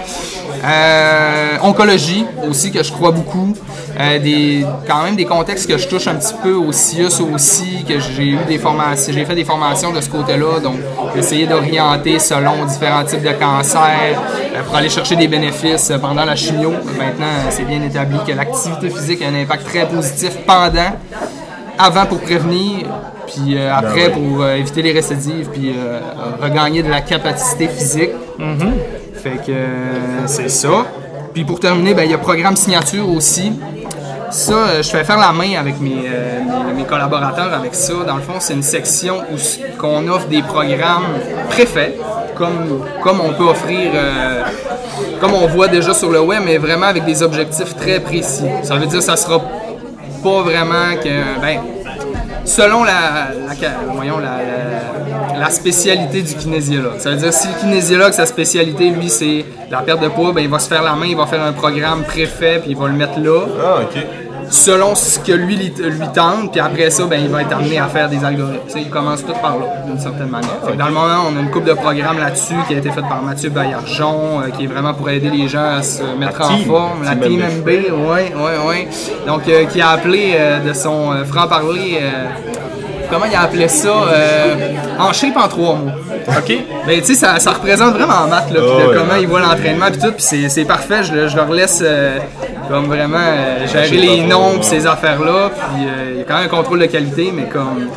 Euh, 0.63 1.57
oncologie 1.63 2.25
aussi, 2.47 2.71
que 2.71 2.83
je 2.83 2.91
crois 2.91 3.11
beaucoup. 3.11 3.55
Euh, 3.99 4.19
des, 4.19 4.65
quand 4.87 5.03
même 5.03 5.15
des 5.15 5.25
contextes 5.25 5.67
que 5.69 5.77
je 5.77 5.87
touche 5.87 6.07
un 6.07 6.15
petit 6.15 6.33
peu 6.41 6.53
au 6.53 6.71
CIUS 6.71 7.19
aussi, 7.33 7.83
que 7.87 7.99
j'ai 7.99 8.27
eu 8.29 8.37
des 8.47 8.57
formations, 8.57 9.11
j'ai 9.13 9.25
fait 9.25 9.35
des 9.35 9.43
formations 9.43 9.91
de 9.91 9.99
ce 9.99 10.09
côté-là, 10.09 10.59
donc 10.61 10.77
essayer 11.15 11.45
d'orienter 11.45 12.19
selon 12.19 12.65
différents 12.65 13.03
types 13.03 13.23
de 13.23 13.31
cancers 13.31 14.21
euh, 14.55 14.63
pour 14.63 14.75
aller 14.75 14.89
chercher 14.89 15.15
des 15.15 15.27
bénéfices 15.27 15.91
pendant 16.01 16.25
la 16.25 16.35
chimio. 16.35 16.71
Maintenant, 16.97 17.49
c'est 17.49 17.65
bien 17.65 17.81
établi 17.81 18.17
que 18.25 18.31
l'activité 18.31 18.89
physique 18.89 19.21
a 19.23 19.27
un 19.27 19.41
impact 19.41 19.65
très 19.65 19.87
positif 19.87 20.37
pendant 20.45 20.91
avant 21.77 22.05
pour 22.05 22.19
prévenir, 22.19 22.87
puis 23.27 23.57
euh, 23.57 23.73
après 23.73 24.09
Ben 24.09 24.13
oui. 24.15 24.27
pour 24.29 24.43
euh, 24.43 24.55
éviter 24.55 24.81
les 24.81 24.91
récidives, 24.91 25.49
puis 25.51 25.73
euh, 25.75 25.99
regagner 26.41 26.83
de 26.83 26.89
la 26.89 27.01
capacité 27.01 27.67
physique. 27.67 28.11
Fait 29.23 29.37
que 29.45 29.51
euh, 29.51 30.25
c'est 30.27 30.49
ça. 30.49 30.85
Puis 31.33 31.43
pour 31.43 31.59
terminer, 31.59 31.93
ben, 31.93 32.03
il 32.03 32.11
y 32.11 32.13
a 32.13 32.17
programme 32.17 32.55
signature 32.55 33.07
aussi. 33.09 33.53
Ça, 34.31 34.53
euh, 34.53 34.81
je 34.83 34.89
fais 34.89 35.03
faire 35.03 35.17
la 35.19 35.31
main 35.31 35.59
avec 35.59 35.79
mes, 35.79 36.05
euh, 36.07 36.39
mes- 36.67 36.73
mes 36.81 36.83
collaborateurs 36.85 37.53
avec 37.53 37.75
ça. 37.75 37.93
Dans 38.07 38.15
le 38.15 38.21
fond, 38.21 38.35
c'est 38.39 38.53
une 38.53 38.63
section 38.63 39.17
où 39.31 39.77
qu'on 39.79 40.07
offre 40.07 40.27
des 40.27 40.41
programmes 40.41 41.03
préfaits, 41.49 41.95
comme, 42.35 42.83
comme 43.03 43.19
on 43.21 43.33
peut 43.33 43.43
offrir, 43.49 43.91
comme 45.19 45.33
on 45.33 45.47
voit 45.47 45.67
déjà 45.67 45.93
sur 45.93 46.09
le 46.09 46.21
web, 46.21 46.41
mais 46.45 46.57
vraiment 46.57 46.87
avec 46.87 47.05
des 47.05 47.21
objectifs 47.21 47.75
très 47.75 47.99
précis. 47.99 48.45
Ça 48.63 48.75
veut 48.75 48.85
dire 48.85 48.99
que 48.99 49.03
ça 49.05 49.17
sera 49.17 49.39
pas 50.23 50.41
vraiment 50.41 50.95
que, 51.03 51.39
ben, 51.41 51.59
selon 52.45 52.83
la, 52.83 53.29
voyons, 53.93 54.19
la 55.39 55.49
spécialité 55.49 56.21
du 56.21 56.35
kinésiologue. 56.35 56.99
Ça 56.99 57.11
veut 57.11 57.17
dire 57.17 57.33
si 57.33 57.47
le 57.47 57.53
kinésiologue, 57.59 58.13
sa 58.13 58.25
spécialité, 58.25 58.89
lui, 58.89 59.09
c'est 59.09 59.45
la 59.69 59.79
perte 59.81 60.01
de 60.01 60.07
poids, 60.07 60.31
ben, 60.33 60.41
il 60.41 60.49
va 60.49 60.59
se 60.59 60.67
faire 60.67 60.83
la 60.83 60.93
main, 60.93 61.07
il 61.07 61.17
va 61.17 61.25
faire 61.25 61.43
un 61.43 61.53
programme 61.53 62.03
préfet, 62.03 62.59
puis 62.59 62.71
il 62.71 62.77
va 62.77 62.87
le 62.87 62.93
mettre 62.93 63.19
là, 63.19 63.45
Ah, 63.63 63.81
ok. 63.81 64.05
Selon 64.51 64.93
ce 64.95 65.19
que 65.19 65.31
lui, 65.31 65.55
lui, 65.55 66.07
tente, 66.13 66.51
puis 66.51 66.61
après 66.61 66.89
ça, 66.89 67.05
ben, 67.05 67.19
il 67.23 67.29
va 67.29 67.41
être 67.41 67.53
amené 67.55 67.79
à 67.79 67.87
faire 67.87 68.09
des 68.09 68.23
algorithmes. 68.23 68.77
Il 68.77 68.89
commence 68.89 69.25
tout 69.25 69.33
par 69.41 69.57
là, 69.57 69.65
d'une 69.87 69.99
certaine 69.99 70.29
manière. 70.29 70.59
Fait 70.65 70.73
que 70.73 70.77
dans 70.77 70.87
le 70.87 70.93
moment, 70.93 71.23
on 71.31 71.37
a 71.37 71.39
une 71.41 71.49
coupe 71.49 71.65
de 71.65 71.73
programmes 71.73 72.19
là-dessus 72.19 72.55
qui 72.67 72.75
a 72.75 72.77
été 72.77 72.91
faite 72.91 73.07
par 73.07 73.21
Mathieu 73.23 73.49
Baillargeon, 73.49 74.41
euh, 74.41 74.49
qui 74.55 74.65
est 74.65 74.67
vraiment 74.67 74.93
pour 74.93 75.09
aider 75.09 75.29
les 75.29 75.47
gens 75.47 75.77
à 75.77 75.81
se 75.81 76.03
mettre 76.19 76.41
en 76.41 76.55
team, 76.55 76.65
forme. 76.65 77.03
La 77.03 77.15
Team 77.15 77.39
MB. 77.39 77.67
Oui, 77.67 78.19
oui, 78.35 78.51
oui. 78.67 78.87
Donc, 79.25 79.47
euh, 79.47 79.65
qui 79.65 79.81
a 79.81 79.89
appelé 79.89 80.33
euh, 80.35 80.59
de 80.59 80.73
son 80.73 81.11
franc-parler, 81.25 81.99
comment 83.11 83.25
il 83.25 83.35
a 83.35 83.41
appelé 83.41 83.67
ça 83.67 83.89
euh, 83.89 84.55
En 84.97 85.11
shape 85.13 85.35
en 85.37 85.47
trois 85.47 85.75
mots. 85.75 85.91
OK. 86.27 86.57
Ben, 86.87 86.99
tu 86.99 87.07
sais, 87.07 87.13
ça, 87.15 87.39
ça 87.39 87.51
représente 87.51 87.93
vraiment 87.93 88.27
Matt, 88.27 88.51
là, 88.51 88.59
de 88.61 88.65
Oh, 88.65 88.89
ouais. 88.89 88.95
comment 88.95 89.15
ils 89.19 89.27
voient 89.27 89.41
l'entraînement, 89.41 89.87
puis 89.91 89.99
tout, 90.01 90.11
puis 90.11 90.49
c'est, 90.49 90.65
parfait. 90.65 91.03
Je, 91.03 91.27
je 91.27 91.35
leur 91.35 91.51
laisse 91.51 91.81
euh, 91.83 92.17
comme 92.69 92.85
vraiment 92.85 93.17
euh, 93.19 93.67
gérer 93.67 93.97
les 93.97 94.23
noms, 94.23 94.53
puis 94.55 94.63
ces 94.63 94.87
affaires-là, 94.87 95.49
puis 95.49 95.85
euh, 95.85 96.11
il 96.13 96.17
y 96.19 96.21
a 96.21 96.23
quand 96.23 96.35
même 96.35 96.45
un 96.45 96.47
contrôle 96.47 96.79
de 96.79 96.85
qualité, 96.85 97.31
mais 97.33 97.43
comme. 97.47 97.87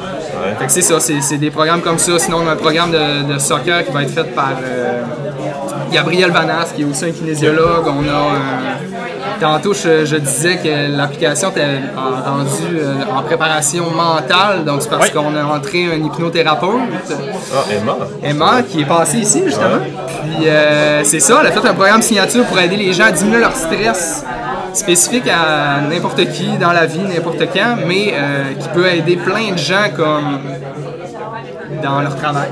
Fait 0.59 0.67
que 0.67 0.73
c'est 0.73 0.83
ça, 0.83 1.01
c'est, 1.01 1.21
c'est 1.23 1.39
des 1.39 1.51
programmes 1.51 1.81
comme 1.81 1.99
ça. 1.99 2.19
Sinon, 2.19 2.39
on 2.45 2.49
a 2.49 2.53
un 2.53 2.57
programme 2.57 2.91
de, 2.91 3.33
de 3.33 3.39
soccer 3.39 3.85
qui 3.85 3.93
va 3.93 4.03
être 4.03 4.11
fait 4.11 4.35
par 4.35 4.53
euh, 4.63 5.03
Gabriel 5.93 6.31
Vanas, 6.31 6.73
qui 6.75 6.83
est 6.83 6.85
aussi 6.85 7.05
un 7.07 7.11
kinésiologue. 7.13 7.87
On 7.87 8.03
a 8.09 8.35
Tantôt, 9.41 9.75
je, 9.75 10.05
je 10.07 10.17
disais 10.17 10.59
que 10.59 10.97
l'application 10.97 11.51
était 11.51 11.67
en- 11.97 12.31
rendue 12.31 12.79
euh, 12.79 12.95
en 13.15 13.23
préparation 13.23 13.91
mentale, 13.91 14.65
donc 14.65 14.81
c'est 14.81 14.89
parce 14.89 15.07
Oui. 15.09 15.13
qu'on 15.13 15.35
a 15.37 15.45
entré 15.45 15.87
un 15.93 15.97
hypnothérapeute. 15.97 16.71
Ah, 17.53 17.65
Emma. 17.71 17.97
Emma 18.23 18.63
qui 18.63 18.83
est 18.83 18.87
passée 18.87 19.19
ici 19.19 19.43
justement. 19.45 19.81
Puis 20.23 20.47
euh, 20.49 21.03
c'est 21.03 21.19
ça, 21.21 21.39
elle 21.41 21.49
a 21.49 21.51
fait 21.51 21.67
un 21.69 21.75
programme 21.75 22.01
signature 22.01 22.45
pour 22.45 22.59
aider 22.61 22.77
les 22.77 22.93
gens 22.93 23.07
à 23.07 23.11
diminuer 23.13 23.41
leur 23.41 23.57
stress 23.57 24.25
spécifique 24.75 25.29
à 25.29 25.81
n'importe 25.81 26.25
qui 26.33 26.57
dans 26.59 26.73
la 26.73 26.87
vie, 26.87 27.01
n'importe 27.01 27.47
quand, 27.53 27.77
mais 27.87 28.13
euh, 28.15 28.55
qui 28.55 28.69
peut 28.69 28.87
aider 28.87 29.17
plein 29.17 29.53
de 29.53 29.59
gens 29.59 29.91
comme 29.97 30.41
dans 31.83 32.01
leur 32.03 32.17
travail. 32.17 32.49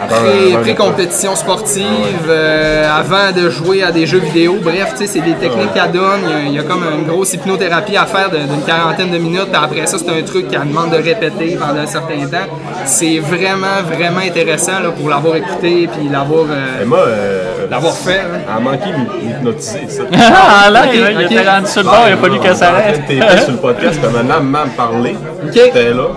Avant- 0.00 0.16
Pré- 0.16 0.52
avant- 0.52 0.60
Pré-compétition 0.62 1.34
sportive, 1.36 1.84
euh, 2.28 2.84
avant 2.90 3.32
de 3.34 3.48
jouer 3.50 3.82
à 3.82 3.90
des 3.92 4.06
jeux 4.06 4.18
vidéo, 4.18 4.56
bref, 4.62 4.92
tu 4.92 4.98
sais, 4.98 5.06
c'est 5.06 5.20
des 5.20 5.34
techniques 5.34 5.72
qu'elle 5.74 5.90
donne. 5.92 6.20
Il 6.24 6.30
y, 6.30 6.34
a, 6.34 6.38
il 6.48 6.52
y 6.54 6.58
a 6.58 6.62
comme 6.62 6.84
une 6.84 7.06
grosse 7.06 7.32
hypnothérapie 7.34 7.96
à 7.96 8.04
faire 8.06 8.30
d'une 8.30 8.62
quarantaine 8.66 9.10
de 9.10 9.18
minutes, 9.18 9.46
puis 9.52 9.60
après 9.62 9.86
ça, 9.86 9.96
c'est 9.98 10.10
un 10.10 10.22
truc 10.22 10.48
qu'elle 10.48 10.68
demande 10.68 10.90
de 10.90 10.96
répéter 10.96 11.56
pendant 11.58 11.80
un 11.80 11.86
certain 11.86 12.26
temps. 12.30 12.46
C'est 12.84 13.18
vraiment, 13.18 13.82
vraiment 13.90 14.20
intéressant 14.20 14.80
là, 14.82 14.90
pour 14.90 15.08
l'avoir 15.08 15.36
écouté, 15.36 15.88
puis 15.92 16.08
l'avoir 16.10 16.44
euh, 16.50 16.84
euh, 16.92 17.66
l'avoir 17.70 17.94
fait. 17.94 18.20
hein. 18.20 18.40
elle 18.48 18.56
a 18.56 18.60
manqué 18.60 18.90
de 18.90 19.26
m'hypnotiser, 19.26 19.86
ça. 19.88 20.02
Ah, 20.12 20.70
là, 20.70 20.82
Ok, 20.84 20.90
il, 20.94 21.00
il 21.00 21.24
ok. 21.26 21.32
était 21.32 21.48
rendu 21.50 21.66
sur 21.68 21.82
le 21.82 21.88
bord, 21.88 22.04
il 22.06 22.12
a 22.12 22.16
fallu 22.16 22.38
qu'elle 22.40 22.56
s'arrête. 22.56 23.00
Était 23.08 23.38
sur 23.42 23.52
le 23.52 23.58
podcast, 23.58 23.98
puis 24.02 24.12
maintenant, 24.12 24.34
elle 24.38 24.44
m'a 24.46 24.64
parlé. 24.76 25.16
Ok. 25.44 25.52
J'étais 25.54 25.90
là. 25.92 26.08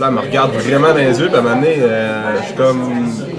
Là, 0.00 0.06
elle 0.08 0.14
me 0.14 0.20
regarde 0.20 0.52
vraiment 0.52 0.88
dans 0.88 0.94
les 0.96 1.20
yeux, 1.20 1.26
puis 1.28 1.36
à 1.36 1.38
un 1.38 1.42
moment 1.42 1.54
donné, 1.54 1.76
euh, 1.78 2.36
je 2.40 2.46
suis 2.46 2.54
comme 2.54 2.82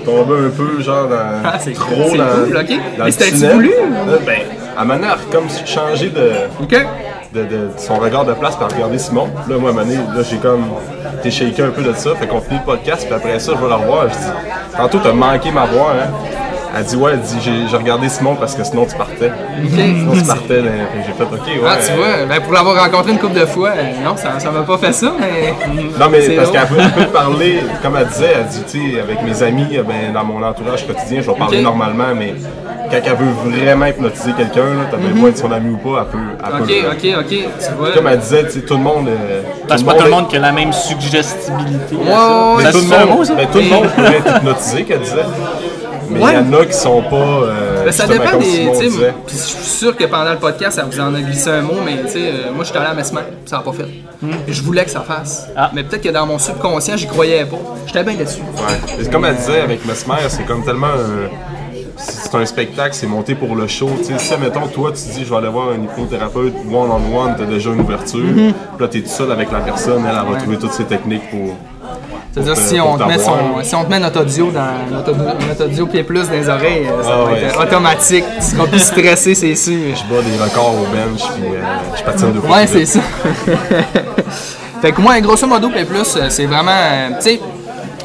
tombé 0.06 0.34
un 0.46 0.50
peu, 0.50 0.82
genre, 0.82 1.08
dans, 1.10 1.42
Ah, 1.44 1.58
c'est 1.60 1.74
trop 1.74 2.16
dans, 2.16 2.46
cool, 2.46 2.58
ok. 2.58 2.70
dans 2.98 3.04
Mais 3.06 3.12
le 3.12 3.32
tunnel. 3.32 3.52
voulu? 3.54 3.70
Là, 3.70 4.18
ben, 4.26 4.40
à 4.78 4.82
un 4.82 4.86
moment 4.86 4.96
donné, 5.00 5.08
elle 5.08 5.34
a 5.34 5.38
comme 5.38 5.48
changé 5.66 6.10
de, 6.10 6.32
de, 7.34 7.44
de 7.46 7.70
son 7.78 7.96
regard 7.96 8.24
de 8.24 8.34
place 8.34 8.56
pour 8.56 8.70
regarder 8.70 8.98
Simon. 8.98 9.28
Puis 9.44 9.54
Là, 9.54 9.60
moi, 9.60 9.72
à 9.72 9.74
un 9.74 9.76
moment 9.76 9.86
donné, 9.86 9.98
là, 9.98 10.24
j'ai 10.30 10.38
comme 10.38 10.64
été 11.20 11.30
shaké 11.32 11.62
un 11.64 11.72
peu 11.72 11.82
de 11.82 11.92
ça. 11.94 12.16
Fait 12.16 12.28
qu'on 12.28 12.40
finit 12.40 12.60
le 12.60 12.66
podcast, 12.66 13.06
puis 13.06 13.14
après 13.14 13.38
ça, 13.40 13.52
je 13.58 13.62
vais 13.62 13.70
la 13.70 13.76
revoir. 13.76 14.04
Je 14.08 14.14
dis, 14.14 14.78
tantôt, 14.78 15.00
t'as 15.04 15.12
manqué 15.14 15.52
ma 15.52 15.66
voix, 15.66 15.92
hein? 15.94 16.10
Elle 16.78 16.84
dit, 16.84 16.96
ouais, 16.98 17.12
elle 17.14 17.22
dit, 17.22 17.38
j'ai 17.42 17.68
j'ai 17.70 17.78
regardé 17.78 18.10
Simon 18.10 18.36
parce 18.36 18.54
que 18.54 18.64
sinon, 18.66 18.86
tu 18.86 18.96
partais. 18.98 19.32
Sinon, 19.70 20.12
tu 20.14 20.24
partais. 20.26 20.62
J'ai 21.08 21.14
fait, 21.14 21.24
ok, 21.24 21.48
ouais. 21.48 21.62
Ah, 21.66 21.78
tu 21.78 21.94
vois, 21.94 22.26
ben, 22.28 22.42
pour 22.42 22.52
l'avoir 22.52 22.84
rencontré 22.84 23.12
une 23.14 23.18
couple 23.20 23.40
de 23.40 23.46
fois, 23.46 23.70
euh, 23.70 24.04
non, 24.04 24.18
ça 24.18 24.38
ça 24.40 24.52
m'a 24.52 24.62
pas 24.64 24.78
fait 24.78 24.92
ça, 24.92 25.14
mais. 25.18 25.54
Non, 25.98 26.08
mais 26.12 26.22
C'est 26.22 26.36
parce 26.36 26.52
drôle. 26.52 26.60
qu'elle 26.68 26.92
peut, 26.94 27.02
peut 27.06 27.08
parler, 27.14 27.60
comme 27.82 27.96
elle 27.96 28.08
disait, 28.08 28.34
elle 28.40 28.48
dit, 28.48 28.64
tu 28.70 28.94
sais, 28.94 29.00
avec 29.00 29.24
mes 29.24 29.42
amis, 29.42 29.68
eh 29.72 29.78
ben, 29.84 30.12
dans 30.14 30.26
mon 30.26 30.44
entourage 30.44 30.86
quotidien, 30.86 31.22
je 31.22 31.32
vais 31.32 31.38
parler 31.38 31.62
normalement, 31.62 32.14
mais 32.14 32.36
quand 32.92 32.98
elle 33.04 33.16
veut 33.16 33.62
vraiment 33.64 33.86
hypnotiser 33.86 34.34
quelqu'un, 34.34 34.66
là, 34.66 34.86
t'as 34.92 34.98
bien 34.98 35.10
beau 35.12 35.28
être 35.30 35.38
son 35.38 35.52
ami 35.54 35.70
ou 35.74 35.78
pas, 35.78 36.02
elle 36.06 36.12
peut. 36.12 36.28
Elle 36.46 36.54
Mhm. 36.56 36.62
Ok, 36.62 36.68
peut 36.68 37.10
ok, 37.10 37.24
ok, 37.26 37.30
tu 37.68 37.74
vois. 37.78 37.92
Comme 37.94 38.08
elle 38.08 38.20
disait, 38.20 38.44
tu 38.48 38.52
sais, 38.52 38.60
tout 38.62 38.76
le 38.76 38.84
monde. 38.84 39.08
euh, 39.08 39.42
Parce 39.68 39.82
que 39.82 39.88
pas 39.88 39.94
tout 39.96 40.04
le 40.04 40.12
monde 40.12 40.28
qui 40.28 40.36
a 40.36 40.40
la 40.40 40.52
même 40.52 40.74
suggestibilité. 40.74 41.96
Ouais, 41.96 42.04
ouais, 42.04 42.14
Mais 42.58 42.64
Ça, 42.64 42.72
tout, 42.74 42.80
c'est 42.80 42.96
le 42.96 43.02
un 43.02 43.06
monde, 43.06 43.18
mot, 43.20 43.24
ça? 43.24 43.34
ben, 43.36 43.48
tout 43.52 43.58
le 43.60 43.70
monde 43.70 43.88
pourrait 43.96 44.18
être 44.18 44.38
hypnotisé, 44.38 44.84
qu'elle 44.84 45.00
disait. 45.00 45.16
Mais 46.10 46.20
il 46.20 46.24
Ouais. 46.24 46.34
y 46.34 46.38
en 46.38 46.54
a 46.54 46.66
qui 46.66 46.74
sont 46.74 47.02
pas. 47.04 47.16
euh, 47.16 47.86
Ben, 47.86 47.92
ça 47.92 48.08
dépend 48.08 48.32
comme 48.32 48.40
des. 48.42 48.70
Puis 49.28 49.36
je 49.38 49.42
suis 49.42 49.64
sûr 49.66 49.96
que 49.96 50.04
pendant 50.06 50.32
le 50.32 50.38
podcast, 50.38 50.78
ça 50.78 50.84
vous 50.84 51.00
en 51.00 51.14
a 51.14 51.22
glissé 51.22 51.50
un 51.50 51.62
mot, 51.62 51.76
mais 51.84 52.02
tu 52.04 52.10
sais, 52.10 52.20
euh, 52.30 52.52
moi 52.54 52.64
je 52.64 52.70
suis 52.70 52.78
allé 52.78 52.88
à 52.88 52.94
Mesmer, 52.94 53.22
ça 53.46 53.58
n'a 53.58 53.62
pas 53.64 53.72
fait. 53.74 53.86
Je 54.48 54.62
voulais 54.62 54.84
que 54.86 54.92
ça 54.92 55.02
fasse. 55.02 55.48
Ah. 55.56 55.72
Mais 55.74 55.84
peut-être 55.84 56.02
que 56.04 56.10
dans 56.10 56.26
mon 56.26 56.40
subconscient, 56.40 56.98
j'y 56.98 57.08
croyais 57.08 57.46
pas. 57.46 57.58
J'étais 57.86 58.04
bien. 58.04 58.14
Ouais. 58.16 58.26
Et 59.04 59.08
comme 59.10 59.26
elle 59.26 59.36
disait 59.36 59.62
avec 59.62 59.86
Mesmer, 59.86 60.16
c'est 60.30 60.46
comme 60.46 60.64
tellement 60.64 60.88
un. 60.88 61.30
C'est 61.98 62.36
un 62.36 62.46
spectacle, 62.46 62.94
c'est 62.94 63.08
monté 63.08 63.36
pour 63.36 63.56
le 63.56 63.68
show. 63.68 63.90
Tu 64.00 64.04
sais, 64.06 64.20
si, 64.20 64.34
mettons, 64.38 64.68
toi, 64.68 64.92
tu 64.92 65.02
dis, 65.14 65.24
je 65.24 65.30
vais 65.30 65.38
aller 65.38 65.48
voir 65.48 65.70
un 65.70 65.82
hypnothérapeute 65.82 66.54
one-on-one, 66.70 67.36
t'as 67.38 67.46
déjà 67.46 67.70
une 67.70 67.80
ouverture. 67.80 68.20
Mm-hmm. 68.20 68.52
Puis 68.54 68.82
là, 68.82 68.88
t'es 68.90 69.00
tout 69.02 69.08
seul 69.10 69.32
avec 69.32 69.50
la 69.50 69.60
personne, 69.60 70.04
elle, 70.06 70.14
elle 70.22 70.34
va 70.34 70.38
trouver 70.40 70.58
toutes 70.58 70.74
ses 70.74 70.84
techniques 70.84 71.30
pour. 71.32 71.56
C'est-à-dire, 72.36 72.58
si, 72.58 72.80
on 72.82 72.98
te 72.98 73.04
met 73.06 73.18
son, 73.18 73.32
si 73.64 73.76
on 73.76 73.86
te 73.86 73.90
met 73.90 74.00
notre 74.00 74.20
audio 74.20 74.52
dans 74.52 74.94
notre, 74.98 75.12
audio- 75.14 75.24
notre 75.48 75.66
audio 75.68 75.86
P 75.88 76.04
plus 76.04 76.28
dans 76.28 76.34
les 76.34 76.50
oreilles, 76.50 76.86
euh, 76.86 77.02
ça 77.02 77.10
Ah 77.14 77.18
va 77.24 77.32
ouais, 77.32 77.44
être 77.44 77.64
automatique. 77.64 78.26
Tu 78.42 78.46
seras 78.46 78.68
plus 78.68 78.80
stressé, 78.80 79.36
c'est 79.36 79.56
sûr. 79.56 79.74
Je 79.96 80.14
bats 80.14 80.22
des 80.22 80.38
records 80.44 80.74
au 80.76 80.86
bench, 80.94 81.22
puis 81.34 81.44
euh, 81.56 81.62
je 81.98 82.04
patine 82.04 82.34
de 82.34 82.40
Ouais, 82.40 82.68
c'est 82.68 82.86
ça. 82.86 83.00
fait 84.82 84.92
que 84.92 85.02
moi, 85.02 85.20
grosso 85.22 85.48
modo, 85.48 85.70
P 85.70 85.86
plus, 85.86 86.16
euh, 86.18 86.26
c'est 86.30 86.46
vraiment. 86.46 86.72
euh, 86.72 87.10
tu 87.20 87.30
sais, 87.30 87.40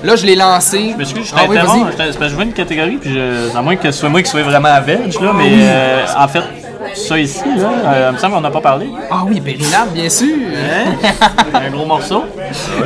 là, 0.05 0.14
je 0.16 0.24
l'ai 0.24 0.37
lancé. 0.37 0.91
Je 0.93 0.97
m'excuse, 0.97 1.26
je 1.28 1.35
Ah 1.37 1.41
oui, 1.49 1.57
t'interromps. 1.57 1.91
je 1.93 1.97
t'in- 1.97 2.05
c'est 2.12 2.18
parce 2.18 2.18
que 2.18 2.28
je 2.28 2.35
vois 2.37 2.45
une 2.45 2.53
catégorie, 2.53 2.99
puis 3.01 3.12
je, 3.12 3.57
à 3.57 3.62
moins 3.62 3.76
que 3.76 3.91
ce 3.91 3.99
soit 3.99 4.09
moi 4.09 4.22
qui 4.22 4.31
soit 4.31 4.43
vraiment 4.43 4.68
à 4.68 4.81
veg, 4.81 5.12
là, 5.20 5.33
mais 5.37 5.51
euh, 5.55 6.05
en 6.16 6.28
fait, 6.28 6.43
ça 6.95 7.18
ici, 7.18 7.43
là, 7.57 7.70
euh, 7.86 8.07
il 8.11 8.14
me 8.14 8.18
semble 8.18 8.34
qu'on 8.34 8.41
n'a 8.41 8.51
pas 8.51 8.61
parlé. 8.61 8.88
Ah 9.11 9.22
oui, 9.26 9.41
Périnable, 9.41 9.91
bien 9.93 10.09
sûr. 10.09 10.26
Hein? 10.55 10.93
un 11.55 11.70
gros 11.70 11.86
morceau. 11.86 12.24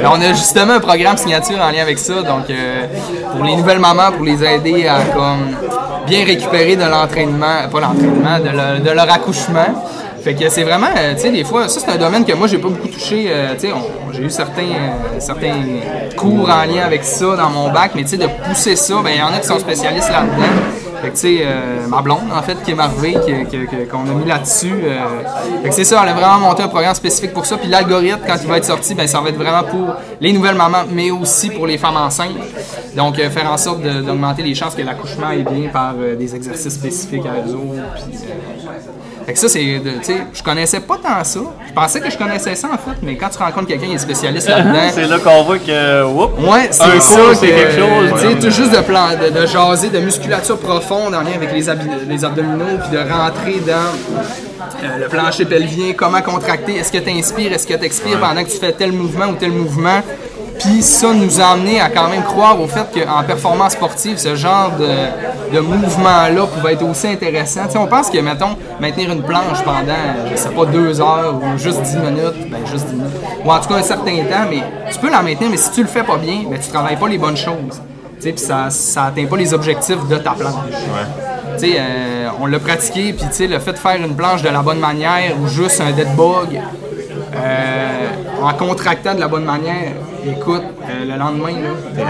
On 0.04 0.20
a 0.20 0.28
justement 0.32 0.74
un 0.74 0.80
programme 0.80 1.16
signature 1.16 1.58
en 1.60 1.70
lien 1.70 1.82
avec 1.82 1.98
ça, 1.98 2.14
donc 2.22 2.48
euh, 2.50 2.86
pour 3.34 3.44
les 3.44 3.56
nouvelles 3.56 3.78
mamans, 3.78 4.12
pour 4.12 4.24
les 4.24 4.42
aider 4.44 4.86
à 4.86 5.00
comme 5.14 5.56
bien 6.06 6.24
récupérer 6.24 6.76
de 6.76 6.84
l'entraînement, 6.84 7.68
pas 7.72 7.80
l'entraînement, 7.80 8.38
de, 8.38 8.50
le- 8.50 8.80
de 8.84 8.90
leur 8.90 9.10
accouchement. 9.12 9.84
Fait 10.22 10.34
que 10.34 10.48
c'est 10.48 10.62
vraiment, 10.62 10.86
euh, 10.96 11.14
tu 11.14 11.20
sais, 11.20 11.30
des 11.30 11.44
fois, 11.44 11.68
ça 11.68 11.80
c'est 11.80 11.90
un 11.92 11.96
domaine 11.98 12.24
que 12.24 12.32
moi 12.32 12.46
j'ai 12.46 12.56
pas 12.56 12.68
beaucoup 12.68 12.88
touché. 12.88 13.26
euh, 13.28 13.52
tu 13.54 13.68
sais, 13.68 13.74
j'ai 14.14 14.22
eu 14.22 14.30
certains, 14.30 14.62
euh, 14.62 15.18
certains 15.18 15.52
cours 16.16 16.48
en 16.48 16.64
lien 16.64 16.82
avec 16.86 17.04
ça 17.04 17.36
dans 17.36 17.50
mon 17.50 17.70
bac, 17.70 17.90
mais 17.94 18.02
tu 18.04 18.10
sais, 18.10 18.16
de 18.16 18.26
pousser 18.48 18.74
ça, 18.76 18.94
ben 19.04 19.10
il 19.14 19.18
y 19.18 19.22
en 19.22 19.28
a 19.34 19.38
qui 19.40 19.46
sont 19.46 19.58
spécialistes 19.58 20.08
là-dedans. 20.10 20.46
Fait 21.04 21.10
que 21.10 21.14
tu 21.16 21.20
sais, 21.20 21.38
euh, 21.42 21.86
ma 21.86 22.00
blonde 22.00 22.30
en 22.34 22.40
fait 22.42 22.56
qui 22.62 22.70
est 22.70 22.74
Marvé, 22.74 23.12
que- 23.12 23.44
que- 23.44 23.66
que- 23.70 23.90
qu'on 23.90 24.02
a 24.08 24.14
mis 24.14 24.24
là-dessus. 24.24 24.72
euh, 24.84 24.98
fait 25.62 25.68
que 25.68 25.74
c'est 25.74 25.84
ça, 25.84 26.00
elle 26.02 26.08
a 26.08 26.14
vraiment 26.14 26.38
monté 26.38 26.62
un 26.62 26.68
programme 26.68 26.94
spécifique 26.94 27.34
pour 27.34 27.44
ça. 27.44 27.58
Puis 27.58 27.68
l'algorithme, 27.68 28.20
quand 28.26 28.36
il 28.42 28.48
va 28.48 28.56
être 28.56 28.64
sorti, 28.64 28.94
ben 28.94 29.06
ça 29.06 29.20
va 29.20 29.28
être 29.28 29.36
vraiment 29.36 29.64
pour 29.64 29.94
les 30.20 30.32
nouvelles 30.32 30.54
mamans, 30.56 30.84
mais 30.90 31.10
aussi 31.10 31.50
pour 31.50 31.66
les 31.66 31.76
femmes 31.76 31.96
enceintes. 31.98 32.30
Donc 32.96 33.18
euh, 33.18 33.28
faire 33.28 33.50
en 33.52 33.56
sorte 33.58 33.82
d'augmenter 33.82 34.42
les 34.42 34.54
chances 34.54 34.74
que 34.74 34.82
l'accouchement 34.82 35.26
aille 35.26 35.44
bien 35.44 35.68
par 35.70 35.94
des 35.94 36.34
exercices 36.34 36.74
spécifiques 36.74 37.26
à 37.26 37.32
euh, 37.32 38.93
fait 39.26 39.32
que 39.32 39.38
ça, 39.38 39.48
c'est. 39.48 39.60
Tu 39.60 39.90
sais, 40.02 40.16
je 40.32 40.42
connaissais 40.42 40.80
pas 40.80 40.96
tant 40.96 41.24
ça. 41.24 41.40
Je 41.66 41.72
pensais 41.72 42.00
que 42.00 42.10
je 42.10 42.18
connaissais 42.18 42.54
ça 42.54 42.68
en 42.68 42.78
fait, 42.78 42.98
mais 43.02 43.16
quand 43.16 43.28
tu 43.28 43.38
rencontres 43.38 43.68
quelqu'un 43.68 43.86
qui 43.86 43.94
est 43.94 43.98
spécialiste 43.98 44.48
là-dedans. 44.48 44.74
C'est 44.94 45.06
là 45.06 45.18
qu'on 45.18 45.42
voit 45.44 45.58
que, 45.58 46.04
whoop, 46.04 46.38
Ouais, 46.40 46.68
c'est 46.70 47.00
ça. 47.00 47.16
que, 47.30 47.34
c'est 47.34 47.48
quelque 47.48 47.78
chose. 47.78 48.20
Tu 48.20 48.28
sais, 48.28 48.34
tout 48.38 48.50
juste 48.50 48.72
de, 48.72 48.82
plan, 48.82 49.08
de, 49.10 49.40
de 49.40 49.46
jaser 49.46 49.88
de 49.88 49.98
musculature 49.98 50.58
profonde 50.58 51.14
en 51.14 51.20
lien 51.22 51.32
avec 51.34 51.52
les, 51.52 51.64
les 52.08 52.24
abdominaux, 52.24 52.78
puis 52.80 52.96
de 52.96 52.98
rentrer 52.98 53.60
dans 53.66 53.92
euh, 54.82 54.98
le 55.00 55.08
plancher 55.08 55.44
pelvien, 55.44 55.92
comment 55.96 56.22
contracter, 56.22 56.76
est-ce 56.76 56.92
que 56.92 56.98
tu 56.98 57.10
inspires, 57.10 57.52
est-ce 57.52 57.66
que 57.66 57.74
tu 57.74 57.84
expires 57.84 58.18
pendant 58.20 58.42
que 58.44 58.50
tu 58.50 58.58
fais 58.58 58.72
tel 58.72 58.92
mouvement 58.92 59.26
ou 59.26 59.34
tel 59.34 59.50
mouvement. 59.50 60.00
Puis 60.58 60.82
ça 60.82 61.12
nous 61.12 61.40
a 61.40 61.46
amené 61.52 61.80
à 61.80 61.88
quand 61.90 62.08
même 62.08 62.22
croire 62.22 62.60
au 62.60 62.66
fait 62.66 62.86
qu'en 62.94 63.22
performance 63.24 63.72
sportive, 63.72 64.18
ce 64.18 64.34
genre 64.34 64.72
de, 64.78 65.54
de 65.54 65.60
mouvement-là 65.60 66.46
pouvait 66.46 66.74
être 66.74 66.88
aussi 66.88 67.08
intéressant. 67.08 67.62
On 67.76 67.86
pense 67.86 68.10
que, 68.10 68.18
mettons, 68.18 68.56
maintenir 68.80 69.12
une 69.12 69.22
planche 69.22 69.62
pendant, 69.64 70.30
je 70.30 70.36
sais 70.36 70.50
pas, 70.50 70.64
deux 70.66 71.00
heures 71.00 71.34
ou 71.34 71.58
juste 71.58 71.82
dix 71.82 71.96
minutes, 71.96 72.50
ben 72.50 72.64
juste 72.70 72.86
dix 72.86 72.94
minutes, 72.94 73.12
ou 73.44 73.50
en 73.50 73.58
tout 73.60 73.68
cas 73.68 73.76
un 73.76 73.82
certain 73.82 74.16
temps, 74.16 74.46
mais 74.48 74.62
tu 74.90 74.98
peux 74.98 75.10
la 75.10 75.22
maintenir, 75.22 75.50
mais 75.50 75.56
si 75.56 75.70
tu 75.70 75.82
le 75.82 75.88
fais 75.88 76.02
pas 76.02 76.16
bien, 76.16 76.44
ben 76.48 76.58
tu 76.58 76.68
travailles 76.70 76.96
pas 76.96 77.08
les 77.08 77.18
bonnes 77.18 77.36
choses. 77.36 77.80
Puis 78.20 78.32
ça, 78.36 78.70
ça 78.70 79.04
atteint 79.06 79.26
pas 79.26 79.36
les 79.36 79.52
objectifs 79.52 80.08
de 80.08 80.16
ta 80.16 80.30
planche. 80.30 80.54
Euh, 81.62 82.28
on 82.40 82.46
l'a 82.46 82.58
pratiqué, 82.58 83.12
puis 83.12 83.46
le 83.46 83.58
fait 83.58 83.72
de 83.72 83.78
faire 83.78 83.96
une 83.96 84.14
planche 84.14 84.42
de 84.42 84.48
la 84.48 84.60
bonne 84.60 84.80
manière 84.80 85.34
ou 85.40 85.46
juste 85.46 85.80
un 85.80 85.92
dead 85.92 86.14
bug, 86.16 86.60
euh, 87.36 88.08
en 88.44 88.52
contractant 88.54 89.14
de 89.14 89.20
la 89.20 89.28
bonne 89.28 89.44
manière, 89.44 89.92
écoute, 90.26 90.62
euh, 90.88 91.04
le 91.10 91.18
lendemain, 91.18 91.52
là, 91.52 92.04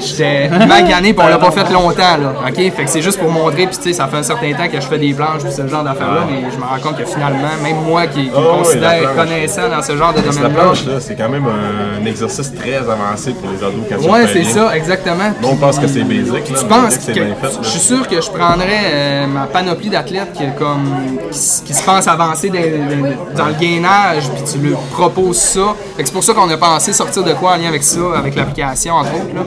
j'étais 0.00 0.48
magané, 0.66 1.12
puis 1.14 1.22
on 1.24 1.28
l'a 1.28 1.38
pas 1.38 1.50
fait 1.50 1.70
longtemps, 1.72 2.16
là, 2.18 2.34
ok? 2.46 2.54
Fait 2.56 2.84
que 2.84 2.90
c'est 2.90 3.02
juste 3.02 3.18
pour 3.18 3.30
montrer, 3.30 3.66
puis 3.66 3.76
tu 3.76 3.82
sais, 3.84 3.92
ça 3.92 4.06
fait 4.06 4.18
un 4.18 4.22
certain 4.22 4.52
temps 4.52 4.68
que 4.68 4.80
je 4.80 4.86
fais 4.86 4.98
des 4.98 5.12
planches, 5.14 5.42
puis 5.42 5.52
ce 5.52 5.66
genre 5.66 5.82
d'affaires-là, 5.84 6.22
mais 6.30 6.50
je 6.52 6.56
me 6.58 6.62
rends 6.64 6.78
compte 6.82 6.98
que 6.98 7.04
finalement, 7.06 7.48
même 7.62 7.76
moi 7.86 8.06
qui, 8.06 8.24
qui 8.24 8.30
me 8.30 8.36
Ah 8.36 8.40
oui, 8.52 8.58
considère 8.58 9.12
planche. 9.12 9.16
connaissant 9.28 9.68
dans 9.68 9.82
ce 9.82 9.96
genre 9.96 10.12
de 10.12 10.18
la 10.20 10.22
domaine-là, 10.32 10.48
planche, 10.62 10.86
là, 10.86 10.92
c'est 11.00 11.14
quand 11.16 11.28
même 11.28 11.44
un 11.46 12.04
exercice 12.06 12.52
très 12.54 12.76
avancé 12.76 13.32
pour 13.32 13.50
les 13.50 13.58
ados 13.58 13.84
quand 13.88 14.10
ouais, 14.12 14.26
c'est 14.32 14.44
ça, 14.44 14.76
exactement. 14.76 15.32
Nous, 15.40 15.48
on 15.48 15.56
pense 15.56 15.78
que 15.78 15.86
c'est 15.86 16.04
basic, 16.04 16.32
là, 16.50 16.58
Tu 16.58 16.64
penses 16.66 16.94
c'est 17.00 17.12
que 17.12 17.20
bien 17.20 17.34
fait, 17.40 17.48
je 17.62 17.68
suis 17.68 17.80
sûr 17.80 18.06
que 18.08 18.20
je 18.20 18.30
prendrais 18.30 18.84
euh, 18.92 19.26
ma 19.26 19.46
panoplie 19.46 19.88
d'athlètes 19.90 20.32
qui, 20.34 20.44
comme, 20.58 20.84
qui, 21.30 21.74
se 21.74 21.82
pensent 21.82 22.08
avancer 22.08 22.48
dans, 22.50 22.58
dans- 22.60 23.14
dans 23.36 23.46
le 23.46 23.54
gainage, 23.54 24.24
puis 24.34 24.42
tu 24.60 24.68
leur 24.68 24.78
proposes 24.92 25.38
ça. 25.38 25.73
Fait 25.96 26.02
que 26.02 26.08
c'est 26.08 26.12
pour 26.14 26.24
ça 26.24 26.34
qu'on 26.34 26.48
a 26.50 26.56
pensé 26.56 26.92
sortir 26.92 27.22
de 27.22 27.32
quoi 27.34 27.52
en 27.52 27.56
lien 27.56 27.68
avec 27.68 27.82
ça, 27.82 28.00
avec 28.16 28.34
l'application 28.34 28.94
entre 28.94 29.14
autres. 29.14 29.34
Là. 29.34 29.42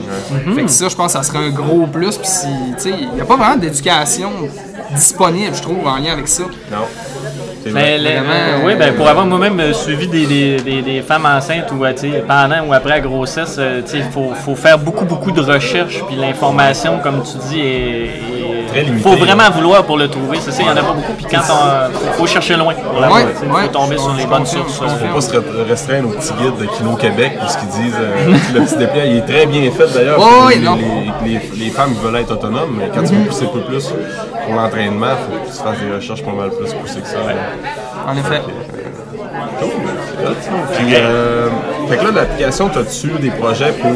Fait 0.54 0.62
que 0.62 0.68
ça, 0.70 0.88
je 0.88 0.96
pense 0.96 1.12
que 1.12 1.18
ça 1.18 1.22
serait 1.22 1.38
un 1.46 1.50
gros 1.50 1.86
plus. 1.86 2.16
Puis 2.16 2.26
si, 2.26 2.46
tu 2.76 2.82
sais, 2.82 2.90
il 2.98 3.10
n'y 3.14 3.20
a 3.20 3.24
pas 3.24 3.36
vraiment 3.36 3.56
d'éducation 3.56 4.30
disponible, 4.94 5.54
je 5.54 5.60
trouve, 5.62 5.86
en 5.86 5.96
lien 5.98 6.12
avec 6.12 6.28
ça. 6.28 6.44
Non. 6.72 6.78
Mais 7.70 7.98
le- 7.98 8.04
Vraiment, 8.04 8.32
euh, 8.32 8.58
oui, 8.64 8.74
ben, 8.76 8.94
pour 8.94 9.06
avoir 9.08 9.26
moi-même 9.26 9.60
euh, 9.60 9.72
suivi 9.74 10.06
des, 10.08 10.24
des, 10.26 10.56
des, 10.62 10.80
des 10.80 11.02
femmes 11.02 11.26
enceintes 11.26 11.70
ou 11.76 11.84
euh, 11.84 11.92
tu 11.92 12.10
sais, 12.10 12.24
pendant 12.26 12.64
ou 12.66 12.72
après 12.72 12.90
la 12.90 13.00
grossesse, 13.00 13.60
tu 13.84 13.90
sais, 13.90 13.98
il 13.98 14.10
faut, 14.10 14.32
faut 14.34 14.54
faire 14.54 14.78
beaucoup, 14.78 15.04
beaucoup 15.04 15.32
de 15.32 15.42
recherches. 15.42 16.02
Puis 16.06 16.16
l'information, 16.16 16.98
comme 17.02 17.22
tu 17.22 17.36
dis, 17.50 17.60
est. 17.60 18.10
Très 18.70 18.80
Il 18.82 18.86
limitée, 18.86 19.02
faut 19.08 19.16
vraiment 19.16 19.50
vouloir 19.50 19.84
pour 19.84 19.96
le 19.96 20.08
trouver. 20.08 20.38
C'est 20.40 20.50
ça, 20.52 20.58
il 20.60 20.66
n'y 20.66 20.70
en 20.72 20.76
a 20.76 20.82
pas 20.82 20.92
beaucoup. 20.92 21.12
Puis 21.14 21.26
quand 21.30 21.40
on. 21.50 21.92
Faut, 21.98 22.12
faut 22.18 22.26
chercher 22.26 22.56
loin 22.56 22.74
pour. 22.74 23.00
Ouais, 23.00 23.08
ouais, 23.08 23.62
faut 23.62 23.68
tomber 23.68 23.96
sur 23.98 24.14
les 24.14 24.26
bonnes 24.26 24.46
sources. 24.46 24.78
confirme. 24.78 24.98
Faut 25.08 25.14
pas 25.14 25.20
se 25.20 25.30
re- 25.32 25.68
restreindre 25.68 26.08
au 26.08 26.12
petit 26.12 26.32
guide 26.34 26.56
de 26.60 26.66
Kino 26.76 26.94
Québec 26.96 27.32
ou 27.42 27.48
ce 27.48 27.56
qu'ils 27.58 27.68
disent. 27.84 27.96
euh, 28.00 28.34
le 28.54 28.60
petit 28.60 28.76
dépliant, 28.76 29.04
il 29.06 29.16
est 29.18 29.26
très 29.26 29.46
bien 29.46 29.70
fait 29.70 29.86
d'ailleurs. 29.94 30.18
Les, 30.50 30.58
non. 30.58 30.76
les, 31.24 31.28
les- 31.30 31.64
les 31.64 31.70
femmes 31.70 31.94
qui 31.94 32.00
veulent 32.04 32.16
être 32.16 32.32
autonomes, 32.32 32.76
mais 32.78 32.90
quand 32.94 33.02
tu 33.04 33.14
veux 33.14 33.24
pousser 33.26 33.44
un 33.44 33.48
peu 33.48 33.60
plus 33.60 33.88
pour 34.46 34.54
l'entraînement, 34.54 35.06
il 35.10 35.24
faut 35.34 35.40
que 35.44 35.56
tu 35.56 35.62
fasses 35.62 35.80
des 35.88 35.94
recherches 35.94 36.22
pas 36.22 36.32
mal 36.32 36.50
plus 36.50 36.72
poussées 36.74 37.00
que 37.00 37.06
ça. 37.08 37.18
En 38.06 38.16
effet. 38.16 38.42
Puis, 40.76 40.94
euh, 40.94 41.48
fait 41.88 41.96
que 41.96 42.04
là, 42.04 42.10
l'application, 42.12 42.66
as-tu 42.68 43.08
des 43.20 43.30
projets 43.30 43.72
pour 43.72 43.90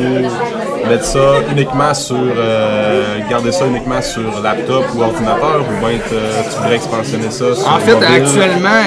mettre 0.88 1.04
ça 1.04 1.18
uniquement 1.50 1.94
sur. 1.94 2.16
euh, 2.16 3.18
garder 3.30 3.52
ça 3.52 3.66
uniquement 3.66 4.02
sur 4.02 4.40
laptop 4.42 4.84
ou 4.94 5.02
ordinateur 5.02 5.60
ou 5.60 5.86
bien 5.86 5.98
tu 6.08 6.14
voudrais 6.58 6.76
expansionner 6.76 7.30
ça 7.30 7.54
sur 7.54 7.68
En 7.68 7.78
fait, 7.78 7.94
mobile? 7.94 8.08
actuellement, 8.16 8.82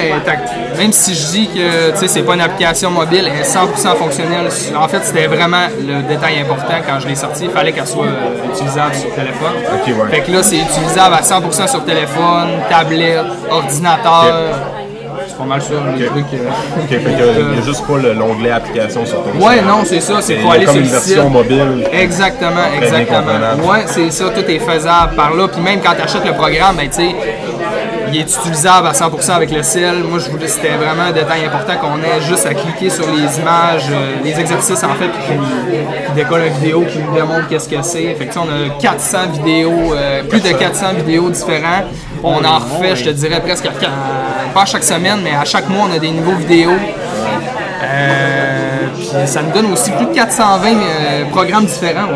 même 0.78 0.92
si 0.92 1.16
je 1.16 1.26
dis 1.28 1.48
que 1.48 1.92
tu 1.92 1.98
sais, 1.98 2.08
c'est 2.08 2.22
pas 2.24 2.36
une 2.36 2.42
application 2.42 2.92
mobile, 2.92 3.30
elle 3.32 3.40
est 3.40 3.44
100% 3.44 3.96
fonctionnelle. 3.96 4.48
En 4.78 4.88
fait, 4.88 5.02
c'était 5.04 5.28
vraiment 5.28 5.68
le 5.80 6.02
détail 6.08 6.40
important 6.42 6.74
quand 6.88 7.00
je 7.00 7.08
l'ai 7.08 7.16
sorti. 7.16 7.46
Il 7.46 7.50
fallait 7.52 7.72
qu'elle 7.72 7.88
soit 7.88 8.06
euh, 8.06 8.52
utilisable 8.54 8.94
sur 8.96 9.14
téléphone. 9.16 9.54
Ok, 9.74 9.88
ouais. 9.88 10.10
Fait 10.12 10.22
que 10.22 10.32
là, 10.32 10.44
c'est 10.44 10.58
utilisable 10.58 11.16
à 11.16 11.22
100% 11.22 11.68
sur 11.70 11.84
téléphone, 11.86 12.50
tablette, 12.70 13.26
ordinateur. 13.50 14.75
Mal 15.44 15.62
ça, 15.62 15.74
les 15.98 16.06
Ok. 16.06 16.12
trucs. 16.12 16.26
euh. 16.40 16.88
Fait 16.88 16.96
que, 16.98 17.40
il 17.40 17.48
n'y 17.54 17.58
a 17.58 17.62
juste 17.62 17.86
pas 17.86 17.98
le- 17.98 18.14
l'onglet 18.14 18.52
application 18.52 19.06
sur 19.06 19.22
ton 19.24 19.32
Ouais, 19.46 19.56
site. 19.58 19.66
non, 19.68 19.80
c'est 19.84 20.00
ça. 20.00 20.22
C'est 20.22 20.38
aller 20.38 20.66
comme 20.66 20.76
sur 20.76 20.84
une 20.84 20.88
version 20.90 21.24
site. 21.24 21.32
mobile. 21.32 21.88
Exactement, 21.92 22.66
exactement. 22.82 23.70
Ouais, 23.70 23.84
c'est 23.88 24.12
ça, 24.12 24.26
tout 24.30 24.50
est 24.50 24.60
faisable 24.60 25.16
par 25.16 25.34
là. 25.34 25.48
Puis 25.50 25.62
même 25.62 25.80
quand 25.84 25.94
tu 25.96 26.02
achètes 26.02 26.26
le 26.26 26.34
programme, 26.34 26.76
ben, 26.78 26.88
tu 26.88 26.96
sais, 26.96 27.16
il 28.14 28.20
est 28.20 28.22
utilisable 28.22 28.88
à 28.88 28.94
100% 28.94 29.34
avec 29.34 29.52
le 29.52 29.62
ciel. 29.64 29.96
Moi, 30.10 30.20
je 30.20 30.30
voulais, 30.30 30.48
c'était 30.48 30.70
vraiment 30.76 31.04
un 31.10 31.12
détail 31.12 31.44
important 31.46 31.74
qu'on 31.82 31.98
ait 31.98 32.22
juste 32.22 32.46
à 32.46 32.54
cliquer 32.54 32.90
sur 32.90 33.06
les 33.08 33.40
images, 33.40 33.88
euh, 33.92 34.16
les 34.24 34.40
exercices 34.40 34.84
en 34.84 34.94
fait, 34.94 35.10
qui, 35.10 35.34
qui 36.08 36.12
décolle 36.16 36.44
une 36.48 36.54
vidéo 36.54 36.86
qui 36.90 37.00
nous 37.00 37.14
démontre 37.14 37.48
qu'est-ce 37.50 37.68
que 37.68 37.82
c'est. 37.82 38.14
Fait 38.14 38.28
que, 38.28 38.40
on 38.40 38.44
a 38.44 38.80
400 38.80 39.18
vidéos, 39.34 39.94
euh, 39.96 40.24
plus 40.24 40.40
de 40.42 40.50
400 40.50 40.94
vidéos 40.98 41.30
différents. 41.30 41.84
On 42.28 42.44
en 42.44 42.58
refait, 42.58 42.96
je 42.96 43.06
te 43.06 43.10
dirais 43.12 43.40
presque, 43.40 43.70
pas 44.54 44.62
à 44.62 44.66
chaque 44.66 44.84
semaine, 44.84 45.20
mais 45.24 45.36
à 45.36 45.46
chaque 45.46 45.70
mois, 45.70 45.86
on 45.88 45.96
a 45.96 46.00
des 46.00 46.10
nouveaux 46.10 46.36
vidéos. 46.36 46.72
Euh, 47.84 48.88
puis 48.96 49.10
ça 49.26 49.44
nous 49.44 49.52
donne 49.52 49.72
aussi 49.72 49.92
plus 49.92 50.08
de 50.08 50.14
420 50.14 50.70
euh, 50.70 51.26
programmes 51.30 51.66
différents 51.66 52.08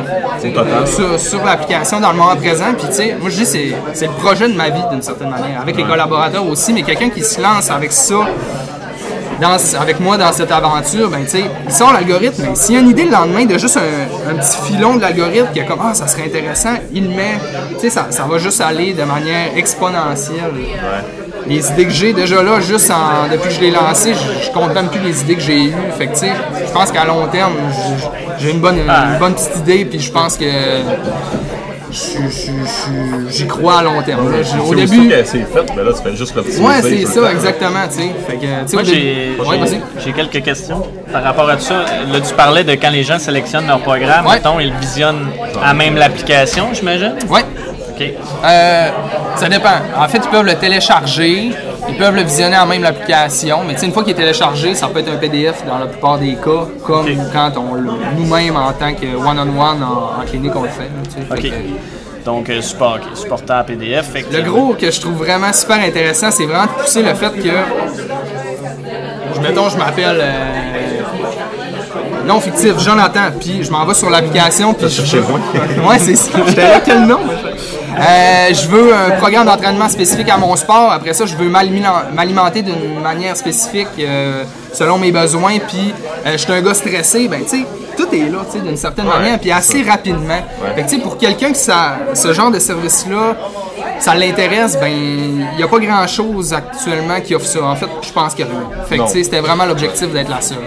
euh, 0.44 0.86
sur, 0.88 1.20
sur 1.20 1.46
l'application 1.46 2.00
dans 2.00 2.12
le 2.12 2.18
moment 2.18 2.36
présent. 2.36 2.74
Puis 2.76 2.88
tu 2.88 2.94
sais, 2.94 3.18
moi 3.20 3.30
je 3.30 3.36
dis 3.36 3.46
c'est 3.46 3.76
c'est 3.94 4.08
le 4.08 4.14
projet 4.14 4.48
de 4.48 4.56
ma 4.56 4.70
vie 4.70 4.82
d'une 4.92 5.02
certaine 5.04 5.30
manière, 5.30 5.62
avec 5.62 5.78
les 5.78 5.84
collaborateurs 5.84 6.46
aussi, 6.48 6.74
mais 6.74 6.82
quelqu'un 6.82 7.10
qui 7.10 7.24
se 7.24 7.40
lance 7.40 7.70
avec 7.70 7.92
ça. 7.92 8.16
Dans, 9.42 9.58
avec 9.82 10.00
moi 10.02 10.18
dans 10.18 10.32
cette 10.34 10.52
aventure, 10.52 11.10
ben 11.10 11.20
il 11.68 11.72
sort 11.74 11.94
l'algorithme, 11.94 12.44
mais 12.50 12.56
s'il 12.56 12.76
y 12.76 12.78
a 12.78 12.82
une 12.82 12.90
idée 12.90 13.06
le 13.06 13.12
lendemain 13.12 13.46
de 13.46 13.58
juste 13.58 13.78
un, 13.78 14.32
un 14.32 14.36
petit 14.36 14.58
filon 14.68 14.96
de 14.96 15.02
l'algorithme 15.02 15.48
qui 15.54 15.60
est 15.60 15.66
comme 15.66 15.80
ah 15.82 15.94
ça 15.94 16.08
serait 16.08 16.24
intéressant, 16.26 16.74
il 16.94 17.10
met, 17.10 17.38
tu 17.76 17.80
sais 17.80 17.90
ça, 17.90 18.08
ça 18.10 18.24
va 18.30 18.38
juste 18.38 18.60
aller 18.60 18.94
de 18.94 19.04
manière 19.04 19.56
exponentielle. 19.56 20.52
Les 21.48 21.68
idées 21.72 21.86
que 21.86 21.92
j'ai 21.92 22.14
déjà 22.14 22.44
là, 22.44 22.60
juste 22.60 22.92
en- 22.92 23.32
depuis 23.32 23.48
que 23.48 23.56
je 23.56 23.62
l'ai 23.62 23.72
lancé, 23.72 24.14
je, 24.14 24.46
je 24.46 24.52
compte 24.52 24.74
même 24.74 24.90
plus 24.90 25.00
les 25.00 25.22
idées 25.22 25.36
que 25.36 25.42
j'ai 25.42 25.64
eues. 25.68 25.74
Fait 25.98 26.08
que 26.08 26.14
je 26.18 26.72
pense 26.74 26.92
qu'à 26.92 27.06
long 27.06 27.26
terme, 27.28 27.54
j'ai 28.40 28.52
une 28.52 28.60
bonne, 28.60 28.78
une 28.78 29.20
bonne 29.20 29.34
petite 29.34 29.56
idée, 29.58 29.86
puis 29.86 30.00
je 30.00 30.12
pense 30.12 30.38
que 30.38 30.46
j'y 31.92 33.48
crois 33.48 33.80
à 33.80 33.84
long 33.84 34.02
terme. 34.02 34.32
là. 34.32 34.38
Au 34.40 34.70
C'est 34.70 34.76
début, 34.76 35.12
c'est 35.26 35.38
fait, 35.40 35.76
ben 35.76 35.84
là, 35.84 35.92
tu 35.94 36.02
fais 36.04 36.16
juste 36.16 36.36
l'optimiser. 36.36 36.64
ouais, 36.64 36.82
c'est 36.82 36.90
le 37.02 37.06
ça, 37.08 37.22
temps. 37.22 37.30
exactement, 37.30 37.80
Moi, 38.74 38.84
j'ai 38.84 39.36
Ouais, 39.40 40.14
quelques 40.16 40.44
questions 40.44 40.84
par 41.12 41.24
rapport 41.24 41.50
à 41.50 41.56
tout 41.56 41.64
ça. 41.64 41.86
Là, 42.12 42.20
tu 42.22 42.34
parlais 42.34 42.64
de 42.64 42.74
quand 42.74 42.90
les 42.90 43.04
gens 43.04 43.20
sélectionnent 43.20 43.68
leur 43.68 43.80
programme, 43.82 44.26
Ouais. 44.26 44.36
mettons, 44.36 44.60
ils 44.60 44.74
visionnent 44.74 45.28
à 45.64 45.74
même 45.74 45.96
l'application, 45.96 46.70
j'imagine? 46.74 47.16
Ouais. 47.30 47.42
OK. 47.92 48.04
Euh, 48.46 48.90
ça 49.36 49.50
dépend. 49.50 49.70
En 49.98 50.08
fait, 50.08 50.20
ils 50.24 50.30
peuvent 50.30 50.46
le 50.46 50.56
télécharger, 50.56 51.52
ils 51.90 51.98
peuvent 51.98 52.16
le 52.16 52.22
visionner 52.24 52.58
en 52.58 52.66
même 52.66 52.82
l'application, 52.84 53.60
mais 53.66 53.74
tu 53.74 53.82
sais, 53.82 53.86
une 53.88 53.92
fois 53.94 54.04
qu'il 54.04 54.14
est 54.14 54.16
téléchargé, 54.16 54.74
ça 54.76 54.88
peut 54.88 55.00
être 55.00 55.12
un 55.12 55.18
PDF 55.18 55.66
dans 55.68 55.78
la 55.80 55.88
plupart 55.88 56.18
des 56.18 56.36
cas, 56.36 56.68
comme 56.86 57.08
quand 57.34 57.52
on 57.58 57.76
nous-mêmes 58.18 58.56
en 58.56 58.72
tant 58.74 58.94
que 58.94 59.06
one-on-one 59.16 59.84
en, 59.84 60.22
en 60.22 60.26
clinique 60.26 60.54
on 60.56 60.64
le 60.64 60.70
fait. 60.70 60.90
que- 61.42 62.24
Donc, 62.26 62.50
euh, 62.50 62.62
support, 62.62 63.00
supportant 63.16 63.64
PDF. 63.66 64.08
Fait 64.12 64.24
que- 64.24 64.36
Le 64.36 64.42
gros 64.44 64.74
que 64.74 64.92
je 64.92 65.00
trouve 65.02 65.16
vraiment 65.16 65.52
super 65.54 65.78
intéressant, 65.80 66.32
c'est 66.32 66.46
vraiment 66.46 66.66
de 66.66 66.82
pousser 66.84 67.02
le 67.02 67.14
fait 67.16 67.32
que, 67.32 67.50
je- 69.36 69.40
mettons, 69.42 69.70
je 69.70 69.78
m'appelle 69.78 70.20
euh, 70.22 70.36
non 72.26 72.40
fictif 72.40 72.78
Jonathan, 72.80 73.32
puis 73.40 73.64
je 73.64 73.72
m'en 73.72 73.86
vais 73.86 73.94
sur 73.94 74.10
l'application, 74.10 74.74
puis 74.74 74.88
je 74.90 74.96
cherché 74.96 75.18
veux- 75.20 75.28
loin. 75.80 75.90
ouais, 75.90 76.00
c'est 76.00 76.16
ça. 76.16 76.30
J'étais 76.48 76.62
là, 76.62 76.82
quel 76.84 77.06
nom? 77.06 77.20
Euh, 78.00 78.54
je 78.54 78.68
veux 78.68 78.94
un 78.94 79.12
programme 79.18 79.46
d'entraînement 79.46 79.90
spécifique 79.90 80.30
à 80.30 80.38
mon 80.38 80.56
sport. 80.56 80.92
Après 80.92 81.14
ça, 81.14 81.26
je 81.26 81.36
veux 81.36 81.50
m'aliment- 81.50 82.04
m'alimenter 82.14 82.62
d'une 82.62 83.02
manière 83.02 83.36
spécifique 83.36 83.88
euh, 84.00 84.44
selon 84.74 84.98
mes 84.98 85.12
besoins. 85.12 85.58
Puis, 85.60 85.94
euh, 86.26 86.32
je 86.34 86.38
suis 86.38 86.52
un 86.54 86.62
gars 86.62 86.74
stressé. 86.74 87.28
Ben, 87.28 87.42
tu 87.44 87.50
sais, 87.60 87.66
tout 87.98 88.08
est 88.16 88.30
là, 88.30 88.40
tu 88.50 88.58
sais, 88.58 88.64
d'une 88.64 88.78
certaine 88.78 89.06
manière, 89.06 89.38
puis 89.40 89.52
assez 89.52 89.82
rapidement. 89.84 90.40
Fait 90.76 90.84
que, 90.84 90.90
tu 90.90 90.96
sais, 90.96 91.02
pour 91.02 91.18
quelqu'un 91.18 91.52
que 91.52 91.58
ça, 91.58 91.98
ce 92.14 92.32
genre 92.32 92.52
de 92.52 92.60
service-là, 92.60 93.36
ça 94.00 94.16
l'intéresse, 94.16 94.78
ben, 94.80 94.88
il 94.92 95.58
n'y 95.58 95.64
a 95.64 95.68
pas 95.68 95.80
grand-chose 95.80 96.54
actuellement 96.54 97.20
qui 97.22 97.36
offre 97.36 97.46
ça. 97.48 97.64
En 97.64 97.76
fait, 97.76 97.90
je 98.02 98.12
pense 98.14 98.34
qu'il 98.34 98.46
y 98.46 98.48
a 98.48 98.52
rien. 98.52 98.86
Fait 98.88 98.98
que, 98.98 99.04
tu 99.04 99.10
sais, 99.10 99.24
c'était 99.24 99.42
vraiment 99.42 99.66
l'objectif 99.66 100.08
d'être 100.14 100.30
la 100.30 100.40
seule. 100.42 100.58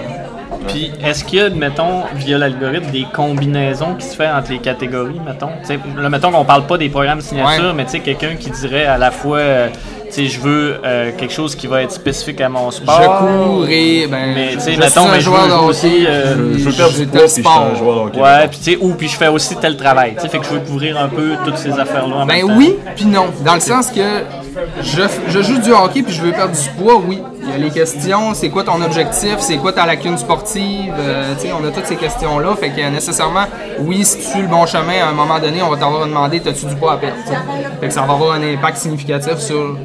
Puis, 0.69 0.93
est-ce 1.05 1.25
qu'il 1.25 1.39
y 1.39 1.43
a, 1.43 1.51
mettons, 1.51 2.03
via 2.17 2.39
l'algorithme, 2.39 2.91
des 2.91 3.07
combinaisons 3.13 3.95
qui 3.99 4.07
se 4.07 4.17
font 4.17 4.29
entre 4.35 4.51
les 4.53 4.59
catégories, 4.59 5.21
mettons? 5.25 5.49
Tu 5.63 5.67
sais, 5.69 5.79
là, 6.01 6.09
mettons 6.09 6.31
qu'on 6.31 6.45
parle 6.45 6.67
pas 6.67 6.79
des 6.79 6.89
programmes 6.89 7.21
signature, 7.21 7.67
Ouais. 7.69 7.73
mais 7.75 7.85
tu 7.85 7.93
sais, 7.93 8.01
quelqu'un 8.01 8.37
qui 8.39 8.51
dirait 8.51 8.87
à 8.87 8.99
la 8.99 9.11
fois, 9.11 9.39
euh, 9.39 9.69
tu 10.07 10.13
sais, 10.13 10.27
je 10.27 10.41
veux 10.41 10.77
euh, 10.85 11.11
quelque 11.17 11.33
chose 11.33 11.55
qui 11.57 11.67
va 11.67 11.83
être 11.83 11.93
spécifique 11.93 12.41
à 12.41 12.49
mon 12.49 12.71
sport. 12.71 13.01
Je 13.03 13.47
cours 13.47 13.67
et, 13.69 14.07
ben, 14.11 14.35
Mais, 14.35 14.51
je 14.53 14.57
mettons, 14.79 14.91
suis 14.91 14.99
un 15.01 15.13
mais 15.13 15.21
je 15.21 15.25
joueur 15.25 15.47
veux 15.63 15.69
aussi, 15.69 16.07
euh, 16.07 16.35
Je 16.59 16.65
veux 16.65 16.71
j'ai 16.71 16.77
perdre 16.77 16.93
du 16.95 17.07
tel 17.07 17.09
poids, 17.09 17.21
puis 17.21 17.27
je 17.29 17.33
suis 17.33 17.43
sport. 17.43 17.69
un 17.73 17.75
joueur 17.77 17.95
de 17.97 18.01
hockey. 18.09 18.21
Ouais, 18.21 18.49
puis 18.49 18.59
tu 18.59 18.65
sais, 18.73 18.79
ou 18.81 18.95
puis 18.95 19.09
je 19.09 19.17
fais 19.17 19.29
aussi 19.29 19.57
tel 19.57 19.77
travail, 19.77 20.15
tu 20.17 20.21
sais, 20.23 20.29
fait 20.29 20.39
que 20.39 20.45
je 20.45 20.51
veux 20.51 20.61
couvrir 20.61 20.99
un 20.99 21.09
peu 21.09 21.33
toutes 21.45 21.57
ces 21.59 21.73
affaires-là 21.79 22.17
en 22.17 22.27
Ben 22.27 22.43
oui, 22.57 22.77
puis 22.95 23.07
non. 23.07 23.27
Dans 23.45 23.55
le 23.55 23.61
sens 23.61 23.91
que 23.91 24.01
je, 24.83 25.43
joue 25.43 25.59
du 25.59 25.73
hockey 25.73 26.03
puis 26.03 26.13
je 26.13 26.23
veux 26.23 26.33
perdre 26.33 26.55
du 26.55 26.69
poids, 26.71 27.01
oui. 27.07 27.23
Il 27.43 27.49
y 27.49 27.53
a 27.53 27.57
les 27.59 27.71
questions, 27.71 28.35
c'est 28.35 28.51
quoi 28.51 28.63
ton 28.63 28.81
objectif, 28.83 29.37
c'est 29.41 29.57
quoi 29.57 29.73
ta 29.73 29.85
lacune 29.85 30.17
sportive, 30.17 30.95
euh, 30.99 31.35
on 31.61 31.67
a 31.67 31.71
toutes 31.71 31.87
ces 31.87 31.97
questions-là. 31.97 32.55
Fait 32.57 32.71
que 32.71 32.89
nécessairement, 32.89 33.45
oui, 33.81 34.05
si 34.05 34.19
tu 34.19 34.25
suis 34.25 34.43
le 34.43 34.47
bon 34.47 34.65
chemin, 34.67 35.05
à 35.05 35.09
un 35.09 35.13
moment 35.13 35.39
donné, 35.39 35.63
on 35.63 35.69
va 35.69 35.77
t'avoir 35.77 36.07
demandé, 36.07 36.41
as-tu 36.47 36.67
du 36.67 36.77
poids 36.77 36.93
à 36.93 36.97
perdre? 36.97 37.17
Fait 37.81 37.89
que 37.89 37.93
ça 37.93 38.03
va 38.03 38.13
avoir 38.13 38.35
un 38.35 38.43
impact 38.43 38.79
significatif 38.79 39.39
sur 39.39 39.77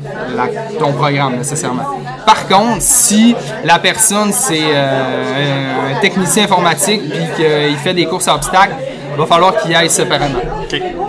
ton 0.79 0.93
programme, 0.93 1.37
nécessairement. 1.37 1.83
Par 2.25 2.47
contre, 2.47 2.81
si 2.81 3.35
la 3.63 3.79
personne, 3.79 4.31
c'est 4.31 4.59
euh, 4.61 5.91
un, 5.91 5.95
un 5.95 5.99
technicien 5.99 6.43
informatique 6.43 7.01
puis 7.09 7.25
qu'il 7.35 7.77
fait 7.77 7.93
des 7.93 8.05
courses 8.05 8.27
à 8.27 8.35
obstacles, 8.35 8.75
il 9.13 9.17
va 9.17 9.25
falloir 9.25 9.57
qu'il 9.57 9.75
aille 9.75 9.89
séparément. 9.89 10.41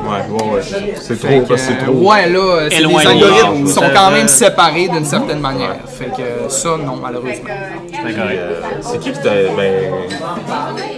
Ouais, 0.08 0.44
ouais, 0.44 0.54
ouais. 0.54 0.94
C'est 1.00 1.18
trop, 1.18 1.28
que, 1.28 1.48
parce 1.48 1.60
que 1.62 1.66
c'est 1.68 1.72
euh, 1.82 1.84
trop. 1.86 2.10
ouais, 2.10 2.28
là, 2.28 2.58
c'est 2.62 2.68
des 2.70 2.76
Éloigné. 2.82 3.06
algorithmes 3.24 3.66
sont 3.66 3.84
quand 3.94 4.10
même 4.10 4.28
séparés 4.28 4.88
d'une 4.88 5.04
certaine 5.04 5.40
manière. 5.40 5.76
Fait 5.86 6.06
que 6.06 6.48
ça, 6.50 6.70
non, 6.84 6.96
malheureusement. 7.00 7.50
Euh, 7.50 8.60
c'est 8.80 9.00
qui 9.00 9.12
qui 9.12 9.18
t'a. 9.20 9.30
Ben. 9.56 9.90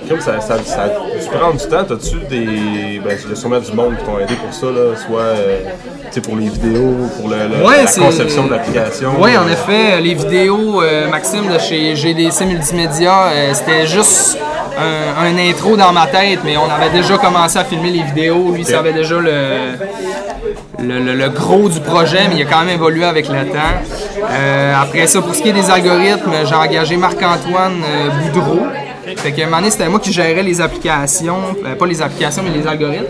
Comme 0.08 0.20
ça, 0.20 0.40
ça, 0.40 0.56
ça. 0.64 0.88
Tu 1.22 1.28
prends 1.38 1.50
du 1.52 1.58
temps, 1.66 1.84
t'as-tu 1.88 2.16
des. 2.28 3.00
Ben, 3.04 3.16
il 3.24 3.30
y 3.30 3.32
a 3.32 3.36
sûrement 3.36 3.58
du 3.60 3.72
monde 3.72 3.96
qui 3.98 4.04
t'ont 4.04 4.18
aidé 4.18 4.34
pour 4.34 4.52
ça, 4.52 4.66
là. 4.66 4.96
Soit. 4.96 5.20
euh, 5.20 5.60
tu 6.12 6.14
sais, 6.14 6.20
pour 6.20 6.36
les 6.36 6.48
vidéos, 6.48 6.94
pour 7.20 7.28
le, 7.28 7.36
le- 7.36 7.64
Ouais, 7.66 7.84
la 7.84 8.04
conception 8.04 8.46
de 8.46 8.50
l'application. 8.50 9.10
Oui, 9.20 9.36
en 9.36 9.46
Euh, 9.46 9.52
effet, 9.52 10.00
les 10.00 10.14
vidéos, 10.14 10.82
euh, 10.82 11.08
Maxime 11.08 11.46
de 11.52 11.58
chez 11.58 11.94
GDC 11.94 12.46
Multimédia, 12.46 13.26
euh, 13.28 13.54
c'était 13.54 13.86
juste 13.86 14.36
un, 14.80 15.24
un 15.26 15.38
intro 15.50 15.76
dans 15.76 15.92
ma 15.92 16.06
tête, 16.06 16.40
mais 16.44 16.56
on 16.56 16.70
avait 16.70 16.90
déjà 16.90 17.18
commencé 17.18 17.58
à 17.58 17.64
filmer 17.64 17.90
les 17.90 18.02
vidéos. 18.02 18.52
Lui, 18.52 18.64
savait 18.64 18.92
déjà 18.92 19.16
le, 19.18 19.76
le, 20.78 20.98
le- 21.00 21.14
le 21.14 21.28
gros 21.30 21.68
du 21.68 21.80
projet, 21.80 22.20
mais 22.28 22.36
il 22.36 22.42
a 22.42 22.46
quand 22.50 22.60
même 22.60 22.70
évolué 22.74 23.04
avec 23.04 23.28
le 23.28 23.46
temps. 23.46 23.76
Euh, 24.30 24.74
après 24.82 25.06
ça, 25.06 25.20
pour 25.22 25.34
ce 25.34 25.42
qui 25.42 25.48
est 25.50 25.52
des 25.52 25.70
algorithmes, 25.70 26.32
j'ai 26.44 26.54
engagé 26.54 26.96
Marc-Antoine 26.96 27.82
euh, 27.84 28.08
Boudreau. 28.32 28.66
Fait 29.16 29.32
qu'à 29.32 29.46
un 29.46 29.70
c'était 29.70 29.88
moi 29.88 30.00
qui 30.00 30.12
gérais 30.12 30.42
les 30.42 30.60
applications, 30.60 31.38
euh, 31.64 31.74
pas 31.74 31.86
les 31.86 32.02
applications, 32.02 32.42
mais 32.42 32.56
les 32.56 32.66
algorithmes. 32.66 33.06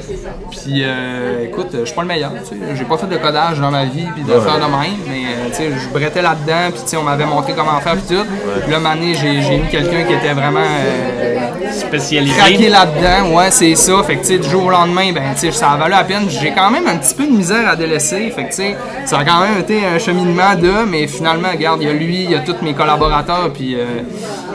Puis, 0.51 0.83
euh, 0.85 1.47
écoute, 1.47 1.69
je 1.73 1.85
suis 1.85 1.95
pas 1.95 2.03
le 2.03 2.09
meilleur. 2.09 2.33
J'ai 2.75 2.85
pas 2.85 2.97
fait 2.97 3.07
de 3.07 3.17
codage 3.17 3.61
dans 3.61 3.71
ma 3.71 3.85
vie, 3.85 4.07
puis 4.15 4.23
de 4.23 4.41
faire 4.41 4.57
de 4.57 4.61
même, 4.61 4.99
mais, 5.09 5.25
euh, 5.61 5.77
je 5.79 5.89
brettais 5.93 6.23
là-dedans, 6.23 6.71
puis, 6.75 6.97
on 6.97 7.03
m'avait 7.03 7.27
montré 7.27 7.53
comment 7.57 7.79
faire, 7.81 7.97
puis 7.97 8.17
tout. 8.17 8.25
Puis 8.63 8.71
là, 8.71 8.79
j'ai 9.21 9.43
j'ai 9.43 9.59
mis 9.59 9.69
quelqu'un 9.69 10.05
qui 10.05 10.15
était 10.15 10.33
vraiment 10.33 10.61
euh, 10.61 11.70
Spécialisé. 11.73 12.37
craqué 12.37 12.69
là-dedans, 12.69 13.37
ouais, 13.37 13.51
c'est 13.51 13.75
ça. 13.75 14.03
Fait 14.07 14.17
que, 14.17 14.21
tu 14.23 14.27
sais, 14.29 14.39
du 14.39 14.49
jour 14.49 14.65
au 14.67 14.71
lendemain, 14.71 15.13
ben, 15.13 15.23
tu 15.35 15.41
sais, 15.41 15.53
ça 15.53 15.71
a 15.73 15.77
valu 15.77 15.91
la 15.93 16.05
peine. 16.05 16.29
J'ai 16.29 16.51
quand 16.53 16.71
même 16.71 16.87
un 16.87 16.97
petit 16.97 17.15
peu 17.15 17.25
de 17.27 17.33
misère 17.33 17.69
à 17.69 17.77
délaisser. 17.77 18.31
Fait 18.31 18.45
que, 18.45 18.51
tu 18.51 18.57
sais, 18.57 18.77
ça 19.07 19.19
a 19.19 19.25
quand 19.25 19.41
même 19.41 19.59
été 19.61 19.85
un 19.85 19.99
cheminement 19.99 20.55
de, 20.57 20.85
mais 20.89 21.07
finalement, 21.07 21.49
regarde, 21.51 21.81
il 21.83 21.89
y 21.89 21.91
a 21.91 21.95
lui, 21.95 22.25
il 22.25 22.31
y 22.31 22.35
a 22.35 22.41
tous 22.41 22.57
mes 22.63 22.75
collaborateurs, 22.75 23.51
puis 23.53 23.75
euh, 23.75 23.85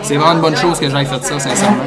c'est 0.01 0.15
vraiment 0.15 0.33
une 0.33 0.41
bonne 0.41 0.55
chose 0.57 0.79
que 0.79 0.89
j'aille 0.89 1.05
fait 1.05 1.23
ça, 1.23 1.39
sincèrement. 1.39 1.77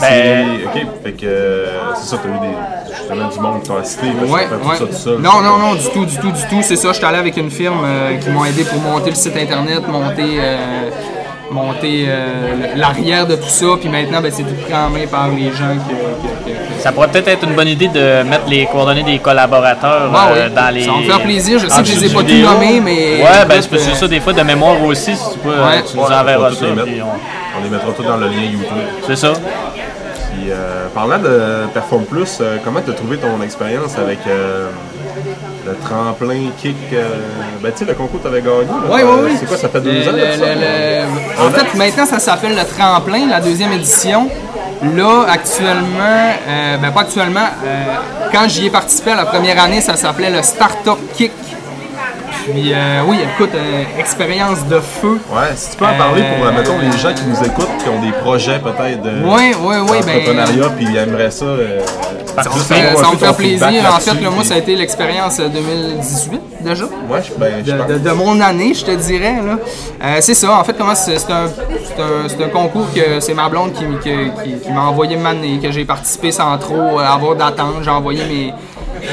c'est- 0.00 0.44
Ok, 0.66 0.86
fait 1.04 1.12
que. 1.12 1.26
euh, 1.26 1.66
c'est 1.96 2.08
ça, 2.10 2.18
t'as 2.22 2.28
eu 2.28 2.40
des. 2.40 2.56
Justement, 2.96 3.28
du 3.28 3.40
monde 3.40 3.62
qui 3.62 3.68
t'ont 3.68 3.76
assisté. 3.76 4.06
Ouais, 4.06 4.12
tu 4.44 4.48
fais 4.48 4.56
tout 4.62 4.68
ouais. 4.68 4.76
ça 4.76 4.86
tout 4.86 4.92
seul. 4.92 5.18
Non, 5.18 5.40
non, 5.42 5.58
non, 5.58 5.74
du 5.74 5.88
tout, 5.90 6.04
du 6.04 6.16
tout, 6.16 6.30
du 6.30 6.42
tout. 6.48 6.62
C'est 6.62 6.76
ça, 6.76 6.88
je 6.88 6.94
suis 6.94 7.04
allé 7.04 7.18
avec 7.18 7.36
une 7.36 7.50
firme 7.50 7.82
euh, 7.84 8.16
qui 8.18 8.28
m'ont 8.30 8.44
aidé 8.44 8.64
pour 8.64 8.80
monter 8.80 9.10
le 9.10 9.16
site 9.16 9.36
internet, 9.36 9.86
monter, 9.88 10.38
euh, 10.38 10.90
monter 11.50 12.04
euh, 12.08 12.74
l'arrière 12.76 13.26
de 13.26 13.34
tout 13.36 13.48
ça, 13.48 13.66
puis 13.80 13.88
maintenant, 13.88 14.20
ben, 14.20 14.30
c'est 14.32 14.42
tout 14.44 14.54
pris 14.64 14.74
en 14.74 14.88
main 14.90 15.06
par 15.10 15.28
les 15.28 15.46
gens 15.50 15.74
que- 15.88 16.48
que- 16.48 16.50
que- 16.52 16.80
Ça 16.82 16.92
pourrait 16.92 17.08
peut-être 17.08 17.28
être 17.28 17.44
une 17.44 17.54
bonne 17.54 17.68
idée 17.68 17.88
de 17.88 18.22
mettre 18.22 18.48
les 18.48 18.66
coordonnées 18.66 19.02
des 19.02 19.18
collaborateurs 19.18 20.10
Ah 20.14 20.28
euh, 20.30 20.46
oui, 20.48 20.54
dans 20.54 20.74
les. 20.74 20.84
ça 20.84 20.92
va 20.92 20.98
me 20.98 21.02
faire 21.04 21.22
plaisir. 21.22 21.58
Je 21.58 21.66
sais 21.68 21.74
en 21.78 21.82
que 21.82 21.88
je 21.88 21.92
les 22.00 22.06
ai 22.06 22.14
pas 22.14 22.22
tous 22.22 22.34
nommés, 22.42 22.80
mais 22.80 23.22
Ouais, 23.22 23.44
ben 23.48 23.60
c'est 23.60 23.74
euh, 23.74 23.94
ça, 23.94 24.08
des 24.08 24.20
fois, 24.20 24.32
de 24.32 24.42
mémoire 24.42 24.82
aussi, 24.84 25.16
si 25.16 25.32
tu 25.32 25.38
peux, 25.40 25.48
Ouais. 25.50 25.82
tu 25.90 25.96
nous 25.96 26.02
Ouais, 26.04 26.14
enverras 26.14 26.52
ça. 26.52 26.64
les 26.66 26.72
mettre. 26.72 26.84
puis 26.86 27.02
on- 27.02 27.58
On 27.58 27.64
les 27.64 27.68
mettra 27.68 27.90
tous 27.92 28.04
dans 28.04 28.16
le 28.16 28.28
lien 28.28 28.42
YouTube. 28.52 28.68
C'est 29.06 29.16
ça. 29.16 29.32
Puis, 29.32 30.50
euh, 30.50 30.86
parlant 30.94 31.18
de 31.18 31.66
Perform 31.74 32.04
Plus, 32.04 32.38
euh, 32.40 32.56
comment 32.64 32.80
tu 32.80 32.92
as 32.92 32.94
trouvé 32.94 33.16
ton 33.16 33.42
expérience 33.42 33.98
avec 33.98 34.18
euh, 34.28 34.68
le 35.70 35.76
tremplin 35.86 36.50
kick 36.60 36.76
euh, 36.92 37.08
Ben, 37.62 37.72
tu 37.72 37.78
sais, 37.78 37.84
le 37.84 37.94
concours 37.94 38.18
que 38.20 38.28
tu 38.28 38.28
avais 38.28 38.42
gagné. 38.42 38.66
Oui, 38.90 39.00
oui, 39.04 39.18
oui. 39.24 39.30
C'est 39.38 39.46
quoi, 39.46 39.56
ça 39.56 39.68
fait 39.68 39.80
deux 39.80 39.92
Le- 39.92 40.08
ans? 40.08 40.12
le- 40.12 40.18
là, 40.18 40.32
ça? 40.36 40.54
le- 40.54 40.60
le- 40.60 41.46
En 41.46 41.50
fait, 41.50 41.74
maintenant, 41.78 42.06
ça 42.06 42.18
s'appelle 42.18 42.56
le 42.56 42.64
tremplin, 42.76 43.26
la 43.28 43.40
deuxième 43.40 43.72
édition. 43.72 44.28
Là, 44.82 45.26
actuellement, 45.30 46.32
euh, 46.48 46.76
ben 46.78 46.90
pas 46.90 47.02
actuellement, 47.02 47.40
euh, 47.64 47.84
quand 48.32 48.48
j'y 48.48 48.66
ai 48.66 48.70
participé 48.70 49.10
à 49.10 49.16
la 49.16 49.26
première 49.26 49.62
année, 49.62 49.80
ça 49.82 49.94
s'appelait 49.96 50.30
le 50.30 50.42
Startup 50.42 50.96
Kick. 51.14 51.32
Puis, 52.52 52.72
euh, 52.74 53.02
oui, 53.06 53.18
écoute, 53.34 53.50
euh, 53.54 53.82
expérience 53.98 54.64
de 54.66 54.80
feu. 54.80 55.18
Ouais, 55.32 55.48
si 55.54 55.70
tu 55.70 55.76
peux 55.76 55.84
en 55.86 55.94
parler 55.96 56.22
pour, 56.36 56.46
Euh, 56.46 56.52
mettons, 56.52 56.78
les 56.78 56.96
gens 56.98 57.12
qui 57.14 57.24
nous 57.24 57.36
écoutent, 57.46 57.68
qui 57.82 57.88
ont 57.88 58.00
des 58.02 58.12
projets 58.12 58.58
peut-être 58.58 59.02
de 59.02 59.10
Oui, 59.24 59.54
oui, 59.60 59.76
oui, 59.90 59.98
ben. 60.06 60.18
d'entrepreneuriat, 60.18 60.70
puis 60.76 60.86
ils 60.90 60.96
aimeraient 60.96 61.30
ça. 61.30 61.44
euh, 61.44 61.80
Ça 62.36 62.42
fait, 62.44 62.96
ça 62.96 63.10
me 63.12 63.16
fait 63.16 63.32
plaisir. 63.36 63.66
En 63.92 63.98
fait, 63.98 64.14
là, 64.14 64.30
moi, 64.30 64.38
puis- 64.40 64.46
ça 64.48 64.54
a 64.54 64.58
été 64.58 64.76
l'expérience 64.76 65.40
euh, 65.40 65.48
2018 65.48 66.40
déjà. 66.60 66.84
Ouais, 66.84 67.20
je, 67.22 67.32
ben, 67.38 67.52
je 67.64 67.72
de, 67.72 67.76
pense. 67.76 67.88
de- 67.88 67.98
de 67.98 68.10
mon 68.12 68.40
année, 68.40 68.72
je 68.72 68.84
te 68.84 68.90
dirais. 68.92 69.36
là. 69.44 69.58
Euh, 70.04 70.16
c'est 70.20 70.34
ça, 70.34 70.52
en 70.58 70.64
fait, 70.64 70.74
comment 70.78 70.94
c'est 70.94 71.18
c'est 71.18 71.32
un, 71.32 71.46
c'est 71.48 72.00
un, 72.02 72.28
c'est 72.28 72.42
un 72.44 72.48
concours 72.48 72.86
que 72.94 73.18
c'est 73.20 73.34
ma 73.34 73.48
blonde 73.48 73.72
qui, 73.72 73.84
qui- 74.02 74.58
qui 74.60 74.70
m'a 74.72 74.82
envoyé 74.82 75.16
m'amener, 75.16 75.58
que 75.58 75.70
j'ai 75.72 75.84
participé 75.84 76.30
sans 76.30 76.56
trop 76.58 76.98
euh, 77.00 77.04
avoir 77.04 77.34
d'attente. 77.34 77.82
J'ai 77.82 77.90
envoyé 77.90 78.22
mes, 78.24 78.54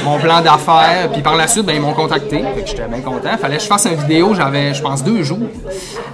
mon 0.04 0.18
plan 0.18 0.40
d'affaires, 0.40 1.10
puis 1.12 1.22
par 1.22 1.36
la 1.36 1.46
suite, 1.46 1.64
ben, 1.66 1.74
ils 1.74 1.80
m'ont 1.80 1.92
contacté. 1.92 2.42
Fait 2.54 2.62
que 2.62 2.68
j'étais 2.68 2.88
bien 2.88 3.00
content. 3.00 3.36
Fallait 3.38 3.56
que 3.56 3.62
je 3.62 3.68
fasse 3.68 3.86
une 3.86 3.94
vidéo, 3.94 4.34
j'avais, 4.34 4.74
je 4.74 4.82
pense, 4.82 5.02
deux 5.02 5.22
jours. 5.22 5.38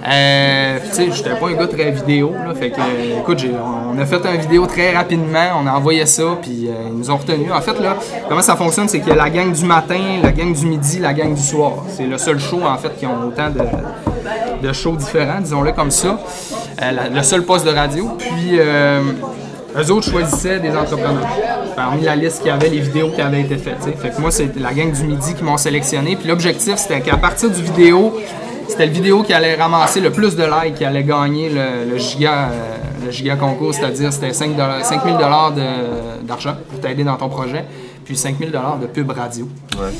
Euh, 0.07 0.77
tu 0.89 0.95
sais, 0.95 1.11
j'étais 1.11 1.35
pas 1.35 1.47
un 1.47 1.53
gars 1.53 1.67
très 1.67 1.91
vidéo, 1.91 2.33
là. 2.45 2.53
Fait 2.53 2.69
que, 2.69 2.79
écoute, 3.19 3.45
on 3.93 3.97
a 3.99 4.05
fait 4.05 4.25
une 4.25 4.41
vidéo 4.41 4.65
très 4.65 4.95
rapidement, 4.95 5.61
on 5.61 5.67
a 5.67 5.71
envoyé 5.71 6.05
ça, 6.05 6.23
puis 6.41 6.67
euh, 6.67 6.87
ils 6.87 6.97
nous 6.97 7.11
ont 7.11 7.17
retenus. 7.17 7.51
En 7.51 7.61
fait, 7.61 7.79
là, 7.79 7.95
comment 8.27 8.41
ça 8.41 8.55
fonctionne, 8.55 8.87
c'est 8.87 8.99
qu'il 8.99 9.09
y 9.09 9.11
a 9.11 9.15
la 9.15 9.29
gang 9.29 9.51
du 9.51 9.65
matin, 9.65 9.99
la 10.21 10.31
gang 10.31 10.53
du 10.53 10.65
midi, 10.65 10.99
la 10.99 11.13
gang 11.13 11.33
du 11.33 11.41
soir. 11.41 11.73
C'est 11.89 12.05
le 12.05 12.17
seul 12.17 12.39
show, 12.39 12.61
en 12.65 12.77
fait, 12.77 12.95
qui 12.97 13.05
ont 13.05 13.27
autant 13.27 13.49
de, 13.49 14.73
shows 14.73 14.95
différents, 14.95 15.39
disons-le 15.39 15.71
comme 15.71 15.91
ça. 15.91 16.19
Euh, 16.81 16.91
le 17.13 17.23
seul 17.23 17.43
poste 17.43 17.65
de 17.65 17.71
radio. 17.71 18.17
Puis, 18.17 18.59
euh, 18.59 19.01
eux 19.77 19.91
autres 19.91 20.09
choisissaient 20.09 20.59
des 20.59 20.69
entrepreneurs. 20.75 21.27
Parmi 21.75 22.03
la 22.03 22.15
liste 22.15 22.41
qui 22.43 22.49
avait 22.49 22.69
les 22.69 22.79
vidéos 22.79 23.09
qui 23.09 23.21
avaient 23.21 23.41
été 23.41 23.57
faites. 23.57 23.83
Fait 24.01 24.09
que 24.09 24.21
moi, 24.21 24.31
c'est 24.31 24.55
la 24.57 24.73
gang 24.73 24.91
du 24.91 25.03
midi 25.03 25.33
qui 25.33 25.43
m'ont 25.43 25.57
sélectionné. 25.57 26.15
Puis 26.15 26.27
l'objectif, 26.27 26.75
c'était 26.77 27.01
qu'à 27.01 27.17
partir 27.17 27.49
du 27.49 27.61
vidéo, 27.61 28.17
c'était 28.67 28.85
le 28.85 28.91
vidéo 28.93 29.23
qui 29.23 29.33
allait 29.33 29.55
ramasser 29.55 29.99
le 29.99 30.09
plus 30.11 30.35
de 30.35 30.43
likes, 30.43 30.75
qui 30.75 30.85
allait 30.85 31.03
gagner 31.03 31.49
le, 31.49 31.97
giga, 31.97 32.49
euh, 32.51 32.75
le 33.05 33.11
giga 33.11 33.35
concours, 33.35 33.73
c'est-à-dire 33.73 34.11
c'était 34.13 34.33
5 34.33 34.55
000 34.55 35.17
de- 35.17 36.25
d'argent 36.25 36.55
pour 36.69 36.79
t'aider 36.79 37.03
dans 37.03 37.17
ton 37.17 37.29
projet, 37.29 37.65
puis 38.05 38.15
5 38.15 38.37
000 38.37 38.51
de 38.51 38.85
pub 38.85 39.09
radio. 39.09 39.49
Ouais. 39.77 39.91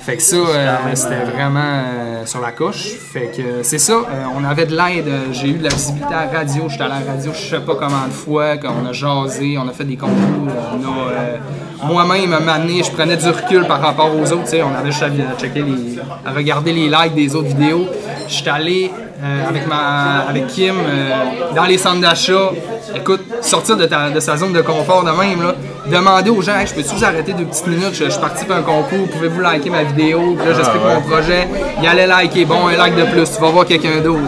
Fait 0.00 0.16
que 0.16 0.22
ça, 0.22 0.36
euh, 0.36 0.76
c'était 0.94 1.24
vraiment 1.24 1.60
euh, 1.60 2.26
sur 2.26 2.40
la 2.40 2.52
couche. 2.52 2.94
Fait 3.12 3.30
que 3.34 3.40
euh, 3.40 3.62
c'est 3.62 3.78
ça, 3.78 4.02
on 4.36 4.44
avait 4.44 4.66
de 4.66 4.76
l'aide. 4.76 5.08
J'ai 5.32 5.50
eu 5.50 5.54
de 5.54 5.62
la 5.62 5.70
visibilité 5.70 6.12
à 6.12 6.26
la 6.26 6.38
radio. 6.38 6.68
J'étais 6.68 6.84
à 6.84 6.88
la 6.88 7.00
radio, 7.00 7.32
je 7.32 7.38
sais 7.38 7.60
pas 7.60 7.76
comment 7.76 8.06
de 8.06 8.12
fois, 8.12 8.56
quand 8.56 8.72
on 8.82 8.86
a 8.86 8.92
jasé, 8.92 9.56
on 9.58 9.68
a 9.68 9.72
fait 9.72 9.84
des 9.84 9.96
concours. 9.96 10.14
On 10.44 10.84
a, 10.84 11.38
moi-même, 11.82 12.32
à 12.32 12.58
donné, 12.58 12.82
je 12.82 12.90
prenais 12.90 13.16
du 13.16 13.28
recul 13.28 13.66
par 13.66 13.80
rapport 13.80 14.10
aux 14.14 14.32
autres. 14.32 14.54
On 14.62 14.78
avait 14.78 14.90
juste 14.90 15.02
à 15.02 15.40
checker 15.40 15.62
les, 15.62 15.98
à 16.24 16.32
regarder 16.32 16.72
les 16.72 16.88
likes 16.88 17.14
des 17.14 17.34
autres 17.34 17.48
vidéos. 17.48 17.86
J'étais 18.28 18.50
allé 18.50 18.90
euh, 19.22 19.48
avec, 19.48 19.66
ma, 19.68 20.24
avec 20.28 20.46
Kim 20.48 20.74
euh, 20.78 21.10
dans 21.54 21.64
les 21.64 21.78
centres 21.78 22.00
d'achat. 22.00 22.50
Écoute, 22.94 23.20
sortir 23.40 23.76
de, 23.76 23.84
ta- 23.86 24.10
de 24.10 24.20
sa 24.20 24.36
zone 24.36 24.52
de 24.52 24.62
confort 24.62 25.04
de 25.04 25.10
même, 25.10 25.42
là, 25.42 25.54
demander 25.90 26.30
aux 26.30 26.40
gens, 26.42 26.56
Hey, 26.56 26.66
je 26.66 26.74
peux-tu 26.74 26.94
vous 26.94 27.04
arrêter 27.04 27.32
deux 27.32 27.44
petites 27.44 27.66
minutes, 27.66 27.94
je, 27.94 28.08
je 28.10 28.18
participe 28.18 28.50
à 28.50 28.56
un 28.56 28.62
concours, 28.62 29.08
pouvez-vous 29.12 29.40
liker 29.40 29.70
ma 29.70 29.82
vidéo, 29.84 30.36
Puis 30.38 30.48
là 30.48 30.54
j'explique 30.54 30.82
ouais. 30.84 30.94
mon 30.94 31.00
projet, 31.02 31.48
il 31.80 31.86
allait 31.86 32.06
liker, 32.06 32.44
bon, 32.46 32.68
un 32.68 32.76
like 32.76 32.96
de 32.96 33.04
plus, 33.04 33.30
tu 33.34 33.40
vas 33.40 33.50
voir 33.50 33.66
quelqu'un 33.66 34.00
d'autre. 34.02 34.20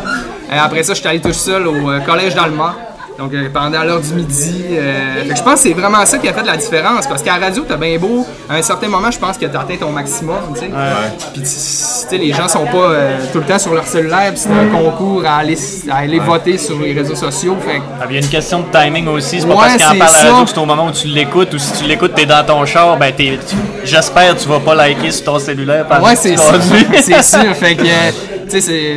Euh, 0.52 0.56
après 0.62 0.82
ça, 0.82 0.94
je 0.94 1.00
suis 1.00 1.08
allé 1.08 1.20
tout 1.20 1.32
seul 1.32 1.66
au 1.66 1.74
collège 2.06 2.34
d'Alma. 2.34 2.74
Donc 3.18 3.34
euh, 3.34 3.48
pendant 3.52 3.82
l'heure 3.82 4.00
du 4.00 4.14
midi, 4.14 4.62
euh, 4.70 5.24
fait 5.24 5.30
que 5.30 5.36
je 5.36 5.42
pense 5.42 5.54
que 5.54 5.60
c'est 5.68 5.72
vraiment 5.74 6.06
ça 6.06 6.18
qui 6.18 6.28
a 6.28 6.32
fait 6.32 6.44
la 6.44 6.56
différence 6.56 7.04
parce 7.08 7.20
qu'à 7.20 7.36
la 7.36 7.46
radio, 7.46 7.64
t'as 7.68 7.76
bien 7.76 7.98
beau, 7.98 8.24
à 8.48 8.54
un 8.54 8.62
certain 8.62 8.86
moment, 8.86 9.10
je 9.10 9.18
pense 9.18 9.36
que 9.36 9.44
t'as 9.46 9.58
atteint 9.60 9.74
ton 9.74 9.90
maximum, 9.90 10.36
tu 10.54 10.60
sais. 10.60 10.70
Puis 11.32 11.42
tu 11.42 11.48
sais, 11.48 12.16
les 12.16 12.32
gens 12.32 12.46
sont 12.46 12.64
pas 12.66 12.76
euh, 12.76 13.18
tout 13.32 13.38
le 13.40 13.44
temps 13.44 13.58
sur 13.58 13.74
leur 13.74 13.88
cellulaire, 13.88 14.32
c'est 14.36 14.50
un 14.50 14.66
concours 14.68 15.24
à 15.26 15.38
aller, 15.38 15.58
à 15.90 15.96
aller 15.96 16.20
voter 16.20 16.58
sur 16.58 16.78
les 16.78 16.92
réseaux 16.92 17.16
sociaux. 17.16 17.56
Fait 17.60 17.82
Ah, 18.00 18.04
Il 18.08 18.14
y 18.14 18.18
a 18.18 18.20
une 18.20 18.28
question 18.28 18.60
de 18.60 18.66
timing 18.70 19.08
aussi. 19.08 19.40
C'est 19.40 19.48
pas 19.48 19.54
Ouais, 19.54 19.60
parce 19.62 19.72
c'est 19.72 19.98
parle 19.98 20.14
à 20.14 20.22
la 20.22 20.30
radio 20.30 20.44
que 20.44 20.50
c'est 20.50 20.58
au 20.58 20.64
moment 20.66 20.86
où 20.86 20.92
tu 20.92 21.08
l'écoutes 21.08 21.52
ou 21.54 21.58
si 21.58 21.72
tu 21.72 21.84
l'écoutes, 21.88 22.14
t'es 22.14 22.24
dans 22.26 22.46
ton 22.46 22.64
char, 22.66 22.96
ben 22.98 23.12
t'es, 23.12 23.36
j'espère 23.82 24.36
que 24.36 24.40
tu 24.42 24.48
vas 24.48 24.60
pas 24.60 24.76
liker 24.76 25.10
sur 25.10 25.24
ton 25.24 25.38
cellulaire 25.40 25.86
pendant 25.88 26.04
Ouais, 26.06 26.14
que 26.14 26.22
tu 26.22 26.28
c'est 26.28 26.36
sûr. 26.36 26.52
conduis. 26.52 26.86
c'est 27.02 27.22
sûr. 27.24 27.56
Fait 27.56 27.74
que, 27.74 27.82
euh, 27.82 28.10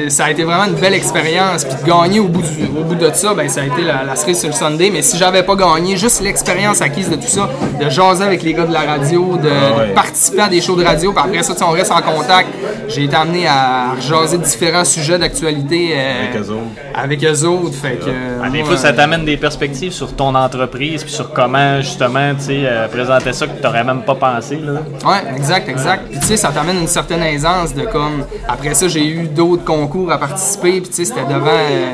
ça 0.10 0.26
a 0.26 0.32
été 0.32 0.44
vraiment 0.44 0.66
une 0.66 0.76
belle 0.80 0.94
expérience. 0.94 1.64
Puis 1.66 1.76
de 1.84 1.88
gagner 1.90 2.20
au 2.20 2.28
bout, 2.28 2.42
du- 2.42 2.66
au 2.78 2.84
bout 2.84 2.96
de 2.96 3.10
ça, 3.14 3.34
ben, 3.34 3.48
ça 3.50 3.62
a 3.62 3.66
été 3.66 3.82
la, 3.84 4.04
la 4.04 4.16
cerise 4.16 4.40
sur 4.40 4.50
le 4.50 4.54
Sunday. 4.56 4.90
Mais 4.92 5.02
si 5.02 5.18
j'avais 5.18 5.44
pas 5.44 5.56
gagné, 5.56 5.98
juste 5.98 6.22
l'expérience 6.22 6.82
acquise 6.82 7.10
de 7.10 7.16
tout 7.16 7.28
ça, 7.28 7.50
de 7.80 7.90
jaser 7.90 8.24
avec 8.24 8.44
les 8.44 8.54
gars 8.54 8.66
de 8.66 8.74
la 8.74 8.82
radio, 8.82 9.38
de, 9.38 9.44
de 9.44 9.48
ouais. 9.50 9.94
participer 9.94 10.42
à 10.42 10.48
des 10.50 10.62
shows 10.62 10.76
de 10.76 10.84
radio, 10.86 11.12
puis 11.12 11.22
après 11.24 11.44
ça, 11.44 11.54
on 11.68 11.72
reste 11.72 11.92
en 11.92 12.02
contact. 12.02 12.50
J'ai 12.88 13.04
été 13.06 13.16
amené 13.16 13.48
à 13.48 13.96
jaser 14.00 14.38
différents 14.38 14.86
sujets 14.86 15.18
d'actualité 15.18 15.92
euh, 15.96 16.24
Avec 16.30 16.36
eux 16.42 16.52
autres. 16.52 16.62
avec 16.96 17.24
eux 17.24 17.46
autres. 17.46 17.76
Fait 17.76 17.96
que, 18.04 18.10
Ah, 18.44 18.50
des 18.50 18.64
fois, 18.64 18.78
ça 18.78 18.92
t'amène 18.94 19.26
des 19.26 19.38
perspectives 19.38 19.92
sur 19.94 20.14
ton 20.16 20.34
entreprise, 20.36 21.04
puis 21.04 21.12
sur 21.12 21.32
comment, 21.34 21.80
justement, 21.82 22.34
tu 22.36 22.46
sais, 22.46 22.60
euh, 22.66 22.88
présenter 22.88 23.34
ça 23.34 23.48
que 23.48 23.58
tu 23.58 23.64
n'aurais 23.64 23.84
même 23.84 24.02
pas 24.02 24.16
pensé. 24.16 24.58
Là. 24.58 24.82
Ouais, 25.10 25.36
exact, 25.38 25.70
exact. 25.70 26.04
Puis 26.10 26.20
tu 26.20 26.28
sais, 26.28 26.38
ça 26.38 26.50
t'amène 26.50 26.78
une 26.80 26.88
certaine 26.88 27.24
aisance 27.24 27.74
de 27.74 27.84
comme. 27.84 28.24
Après 28.48 28.74
ça, 28.74 28.88
j'ai 28.88 29.06
eu 29.06 29.28
d'autres 29.42 29.64
concours 29.66 30.12
à 30.12 30.20
participer, 30.20 30.82
puis 30.82 30.90
tu 30.90 30.94
sais, 30.98 31.06
c'était 31.06 31.26
devant, 31.26 31.48
euh, 31.48 31.94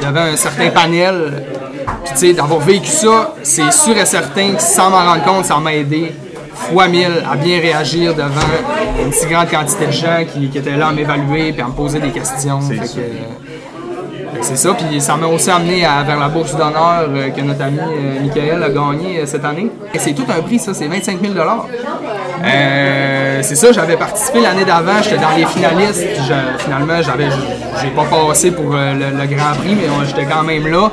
devant 0.00 0.20
un 0.32 0.36
certain 0.36 0.70
panel. 0.70 1.44
Puis 2.04 2.12
tu 2.12 2.18
sais, 2.18 2.32
d'avoir 2.32 2.60
vécu 2.60 2.86
ça, 2.86 3.34
c'est 3.42 3.72
sûr 3.72 3.96
et 3.96 4.06
certain 4.06 4.52
que 4.54 4.62
sans 4.62 4.90
m'en 4.90 5.04
rendre 5.04 5.24
compte, 5.24 5.44
ça 5.44 5.56
m'a 5.58 5.74
aidé 5.74 6.12
fois 6.54 6.86
mille 6.86 7.22
à 7.28 7.34
bien 7.36 7.58
réagir 7.60 8.14
devant 8.14 8.48
une 9.04 9.12
si 9.12 9.26
grande 9.26 9.48
quantité 9.50 9.86
de 9.86 9.90
gens 9.92 10.24
qui, 10.32 10.48
qui 10.48 10.58
étaient 10.58 10.76
là 10.76 10.88
à 10.88 10.92
m'évaluer 10.92 11.52
puis 11.52 11.62
à 11.62 11.66
me 11.66 11.72
poser 11.72 11.98
des 11.98 12.10
questions. 12.10 12.60
Fait 12.60 12.78
que, 12.78 12.86
sûr. 12.86 13.00
euh, 13.02 13.43
c'est 14.42 14.56
ça, 14.56 14.74
puis 14.74 15.00
ça 15.00 15.16
m'a 15.16 15.26
aussi 15.26 15.50
amené 15.50 15.84
à- 15.84 16.02
vers 16.02 16.18
la 16.18 16.28
bourse 16.28 16.52
d'honneur 16.56 17.06
euh, 17.08 17.30
que 17.30 17.40
notre 17.40 17.62
ami 17.62 17.78
euh, 17.80 18.20
Michael 18.22 18.62
a 18.62 18.68
gagné 18.68 19.20
euh, 19.20 19.26
cette 19.26 19.44
année. 19.44 19.70
Et 19.92 19.98
c'est 19.98 20.12
tout 20.12 20.26
un 20.28 20.42
prix, 20.42 20.58
ça, 20.58 20.74
c'est 20.74 20.86
25 20.86 21.18
000 21.20 21.34
euh, 22.44 23.38
C'est 23.42 23.54
ça, 23.54 23.72
j'avais 23.72 23.96
participé 23.96 24.40
l'année 24.40 24.64
d'avant, 24.64 25.00
j'étais 25.02 25.16
dans 25.18 25.30
les 25.36 25.46
finalistes. 25.46 26.06
puis 26.06 26.22
je- 26.28 26.62
finalement, 26.64 27.00
j'avais, 27.02 27.28
j'ai 27.80 27.88
pas 27.90 28.04
passé 28.04 28.50
pour 28.50 28.74
euh, 28.74 28.92
le, 28.94 29.16
le 29.18 29.26
Grand 29.34 29.54
Prix, 29.58 29.74
mais 29.76 29.88
euh, 29.88 30.04
j'étais 30.06 30.24
quand 30.24 30.42
même 30.42 30.66
là. 30.66 30.90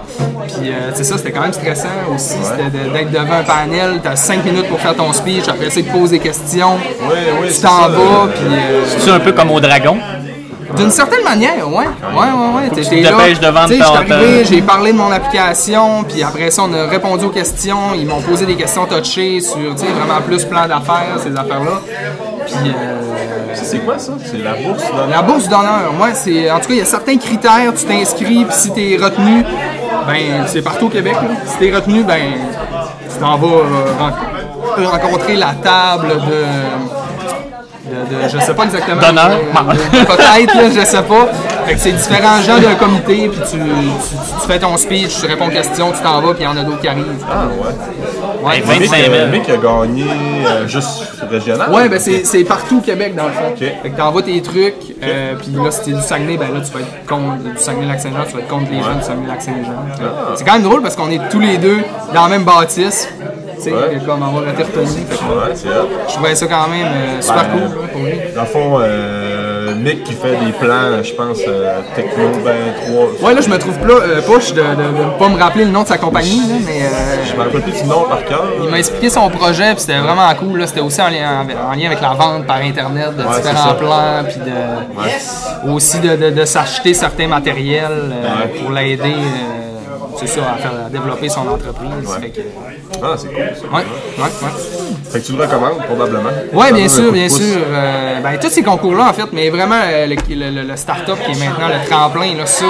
Puis 0.48 0.70
euh, 0.70 0.92
c'est 0.94 1.04
ça, 1.04 1.18
c'était 1.18 1.32
quand 1.32 1.42
même 1.42 1.54
stressant 1.54 1.88
aussi, 2.14 2.36
c'était 2.44 2.70
de- 2.70 2.92
d'être 2.94 3.12
devant 3.12 3.38
un 3.40 3.44
panel. 3.44 4.00
T'as 4.04 4.16
5 4.16 4.46
minutes 4.46 4.68
pour 4.70 4.80
faire 4.80 4.96
ton 4.96 5.12
speech, 5.14 5.48
après 5.48 5.68
ils 5.68 5.86
te 5.86 5.92
posent 5.92 6.12
des 6.12 6.20
questions. 6.20 6.76
Oui, 7.04 7.16
oui, 7.42 7.48
tu 7.48 7.54
c'est 7.54 7.62
t'en 7.64 7.82
ça, 7.84 7.88
vas, 7.90 8.00
euh, 8.00 8.28
puis. 8.28 8.54
euh, 8.56 8.82
C'est 9.00 9.12
un 9.12 9.20
peu 9.20 9.32
comme 9.32 9.52
au 9.52 9.60
dragon? 9.60 9.98
D'une 10.78 10.92
certaine 10.92 11.24
manière, 11.24 11.68
ouais. 11.68 11.76
Ouais, 11.76 11.86
ouais, 12.14 12.62
ouais. 12.64 12.70
que 12.70 12.76
tu 12.76 12.82
te 12.90 12.96
dépêches 12.96 13.40
de 13.40 13.48
vendre 13.48 13.68
Tu 13.70 13.78
sais, 13.78 13.84
ton 13.84 13.98
j'étais 14.00 14.14
arrivé, 14.14 14.42
temps. 14.44 14.50
j'ai 14.52 14.62
parlé 14.62 14.92
de 14.94 14.98
mon 14.98 15.12
application, 15.12 16.04
puis 16.04 16.24
après 16.24 16.52
ça, 16.52 16.64
on 16.70 16.74
a 16.74 16.88
répondu 16.88 17.26
aux 17.26 17.30
questions. 17.30 17.94
Ils 17.96 18.06
m'ont 18.06 18.22
posé 18.22 18.46
des 18.46 18.56
questions 18.56 18.86
touchées 18.86 19.40
sur, 19.42 19.56
tu 19.76 19.78
sais, 19.86 19.92
vraiment 19.92 20.22
plus 20.26 20.44
plan 20.46 20.68
d'affaires, 20.68 21.18
ces 21.22 21.32
affaires-là. 21.36 21.82
Puis, 22.46 22.56
euh, 22.70 23.54
C'est 23.54 23.80
quoi 23.86 23.98
ça? 24.00 24.14
C'est 24.26 24.38
la 24.44 24.54
bourse 24.54 24.84
dans 24.96 25.08
la 25.08 25.22
bourse 25.22 25.48
d'honneur, 25.50 25.94
moi, 25.98 26.10
c'est. 26.14 26.50
En 26.50 26.60
tout 26.60 26.68
cas, 26.68 26.74
il 26.74 26.78
y 26.78 26.82
a 26.82 26.86
certains 26.86 27.18
critères, 27.18 27.74
tu 27.78 27.86
t'inscris, 27.86 28.46
puis 28.46 28.56
si 28.56 28.72
t'es 28.72 28.98
retenu, 29.02 29.44
ben, 30.08 30.46
c'est 30.48 30.62
partout 30.62 30.86
au 30.86 30.90
Québec, 30.90 31.14
là. 31.16 31.30
Si 31.46 31.58
t'es 31.58 31.76
retenu, 31.76 32.04
ben, 32.04 32.22
tu 33.12 33.20
t'en 33.20 33.38
vas 33.38 33.48
euh, 33.48 33.64
ren- 34.00 34.86
rencontrer 34.90 35.36
la 35.36 35.54
table 35.62 36.08
de. 36.08 37.01
De, 37.92 38.24
de- 38.24 38.30
je 38.30 38.38
sais 38.40 38.54
pas 38.54 38.64
exactement. 38.64 39.02
D'honneur? 39.02 39.32
Euh, 39.32 40.06
Peut-être, 40.06 40.56
là, 40.56 40.70
je 40.74 40.86
sais 40.86 41.02
pas. 41.04 41.28
Fait 41.66 41.74
que 41.76 41.80
c'est 41.80 41.92
différents 41.92 42.42
gens 42.42 42.58
d'un 42.60 42.76
comité, 42.76 43.28
puis 43.30 43.40
tu, 43.50 43.58
tu- 43.58 43.58
tu- 43.58 44.42
tu 44.42 44.48
fais 44.48 44.60
ton 44.60 44.78
speech, 44.78 45.20
tu 45.20 45.26
réponds 45.28 45.48
aux 45.48 45.52
questions, 45.52 45.92
tu 45.92 46.00
t'en 46.02 46.22
vas, 46.22 46.34
puis 46.34 46.44
il 46.44 46.46
y 46.46 46.48
en 46.48 46.58
a 46.58 46.64
d'autres 46.64 46.80
qui 46.82 46.88
arrivent. 46.88 47.06
Ah 47.30 47.46
ouais. 47.48 48.44
Ouais, 48.44 48.56
Hey, 48.56 48.62
Mick, 48.80 48.90
25 48.90 48.98
000. 48.98 49.14
euh, 49.14 49.32
Mick 49.32 49.50
a 49.50 49.58
gagné 49.58 50.06
euh, 50.48 50.68
juste 50.68 51.04
régional. 51.30 51.70
Ouais, 51.70 51.88
ben 51.90 52.00
c'est, 52.00 52.26
c'est 52.26 52.44
partout 52.44 52.78
au 52.80 52.82
Québec 52.82 53.14
dans 53.16 53.26
le 53.26 53.32
fond. 53.34 53.50
Ok. 53.52 53.60
Fait 53.60 53.90
que 53.90 53.96
t'envoies 53.98 54.24
tes 54.24 54.42
trucs, 54.42 54.96
euh, 55.04 55.34
puis 55.36 55.52
là, 55.64 55.70
si 55.70 55.82
t'es 55.84 55.92
du 55.92 56.02
Saguenay, 56.02 56.38
ben 56.38 56.48
là, 56.54 56.62
tu 56.66 56.72
vas 56.74 56.80
être 56.80 57.06
contre 57.08 57.38
du 57.44 57.58
Saguenay-Lac-Saint-Jean, 57.58 58.24
tu 58.28 58.34
vas 58.36 58.40
être 58.40 58.48
contre 58.48 58.72
les 58.72 58.80
gens 58.82 58.96
du 58.96 59.04
Saguenay-Lac-Saint-Jean. 59.04 60.06
C'est 60.36 60.44
quand 60.44 60.54
même 60.54 60.64
drôle 60.64 60.82
parce 60.82 60.96
qu'on 60.96 61.12
est 61.12 61.22
tous 61.30 61.40
les 61.40 61.58
deux 61.58 61.82
dans 62.16 62.24
la 62.24 62.30
même 62.30 62.44
bâtisse. 62.44 63.08
Tu 63.64 63.70
sais, 63.70 63.76
Ouais. 63.76 64.00
comme 64.06 64.24
avoir 64.24 64.48
été 64.50 64.64
retenu. 64.64 64.82
Ouais. 64.84 65.54
Je 66.08 66.14
trouvais 66.14 66.36
ça 66.36 66.48
quand 66.48 66.68
même 66.68 66.88
euh, 66.88 67.22
super 67.22 67.46
Ben, 67.46 67.52
cool 67.70 67.88
pour 67.90 68.02
lui. 68.04 68.14
Dans 68.36 68.42
le 68.42 68.48
fond, 68.48 68.80
euh, 68.80 69.76
Mick 69.76 70.04
qui 70.04 70.14
fait 70.14 70.36
des 70.46 70.52
plans, 70.60 71.02
je 71.04 71.14
pense, 71.14 71.40
euh, 71.48 71.80
techno, 71.96 72.30
ben 72.44 72.56
3. 73.20 73.28
Ouais, 73.30 73.36
là, 73.36 73.42
je 73.42 73.50
me 73.50 73.58
trouve 73.58 73.78
pas, 73.78 73.88
euh, 73.94 74.22
poche 74.22 74.54
de, 74.54 74.62
de 74.62 75.18
pas 75.20 75.30
me 75.30 75.40
rappeler 75.40 75.66
le 75.66 75.72
nom 75.72 75.84
de 75.84 75.88
sa 75.88 75.98
compagnie, 75.98 76.40
là, 76.40 76.56
mais 76.66 76.82
euh, 76.84 77.26
Je 77.30 77.34
me 77.38 77.44
rappelle 77.44 77.62
plus 77.62 77.72
du 77.82 77.84
nom 77.88 78.04
par 78.10 78.24
cœur. 78.26 78.46
il 78.64 78.70
m'a 78.70 78.80
expliqué 78.80 79.10
son 79.10 79.30
projet, 79.30 79.72
puis 79.74 79.82
c'était 79.82 80.00
vraiment 80.00 80.34
cool. 80.40 80.60
là. 80.60 80.68
C'était 80.68 80.82
aussi 80.82 81.02
en 81.02 81.10
lien, 81.10 81.46
en 81.72 81.76
lien 81.76 81.86
avec 81.88 82.02
la 82.02 82.14
vente 82.14 82.46
par 82.48 82.58
Internet 82.58 83.16
de 83.16 83.22
différents 83.24 83.76
plans, 83.76 84.24
puis 84.28 84.38
de, 84.40 85.72
aussi 85.72 86.00
de, 86.00 86.16
de- 86.16 86.30
de 86.32 86.46
s'acheter 86.46 86.94
certains 86.94 87.28
matériels 87.28 88.12
pour 88.60 88.72
l'aider, 88.72 89.16
c'est 90.22 90.28
ça, 90.28 90.42
à, 90.54 90.58
faire, 90.58 90.72
à 90.86 90.90
développer 90.90 91.28
son 91.30 91.42
entreprise. 91.48 92.10
Fait 92.22 92.30
que, 92.30 92.42
Ah, 93.04 93.16
c'est 93.18 93.28
cool 93.28 93.36
ça. 93.56 93.64
ouais, 93.68 93.84
ouais, 94.18 94.24
ouais. 94.24 94.50
Fait 95.12 95.20
que 95.20 95.26
tu 95.26 95.34
le 95.34 95.42
recommandes, 95.44 95.84
probablement? 95.86 96.30
Ouais, 96.54 96.68
Ça 96.70 96.74
bien 96.74 96.88
sûr, 96.88 97.12
bien 97.12 97.28
pouce. 97.28 97.38
sûr. 97.42 97.58
Euh, 97.68 98.20
ben, 98.22 98.38
tous 98.40 98.50
ces 98.50 98.64
concours-là, 98.64 99.10
en 99.10 99.14
fait, 99.14 99.26
mais 99.34 99.50
vraiment 99.50 99.80
euh, 99.84 100.06
le, 100.08 100.16
le- 100.52 100.68
le 100.68 100.76
start-up 100.78 101.18
qui 101.26 101.32
est 101.32 101.46
maintenant 101.46 101.68
le 101.68 101.90
tremplin, 101.90 102.36
là, 102.38 102.46
ça, 102.46 102.66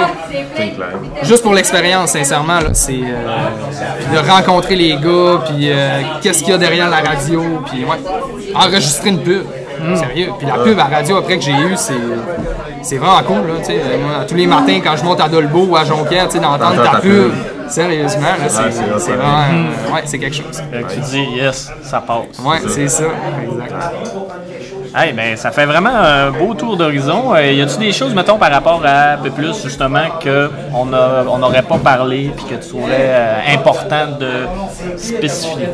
juste 1.22 1.42
pour 1.42 1.54
l'expérience, 1.54 2.10
sincèrement, 2.10 2.58
là, 2.60 2.70
c'est 2.72 2.92
euh, 2.94 4.12
de 4.22 4.28
rencontrer 4.30 4.74
les 4.76 4.94
gars, 4.96 5.42
puis 5.46 5.70
qu'est-ce 6.22 6.40
qu'il 6.40 6.48
y 6.50 6.54
a 6.54 6.58
derrière 6.58 6.88
la 6.90 7.00
radio, 7.00 7.42
puis 7.70 7.84
ouais, 7.84 8.00
enregistrer 8.54 9.10
une 9.10 9.20
pub. 9.22 9.42
Sérieux. 9.96 10.28
Puis 10.38 10.46
la 10.46 10.58
pub 10.62 10.78
à 10.78 10.84
radio 10.84 11.16
après 11.16 11.38
que 11.38 11.42
j'ai 11.42 11.50
eue, 11.50 11.74
c'est 11.76 11.92
c'est 12.82 12.96
vraiment 12.98 13.22
cool. 13.22 13.46
Là, 13.48 13.54
tu 13.60 13.64
sais. 13.66 13.80
moi, 14.02 14.24
tous 14.28 14.34
les 14.34 14.46
matins, 14.46 14.80
quand 14.82 14.96
je 14.96 15.04
monte 15.04 15.20
à 15.20 15.28
Dolbeau 15.28 15.66
ou 15.70 15.76
à 15.76 15.84
Jonquière, 15.84 16.26
tu 16.26 16.32
sais, 16.34 16.38
d'entendre 16.40 16.82
ta 16.82 16.98
pub, 17.00 17.32
sérieusement, 17.68 18.22
là, 18.22 18.48
c'est 18.48 18.62
Ouais, 19.10 19.16
vraiment. 19.16 19.38
euh, 19.90 19.94
ouais, 19.94 20.02
c'est 20.04 20.18
quelque 20.18 20.36
chose. 20.36 20.62
Fait 20.70 20.82
que 20.82 20.92
tu 20.92 21.00
dis, 21.00 21.24
yes, 21.36 21.70
ça 21.82 22.00
passe. 22.00 22.38
Ouais, 22.44 22.58
c'est 22.68 22.88
ça. 22.88 23.04
Exact. 23.04 23.74
Hey, 24.94 25.14
ben, 25.14 25.36
ça 25.38 25.50
fait 25.50 25.64
vraiment 25.64 25.88
un 25.94 26.30
beau 26.32 26.52
tour 26.52 26.76
d'horizon. 26.76 27.34
Euh, 27.34 27.50
y 27.50 27.62
a-tu 27.62 27.78
des 27.78 27.92
choses, 27.92 28.14
mettons, 28.14 28.36
par 28.36 28.50
rapport 28.52 28.82
à 28.84 29.12
un 29.12 29.16
peu 29.16 29.30
plus, 29.30 29.62
justement, 29.62 30.04
qu'on 30.22 30.84
n'aurait 30.84 31.24
on 31.30 31.38
n'aurait 31.38 31.62
pas 31.62 31.78
parlé 31.78 32.30
puis 32.36 32.44
que 32.44 32.62
tu 32.62 32.68
trouverais 32.68 32.98
euh, 33.00 33.38
important 33.54 34.06
de 34.20 34.98
spécifier? 34.98 35.68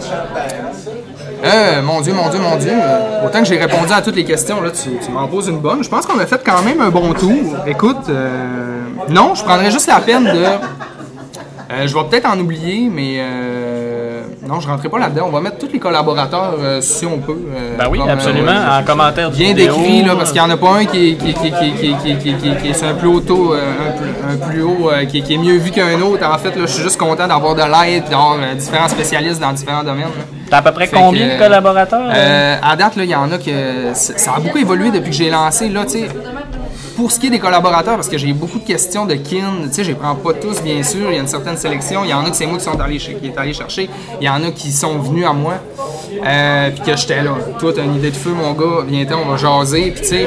Euh, 1.45 1.83
mon 1.83 2.01
Dieu, 2.01 2.13
mon 2.13 2.29
Dieu, 2.29 2.41
mon 2.41 2.57
Dieu. 2.57 2.73
Euh, 2.73 3.27
Autant 3.27 3.41
que 3.41 3.47
j'ai 3.47 3.59
répondu 3.59 3.93
à 3.93 4.01
toutes 4.03 4.17
les 4.17 4.25
questions, 4.25 4.61
là, 4.61 4.71
tu, 4.71 4.91
tu 5.05 5.11
m'en 5.11 5.27
poses 5.29 5.49
une 5.49 5.59
bonne. 5.59 5.83
Je 5.85 5.89
pense 5.89 6.07
qu'on 6.07 6.19
a 6.19 6.27
fait 6.27 6.43
quand 6.45 6.63
même 6.63 6.81
un 6.81 6.91
bon 6.91 7.13
tour. 7.13 7.57
Écoute, 7.67 8.09
euh, 8.09 8.81
non, 9.09 9.35
je 9.35 9.43
prendrais 9.45 9.71
juste 9.71 9.87
la 9.89 10.01
peine 10.01 10.25
de. 10.25 10.45
Euh, 11.71 11.87
je 11.87 11.95
vais 11.95 12.05
peut-être 12.11 12.27
en 12.27 12.39
oublier, 12.39 12.89
mais 12.91 13.17
euh, 13.19 14.23
non, 14.47 14.59
je 14.59 14.67
rentrerai 14.69 14.89
pas 14.89 14.99
là-dedans. 14.99 15.25
On 15.29 15.31
va 15.31 15.41
mettre 15.43 15.59
tous 15.59 15.69
les 15.73 15.79
collaborateurs 15.79 16.55
euh, 16.59 16.81
si 16.81 17.05
on 17.05 17.19
peut. 17.19 17.37
euh, 17.55 17.77
Ben 17.77 17.89
oui, 17.91 17.99
comme, 17.99 18.09
euh, 18.09 18.13
absolument. 18.15 18.53
en 18.81 18.83
commentaire 18.85 19.31
du 19.31 19.37
bien 19.37 19.49
vidéo, 19.49 19.75
décrit 19.77 20.03
là 20.05 20.17
parce 20.17 20.33
qu'il 20.33 20.41
n'y 20.41 20.47
en 20.47 20.51
a 20.51 20.57
pas 20.57 20.71
un 20.77 20.85
qui 20.87 21.11
est, 21.11 22.85
un 22.85 22.95
plus 22.95 23.09
haut 23.09 23.21
taux, 23.21 23.53
un, 23.53 23.91
plus- 23.97 24.33
un 24.33 24.49
plus 24.49 24.63
haut 24.63 24.91
euh, 24.91 25.05
qui, 25.05 25.23
qui 25.23 25.35
est 25.35 25.39
mieux 25.39 25.57
vu 25.57 25.71
qu'un 25.71 26.01
autre. 26.01 26.25
En 26.27 26.39
fait, 26.39 26.51
là, 26.57 26.63
je 26.63 26.67
suis 26.73 26.83
juste 26.83 26.99
content 26.99 27.27
d'avoir 27.29 27.55
de 27.55 27.61
l'aide, 27.63 28.05
d'avoir 28.09 28.37
différents 28.57 28.89
spécialistes 28.89 29.41
dans 29.41 29.53
différents 29.53 29.85
domaines. 29.85 30.05
là. 30.05 30.25
T'as 30.51 30.59
à 30.59 30.63
peu 30.63 30.73
près 30.73 30.87
Fait 30.87 30.97
combien 30.97 31.29
que, 31.29 31.35
de 31.35 31.39
collaborateurs? 31.39 32.11
Euh, 32.15 32.57
à 32.63 32.77
date, 32.77 32.97
là, 32.97 33.05
il 33.05 33.11
y 33.11 33.15
en 33.15 33.31
a 33.31 33.39
que 33.39 33.93
ça 33.95 34.17
ça 34.17 34.35
a 34.37 34.41
beaucoup 34.41 34.59
évolué 34.59 34.91
depuis 34.91 35.11
que 35.11 35.17
j'ai 35.17 35.31
lancé. 35.31 35.69
Là, 35.69 35.85
tu 35.85 35.91
sais, 35.93 36.09
pour 36.99 37.13
ce 37.13 37.21
qui 37.21 37.29
est 37.29 37.31
des 37.31 37.39
collaborateurs, 37.39 37.95
parce 37.95 38.09
que 38.09 38.19
j'ai 38.19 38.33
beaucoup 38.33 38.59
de 38.59 38.65
questions 38.65 39.07
de 39.07 39.15
kin, 39.15 39.53
tu 39.63 39.73
sais, 39.73 39.85
je 39.85 39.91
les 39.91 39.95
prends 39.95 40.17
pas 40.17 40.33
tous, 40.33 40.61
bien 40.61 40.83
sûr. 40.83 41.13
Il 41.13 41.15
y 41.15 41.19
a 41.19 41.21
une 41.21 41.29
certaine 41.29 41.57
sélection. 41.57 42.01
Il 42.03 42.11
y 42.11 42.13
en 42.13 42.25
a 42.25 42.31
que 42.31 42.35
c'est 42.35 42.45
moi 42.45 42.59
qui 42.59 42.65
sont 42.65 42.81
allés, 42.81 42.99
qui 42.99 43.15
est 43.25 43.39
allé 43.39 43.53
chercher. 43.53 43.89
Il 44.21 44.27
y 44.27 44.29
en 44.29 44.43
a 44.43 44.51
qui 44.51 44.73
sont 44.73 44.99
venus 44.99 45.25
à 45.25 45.33
moi. 45.33 45.55
Euh, 46.27 46.71
puis 46.71 46.91
que 46.91 46.97
j'étais 46.97 47.23
là. 47.23 47.37
Toi, 47.59 47.73
t'as 47.75 47.85
une 47.85 47.97
idée 47.97 48.11
de 48.11 48.17
feu, 48.17 48.31
mon 48.31 48.53
gars. 48.53 48.85
Viens-t'en, 48.87 49.21
on 49.25 49.31
va 49.31 49.37
jaser. 49.37 49.93
Puis 49.93 50.01
tu 50.01 50.09
sais, 50.09 50.27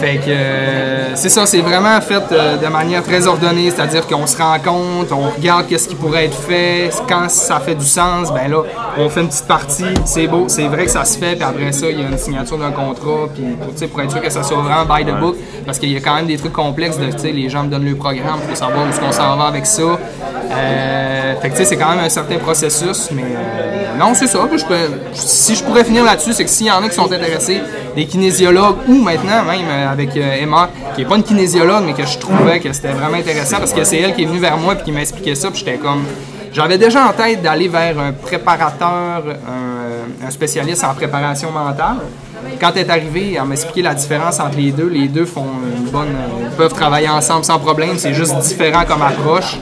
fait 0.00 0.16
que 0.16 0.28
euh, 0.28 1.14
c'est 1.14 1.28
ça. 1.28 1.46
C'est 1.46 1.60
vraiment 1.60 2.00
fait 2.00 2.22
euh, 2.32 2.56
de 2.56 2.66
manière 2.66 3.02
très 3.02 3.26
ordonnée. 3.26 3.70
C'est-à-dire 3.70 4.06
qu'on 4.06 4.26
se 4.26 4.36
rencontre, 4.36 5.12
on 5.12 5.30
regarde 5.30 5.66
qu'est-ce 5.68 5.88
qui 5.88 5.94
pourrait 5.94 6.26
être 6.26 6.36
fait. 6.36 6.90
Quand 7.08 7.28
ça 7.30 7.60
fait 7.60 7.74
du 7.74 7.84
sens, 7.84 8.32
ben 8.32 8.50
là, 8.50 8.62
on 8.98 9.08
fait 9.08 9.20
une 9.20 9.28
petite 9.28 9.46
partie. 9.46 9.94
C'est 10.04 10.26
beau, 10.26 10.44
c'est 10.48 10.66
vrai 10.68 10.84
que 10.84 10.90
ça 10.90 11.04
se 11.04 11.16
fait. 11.18 11.36
Puis 11.36 11.44
après 11.44 11.72
ça, 11.72 11.88
il 11.88 12.00
y 12.00 12.04
a 12.04 12.08
une 12.08 12.18
signature 12.18 12.58
d'un 12.58 12.72
contrat. 12.72 13.28
Puis 13.34 13.44
pour, 13.60 13.88
pour 13.88 14.00
être 14.02 14.10
sûr 14.10 14.20
que 14.20 14.30
ça 14.30 14.42
soit 14.42 14.58
vraiment 14.58 14.84
by 14.84 15.04
the 15.04 15.18
book. 15.18 15.36
Parce 15.64 15.78
qu'il 15.86 15.94
y 15.94 15.96
a 15.96 16.00
quand 16.00 16.16
même 16.16 16.26
des 16.26 16.36
trucs 16.36 16.52
complexes 16.52 16.98
de, 16.98 17.10
tu 17.10 17.32
les 17.32 17.48
gens 17.48 17.62
me 17.62 17.68
donnent 17.68 17.84
le 17.84 17.94
programme. 17.94 18.40
Il 18.42 18.50
faut 18.50 18.54
savoir 18.56 18.84
où 18.84 18.88
est-ce 18.88 19.00
qu'on 19.00 19.12
s'en 19.12 19.36
va 19.36 19.44
avec 19.44 19.66
ça. 19.66 19.82
Euh, 19.82 21.34
fait 21.40 21.48
que 21.48 21.52
tu 21.54 21.58
sais, 21.58 21.64
c'est 21.64 21.76
quand 21.76 21.90
même 21.90 22.00
un 22.00 22.08
certain 22.08 22.38
processus. 22.38 23.10
Mais 23.12 23.22
euh, 23.22 23.96
non, 23.98 24.14
c'est 24.14 24.26
ça. 24.26 24.40
Si 25.12 25.54
je 25.54 25.62
pourrais 25.62 25.84
finir 25.84 26.04
là-dessus, 26.04 26.32
c'est 26.32 26.44
que 26.44 26.50
s'il 26.50 26.66
y 26.66 26.70
en 26.70 26.82
a 26.82 26.88
qui 26.88 26.94
sont 26.94 27.10
intéressés, 27.12 27.60
des 27.94 28.06
kinésiologues 28.06 28.76
ou 28.88 28.94
maintenant 28.94 29.44
même 29.44 29.66
euh, 29.68 29.92
avec 29.92 30.16
Emma, 30.16 30.70
qui 30.94 31.02
est 31.02 31.04
pas 31.04 31.16
une 31.16 31.22
kinésiologue, 31.22 31.84
mais 31.86 31.94
que 31.94 32.06
je 32.06 32.18
trouvais 32.18 32.58
que 32.60 32.72
c'était 32.72 32.92
vraiment 32.92 33.16
intéressant 33.16 33.58
parce 33.58 33.72
que 33.72 33.84
c'est 33.84 33.98
elle 33.98 34.14
qui 34.14 34.22
est 34.22 34.26
venue 34.26 34.40
vers 34.40 34.58
moi 34.58 34.74
et 34.74 34.82
qui 34.82 34.92
m'expliquait 34.92 35.34
ça. 35.34 35.50
Puis 35.50 35.60
j'étais 35.60 35.78
comme. 35.78 36.04
J'avais 36.52 36.78
déjà 36.78 37.06
en 37.06 37.12
tête 37.12 37.42
d'aller 37.42 37.68
vers 37.68 37.98
un 37.98 38.12
préparateur, 38.12 39.22
un, 39.46 40.26
un 40.26 40.30
spécialiste 40.30 40.84
en 40.84 40.94
préparation 40.94 41.50
mentale. 41.50 41.98
Quand 42.60 42.72
elle 42.74 42.86
est 42.86 42.90
arrivée, 42.90 43.34
elle 43.34 43.44
m'a 43.44 43.54
expliqué 43.54 43.82
la 43.82 43.94
différence 43.94 44.40
entre 44.40 44.56
les 44.56 44.72
deux. 44.72 44.88
Les 44.88 45.08
deux 45.08 45.24
font 45.24 45.46
une 45.76 45.90
bonne, 45.90 46.14
ils 46.40 46.56
peuvent 46.56 46.72
travailler 46.72 47.08
ensemble 47.08 47.44
sans 47.44 47.58
problème. 47.58 47.96
C'est 47.96 48.14
juste 48.14 48.36
différent 48.38 48.84
comme 48.86 49.02
approche. 49.02 49.58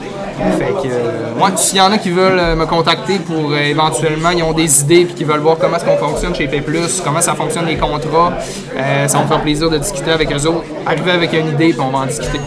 Fait 0.57 0.73
que, 0.83 0.87
euh, 0.91 1.33
moi, 1.37 1.51
s'il 1.55 1.77
y 1.77 1.81
en 1.81 1.91
a 1.91 1.97
qui 1.97 2.09
veulent 2.09 2.39
euh, 2.39 2.55
me 2.55 2.65
contacter 2.65 3.19
pour 3.19 3.51
euh, 3.51 3.57
éventuellement, 3.57 4.31
ils 4.31 4.43
ont 4.43 4.51
des 4.51 4.81
idées 4.81 5.05
puis 5.05 5.13
qui 5.13 5.23
veulent 5.23 5.39
voir 5.39 5.57
comment 5.57 5.77
est-ce 5.77 5.85
qu'on 5.85 5.97
fonctionne 5.97 6.35
chez 6.35 6.47
P+, 6.47 6.61
comment 7.03 7.21
ça 7.21 7.35
fonctionne 7.35 7.65
les 7.65 7.77
contrats, 7.77 8.33
euh, 8.75 9.07
ça 9.07 9.17
va 9.17 9.23
me 9.23 9.29
faire 9.29 9.41
plaisir 9.41 9.69
de 9.69 9.77
discuter 9.77 10.11
avec 10.11 10.31
eux 10.31 10.45
autres. 10.45 10.65
Arriver 10.85 11.11
avec 11.11 11.33
une 11.33 11.49
idée 11.49 11.69
puis 11.69 11.79
on 11.79 11.89
va 11.89 11.99
en 11.99 12.05
discuter. 12.05 12.39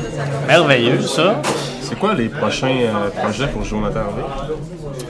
Merveilleux, 0.48 1.02
ça. 1.02 1.42
C'est 1.82 1.98
quoi 1.98 2.14
les 2.14 2.30
prochains 2.30 2.68
euh, 2.68 3.10
projets 3.22 3.48
pour 3.48 3.64
Jonathan 3.64 4.00
Harvey? 4.00 4.56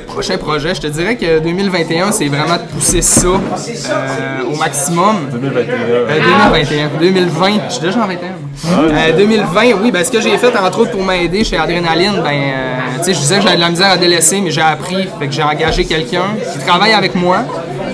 Prochain 0.09 0.37
projet, 0.37 0.75
je 0.75 0.81
te 0.81 0.87
dirais 0.89 1.15
que 1.15 1.39
2021, 1.39 2.11
c'est 2.11 2.27
vraiment 2.27 2.57
de 2.57 2.69
pousser 2.73 3.03
ça 3.03 3.29
euh, 3.29 4.53
au 4.53 4.57
maximum. 4.57 5.29
2021. 5.31 5.75
Euh, 5.75 6.07
2021. 6.53 6.91
2020, 6.99 7.51
je 7.69 7.73
suis 7.73 7.83
déjà 7.83 8.01
en 8.03 8.09
21. 8.09 8.19
Euh, 8.67 9.17
2020, 9.17 9.61
oui, 9.81 9.93
ben, 9.93 10.05
ce 10.05 10.11
que 10.11 10.21
j'ai 10.21 10.37
fait, 10.39 10.57
entre 10.57 10.81
autres, 10.81 10.91
pour 10.91 11.05
m'aider 11.05 11.45
chez 11.45 11.57
Adrénaline, 11.57 12.21
ben, 12.25 12.33
euh, 12.33 12.99
tu 12.99 13.05
sais, 13.05 13.15
je 13.15 13.21
disais 13.21 13.37
que 13.37 13.43
j'avais 13.43 13.57
de 13.57 13.61
la 13.61 13.71
misère 13.71 13.93
à 13.93 13.97
délaisser, 13.97 14.41
mais 14.41 14.51
j'ai 14.51 14.61
appris, 14.61 15.09
fait 15.21 15.27
que 15.29 15.33
j'ai 15.33 15.45
engagé 15.45 15.85
quelqu'un 15.85 16.35
qui 16.53 16.59
travaille 16.67 16.95
avec 16.95 17.15
moi, 17.15 17.45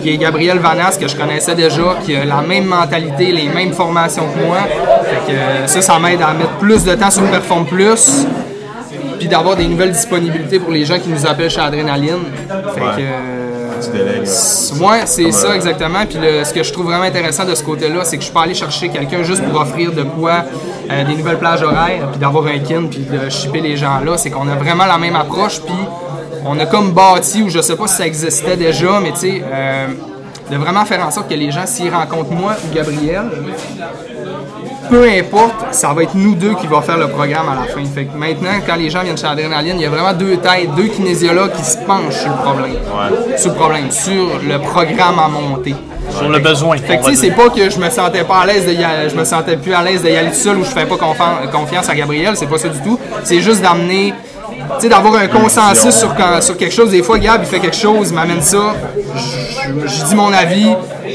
qui 0.02 0.10
est 0.14 0.16
Gabriel 0.16 0.58
Vanas, 0.60 0.96
que 0.98 1.06
je 1.08 1.16
connaissais 1.16 1.54
déjà, 1.54 1.96
qui 2.04 2.16
a 2.16 2.24
la 2.24 2.40
même 2.40 2.64
mentalité, 2.64 3.32
les 3.32 3.48
mêmes 3.48 3.74
formations 3.74 4.24
que 4.32 4.46
moi. 4.46 4.58
Que 5.26 5.66
ça, 5.66 5.80
ça 5.80 5.98
m'aide 5.98 6.22
à 6.22 6.32
mettre 6.34 6.56
plus 6.60 6.84
de 6.84 6.94
temps 6.94 7.10
sur 7.10 7.22
Perform 7.30 7.64
Plus, 7.66 8.26
puis 9.18 9.28
d'avoir 9.28 9.56
des 9.56 9.66
nouvelles 9.66 9.92
disponibilités 9.92 10.58
pour 10.58 10.70
les 10.72 10.84
gens 10.84 10.98
qui 10.98 11.08
nous 11.08 11.26
appellent 11.26 11.50
chez 11.50 11.60
Adrénaline. 11.60 12.18
Fait 12.74 12.80
Ouais. 12.80 12.86
que... 12.96 13.00
euh, 13.02 14.80
Ouais, 14.80 15.00
c'est 15.04 15.30
ça 15.32 15.54
exactement. 15.54 16.06
Puis 16.08 16.18
le- 16.18 16.44
ce 16.44 16.54
que 16.54 16.62
je 16.62 16.72
trouve 16.72 16.86
vraiment 16.86 17.04
intéressant 17.04 17.44
de 17.44 17.54
ce 17.54 17.62
côté-là, 17.62 18.00
c'est 18.04 18.16
que 18.18 18.24
je 18.24 18.30
peux 18.30 18.38
aller 18.38 18.54
chercher 18.54 18.88
quelqu'un 18.88 19.22
juste 19.22 19.42
pour 19.44 19.60
offrir 19.60 19.92
de 19.92 20.02
quoi, 20.02 20.44
euh, 20.90 21.04
des 21.04 21.14
nouvelles 21.16 21.38
plages 21.38 21.62
horaires, 21.62 22.08
puis 22.10 22.18
d'avoir 22.20 22.46
un 22.46 22.58
kin, 22.60 22.84
puis 22.90 23.00
de 23.00 23.28
shipper 23.28 23.60
les 23.60 23.76
gens 23.76 24.00
là. 24.04 24.16
C'est 24.16 24.30
qu'on 24.30 24.48
a 24.48 24.54
vraiment 24.54 24.86
la 24.86 24.96
même 24.98 25.16
approche, 25.16 25.60
puis 25.60 25.74
on 26.46 26.58
a 26.58 26.66
comme 26.66 26.92
bâti, 26.92 27.42
ou 27.42 27.48
je 27.50 27.60
sais 27.60 27.76
pas 27.76 27.86
si 27.86 27.96
ça 27.96 28.06
existait 28.06 28.56
déjà, 28.56 29.00
mais 29.02 29.12
tu 29.12 29.18
sais, 29.20 29.42
euh, 29.52 29.86
de 30.50 30.56
vraiment 30.56 30.84
faire 30.84 31.04
en 31.06 31.10
sorte 31.10 31.28
que 31.28 31.34
les 31.34 31.50
gens, 31.50 31.66
s'ils 31.66 31.92
rencontrent 31.92 32.32
moi 32.32 32.52
ou 32.64 32.74
Gabriel, 32.74 33.24
peu 34.90 35.08
importe, 35.08 35.54
ça 35.72 35.92
va 35.92 36.02
être 36.02 36.14
nous 36.14 36.34
deux 36.34 36.54
qui 36.54 36.66
va 36.66 36.80
faire 36.82 36.98
le 36.98 37.08
programme 37.08 37.48
à 37.48 37.54
la 37.54 37.72
fin. 37.72 37.84
Fait 37.84 38.04
que 38.04 38.16
maintenant, 38.16 38.50
quand 38.66 38.76
les 38.76 38.90
gens 38.90 39.02
viennent 39.02 39.18
chez 39.18 39.26
Adrénaline, 39.26 39.76
il 39.76 39.82
y 39.82 39.86
a 39.86 39.90
vraiment 39.90 40.12
deux 40.12 40.36
têtes, 40.36 40.74
deux 40.76 40.88
kinésiologues 40.88 41.52
qui 41.52 41.64
se 41.64 41.78
penchent 41.78 42.14
sur 42.20 42.30
le 42.30 42.36
problème. 42.42 42.76
Sur 43.36 43.50
le 43.50 43.56
problème, 43.56 43.90
sur 43.90 44.40
le 44.46 44.58
programme 44.58 45.18
à 45.18 45.28
monter. 45.28 45.74
Sur 46.10 46.28
le 46.28 46.38
besoin. 46.38 46.76
Fait 46.76 46.98
que 46.98 47.14
c'est 47.14 47.30
pas 47.30 47.48
que 47.48 47.70
je 47.70 47.78
me 47.78 47.88
sentais 47.90 48.24
pas 48.24 48.40
à 48.40 48.46
l'aise 48.46 48.66
de 48.66 48.72
y 48.72 48.84
aller- 48.84 49.08
je 49.08 49.16
me 49.16 49.24
sentais 49.24 49.56
plus 49.56 49.72
à 49.72 49.82
l'aise 49.82 50.02
d'y 50.02 50.14
aller 50.14 50.28
tout 50.30 50.34
seul 50.36 50.58
ou 50.58 50.64
je 50.64 50.70
fais 50.70 50.84
pas 50.84 50.96
confiance 51.50 51.88
à 51.88 51.94
Gabriel, 51.94 52.36
c'est 52.36 52.46
pas 52.46 52.58
ça 52.58 52.68
du 52.68 52.78
tout. 52.80 52.98
C'est 53.24 53.40
juste 53.40 53.62
d'amener 53.62 54.12
tu 54.76 54.82
sais, 54.82 54.88
d'avoir 54.88 55.14
un 55.16 55.26
consensus 55.26 55.94
sur, 55.94 56.14
quand- 56.14 56.40
sur 56.40 56.56
quelque 56.56 56.74
chose. 56.74 56.90
Des 56.90 57.02
fois, 57.02 57.18
Gab, 57.18 57.40
il 57.42 57.46
fait 57.46 57.58
quelque 57.58 57.76
chose, 57.76 58.08
il 58.10 58.14
m'amène 58.14 58.40
ça, 58.40 58.74
je 59.86 60.04
dis 60.04 60.14
mon 60.14 60.32
avis, 60.32 60.68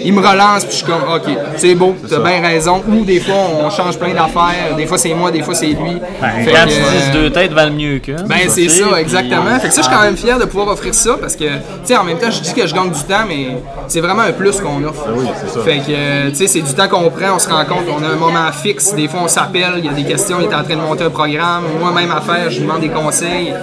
il 0.04 0.14
me 0.14 0.20
relance, 0.26 0.64
puis 0.66 0.72
je 0.72 0.76
suis 0.78 0.86
comme, 0.86 1.02
OK, 1.14 1.30
c'est 1.58 1.76
beau, 1.76 1.96
t'as 2.10 2.20
bien 2.20 2.42
raison. 2.42 2.82
Ou 2.88 3.04
des 3.06 3.20
fois, 3.20 3.36
on 3.62 3.70
change 3.70 3.98
plein 3.98 4.14
d'affaires. 4.14 4.76
Des 4.78 4.86
fois, 4.86 4.98
c'est 4.98 5.14
moi, 5.14 5.32
des 5.32 5.42
fois, 5.42 5.56
c'est 5.56 5.68
lui. 5.68 6.00
Ben, 6.22 6.30
Fait 6.46 6.52
quand 6.52 6.66
que, 6.66 6.70
tu 6.70 6.76
dis 6.76 6.82
euh, 6.82 7.14
deux 7.14 7.30
têtes 7.32 7.52
valent 7.54 7.74
mieux 7.76 8.00
qu'une. 8.00 8.16
ben 8.28 8.38
c'est 8.48 8.70
ça, 8.70 8.86
puis- 8.92 9.02
exactement. 9.02 9.60
Fait 9.60 9.68
que 9.68 9.74
ça, 9.74 9.82
je 9.82 9.88
suis 9.88 9.96
quand 9.96 10.04
même 10.04 10.18
fier 10.18 10.38
de 10.40 10.46
pouvoir 10.46 10.68
offrir 10.70 10.94
ça 10.94 11.16
parce 11.20 11.36
que, 11.36 11.46
tu 11.46 11.52
sais, 11.86 11.98
en 11.98 12.04
même 12.04 12.18
temps, 12.18 12.32
je 12.32 12.42
dis 12.42 12.54
que 12.54 12.66
je 12.68 12.74
gagne 12.74 12.92
du 12.92 13.04
temps, 13.04 13.26
mais 13.28 13.58
c'est 13.88 14.02
vraiment 14.02 14.24
un 14.24 14.32
plus 14.32 14.60
qu'on 14.60 14.84
offre. 14.84 15.06
oui, 15.16 15.26
c'est 15.42 15.50
ça. 15.54 15.60
Fait 15.62 15.78
que, 15.80 16.30
tu 16.30 16.36
sais, 16.36 16.48
c'est 16.48 16.62
du 16.62 16.74
temps 16.74 16.88
qu'on 16.88 17.10
prend, 17.10 17.36
on 17.36 17.40
se 17.40 17.50
rend 17.50 17.66
compte, 17.66 17.86
on 17.90 18.04
a 18.04 18.08
un 18.08 18.16
moment 18.16 18.52
fixe. 18.52 18.94
Des 18.94 19.08
fois, 19.08 19.22
on 19.24 19.28
s'appelle, 19.28 19.74
il 19.78 19.86
y 19.86 19.90
a 19.90 19.94
des 19.94 20.04
questions, 20.04 20.38
il 20.40 20.46
est 20.52 20.56
en 20.56 20.64
train 20.64 20.76
de 20.76 20.82
monter 20.82 21.04
un 21.06 21.10
programme. 21.10 21.64
Moi-même 21.80 22.12
à 22.12 22.22
faire, 22.22 22.50
je 22.50 22.58
lui 22.60 22.66
demande 22.66 22.82
des 22.82 22.90
conseils. 22.90 23.54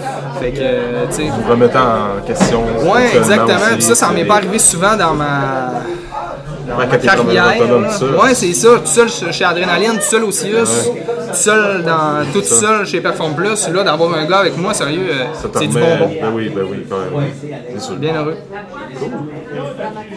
Fait 0.41 0.51
que, 0.51 0.59
tu 0.59 1.17
sais. 1.17 1.23
Vous 1.31 1.51
remettant 1.51 1.79
en 1.81 2.27
question. 2.27 2.63
Ouais, 2.85 3.17
exactement. 3.17 3.55
aussi, 3.55 3.75
Puis 3.77 3.83
ça, 3.85 3.95
ça 3.95 4.11
m'est 4.11 4.25
pas 4.25 4.35
arrivé 4.37 4.59
souvent 4.59 4.95
dans 4.97 5.15
ma 5.15 5.73
Ouais, 6.69 8.35
c'est 8.35 8.53
ça. 8.53 8.69
Tout 8.79 8.87
seul 8.87 9.09
chez 9.33 9.45
Adrénaline, 9.45 9.95
tout 9.95 10.03
seul 10.03 10.25
au 10.25 10.33
tout 11.27 11.35
seul 11.35 11.83
dans, 11.83 12.25
tout 12.33 12.43
seul 12.43 12.87
chez 12.87 13.01
Perform 13.01 13.35
Plus. 13.35 13.69
Là, 13.69 13.83
d'avoir 13.85 14.15
un 14.15 14.25
gars 14.27 14.39
avec 14.39 14.57
moi, 14.57 14.75
sérieux, 14.75 15.09
euh, 15.11 15.25
Ça 15.35 15.49
c'est 15.55 15.67
du 15.67 15.75
bonbon. 15.75 16.11
Ben 16.21 16.31
oui, 16.35 16.51
ben 16.55 16.65
oui, 16.69 16.85
quand 16.89 16.99
même. 16.99 17.31
C'est 17.75 17.81
sûr. 17.81 17.97
Bien 17.97 18.15
heureux. 18.17 18.37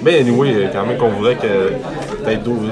Mais 0.04 0.20
anyway, 0.20 0.70
quand 0.72 0.86
même 0.86 0.98
qu'on 0.98 1.10
voudrait 1.10 1.36
que 1.36 2.24
peut-être 2.24 2.44
d'autres 2.44 2.64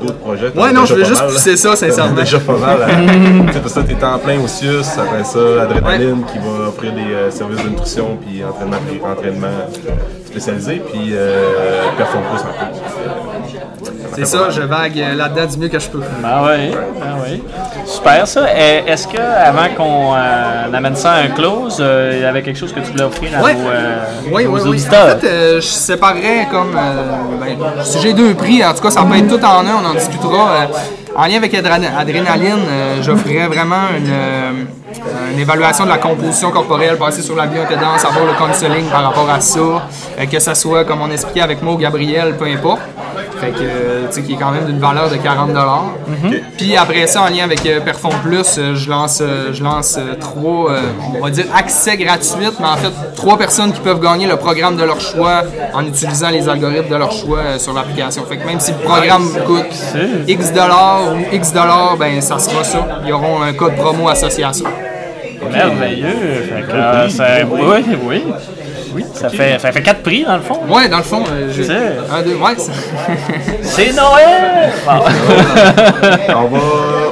d'autres 0.00 0.18
projets. 0.18 0.52
Ouais, 0.54 0.72
non, 0.72 0.84
je 0.84 0.94
voulais 0.94 1.06
juste 1.06 1.24
pousser 1.26 1.56
ça, 1.56 1.76
sincèrement. 1.76 2.14
déjà 2.14 2.40
pas 2.40 2.56
mal. 2.56 2.76
Tu 3.46 3.52
sais, 3.52 3.60
parce 3.60 3.74
que 3.74 3.80
t'es 3.80 4.04
en 4.04 4.18
plein 4.18 4.40
au 4.40 4.48
CIUS, 4.48 4.82
après 4.98 5.24
ça, 5.24 5.62
Adrénaline 5.62 6.24
qui 6.24 6.38
va 6.38 6.68
offrir 6.68 6.92
des 6.92 7.14
euh, 7.14 7.30
services 7.30 7.62
de 7.62 7.68
nutrition 7.68 8.18
puis 8.20 8.42
entraînement, 8.44 8.76
entraînement 9.04 9.46
spécialisé, 10.26 10.82
puis 10.92 11.10
euh, 11.12 11.82
Perform 11.96 12.24
Plus 12.24 12.40
en 12.40 12.70
plus. 12.70 13.15
C'est 14.16 14.24
ça, 14.26 14.48
je 14.50 14.62
vague 14.62 14.96
là-dedans 15.16 15.46
du 15.46 15.58
mieux 15.58 15.68
que 15.68 15.78
je 15.78 15.88
peux. 15.88 16.00
Ah 16.24 16.42
oui, 16.44 16.70
ah 17.02 17.16
oui. 17.22 17.42
Super 17.84 18.26
ça. 18.26 18.40
Euh, 18.40 18.80
Est-ce 18.86 19.06
que 19.06 19.18
avant 19.18 19.68
qu'on 19.76 20.14
euh, 20.16 20.72
amène 20.74 20.96
ça 20.96 21.12
à 21.12 21.16
un 21.22 21.28
close, 21.28 21.76
euh, 21.80 22.12
il 22.16 22.22
y 22.22 22.24
avait 22.24 22.42
quelque 22.42 22.58
chose 22.58 22.72
que 22.72 22.80
tu 22.80 22.90
voulais 22.92 23.04
offrir 23.04 23.30
à 23.38 23.42
Ouais. 23.42 23.54
nos, 23.54 23.68
euh, 23.68 23.96
Oui, 24.32 24.46
oui, 24.48 24.60
oui. 24.64 24.84
En 24.88 24.90
fait, 25.20 25.26
euh, 25.26 25.56
je 25.60 25.66
séparerais 25.66 26.48
comme. 26.50 26.72
ben, 26.72 27.56
si 27.84 28.00
j'ai 28.00 28.12
deux 28.14 28.34
prix, 28.34 28.64
en 28.64 28.72
tout 28.74 28.82
cas, 28.82 28.90
ça 28.90 29.02
peut 29.02 29.16
être 29.16 29.28
tout 29.28 29.44
en 29.44 29.60
un, 29.66 29.82
on 29.84 29.86
en 29.90 29.94
discutera. 29.94 30.66
En 31.14 31.26
lien 31.26 31.36
avec 31.36 31.52
Adré- 31.54 31.88
Adrénaline, 31.98 32.58
j'offrirais 33.02 33.46
vraiment 33.46 33.88
une, 33.96 34.12
une 35.32 35.38
évaluation 35.38 35.84
de 35.84 35.90
la 35.90 35.96
composition 35.98 36.50
corporelle, 36.50 36.96
passer 36.98 37.22
sur 37.22 37.34
la 37.36 37.46
bioimpédance, 37.46 38.04
avoir 38.04 38.26
le 38.26 38.32
counseling 38.34 38.84
par 38.90 39.02
rapport 39.02 39.28
à 39.30 39.40
ça, 39.40 39.60
que 40.30 40.38
ça 40.38 40.54
soit, 40.54 40.84
comme 40.84 41.00
on 41.00 41.10
expliquait 41.10 41.40
avec 41.42 41.62
moi 41.62 41.72
ou 41.74 41.78
Gabriel, 41.78 42.34
peu 42.36 42.44
importe. 42.46 42.80
Fait 43.40 43.50
que, 43.50 44.06
tu 44.06 44.12
sais, 44.12 44.22
qui 44.22 44.32
est 44.32 44.36
quand 44.36 44.50
même 44.50 44.64
d'une 44.66 44.78
valeur 44.78 45.10
de 45.10 45.16
40 45.16 45.50
Puis 46.56 46.76
après 46.76 47.06
ça, 47.06 47.22
en 47.22 47.28
lien 47.28 47.44
avec 47.44 47.64
euh, 47.66 47.80
Perform 47.80 48.14
Plus, 48.24 48.56
euh, 48.58 48.74
je 48.74 48.88
lance, 48.88 49.20
euh, 49.20 49.52
je 49.52 49.62
lance 49.62 49.98
trois, 50.20 50.72
on 51.18 51.22
va 51.22 51.30
dire 51.30 51.44
accès 51.56 51.96
gratuits, 51.96 52.48
mais 52.60 52.66
en 52.66 52.76
fait, 52.76 52.92
trois 53.14 53.36
personnes 53.38 53.72
qui 53.72 53.80
peuvent 53.80 54.00
gagner 54.00 54.26
le 54.26 54.36
programme 54.36 54.76
de 54.76 54.84
leur 54.84 55.00
choix 55.00 55.42
en 55.74 55.84
utilisant 55.86 56.30
les 56.30 56.48
algorithmes 56.48 56.88
de 56.90 56.96
leur 56.96 57.12
choix 57.12 57.58
sur 57.58 57.72
l'application. 57.72 58.24
Fait 58.26 58.36
que 58.38 58.46
même 58.46 58.60
si 58.60 58.72
le 58.72 58.78
programme 58.78 59.28
coûte 59.46 59.66
X 60.28 60.52
dollars 60.52 61.14
ou 61.14 61.34
X 61.34 61.52
dollars, 61.52 61.96
ben 61.98 62.20
ça 62.20 62.38
sera 62.38 62.64
ça. 62.64 62.78
Ils 63.06 63.12
auront 63.12 63.42
un 63.42 63.52
code 63.52 63.76
promo 63.76 64.08
associé 64.08 64.44
à 64.44 64.52
ça. 64.52 64.64
Merveilleux. 65.50 66.06
Fait 66.48 66.62
que, 66.62 66.72
euh, 66.72 67.08
ça- 67.08 67.24
oui, 67.50 67.84
oui. 68.08 68.22
Oui, 68.96 69.04
ça, 69.14 69.28
fait, 69.28 69.58
ça 69.58 69.70
fait 69.72 69.82
quatre 69.82 70.02
prix 70.02 70.24
dans 70.24 70.36
le 70.36 70.42
fond. 70.42 70.58
Ouais, 70.68 70.88
dans 70.88 70.96
le 70.96 71.02
fond, 71.02 71.22
euh, 71.30 71.50
j'ai 71.54 71.64
C'est- 71.64 71.96
un, 72.10 72.22
deux, 72.22 72.34
ouais. 72.36 72.54
c'est- 73.62 73.92
Noël! 73.92 74.72
On 76.36 76.46
va. 76.48 76.58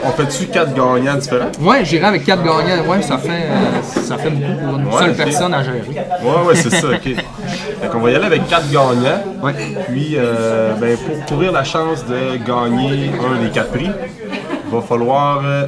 On 0.06 0.10
fait-tu 0.12 0.46
quatre 0.46 0.74
gagnants 0.74 1.16
différents? 1.16 1.50
Ouais, 1.60 1.84
j'irai 1.84 2.06
avec 2.06 2.24
quatre 2.24 2.42
gagnants. 2.42 2.84
Ouais, 2.88 3.02
ça 3.02 3.18
fait, 3.18 3.30
euh, 3.30 3.82
ça 3.82 4.16
fait 4.18 4.30
beaucoup 4.30 4.66
pour 4.66 4.78
une 4.78 4.86
Ouais, 4.86 4.98
seule 4.98 5.14
personne 5.14 5.54
à 5.54 5.62
gérer. 5.62 5.82
Ouais, 6.22 6.46
ouais, 6.48 6.54
c'est 6.56 6.70
ça, 6.70 6.88
ok. 6.88 7.02
Fait 7.02 7.88
qu'on 7.90 8.00
va 8.00 8.10
y 8.10 8.14
aller 8.14 8.26
avec 8.26 8.46
quatre 8.48 8.70
gagnants. 8.70 9.22
Ouais. 9.42 9.52
Puis, 9.88 10.14
euh, 10.16 10.72
ben, 10.80 10.96
pour 10.96 11.24
courir 11.26 11.52
la 11.52 11.64
chance 11.64 12.04
de 12.06 12.36
gagner 12.46 13.10
un 13.20 13.42
des 13.42 13.50
quatre 13.50 13.70
prix, 13.72 13.90
il 13.90 14.74
va 14.74 14.82
falloir. 14.82 15.42
euh, 15.44 15.66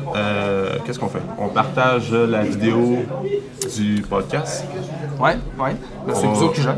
Qu'est-ce 0.86 0.98
qu'on 0.98 1.08
fait? 1.08 1.18
On 1.38 1.48
partage 1.48 2.10
la 2.12 2.42
vidéo 2.42 3.04
du 3.66 4.02
podcast. 4.02 4.64
Ouais, 5.18 5.36
ouais. 5.58 5.76
Ben, 6.06 6.14
c'est 6.14 6.26
vous 6.26 6.42
autres 6.42 6.54
qui 6.54 6.62
gèrent. 6.62 6.76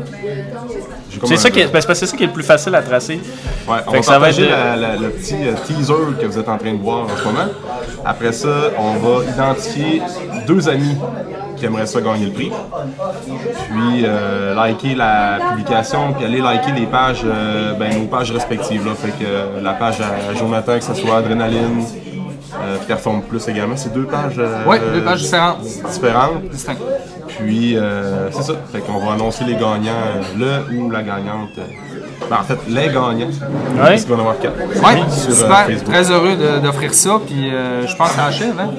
C'est 1.25 1.37
ça, 1.37 1.49
qui 1.49 1.59
est, 1.59 1.63
ben, 1.65 1.81
c'est 1.81 1.87
parce 1.87 1.87
que 1.87 1.93
c'est 1.93 2.05
ça 2.05 2.15
qui 2.17 2.23
est 2.23 2.27
le 2.27 2.33
plus 2.33 2.43
facile 2.43 2.73
à 2.75 2.81
tracer. 2.81 3.19
Ouais, 3.67 3.77
on 3.85 3.91
Fait 3.91 3.97
va 3.97 4.03
ça 4.03 4.11
va 4.13 4.19
partager 4.27 4.43
être- 4.45 4.51
la- 4.51 4.75
la- 4.75 4.95
le 4.95 5.09
petit 5.09 5.35
euh, 5.35 5.53
teaser 5.65 5.93
que 6.19 6.25
vous 6.25 6.39
êtes 6.39 6.47
en 6.49 6.57
train 6.57 6.73
de 6.73 6.81
voir 6.81 7.03
en 7.05 7.17
ce 7.17 7.23
moment. 7.25 7.47
Après 8.05 8.31
ça, 8.31 8.47
on 8.77 8.93
va 8.93 9.25
identifier 9.25 10.01
deux 10.47 10.69
amis 10.69 10.95
qui 11.57 11.65
aimeraient 11.65 11.85
ça 11.85 11.99
gagner 11.99 12.27
le 12.27 12.31
prix. 12.31 12.51
Puis 13.69 14.03
euh, 14.05 14.55
liker 14.55 14.95
la 14.95 15.39
publication, 15.51 16.13
puis 16.13 16.25
aller 16.25 16.39
liker 16.39 16.71
les 16.71 16.85
pages, 16.85 17.23
euh, 17.25 17.73
ben, 17.73 17.93
nos 17.99 18.05
pages 18.07 18.31
respectives. 18.31 18.85
Là. 18.85 18.93
Fait 18.95 19.09
que 19.09 19.25
euh, 19.25 19.61
la 19.61 19.73
page 19.73 19.97
à 19.99 20.33
Jonathan, 20.33 20.77
que 20.77 20.83
ce 20.85 20.93
soit 20.93 21.17
Adrénaline, 21.17 21.83
euh, 22.53 22.77
Perform 22.87 23.21
Plus 23.21 23.47
également. 23.47 23.75
C'est 23.77 23.93
deux 23.93 24.05
pages 24.05 24.35
euh, 24.37 24.65
Ouais, 24.65 24.79
deux 24.93 25.01
pages 25.03 25.21
différentes. 25.21 25.61
différentes. 25.61 26.43
Distinctes. 26.49 26.81
Puis, 27.27 27.77
euh, 27.77 28.29
c'est 28.31 28.43
ça. 28.43 28.53
Fait 28.71 28.79
qu'on 28.79 28.97
va 28.99 29.13
annoncer 29.13 29.43
les 29.45 29.53
gagnants, 29.53 29.93
le 30.37 30.75
ou 30.77 30.89
la 30.89 31.01
gagnante. 31.03 31.49
ben, 32.29 32.37
en 32.39 32.43
fait, 32.43 32.57
les 32.67 32.87
gagnants. 32.87 33.27
Parce 33.77 34.01
qu'il 34.01 34.09
va 34.09 34.15
y 34.15 34.17
en 34.17 34.19
avoir 34.19 34.39
quatre. 34.39 34.57
Ouais, 34.57 35.03
sur 35.09 35.33
super. 35.33 35.83
Très 35.85 36.11
heureux 36.11 36.35
d'offrir 36.63 36.93
ça. 36.93 37.19
Puis 37.25 37.53
euh, 37.53 37.85
je 37.87 37.95
pense 37.95 38.09
que 38.09 38.15
ça 38.15 38.25
achève. 38.25 38.59
Hein? 38.59 38.69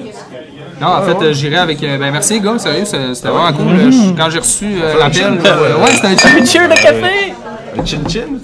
Non, 0.81 0.87
en 0.87 1.01
fait, 1.03 1.23
euh, 1.25 1.33
j'irai 1.33 1.57
avec. 1.57 1.81
euh, 1.83 1.97
ben, 1.97 2.11
merci, 2.11 2.33
les 2.33 2.39
gars. 2.41 2.57
Sérieux, 2.59 2.85
c'était 2.85 3.27
vraiment 3.29 3.53
cool. 3.53 3.91
Je- 3.91 4.13
Quand 4.17 4.29
j'ai 4.29 4.39
reçu 4.39 4.65
euh, 4.81 4.97
l'appel. 4.99 5.33
ouais, 5.33 5.91
c'était 5.93 6.07
un 6.07 6.45
cheer 6.45 6.67
de 6.67 6.73
café! 6.73 7.33
Un 7.79 7.85
chin-chin? 7.85 8.37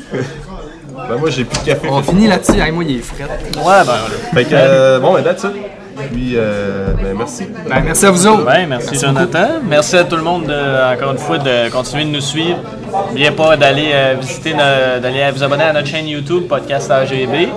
Ben, 1.10 1.18
moi, 1.18 1.30
j'ai 1.30 1.44
plus 1.46 1.60
de 1.60 1.66
café. 1.66 1.88
On 1.90 2.02
finit 2.02 2.28
là-dessus. 2.28 2.60
Hey, 2.60 2.72
moi, 2.72 2.84
il 2.88 2.98
est 2.98 3.02
frais. 3.02 3.24
Ouais, 3.24 3.84
ben, 3.86 3.94
Fait 4.34 4.44
que, 4.46 4.50
euh, 4.54 5.00
bon, 5.00 5.14
ben, 5.14 5.24
that's 5.24 5.44
it. 5.44 5.52
Puis, 6.12 6.34
euh, 6.36 6.94
ben, 7.02 7.16
merci. 7.18 7.48
Ben, 7.68 7.82
merci 7.84 8.06
à 8.06 8.12
vous 8.12 8.28
autres. 8.28 8.46
Ouais, 8.46 8.66
merci, 8.68 9.00
Jonathan. 9.00 9.48
Merci 9.68 9.98
à 9.98 10.04
tout 10.04 10.16
le 10.16 10.22
monde, 10.22 10.46
de- 10.46 10.94
encore 10.96 11.12
une 11.14 11.18
fois, 11.18 11.38
de 11.40 11.70
continuer 11.72 12.06
de 12.06 12.10
nous 12.12 12.22
suivre. 12.22 12.58
N'oubliez 13.08 13.32
pas 13.32 13.56
d'aller 13.58 13.92
euh, 13.94 14.16
visiter, 14.20 14.54
d'aller 14.54 15.30
vous 15.34 15.44
abonner 15.44 15.64
à 15.64 15.74
notre 15.74 15.88
chaîne 15.88 16.08
YouTube, 16.08 16.48
Podcast 16.48 16.90
AGB. 16.92 17.50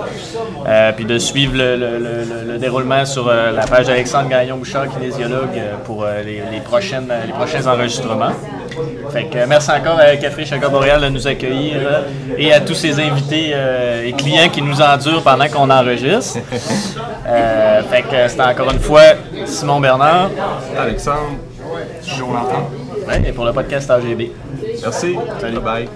Euh, 0.67 0.91
puis 0.95 1.05
de 1.05 1.17
suivre 1.17 1.53
le, 1.57 1.75
le- 1.75 1.97
le- 1.97 2.23
le- 2.45 2.51
le 2.53 2.57
déroulement 2.59 3.03
sur 3.05 3.27
euh, 3.27 3.51
la 3.51 3.63
page 3.65 3.87
d'Alexandre 3.87 4.29
Gagnon-Bouchard, 4.29 4.87
kinésiologue, 4.89 5.59
pour 5.85 6.05
les, 6.23 6.43
les 6.51 6.59
prochaines, 6.59 7.11
les 7.25 7.33
prochains 7.33 7.65
enregistrements. 7.67 8.31
Fait 9.11 9.25
que, 9.25 9.45
merci 9.45 9.71
encore 9.71 9.99
à 9.99 10.15
Café 10.17 10.45
Chaga 10.45 10.69
Boréal 10.69 11.01
de 11.01 11.09
nous 11.09 11.27
accueillir 11.27 11.75
et 12.37 12.53
à 12.53 12.59
tous 12.61 12.75
ces 12.75 12.99
invités 12.99 13.53
et 14.05 14.13
clients 14.13 14.49
qui 14.49 14.61
nous 14.61 14.79
endurent 14.81 15.23
pendant 15.23 15.47
qu'on 15.47 15.69
enregistre. 15.69 16.39
Fait 17.89 18.01
que 18.03 18.27
c'était 18.27 18.41
encore 18.43 18.71
une 18.71 18.79
fois 18.79 19.01
Simon 19.45 19.79
Bernard. 19.79 20.29
Alexandre, 20.79 21.37
Jonathan. 22.05 22.69
Ouais, 23.07 23.21
et 23.27 23.31
pour 23.31 23.45
le 23.45 23.51
podcast 23.51 23.89
AGB. 23.89 24.29
Merci. 24.81 25.15
Salut. 25.39 25.59
Bye. 25.59 25.89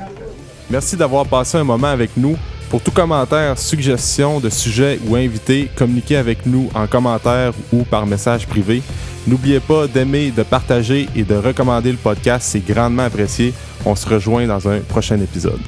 Merci 0.69 0.95
d'avoir 0.95 1.25
passé 1.25 1.57
un 1.57 1.63
moment 1.63 1.87
avec 1.87 2.11
nous. 2.17 2.37
Pour 2.69 2.81
tout 2.81 2.91
commentaire, 2.91 3.57
suggestion 3.57 4.39
de 4.39 4.49
sujet 4.49 4.99
ou 5.07 5.15
invité, 5.15 5.69
communiquez 5.75 6.17
avec 6.17 6.45
nous 6.45 6.69
en 6.73 6.87
commentaire 6.87 7.53
ou 7.71 7.83
par 7.83 8.05
message 8.07 8.47
privé. 8.47 8.81
N'oubliez 9.27 9.59
pas 9.59 9.87
d'aimer, 9.87 10.31
de 10.31 10.43
partager 10.43 11.07
et 11.15 11.23
de 11.23 11.35
recommander 11.35 11.91
le 11.91 11.97
podcast, 11.97 12.47
c'est 12.51 12.65
grandement 12.65 13.03
apprécié. 13.03 13.53
On 13.85 13.95
se 13.95 14.07
rejoint 14.07 14.47
dans 14.47 14.67
un 14.67 14.79
prochain 14.79 15.19
épisode. 15.19 15.61